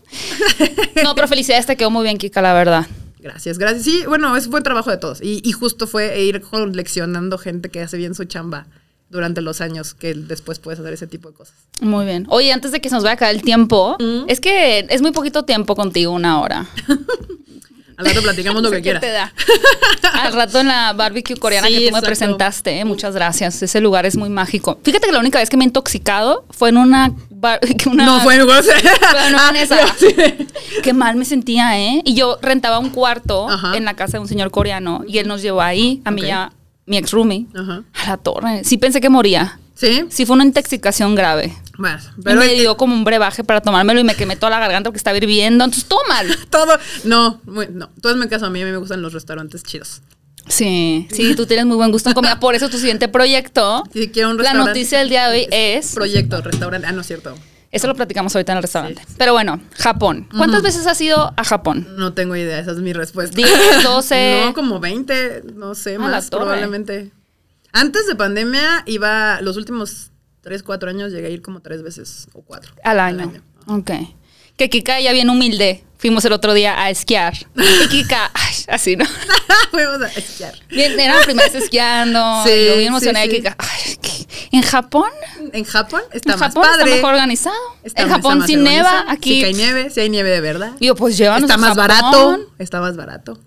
No, 1.04 1.14
pero 1.14 1.28
felicidades, 1.28 1.64
te 1.66 1.76
quedó 1.76 1.90
muy 1.90 2.02
bien, 2.02 2.18
Kika, 2.18 2.42
la 2.42 2.52
verdad. 2.54 2.86
Gracias, 3.20 3.56
gracias. 3.58 3.84
Sí, 3.84 4.02
bueno, 4.06 4.36
es 4.36 4.48
buen 4.48 4.64
trabajo 4.64 4.90
de 4.90 4.96
todos. 4.96 5.20
Y, 5.22 5.40
y 5.44 5.52
justo 5.52 5.86
fue 5.86 6.20
ir 6.22 6.42
leccionando 6.72 7.38
gente 7.38 7.68
que 7.70 7.80
hace 7.82 7.96
bien 7.96 8.16
su 8.16 8.24
chamba 8.24 8.66
durante 9.10 9.42
los 9.42 9.60
años 9.60 9.94
que 9.94 10.12
después 10.12 10.58
puedes 10.58 10.80
hacer 10.80 10.92
ese 10.92 11.06
tipo 11.06 11.28
de 11.28 11.34
cosas. 11.36 11.54
Muy 11.80 12.04
bien. 12.04 12.26
Oye, 12.30 12.52
antes 12.52 12.72
de 12.72 12.80
que 12.80 12.88
se 12.88 12.96
nos 12.96 13.04
vaya 13.04 13.12
a 13.12 13.14
acabar 13.14 13.34
el 13.34 13.42
tiempo, 13.42 13.96
es 14.26 14.40
que 14.40 14.86
es 14.90 15.00
muy 15.00 15.12
poquito 15.12 15.44
tiempo 15.44 15.76
contigo, 15.76 16.12
una 16.12 16.40
hora. 16.40 16.66
Al 17.98 18.06
rato 18.06 18.22
platicamos 18.22 18.62
lo 18.62 18.70
que 18.72 18.80
quieras. 18.80 19.00
te 19.02 19.10
da. 19.10 19.32
Al 20.22 20.32
rato 20.32 20.60
en 20.60 20.68
la 20.68 20.92
barbecue 20.94 21.36
coreana 21.36 21.66
Sí, 21.68 21.74
que 21.78 21.88
tú 21.90 21.94
me 21.96 22.02
presentaste, 22.02 22.78
¿eh? 22.80 22.84
muchas 22.84 23.14
gracias. 23.14 23.60
Ese 23.62 23.80
lugar 23.80 24.06
es 24.06 24.16
muy 24.16 24.30
mágico. 24.30 24.78
Fíjate 24.82 25.06
que 25.06 25.12
la 25.12 25.18
única 25.18 25.38
vez 25.38 25.50
que 25.50 25.56
me 25.56 25.64
he 25.64 25.66
intoxicado 25.66 26.44
fue 26.50 26.70
en 26.70 26.76
una... 26.78 27.12
bar- 27.30 27.60
una- 27.90 28.06
No 28.06 28.20
fue 28.20 28.36
en 28.36 28.40
en 28.42 28.48
Ah, 29.36 29.52
sí. 29.98 30.14
Qué 30.82 30.92
mal 30.92 31.16
me 31.16 31.24
sentía, 31.24 31.78
¿eh? 31.78 32.00
Y 32.04 32.14
yo 32.14 32.38
rentaba 32.40 32.78
un 32.78 32.90
cuarto 32.90 33.48
Ajá. 33.48 33.76
en 33.76 33.84
la 33.84 33.94
casa 33.94 34.12
de 34.12 34.20
un 34.20 34.28
señor 34.28 34.50
coreano 34.50 35.02
y 35.06 35.18
él 35.18 35.28
nos 35.28 35.42
llevó 35.42 35.60
ahí, 35.60 36.00
a 36.04 36.10
mí 36.10 36.22
Ok. 36.22 36.28
y 36.28 36.30
a 36.30 36.52
mi 36.86 36.96
ex 36.96 37.10
roomie, 37.10 37.46
Ajá. 37.54 37.82
a 37.94 38.08
la 38.10 38.16
torre. 38.16 38.62
Sí 38.64 38.78
pensé 38.78 39.00
que 39.00 39.08
moría. 39.08 39.58
Sí, 39.74 40.04
Sí 40.08 40.24
fue 40.26 40.34
una 40.34 40.44
intoxicación 40.44 41.14
grave. 41.14 41.52
Bueno, 41.78 41.98
Pero 42.02 42.22
pero 42.22 42.40
me 42.40 42.48
dio 42.54 42.76
como 42.76 42.94
un 42.94 43.04
brebaje 43.04 43.42
para 43.44 43.60
tomármelo 43.62 44.00
y 44.00 44.04
me 44.04 44.14
quemé 44.14 44.36
toda 44.36 44.50
la 44.50 44.58
garganta 44.58 44.90
porque 44.90 44.98
estaba 44.98 45.16
hirviendo. 45.16 45.64
Entonces, 45.64 45.88
mal. 46.08 46.26
todo. 46.50 46.78
No, 47.04 47.40
muy- 47.44 47.68
no. 47.72 47.88
Tú 48.02 48.08
hazme 48.08 48.28
caso 48.28 48.46
a 48.46 48.50
mí, 48.50 48.60
a 48.60 48.64
mí 48.66 48.70
me 48.72 48.76
gustan 48.78 49.00
los 49.00 49.12
restaurantes 49.14 49.62
chidos. 49.62 50.02
Sí, 50.48 51.06
sí, 51.10 51.34
tú 51.34 51.44
tienes 51.46 51.66
muy 51.66 51.76
buen 51.76 51.90
gusto 51.92 52.08
en 52.08 52.14
comida. 52.14 52.40
Por 52.40 52.54
eso 52.54 52.68
tu 52.70 52.78
siguiente 52.78 53.08
proyecto, 53.08 53.84
Si 53.92 54.08
quiero 54.08 54.30
un 54.30 54.36
la 54.38 54.42
restaurante. 54.44 54.70
noticia 54.70 54.98
del 54.98 55.08
día 55.10 55.28
de 55.28 55.38
hoy 55.40 55.46
es... 55.50 55.94
Proyecto, 55.94 56.40
restaurante. 56.40 56.86
Ah, 56.88 56.92
no 56.92 57.02
es 57.02 57.06
cierto. 57.06 57.34
Eso 57.70 57.86
lo 57.86 57.94
platicamos 57.94 58.34
ahorita 58.34 58.52
en 58.52 58.56
el 58.56 58.62
restaurante. 58.62 59.02
Pero 59.18 59.34
bueno, 59.34 59.60
Japón. 59.76 60.26
¿Cuántas 60.34 60.62
veces 60.62 60.86
has 60.86 60.98
ido 61.02 61.34
a 61.36 61.44
Japón? 61.44 61.86
No 61.98 62.14
tengo 62.14 62.34
idea, 62.34 62.58
esa 62.60 62.70
es 62.72 62.78
mi 62.78 62.94
respuesta. 62.94 63.36
10, 63.36 63.82
12. 63.84 64.40
No, 64.46 64.54
como 64.54 64.80
20, 64.80 65.42
no 65.54 65.74
sé, 65.74 65.96
A 65.96 65.98
la 65.98 66.08
más 66.08 66.30
probablemente. 66.30 67.10
Antes 67.72 68.06
de 68.06 68.16
pandemia 68.16 68.84
iba, 68.86 69.42
los 69.42 69.58
últimos 69.58 70.12
3, 70.48 70.62
4 70.62 70.88
años 70.88 71.12
llegué 71.12 71.26
a 71.26 71.30
ir 71.30 71.42
como 71.42 71.60
3 71.60 71.82
veces 71.82 72.26
o 72.32 72.40
4. 72.40 72.72
Al 72.82 73.00
año. 73.00 73.30
Ok. 73.66 73.90
Que 74.56 74.70
Kika 74.70 74.98
ya 75.00 75.12
bien 75.12 75.28
humilde. 75.28 75.84
Fuimos 75.98 76.24
el 76.24 76.32
otro 76.32 76.54
día 76.54 76.80
a 76.80 76.88
esquiar. 76.90 77.34
Y 77.54 77.88
Kika, 77.88 78.30
ay, 78.34 78.54
así, 78.68 78.96
¿no? 78.96 79.04
Fuimos 79.70 80.00
a 80.00 80.06
esquiar. 80.08 80.54
Bien, 80.70 80.98
era 80.98 81.16
la 81.18 81.22
primera 81.24 81.48
vez 81.50 81.62
esquiando. 81.62 82.18
Sí, 82.44 82.50
yo 82.50 82.72
bien 82.76 82.78
sí, 82.80 82.86
emocionada. 82.86 83.26
y 83.26 83.30
sí. 83.30 83.36
Kika, 83.36 83.56
ay, 83.58 83.96
¿qué? 84.00 84.26
¿En 84.52 84.62
Japón? 84.62 85.10
En 85.52 85.64
Japón 85.64 86.00
está 86.12 86.32
en 86.32 86.38
más 86.40 86.48
Japón 86.48 86.62
padre. 86.62 86.84
está 86.84 86.96
mejor 86.96 87.10
organizado. 87.12 87.56
Está- 87.82 88.02
en 88.02 88.08
Japón 88.08 88.46
sin 88.46 88.62
neva. 88.62 89.04
Aquí. 89.08 89.40
Sí 89.40 89.44
hay 89.44 89.54
nieve, 89.54 89.90
sí 89.90 90.00
hay 90.00 90.08
nieve 90.08 90.30
de 90.30 90.40
verdad. 90.40 90.72
Y 90.80 90.86
yo, 90.86 90.94
pues 90.94 91.18
llévanos 91.18 91.42
Está 91.50 91.54
a 91.54 91.58
más 91.58 91.76
Japón. 91.76 91.86
barato. 91.88 92.38
Está 92.58 92.80
más 92.80 92.96
barato. 92.96 93.38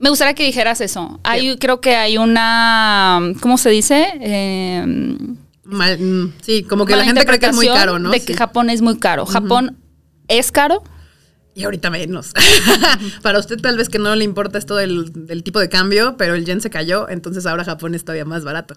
Me 0.00 0.10
gustaría 0.10 0.34
que 0.34 0.44
dijeras 0.44 0.80
eso. 0.80 1.20
Hay, 1.22 1.56
creo 1.58 1.80
que 1.80 1.94
hay 1.96 2.18
una, 2.18 3.20
¿cómo 3.40 3.56
se 3.56 3.70
dice? 3.70 4.12
Eh, 4.20 4.84
Mal- 5.64 5.98
mm, 5.98 6.32
sí, 6.42 6.62
como 6.64 6.84
que 6.86 6.96
la 6.96 7.04
gente 7.04 7.24
cree 7.24 7.38
que 7.38 7.46
es 7.46 7.54
muy 7.54 7.66
caro, 7.68 7.98
¿no? 7.98 8.10
De 8.10 8.20
que 8.20 8.32
Sí. 8.32 8.38
Japón 8.38 8.70
es 8.70 8.82
muy 8.82 8.98
caro. 8.98 9.26
Japón 9.26 9.76
es 10.28 10.52
caro. 10.52 10.82
Y 11.56 11.62
ahorita 11.64 11.88
menos. 11.90 12.32
Para 13.22 13.38
usted 13.38 13.60
tal 13.60 13.76
vez 13.76 13.88
que 13.88 13.98
no 14.00 14.14
le 14.16 14.24
importa 14.24 14.58
esto 14.58 14.74
del, 14.76 15.12
del 15.26 15.42
tipo 15.44 15.60
de 15.60 15.68
cambio, 15.68 16.16
pero 16.18 16.34
el 16.34 16.44
yen 16.44 16.60
se 16.60 16.68
cayó, 16.68 17.08
entonces 17.08 17.46
ahora 17.46 17.64
Japón 17.64 17.94
es 17.94 18.02
todavía 18.04 18.24
más 18.24 18.42
barato. 18.44 18.76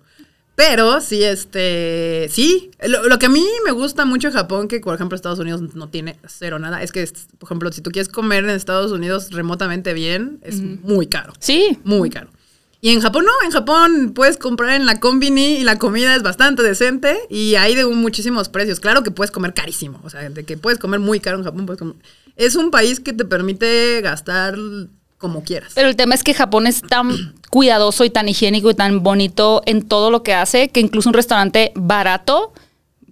Pero 0.56 1.02
sí, 1.02 1.24
este, 1.24 2.28
sí, 2.32 2.72
lo, 2.88 3.08
lo 3.08 3.20
que 3.20 3.28
a 3.28 3.30
mí 3.30 3.46
me 3.66 3.72
gusta 3.72 4.06
mucho 4.06 4.30
de 4.30 4.34
Japón, 4.34 4.68
que 4.68 4.80
por 4.80 4.96
ejemplo 4.96 5.16
Estados 5.16 5.38
Unidos 5.40 5.62
no 5.76 5.90
tiene 5.90 6.18
cero 6.28 6.58
nada, 6.58 6.82
es 6.82 6.92
que, 6.92 7.08
por 7.38 7.48
ejemplo, 7.48 7.72
si 7.72 7.82
tú 7.82 7.92
quieres 7.92 8.10
comer 8.10 8.44
en 8.44 8.50
Estados 8.52 8.92
Unidos 8.92 9.30
remotamente 9.32 9.94
bien, 9.94 10.40
es 10.44 10.62
muy 10.62 11.06
caro. 11.08 11.34
Sí. 11.40 11.78
Muy 11.84 12.10
caro. 12.10 12.30
Y 12.80 12.92
en 12.92 13.02
Japón 13.02 13.26
no, 13.26 13.32
en 13.46 13.52
Japón 13.52 14.12
puedes 14.14 14.38
comprar 14.38 14.76
en 14.76 14.86
la 14.86 15.00
combini 15.00 15.56
y 15.58 15.64
la 15.64 15.78
comida 15.78 16.16
es 16.16 16.22
bastante 16.22 16.62
decente 16.62 17.18
y 17.30 17.56
hay 17.56 17.74
de 17.76 17.86
muchísimos 17.86 18.50
precios. 18.50 18.80
Claro 18.80 19.02
que 19.04 19.10
puedes 19.12 19.32
comer 19.32 19.54
carísimo, 19.54 20.00
o 20.04 20.10
sea, 20.12 20.30
de 20.30 20.44
que 20.44 20.58
puedes 20.58 20.78
comer 20.80 21.00
muy 21.00 21.20
caro 21.20 21.38
en 21.40 21.44
Japón. 21.44 21.66
puedes 21.66 21.80
comer- 21.80 21.96
Es 22.36 22.56
un 22.56 22.70
país 22.70 23.00
que 23.00 23.14
te 23.14 23.26
permite 23.26 24.00
gastar 24.02 24.56
como 25.18 25.44
quieras. 25.44 25.72
Pero 25.74 25.88
el 25.90 25.96
tema 25.96 26.14
es 26.14 26.24
que 26.24 26.36
Japón 26.36 26.68
es 26.68 26.82
tan 26.84 27.34
cuidadoso 27.50 28.06
y 28.06 28.12
tan 28.12 28.30
higiénico 28.30 28.70
y 28.70 28.76
tan 28.76 29.02
bonito 29.02 29.64
en 29.66 29.82
todo 29.88 30.12
lo 30.12 30.22
que 30.22 30.36
hace 30.36 30.70
que 30.70 30.80
incluso 30.80 31.10
un 31.10 31.14
restaurante 31.16 31.72
barato 31.76 32.54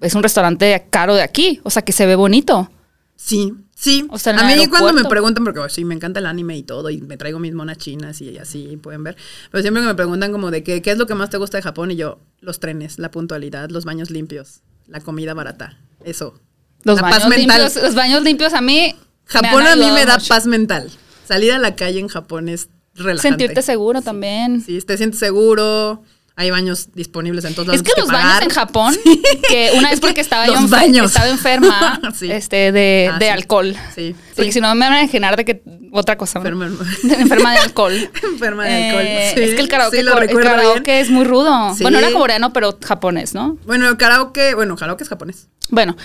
es 0.01 0.13
un 0.13 0.21
restaurante 0.21 0.85
caro 0.91 1.15
de 1.15 1.23
aquí. 1.23 1.59
O 1.63 1.71
sea, 1.71 1.81
que 1.81 1.91
se 1.91 2.05
ve 2.05 2.15
bonito. 2.15 2.69
Sí, 3.15 3.53
sí. 3.73 4.07
O 4.09 4.19
sea, 4.19 4.37
a 4.37 4.55
mí 4.55 4.67
cuando 4.67 4.93
me 4.93 5.05
preguntan, 5.05 5.43
porque 5.43 5.59
oh, 5.59 5.69
sí, 5.69 5.85
me 5.85 5.95
encanta 5.95 6.19
el 6.19 6.25
anime 6.25 6.57
y 6.57 6.63
todo, 6.63 6.89
y 6.89 7.01
me 7.01 7.17
traigo 7.17 7.39
mis 7.39 7.53
monas 7.53 7.77
chinas 7.77 8.21
y 8.21 8.37
así, 8.37 8.77
pueden 8.77 9.03
ver. 9.03 9.15
Pero 9.51 9.61
siempre 9.61 9.81
que 9.81 9.87
me 9.87 9.95
preguntan 9.95 10.31
como 10.31 10.51
de 10.51 10.63
qué, 10.63 10.81
qué 10.81 10.91
es 10.91 10.97
lo 10.97 11.07
que 11.07 11.15
más 11.15 11.29
te 11.29 11.37
gusta 11.37 11.57
de 11.57 11.63
Japón, 11.63 11.91
y 11.91 11.95
yo, 11.95 12.19
los 12.41 12.59
trenes, 12.59 12.99
la 12.99 13.11
puntualidad, 13.11 13.69
los 13.69 13.85
baños 13.85 14.09
limpios, 14.09 14.61
la 14.87 14.99
comida 14.99 15.33
barata, 15.33 15.79
eso. 16.03 16.39
Los, 16.83 16.97
La 16.97 17.03
baños 17.03 17.19
paz 17.19 17.29
mental. 17.29 17.61
limpios, 17.61 17.83
los 17.83 17.95
baños 17.95 18.23
limpios 18.23 18.53
a 18.53 18.61
mí. 18.61 18.95
Japón 19.25 19.65
a 19.65 19.75
mí 19.75 19.89
me 19.91 20.05
da 20.05 20.15
mucho. 20.15 20.27
paz 20.27 20.45
mental. 20.45 20.91
Salir 21.27 21.53
a 21.53 21.57
la 21.57 21.75
calle 21.75 21.99
en 21.99 22.07
Japón 22.09 22.47
es 22.47 22.69
relajante. 22.93 23.27
Sentirte 23.27 23.61
seguro 23.63 24.03
también. 24.03 24.61
Sí, 24.61 24.79
te 24.81 24.97
sientes 24.97 25.19
seguro. 25.19 26.03
Hay 26.37 26.51
baños 26.51 26.89
disponibles 26.93 27.45
en 27.45 27.53
todos 27.55 27.67
lados. 27.69 27.81
Es 27.81 27.93
que 27.93 27.99
los 27.99 28.09
baños 28.11 28.41
en 28.41 28.49
Japón, 28.49 28.93
que 29.47 29.71
una 29.77 29.89
vez 29.89 30.01
porque 30.01 30.19
estaba 30.19 30.45
yo 30.47 30.67
baños. 30.67 31.07
estaba 31.11 31.29
enferma 31.29 32.01
Sí. 32.13 32.29
este, 32.29 32.73
de, 32.73 33.09
Ah, 33.13 33.17
de 33.19 33.25
sí. 33.27 33.31
alcohol. 33.31 33.73
Sí, 33.95 34.15
Porque 34.35 34.51
si 34.51 34.59
no 34.59 34.73
me 34.75 34.85
van 34.85 34.93
a 34.93 35.01
imaginar 35.03 35.37
de 35.37 35.45
que 35.45 35.61
otra 35.93 36.17
cosa. 36.17 36.39
Enferma. 36.39 36.65
enferma 37.03 37.53
de 37.53 37.57
alcohol. 37.59 38.09
Enferma 38.21 38.65
de 38.65 38.85
alcohol, 38.85 39.05
Eh, 39.05 39.33
es 39.45 39.53
que 39.55 39.61
el 39.61 39.69
karaoke, 39.69 40.03
lo 40.03 40.19
el 40.21 40.27
karaoke 40.37 40.81
bien. 40.91 40.97
es 41.05 41.09
muy 41.09 41.23
rudo. 41.23 41.73
Bueno, 41.79 41.99
era 41.99 42.11
coreano, 42.11 42.51
pero 42.51 42.77
japonés, 42.85 43.33
¿no? 43.33 43.57
Bueno, 43.65 43.97
karaoke, 43.97 44.55
bueno, 44.55 44.75
karaoke 44.75 45.03
es 45.03 45.09
japonés. 45.09 45.47
Bueno, 45.69 45.95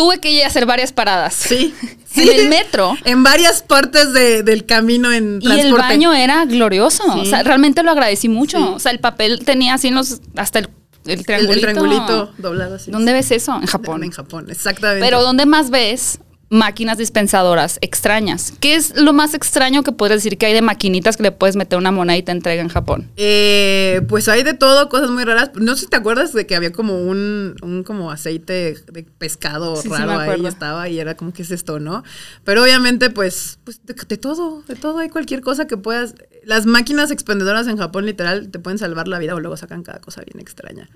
tuve 0.00 0.18
que 0.18 0.30
ir 0.30 0.44
a 0.44 0.46
hacer 0.46 0.64
varias 0.66 0.92
paradas. 0.92 1.34
Sí. 1.34 1.74
En 2.16 2.28
el 2.28 2.48
metro. 2.48 2.96
En 3.04 3.22
varias 3.22 3.62
partes 3.62 4.12
de- 4.12 4.42
del 4.42 4.66
camino 4.66 5.12
en 5.12 5.38
Y 5.40 5.46
el 5.46 5.52
transporte. 5.60 5.86
baño 5.86 6.12
era 6.12 6.44
glorioso. 6.44 7.04
Sí. 7.14 7.20
O 7.20 7.24
sea, 7.24 7.44
realmente 7.44 7.84
lo 7.84 7.92
agradecí 7.92 8.28
mucho. 8.28 8.58
Sí. 8.58 8.64
O 8.74 8.78
sea, 8.80 8.90
el 8.90 8.98
papel 8.98 9.44
tenía 9.44 9.74
así 9.74 9.88
en 9.88 9.94
los. 9.94 10.20
hasta 10.36 10.58
el, 10.58 10.68
el 11.06 11.20
el, 11.20 11.24
triangulito. 11.24 11.52
el 11.54 11.60
triangulito 11.74 12.32
doblado 12.38 12.74
así. 12.74 12.90
¿Dónde 12.90 13.12
ves 13.12 13.30
eso? 13.30 13.54
En 13.60 13.66
Japón. 13.66 14.02
En 14.02 14.10
Japón, 14.10 14.46
exactamente. 14.50 15.04
Pero 15.04 15.22
¿dónde 15.22 15.46
más 15.46 15.70
ves 15.70 16.18
máquinas 16.50 16.98
dispensadoras 16.98 17.78
extrañas? 17.80 18.52
¿Qué 18.60 18.74
es 18.74 18.96
lo 18.96 19.12
más 19.12 19.34
extraño 19.34 19.82
que 19.82 19.92
puedes 19.92 20.16
decir 20.16 20.36
que 20.36 20.46
hay 20.46 20.52
de 20.52 20.62
maquinitas 20.62 21.16
que 21.16 21.22
le 21.22 21.32
puedes 21.32 21.56
meter 21.56 21.78
una 21.78 21.92
moneda 21.92 22.16
y 22.18 22.22
te 22.22 22.32
entrega 22.32 22.60
en 22.60 22.68
Japón? 22.68 23.08
Eh, 23.16 24.02
pues 24.08 24.28
hay 24.28 24.42
de 24.42 24.54
todo, 24.54 24.88
cosas 24.88 25.10
muy 25.10 25.24
raras. 25.24 25.52
No 25.54 25.74
sé 25.76 25.82
si 25.82 25.86
te 25.86 25.96
acuerdas 25.96 26.32
de 26.32 26.46
que 26.46 26.56
había 26.56 26.72
como 26.72 27.00
un, 27.00 27.54
un 27.62 27.84
como 27.84 28.10
aceite 28.10 28.74
de 28.92 29.04
pescado 29.04 29.76
Sí, 29.76 29.88
raro 29.88 30.18
ahí 30.18 30.44
estaba 30.44 30.88
y 30.88 30.98
era 30.98 31.14
como, 31.16 31.32
¿qué 31.32 31.42
es 31.42 31.52
esto, 31.52 31.78
no? 31.78 32.02
Pero 32.44 32.62
obviamente, 32.62 33.10
pues, 33.10 33.60
pues 33.64 33.80
de, 33.86 33.94
de 33.94 34.16
todo, 34.18 34.62
de 34.62 34.74
todo 34.74 34.98
hay 34.98 35.08
cualquier 35.08 35.40
cosa 35.40 35.66
que 35.66 35.76
puedas. 35.76 36.16
Las 36.44 36.66
máquinas 36.66 37.10
expendedoras 37.10 37.68
en 37.68 37.76
Japón, 37.76 38.06
literal, 38.06 38.50
te 38.50 38.58
pueden 38.58 38.78
salvar 38.78 39.06
la 39.06 39.18
vida 39.18 39.34
o 39.34 39.40
luego 39.40 39.56
sacan 39.56 39.82
cada 39.82 40.00
cosa 40.00 40.22
bien 40.22 40.40
extraña. 40.40 40.88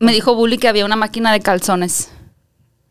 Me 0.00 0.12
dijo 0.12 0.34
Bully 0.34 0.58
que 0.58 0.68
había 0.68 0.84
una 0.84 0.96
máquina 0.96 1.32
de 1.32 1.40
calzones. 1.40 2.10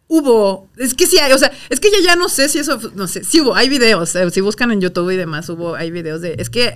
Hubo, 0.10 0.70
es 0.78 0.94
que 0.94 1.06
sí 1.06 1.18
hay, 1.20 1.34
o 1.34 1.38
sea, 1.38 1.52
es 1.70 1.82
que 1.82 1.92
ya, 1.92 1.98
ya 2.02 2.16
no 2.16 2.30
sé 2.30 2.48
si 2.48 2.60
eso, 2.60 2.80
no 2.96 3.08
sé, 3.08 3.26
sí 3.26 3.42
hubo, 3.42 3.56
hay 3.56 3.68
videos, 3.68 4.16
eh, 4.16 4.30
si 4.32 4.40
buscan 4.40 4.72
en 4.72 4.80
YouTube 4.80 5.12
y 5.12 5.18
demás, 5.18 5.50
hubo, 5.50 5.76
hay 5.76 5.92
videos 5.92 6.22
de, 6.22 6.36
es 6.40 6.50
que 6.50 6.74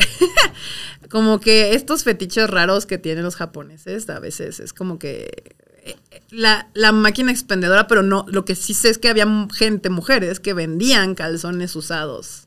como 1.09 1.39
que 1.39 1.73
estos 1.73 2.03
fetiches 2.03 2.49
raros 2.49 2.85
que 2.85 2.97
tienen 2.97 3.23
los 3.23 3.37
japoneses, 3.37 4.09
a 4.09 4.19
veces 4.19 4.59
es 4.59 4.73
como 4.73 4.99
que 4.99 5.55
eh, 5.83 5.95
la, 6.29 6.69
la 6.73 6.91
máquina 6.91 7.31
expendedora, 7.31 7.87
pero 7.87 8.03
no, 8.03 8.25
lo 8.27 8.43
que 8.43 8.55
sí 8.55 8.73
sé 8.73 8.89
es 8.89 8.97
que 8.97 9.07
había 9.07 9.27
gente, 9.53 9.89
mujeres, 9.89 10.41
que 10.41 10.53
vendían 10.53 11.15
calzones 11.15 11.75
usados 11.77 12.40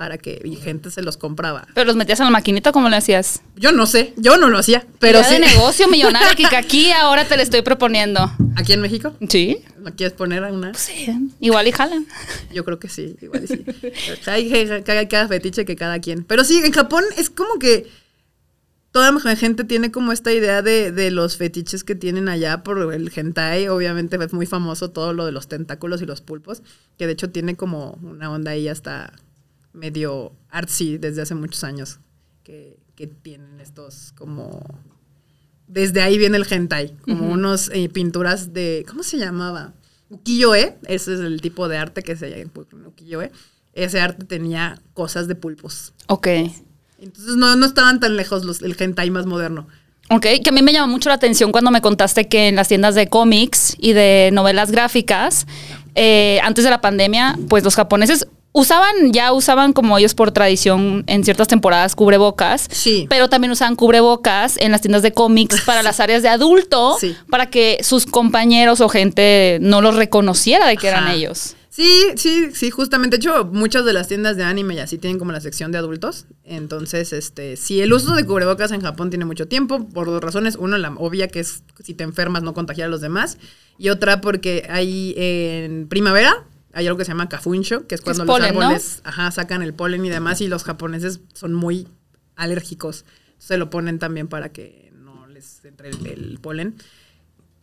para 0.00 0.16
que, 0.16 0.40
y 0.46 0.56
gente 0.56 0.90
se 0.90 1.02
los 1.02 1.18
compraba. 1.18 1.66
Pero 1.74 1.84
los 1.84 1.94
metías 1.94 2.18
en 2.20 2.24
la 2.24 2.30
maquinita, 2.30 2.72
¿cómo 2.72 2.88
le 2.88 2.96
hacías? 2.96 3.42
Yo 3.54 3.70
no 3.70 3.84
sé, 3.84 4.14
yo 4.16 4.38
no 4.38 4.48
lo 4.48 4.56
hacía, 4.56 4.86
pero 4.98 5.22
sí. 5.22 5.34
de 5.34 5.40
negocio 5.40 5.88
millonario 5.90 6.34
que 6.34 6.56
aquí 6.56 6.90
ahora 6.90 7.26
te 7.26 7.36
le 7.36 7.42
estoy 7.42 7.60
proponiendo. 7.60 8.32
Aquí 8.56 8.72
en 8.72 8.80
México, 8.80 9.14
¿Sí? 9.28 9.58
¿no 9.78 9.94
quieres 9.94 10.14
poner 10.14 10.42
a 10.42 10.50
una? 10.54 10.72
Sí, 10.72 11.06
igual 11.38 11.68
y 11.68 11.72
jalan. 11.72 12.06
Yo 12.50 12.64
creo 12.64 12.78
que 12.78 12.88
sí, 12.88 13.14
igual 13.20 13.44
y 13.44 13.46
sí. 13.48 13.62
Hay, 14.24 14.50
hay- 14.50 14.70
hay 14.86 15.06
cada 15.06 15.28
fetiche 15.28 15.66
que 15.66 15.76
cada 15.76 15.98
quien. 16.00 16.24
Pero 16.24 16.44
sí, 16.44 16.62
en 16.64 16.72
Japón 16.72 17.04
es 17.18 17.28
como 17.28 17.58
que 17.58 17.86
toda 18.92 19.12
la 19.12 19.36
gente 19.36 19.64
tiene 19.64 19.90
como 19.90 20.12
esta 20.12 20.32
idea 20.32 20.62
de, 20.62 20.92
de 20.92 21.10
los 21.10 21.36
fetiches 21.36 21.84
que 21.84 21.94
tienen 21.94 22.30
allá 22.30 22.62
por 22.62 22.78
el 22.94 23.12
hentai. 23.14 23.68
Obviamente 23.68 24.16
es 24.24 24.32
muy 24.32 24.46
famoso 24.46 24.92
todo 24.92 25.12
lo 25.12 25.26
de 25.26 25.32
los 25.32 25.46
tentáculos 25.46 26.00
y 26.00 26.06
los 26.06 26.22
pulpos, 26.22 26.62
que 26.96 27.06
de 27.06 27.12
hecho 27.12 27.28
tiene 27.28 27.54
como 27.54 27.98
una 28.02 28.30
onda 28.30 28.52
ahí 28.52 28.66
hasta 28.66 29.12
medio 29.72 30.32
artsy 30.48 30.98
desde 30.98 31.22
hace 31.22 31.34
muchos 31.34 31.64
años, 31.64 32.00
que, 32.42 32.78
que 32.94 33.06
tienen 33.06 33.60
estos 33.60 34.12
como... 34.16 34.62
Desde 35.66 36.02
ahí 36.02 36.18
viene 36.18 36.36
el 36.36 36.46
hentai, 36.50 36.96
como 37.02 37.30
unos 37.30 37.70
eh, 37.72 37.88
pinturas 37.88 38.52
de... 38.52 38.84
¿Cómo 38.88 39.04
se 39.04 39.18
llamaba? 39.18 39.72
Ukiyo-e, 40.08 40.76
ese 40.88 41.14
es 41.14 41.20
el 41.20 41.40
tipo 41.40 41.68
de 41.68 41.78
arte 41.78 42.02
que 42.02 42.16
se 42.16 42.28
llama 42.28 42.50
ukiyo-e. 42.86 43.30
Ese 43.72 44.00
arte 44.00 44.24
tenía 44.24 44.82
cosas 44.94 45.28
de 45.28 45.36
pulpos. 45.36 45.92
Ok. 46.08 46.26
Entonces 46.98 47.36
no, 47.36 47.54
no 47.54 47.66
estaban 47.66 48.00
tan 48.00 48.16
lejos 48.16 48.44
los, 48.44 48.62
el 48.62 48.74
hentai 48.76 49.10
más 49.10 49.26
moderno. 49.26 49.68
Ok, 50.12 50.26
que 50.42 50.48
a 50.50 50.52
mí 50.52 50.60
me 50.60 50.72
llamó 50.72 50.88
mucho 50.88 51.08
la 51.08 51.14
atención 51.14 51.52
cuando 51.52 51.70
me 51.70 51.80
contaste 51.80 52.26
que 52.26 52.48
en 52.48 52.56
las 52.56 52.66
tiendas 52.66 52.96
de 52.96 53.06
cómics 53.06 53.76
y 53.78 53.92
de 53.92 54.30
novelas 54.32 54.72
gráficas, 54.72 55.46
eh, 55.94 56.40
antes 56.42 56.64
de 56.64 56.70
la 56.70 56.80
pandemia, 56.80 57.38
pues 57.48 57.62
los 57.62 57.76
japoneses 57.76 58.26
usaban, 58.52 59.12
ya 59.12 59.32
usaban 59.32 59.72
como 59.72 59.96
ellos 59.98 60.14
por 60.14 60.32
tradición 60.32 61.04
en 61.06 61.24
ciertas 61.24 61.48
temporadas 61.48 61.94
cubrebocas, 61.94 62.66
Sí. 62.70 63.06
pero 63.08 63.28
también 63.28 63.50
usaban 63.52 63.76
cubrebocas 63.76 64.56
en 64.58 64.72
las 64.72 64.80
tiendas 64.80 65.02
de 65.02 65.12
cómics 65.12 65.60
para 65.66 65.82
las 65.82 66.00
áreas 66.00 66.22
de 66.22 66.28
adulto, 66.28 66.96
Sí. 67.00 67.16
para 67.30 67.46
que 67.46 67.78
sus 67.82 68.06
compañeros 68.06 68.80
o 68.80 68.88
gente 68.88 69.58
no 69.60 69.80
los 69.80 69.94
reconociera 69.96 70.66
de 70.66 70.76
que 70.76 70.88
eran 70.88 71.08
ellos. 71.08 71.54
Sí, 71.72 71.88
sí, 72.16 72.48
sí, 72.52 72.70
justamente. 72.70 73.16
De 73.16 73.20
hecho, 73.22 73.44
muchas 73.52 73.84
de 73.84 73.92
las 73.92 74.08
tiendas 74.08 74.36
de 74.36 74.42
anime 74.42 74.74
y 74.74 74.80
así 74.80 74.98
tienen 74.98 75.20
como 75.20 75.30
la 75.30 75.40
sección 75.40 75.70
de 75.70 75.78
adultos. 75.78 76.26
Entonces, 76.44 77.12
este, 77.12 77.56
sí, 77.56 77.80
el 77.80 77.92
uso 77.92 78.14
de 78.16 78.26
cubrebocas 78.26 78.72
en 78.72 78.80
Japón 78.82 79.08
tiene 79.08 79.24
mucho 79.24 79.46
tiempo, 79.46 79.88
por 79.88 80.06
dos 80.08 80.20
razones. 80.20 80.56
Uno, 80.58 80.76
la 80.78 80.90
obvia, 80.98 81.28
que 81.28 81.38
es 81.40 81.62
si 81.82 81.94
te 81.94 82.02
enfermas 82.02 82.42
no 82.42 82.54
contagiar 82.54 82.88
a 82.88 82.90
los 82.90 83.00
demás. 83.00 83.38
Y 83.78 83.88
otra, 83.88 84.20
porque 84.20 84.66
hay 84.68 85.14
en 85.16 85.86
primavera, 85.88 86.44
hay 86.72 86.86
algo 86.86 86.98
que 86.98 87.04
se 87.04 87.10
llama 87.10 87.28
kafuncho, 87.28 87.86
que 87.86 87.94
es 87.94 88.00
cuando 88.00 88.24
los 88.24 88.34
polen, 88.36 88.54
¿no? 88.54 88.60
árboles 88.62 89.00
ajá, 89.04 89.30
sacan 89.30 89.62
el 89.62 89.74
polen 89.74 90.04
y 90.04 90.10
demás, 90.10 90.40
y 90.40 90.48
los 90.48 90.64
japoneses 90.64 91.20
son 91.34 91.52
muy 91.54 91.88
alérgicos. 92.36 93.04
Se 93.38 93.56
lo 93.56 93.70
ponen 93.70 93.98
también 93.98 94.28
para 94.28 94.50
que 94.50 94.92
no 94.94 95.26
les 95.26 95.64
entre 95.64 95.90
el, 95.90 96.06
el 96.06 96.38
polen. 96.40 96.76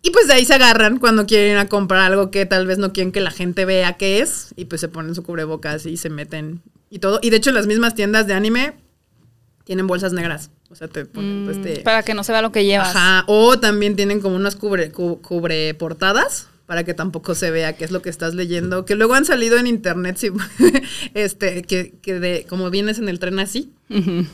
Y 0.01 0.11
pues 0.11 0.27
de 0.27 0.33
ahí 0.33 0.45
se 0.45 0.53
agarran 0.53 0.99
cuando 0.99 1.25
quieren 1.25 1.51
ir 1.53 1.57
a 1.57 1.67
comprar 1.67 2.01
algo 2.01 2.31
que 2.31 2.45
tal 2.45 2.67
vez 2.67 2.77
no 2.77 2.93
quieren 2.93 3.11
que 3.11 3.19
la 3.21 3.31
gente 3.31 3.65
vea 3.65 3.93
qué 3.97 4.19
es. 4.21 4.53
Y 4.55 4.65
pues 4.65 4.79
se 4.81 4.87
ponen 4.87 5.15
su 5.15 5.23
cubrebocas 5.23 5.85
y 5.85 5.97
se 5.97 6.09
meten 6.09 6.61
y 6.89 6.99
todo. 6.99 7.19
Y 7.21 7.29
de 7.29 7.37
hecho, 7.37 7.51
las 7.51 7.67
mismas 7.67 7.95
tiendas 7.95 8.27
de 8.27 8.33
anime 8.33 8.75
tienen 9.65 9.87
bolsas 9.87 10.13
negras. 10.13 10.49
O 10.69 10.75
sea, 10.75 10.87
te 10.87 11.05
ponen 11.05 11.45
pues 11.45 11.61
te. 11.61 11.81
Para 11.81 12.03
que 12.03 12.13
no 12.13 12.23
se 12.23 12.31
vea 12.31 12.41
lo 12.41 12.51
que 12.51 12.63
llevas. 12.65 12.89
Ajá. 12.95 13.23
O 13.27 13.59
también 13.59 13.95
tienen 13.95 14.21
como 14.21 14.35
unas 14.35 14.55
cubre, 14.55 14.91
cu- 14.91 15.21
cubre 15.21 15.73
portadas 15.73 16.47
para 16.67 16.83
que 16.83 16.93
tampoco 16.93 17.33
se 17.33 17.49
vea 17.49 17.73
qué 17.73 17.85
es 17.85 17.91
lo 17.91 18.01
que 18.01 18.09
estás 18.09 18.35
leyendo. 18.35 18.85
Que 18.85 18.95
luego 18.95 19.15
han 19.15 19.25
salido 19.25 19.57
en 19.57 19.67
internet, 19.67 20.17
sí, 20.17 20.31
este, 21.13 21.63
que, 21.63 21.93
que 22.01 22.19
de, 22.19 22.45
como 22.47 22.69
vienes 22.69 22.99
en 22.99 23.07
el 23.07 23.19
tren 23.19 23.39
así, 23.39 23.71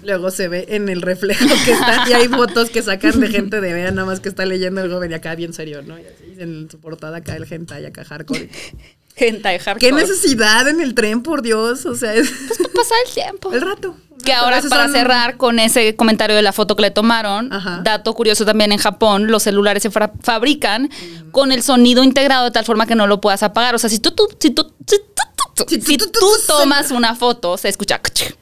luego 0.04 0.32
se 0.32 0.48
ve 0.48 0.66
en 0.70 0.90
el 0.90 1.04
reflejo 1.04 1.46
que 1.64 1.72
está. 1.72 2.06
Y 2.10 2.14
hay 2.14 2.28
fotos 2.28 2.72
que 2.72 2.82
sacan 2.82 3.20
de 3.20 3.28
gente 3.28 3.62
de 3.62 3.74
vea 3.74 3.92
nada 3.92 4.06
más 4.06 4.20
que 4.20 4.30
está 4.30 4.46
leyendo 4.46 4.82
el 4.82 4.92
joven 4.92 5.12
y 5.12 5.14
acá 5.14 5.36
bien 5.36 5.54
serio, 5.54 5.84
¿no? 5.84 5.98
Y 6.00 6.02
así 6.02 6.34
en 6.40 6.70
su 6.72 6.80
portada 6.80 7.18
acá 7.18 7.36
el 7.36 7.46
hentai, 7.50 7.86
acá 7.86 8.04
hardcore. 8.04 8.50
Hentai 9.16 9.60
hardcore. 9.60 9.92
¿Qué 9.92 9.96
necesidad 9.96 10.68
en 10.68 10.82
el 10.82 10.96
tren, 10.96 11.22
por 11.22 11.44
Dios? 11.44 11.86
O 11.86 11.96
sea, 11.96 12.16
es 12.16 12.32
Pues 12.48 12.58
para 12.58 12.74
pasar 12.74 12.98
el 13.06 13.14
tiempo. 13.14 13.54
el 13.54 13.62
rato. 13.62 13.96
Que 14.24 14.34
ahora, 14.34 14.62
para 14.70 14.86
son- 14.86 14.94
cerrar 14.94 15.38
con 15.38 15.60
ese 15.60 15.96
comentario 15.96 16.36
de 16.36 16.42
la 16.42 16.52
foto 16.54 16.76
que 16.76 16.82
le 16.84 16.92
tomaron, 16.92 17.52
Ajá. 17.52 17.82
dato 17.84 18.14
curioso 18.14 18.46
también 18.46 18.72
en 18.72 18.78
Japón, 18.80 19.28
los 19.32 19.44
celulares 19.44 19.84
se 19.84 19.92
fabrican 19.92 20.90
con 21.32 21.52
el 21.52 21.62
sonido 21.64 22.04
integrado 22.04 22.46
de 22.46 22.52
tal 22.52 22.66
forma 22.66 22.86
que 22.86 22.96
no 22.96 23.08
lo 23.08 23.20
puedas 23.22 23.44
apagar. 23.44 23.76
O 23.76 23.80
sea, 23.80 23.90
si 23.90 24.00
tú, 24.00 24.12
tú- 24.12 24.28
si 24.40 24.50
tú, 24.52 24.72
si 24.88 24.98
tú, 24.98 25.66
Si 25.68 25.82
si 25.82 25.98
tú- 25.98 26.10
tomas 26.48 26.90
una 26.92 27.16
foto, 27.16 27.58
se 27.58 27.70
escucha, 27.70 28.02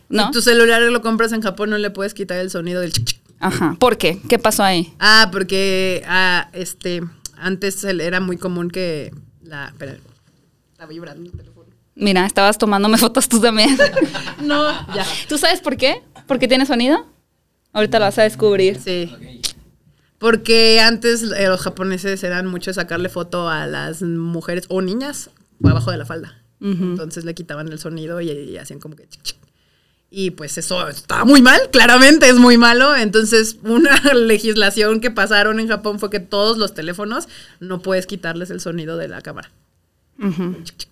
¿no? 0.09 0.27
Si 0.27 0.31
tu 0.31 0.41
celular 0.41 0.81
lo 0.81 1.01
compras 1.01 1.31
en 1.33 1.41
Japón, 1.41 1.69
no 1.69 1.77
le 1.77 1.89
puedes 1.89 2.13
quitar 2.13 2.37
el 2.39 2.49
sonido 2.49 2.79
del. 2.81 2.93
Ajá. 3.39 3.75
¿Por 3.79 3.97
qué? 3.97 4.21
¿Qué 4.29 4.39
pasó 4.39 4.63
ahí? 4.63 4.93
Ah, 4.99 5.27
porque 5.31 6.03
ah, 6.07 6.49
este 6.53 7.01
antes 7.37 7.83
era 7.83 8.19
muy 8.21 8.37
común 8.37 8.69
que 8.69 9.11
la. 9.43 9.67
Espera, 9.69 9.97
está 10.73 10.85
vibrando. 10.85 11.31
Mira, 12.01 12.25
estabas 12.25 12.57
tomándome 12.57 12.97
fotos 13.05 13.29
tú 13.29 13.39
también. 13.39 13.77
No, 14.41 14.71
ya. 14.93 15.05
¿Tú 15.29 15.37
sabes 15.37 15.61
por 15.61 15.77
qué? 15.77 16.01
¿Por 16.25 16.39
qué 16.39 16.47
tiene 16.47 16.65
sonido? 16.65 17.05
Ahorita 17.73 17.99
lo 17.99 18.05
vas 18.05 18.17
a 18.17 18.23
descubrir. 18.23 18.79
Sí. 18.83 19.15
Porque 20.17 20.81
antes 20.81 21.21
eh, 21.21 21.47
los 21.47 21.61
japoneses 21.61 22.23
eran 22.23 22.47
mucho 22.47 22.73
sacarle 22.73 23.07
foto 23.07 23.47
a 23.47 23.67
las 23.67 24.01
mujeres 24.01 24.65
o 24.69 24.81
niñas 24.81 25.29
abajo 25.63 25.91
de 25.91 25.97
la 25.97 26.05
falda. 26.05 26.37
Entonces 26.59 27.23
le 27.23 27.33
quitaban 27.33 27.71
el 27.71 27.79
sonido 27.79 28.21
y, 28.21 28.29
y 28.29 28.57
hacían 28.57 28.79
como 28.79 28.95
que 28.95 29.07
chic, 29.07 29.21
chic. 29.23 29.37
Y 30.09 30.31
pues 30.31 30.57
eso 30.57 30.87
está 30.89 31.23
muy 31.23 31.41
mal, 31.41 31.59
claramente 31.71 32.27
es 32.27 32.35
muy 32.35 32.57
malo. 32.57 32.95
Entonces, 32.95 33.57
una 33.63 33.95
legislación 34.13 34.99
que 34.99 35.09
pasaron 35.09 35.59
en 35.59 35.69
Japón 35.69 35.99
fue 35.99 36.09
que 36.09 36.19
todos 36.19 36.57
los 36.57 36.73
teléfonos 36.73 37.27
no 37.59 37.81
puedes 37.81 38.07
quitarles 38.07 38.49
el 38.49 38.59
sonido 38.59 38.97
de 38.97 39.07
la 39.07 39.21
cámara. 39.21 39.51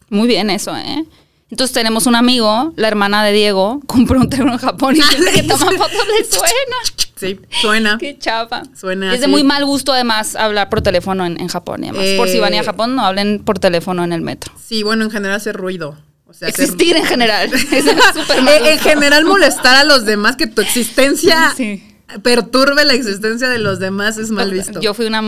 Muy 0.09 0.27
bien 0.27 0.49
eso, 0.49 0.75
¿eh? 0.75 1.05
Entonces 1.51 1.73
tenemos 1.73 2.05
un 2.05 2.15
amigo, 2.15 2.73
la 2.75 2.87
hermana 2.87 3.23
de 3.23 3.31
Diego, 3.33 3.79
compró 3.87 4.19
un 4.19 4.29
teléfono 4.29 4.53
en 4.53 4.59
Japón 4.59 4.95
y 4.95 5.01
siempre 5.01 5.31
que 5.33 5.43
toma 5.47 5.65
fotos 5.71 6.07
le 6.17 6.25
suena. 6.25 6.77
Sí, 7.15 7.39
suena. 7.61 7.97
Qué 7.99 8.17
chapa. 8.17 8.63
Suena 8.79 9.13
es 9.13 9.19
de 9.21 9.27
muy 9.27 9.43
mal 9.43 9.65
gusto 9.65 9.91
además 9.91 10.35
hablar 10.35 10.69
por 10.69 10.81
teléfono 10.81 11.25
en, 11.25 11.39
en 11.39 11.47
Japón 11.49 11.83
y 11.83 11.89
además. 11.89 12.05
por 12.17 12.29
si 12.29 12.39
van 12.39 12.53
a 12.53 12.57
Eh, 12.59 12.63
Japón, 12.63 12.95
no 12.95 13.05
hablen 13.05 13.39
por 13.43 13.59
teléfono 13.59 14.03
en 14.03 14.13
el 14.13 14.21
metro. 14.21 14.53
Sí, 14.63 14.83
bueno, 14.83 15.03
en 15.05 15.11
general 15.11 15.35
hace 15.37 15.51
ruido. 15.51 15.97
O 16.27 16.33
sea, 16.33 16.47
hacer- 16.47 16.63
Existir 16.65 16.95
en 16.95 17.05
general. 17.05 17.51
Eso 17.71 17.89
es 17.91 18.03
súper 18.13 18.41
mal 18.43 18.53
Eh, 18.53 18.69
en 18.71 18.73
gusto. 18.75 18.89
general 18.89 19.25
molestar 19.25 19.75
a 19.75 19.83
los 19.83 20.05
demás, 20.05 20.35
que 20.37 20.47
tu 20.47 20.61
existencia 20.61 21.51
Sí. 21.57 21.83
Perturbe 22.23 22.85
la 22.85 22.93
existencia 22.93 23.49
de 23.49 23.59
los 23.59 23.79
demás 23.79 24.17
es 24.17 24.31
mal 24.31 24.51
visto. 24.51 24.79
Yo 24.81 24.93
fui 24.93 25.05
una 25.05 25.21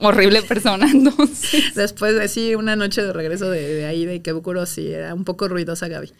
horrible 0.00 0.42
persona, 0.42 0.86
entonces. 0.90 1.74
Después 1.74 2.14
de 2.14 2.28
sí, 2.28 2.54
una 2.54 2.76
noche 2.76 3.02
de 3.02 3.12
regreso 3.12 3.50
de, 3.50 3.74
de 3.74 3.86
ahí 3.86 4.04
de 4.06 4.22
Kebukuro, 4.22 4.66
sí, 4.66 4.92
era 4.92 5.14
un 5.14 5.24
poco 5.24 5.48
ruidosa 5.48 5.88
Gaby. 5.88 6.12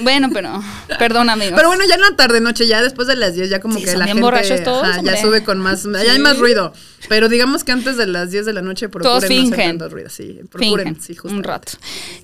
Bueno, 0.00 0.30
pero 0.32 0.62
perdón, 0.98 1.28
amigos. 1.28 1.54
Pero 1.56 1.68
bueno, 1.68 1.84
ya 1.86 1.96
en 1.96 2.00
la 2.00 2.16
tarde 2.16 2.40
noche, 2.40 2.66
ya 2.66 2.82
después 2.82 3.06
de 3.06 3.16
las 3.16 3.34
10, 3.34 3.50
ya 3.50 3.60
como 3.60 3.74
Sí, 3.74 3.84
que 3.84 3.90
son 3.90 3.98
la 3.98 4.06
bien 4.06 4.16
gente 4.16 4.24
borrachos 4.24 4.62
todos, 4.62 4.82
ajá, 4.82 5.02
ya 5.02 5.20
sube 5.20 5.44
con 5.44 5.58
más, 5.58 5.84
ya 5.84 6.12
hay 6.12 6.18
más 6.18 6.38
ruido. 6.38 6.72
Pero 7.08 7.28
digamos 7.28 7.64
que 7.64 7.72
antes 7.72 7.98
de 7.98 8.06
las 8.06 8.30
10 8.30 8.46
de 8.46 8.54
la 8.54 8.62
noche 8.62 8.88
procuren 8.88 9.10
Todos 9.10 9.22
no 9.24 9.26
hacer 9.26 9.44
fingen. 9.44 9.78
tanto 9.78 9.90
ruido. 9.90 10.08
Sí, 10.08 10.40
procuren, 10.50 10.96
Fingen 10.96 11.02
sí, 11.02 11.16
un 11.24 11.42
rato. 11.42 11.72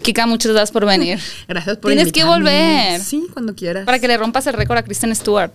Kika, 0.00 0.26
muchas 0.26 0.52
gracias 0.52 0.72
por 0.72 0.86
venir. 0.86 1.18
Gracias 1.48 1.76
por 1.76 1.90
Tienes 1.92 2.12
que 2.12 2.24
volver. 2.24 2.98
Sí, 3.00 3.26
cuando 3.32 3.54
quieras. 3.54 3.84
Para 3.84 3.98
que 3.98 4.08
le 4.08 4.16
rompas 4.16 4.46
el 4.46 4.54
récord 4.54 4.78
a 4.78 4.82
Kristen 4.82 5.14
Stewart. 5.14 5.52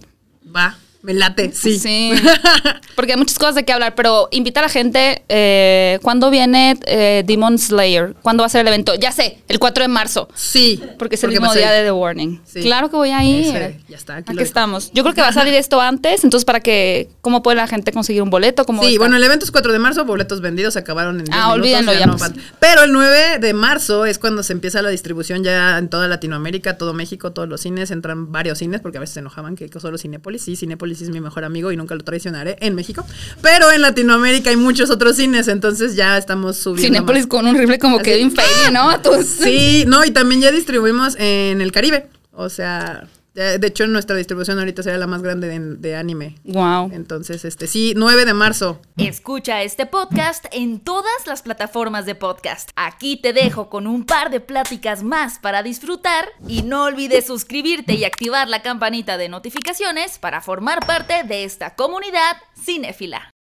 Va, 0.55 0.77
me 1.05 1.13
late, 1.13 1.51
sí. 1.53 1.77
Sí. 1.77 2.11
Porque 2.95 3.13
hay 3.13 3.17
muchas 3.17 3.37
cosas 3.37 3.55
de 3.55 3.63
qué 3.63 3.71
hablar, 3.73 3.93
pero 3.95 4.27
invita 4.31 4.59
a 4.59 4.63
la 4.63 4.69
gente. 4.69 5.23
Eh, 5.29 5.99
¿Cuándo 6.01 6.29
viene 6.31 6.77
eh, 6.87 7.23
Demon 7.25 7.59
Slayer? 7.59 8.15
¿Cuándo 8.21 8.41
va 8.41 8.47
a 8.47 8.49
ser 8.49 8.61
el 8.61 8.67
evento? 8.67 8.95
Ya 8.95 9.11
sé, 9.11 9.39
el 9.47 9.59
4 9.59 9.83
de 9.83 9.87
marzo. 9.87 10.27
Sí. 10.33 10.81
Porque 10.97 11.15
es 11.15 11.23
el 11.23 11.29
mismo 11.29 11.53
día 11.53 11.71
de 11.71 11.83
The 11.83 11.91
Warning. 11.91 12.41
Sí. 12.45 12.61
Claro 12.61 12.89
que 12.89 12.95
voy 12.95 13.11
a 13.11 13.23
ir. 13.23 13.55
Ese, 13.55 13.79
ya 13.87 13.97
está, 13.97 14.15
aquí 14.17 14.39
estamos. 14.39 14.91
Yo 14.93 15.03
creo 15.03 15.13
que 15.13 15.21
va 15.21 15.27
a 15.27 15.33
salir 15.33 15.53
esto 15.53 15.79
antes, 15.79 16.23
entonces 16.23 16.45
para 16.45 16.59
que, 16.59 17.09
¿cómo 17.21 17.43
puede 17.43 17.57
la 17.57 17.67
gente 17.67 17.91
conseguir 17.91 18.23
un 18.23 18.29
boleto? 18.31 18.65
¿Cómo 18.65 18.83
Sí, 18.83 18.97
bueno, 18.97 19.15
el 19.17 19.23
evento 19.23 19.45
es 19.45 19.51
4 19.51 19.71
de 19.71 19.79
marzo, 19.79 20.05
boletos 20.05 20.41
vendidos 20.41 20.75
acabaron 20.75 21.19
en 21.19 21.25
10 21.25 21.29
Ah, 21.31 21.37
minutos, 21.49 21.59
olvídenlo, 21.59 21.93
ya 21.93 22.05
no 22.07 22.17
pues. 22.17 22.31
Pero 22.59 22.83
el 22.83 22.91
9 22.91 23.39
de 23.39 23.53
marzo 23.53 24.05
es 24.05 24.17
cuando 24.17 24.41
se 24.41 24.53
empieza 24.53 24.81
la 24.81 24.89
distribución 24.89 25.43
ya 25.43 25.77
en 25.77 25.89
toda 25.89 26.07
Latinoamérica, 26.07 26.77
todo 26.77 26.93
México, 26.93 27.31
todos 27.31 27.47
los 27.47 27.61
cines, 27.61 27.91
entran 27.91 28.31
varios 28.31 28.57
cines, 28.57 28.81
porque 28.81 28.97
a 28.97 29.01
veces 29.01 29.13
se 29.13 29.19
enojaban 29.19 29.55
que 29.55 29.69
solo 29.79 29.97
Cinépolis, 29.97 30.41
sí, 30.43 30.55
Cinépolis 30.55 30.94
es 31.03 31.09
mi 31.09 31.19
mejor 31.21 31.43
amigo 31.43 31.71
y 31.71 31.77
nunca 31.77 31.93
lo 31.95 32.03
traicionaré 32.03 32.55
en 32.61 32.73
México, 32.75 33.05
pero 33.41 33.71
en 33.71 33.81
Latinoamérica 33.81 34.49
hay 34.49 34.55
muchos 34.55 34.89
otros 34.89 35.17
cines, 35.17 35.47
entonces 35.47 35.95
ya 35.95 36.17
estamos 36.17 36.57
subiendo 36.57 36.95
Cinépolis 36.97 37.23
más. 37.23 37.27
con 37.29 37.47
un 37.47 37.57
rifle 37.57 37.77
como 37.79 37.97
Así- 37.97 38.05
Kevin 38.05 38.31
Feige, 38.31 38.71
¿no? 38.71 38.89
Sí, 39.23 39.83
no, 39.87 40.05
y 40.05 40.11
también 40.11 40.41
ya 40.41 40.51
distribuimos 40.51 41.15
en 41.19 41.61
el 41.61 41.71
Caribe, 41.71 42.07
o 42.31 42.49
sea, 42.49 43.07
de 43.35 43.59
de 43.59 43.67
hecho 43.67 43.85
nuestra 43.87 44.15
distribución 44.15 44.57
ahorita 44.59 44.81
sería 44.81 44.97
la 44.97 45.07
más 45.07 45.21
grande 45.21 45.47
de, 45.47 45.59
de 45.59 45.95
anime. 45.95 46.35
Wow. 46.45 46.91
Entonces, 46.93 47.45
este, 47.45 47.67
sí, 47.67 47.93
9 47.95 48.25
de 48.25 48.33
marzo. 48.33 48.79
Escucha 48.97 49.61
este 49.63 49.85
podcast 49.85 50.45
en 50.51 50.79
todas 50.79 51.27
las 51.27 51.41
plataformas 51.41 52.05
de 52.05 52.15
podcast. 52.15 52.69
Aquí 52.75 53.17
te 53.17 53.33
dejo 53.33 53.69
con 53.69 53.87
un 53.87 54.05
par 54.05 54.29
de 54.31 54.39
pláticas 54.39 55.03
más 55.03 55.39
para 55.39 55.63
disfrutar 55.63 56.29
y 56.47 56.63
no 56.63 56.85
olvides 56.85 57.27
suscribirte 57.27 57.93
y 57.93 58.05
activar 58.05 58.47
la 58.47 58.61
campanita 58.61 59.17
de 59.17 59.29
notificaciones 59.29 60.17
para 60.17 60.41
formar 60.41 60.85
parte 60.85 61.23
de 61.23 61.43
esta 61.43 61.75
comunidad 61.75 62.37
cinéfila. 62.57 63.34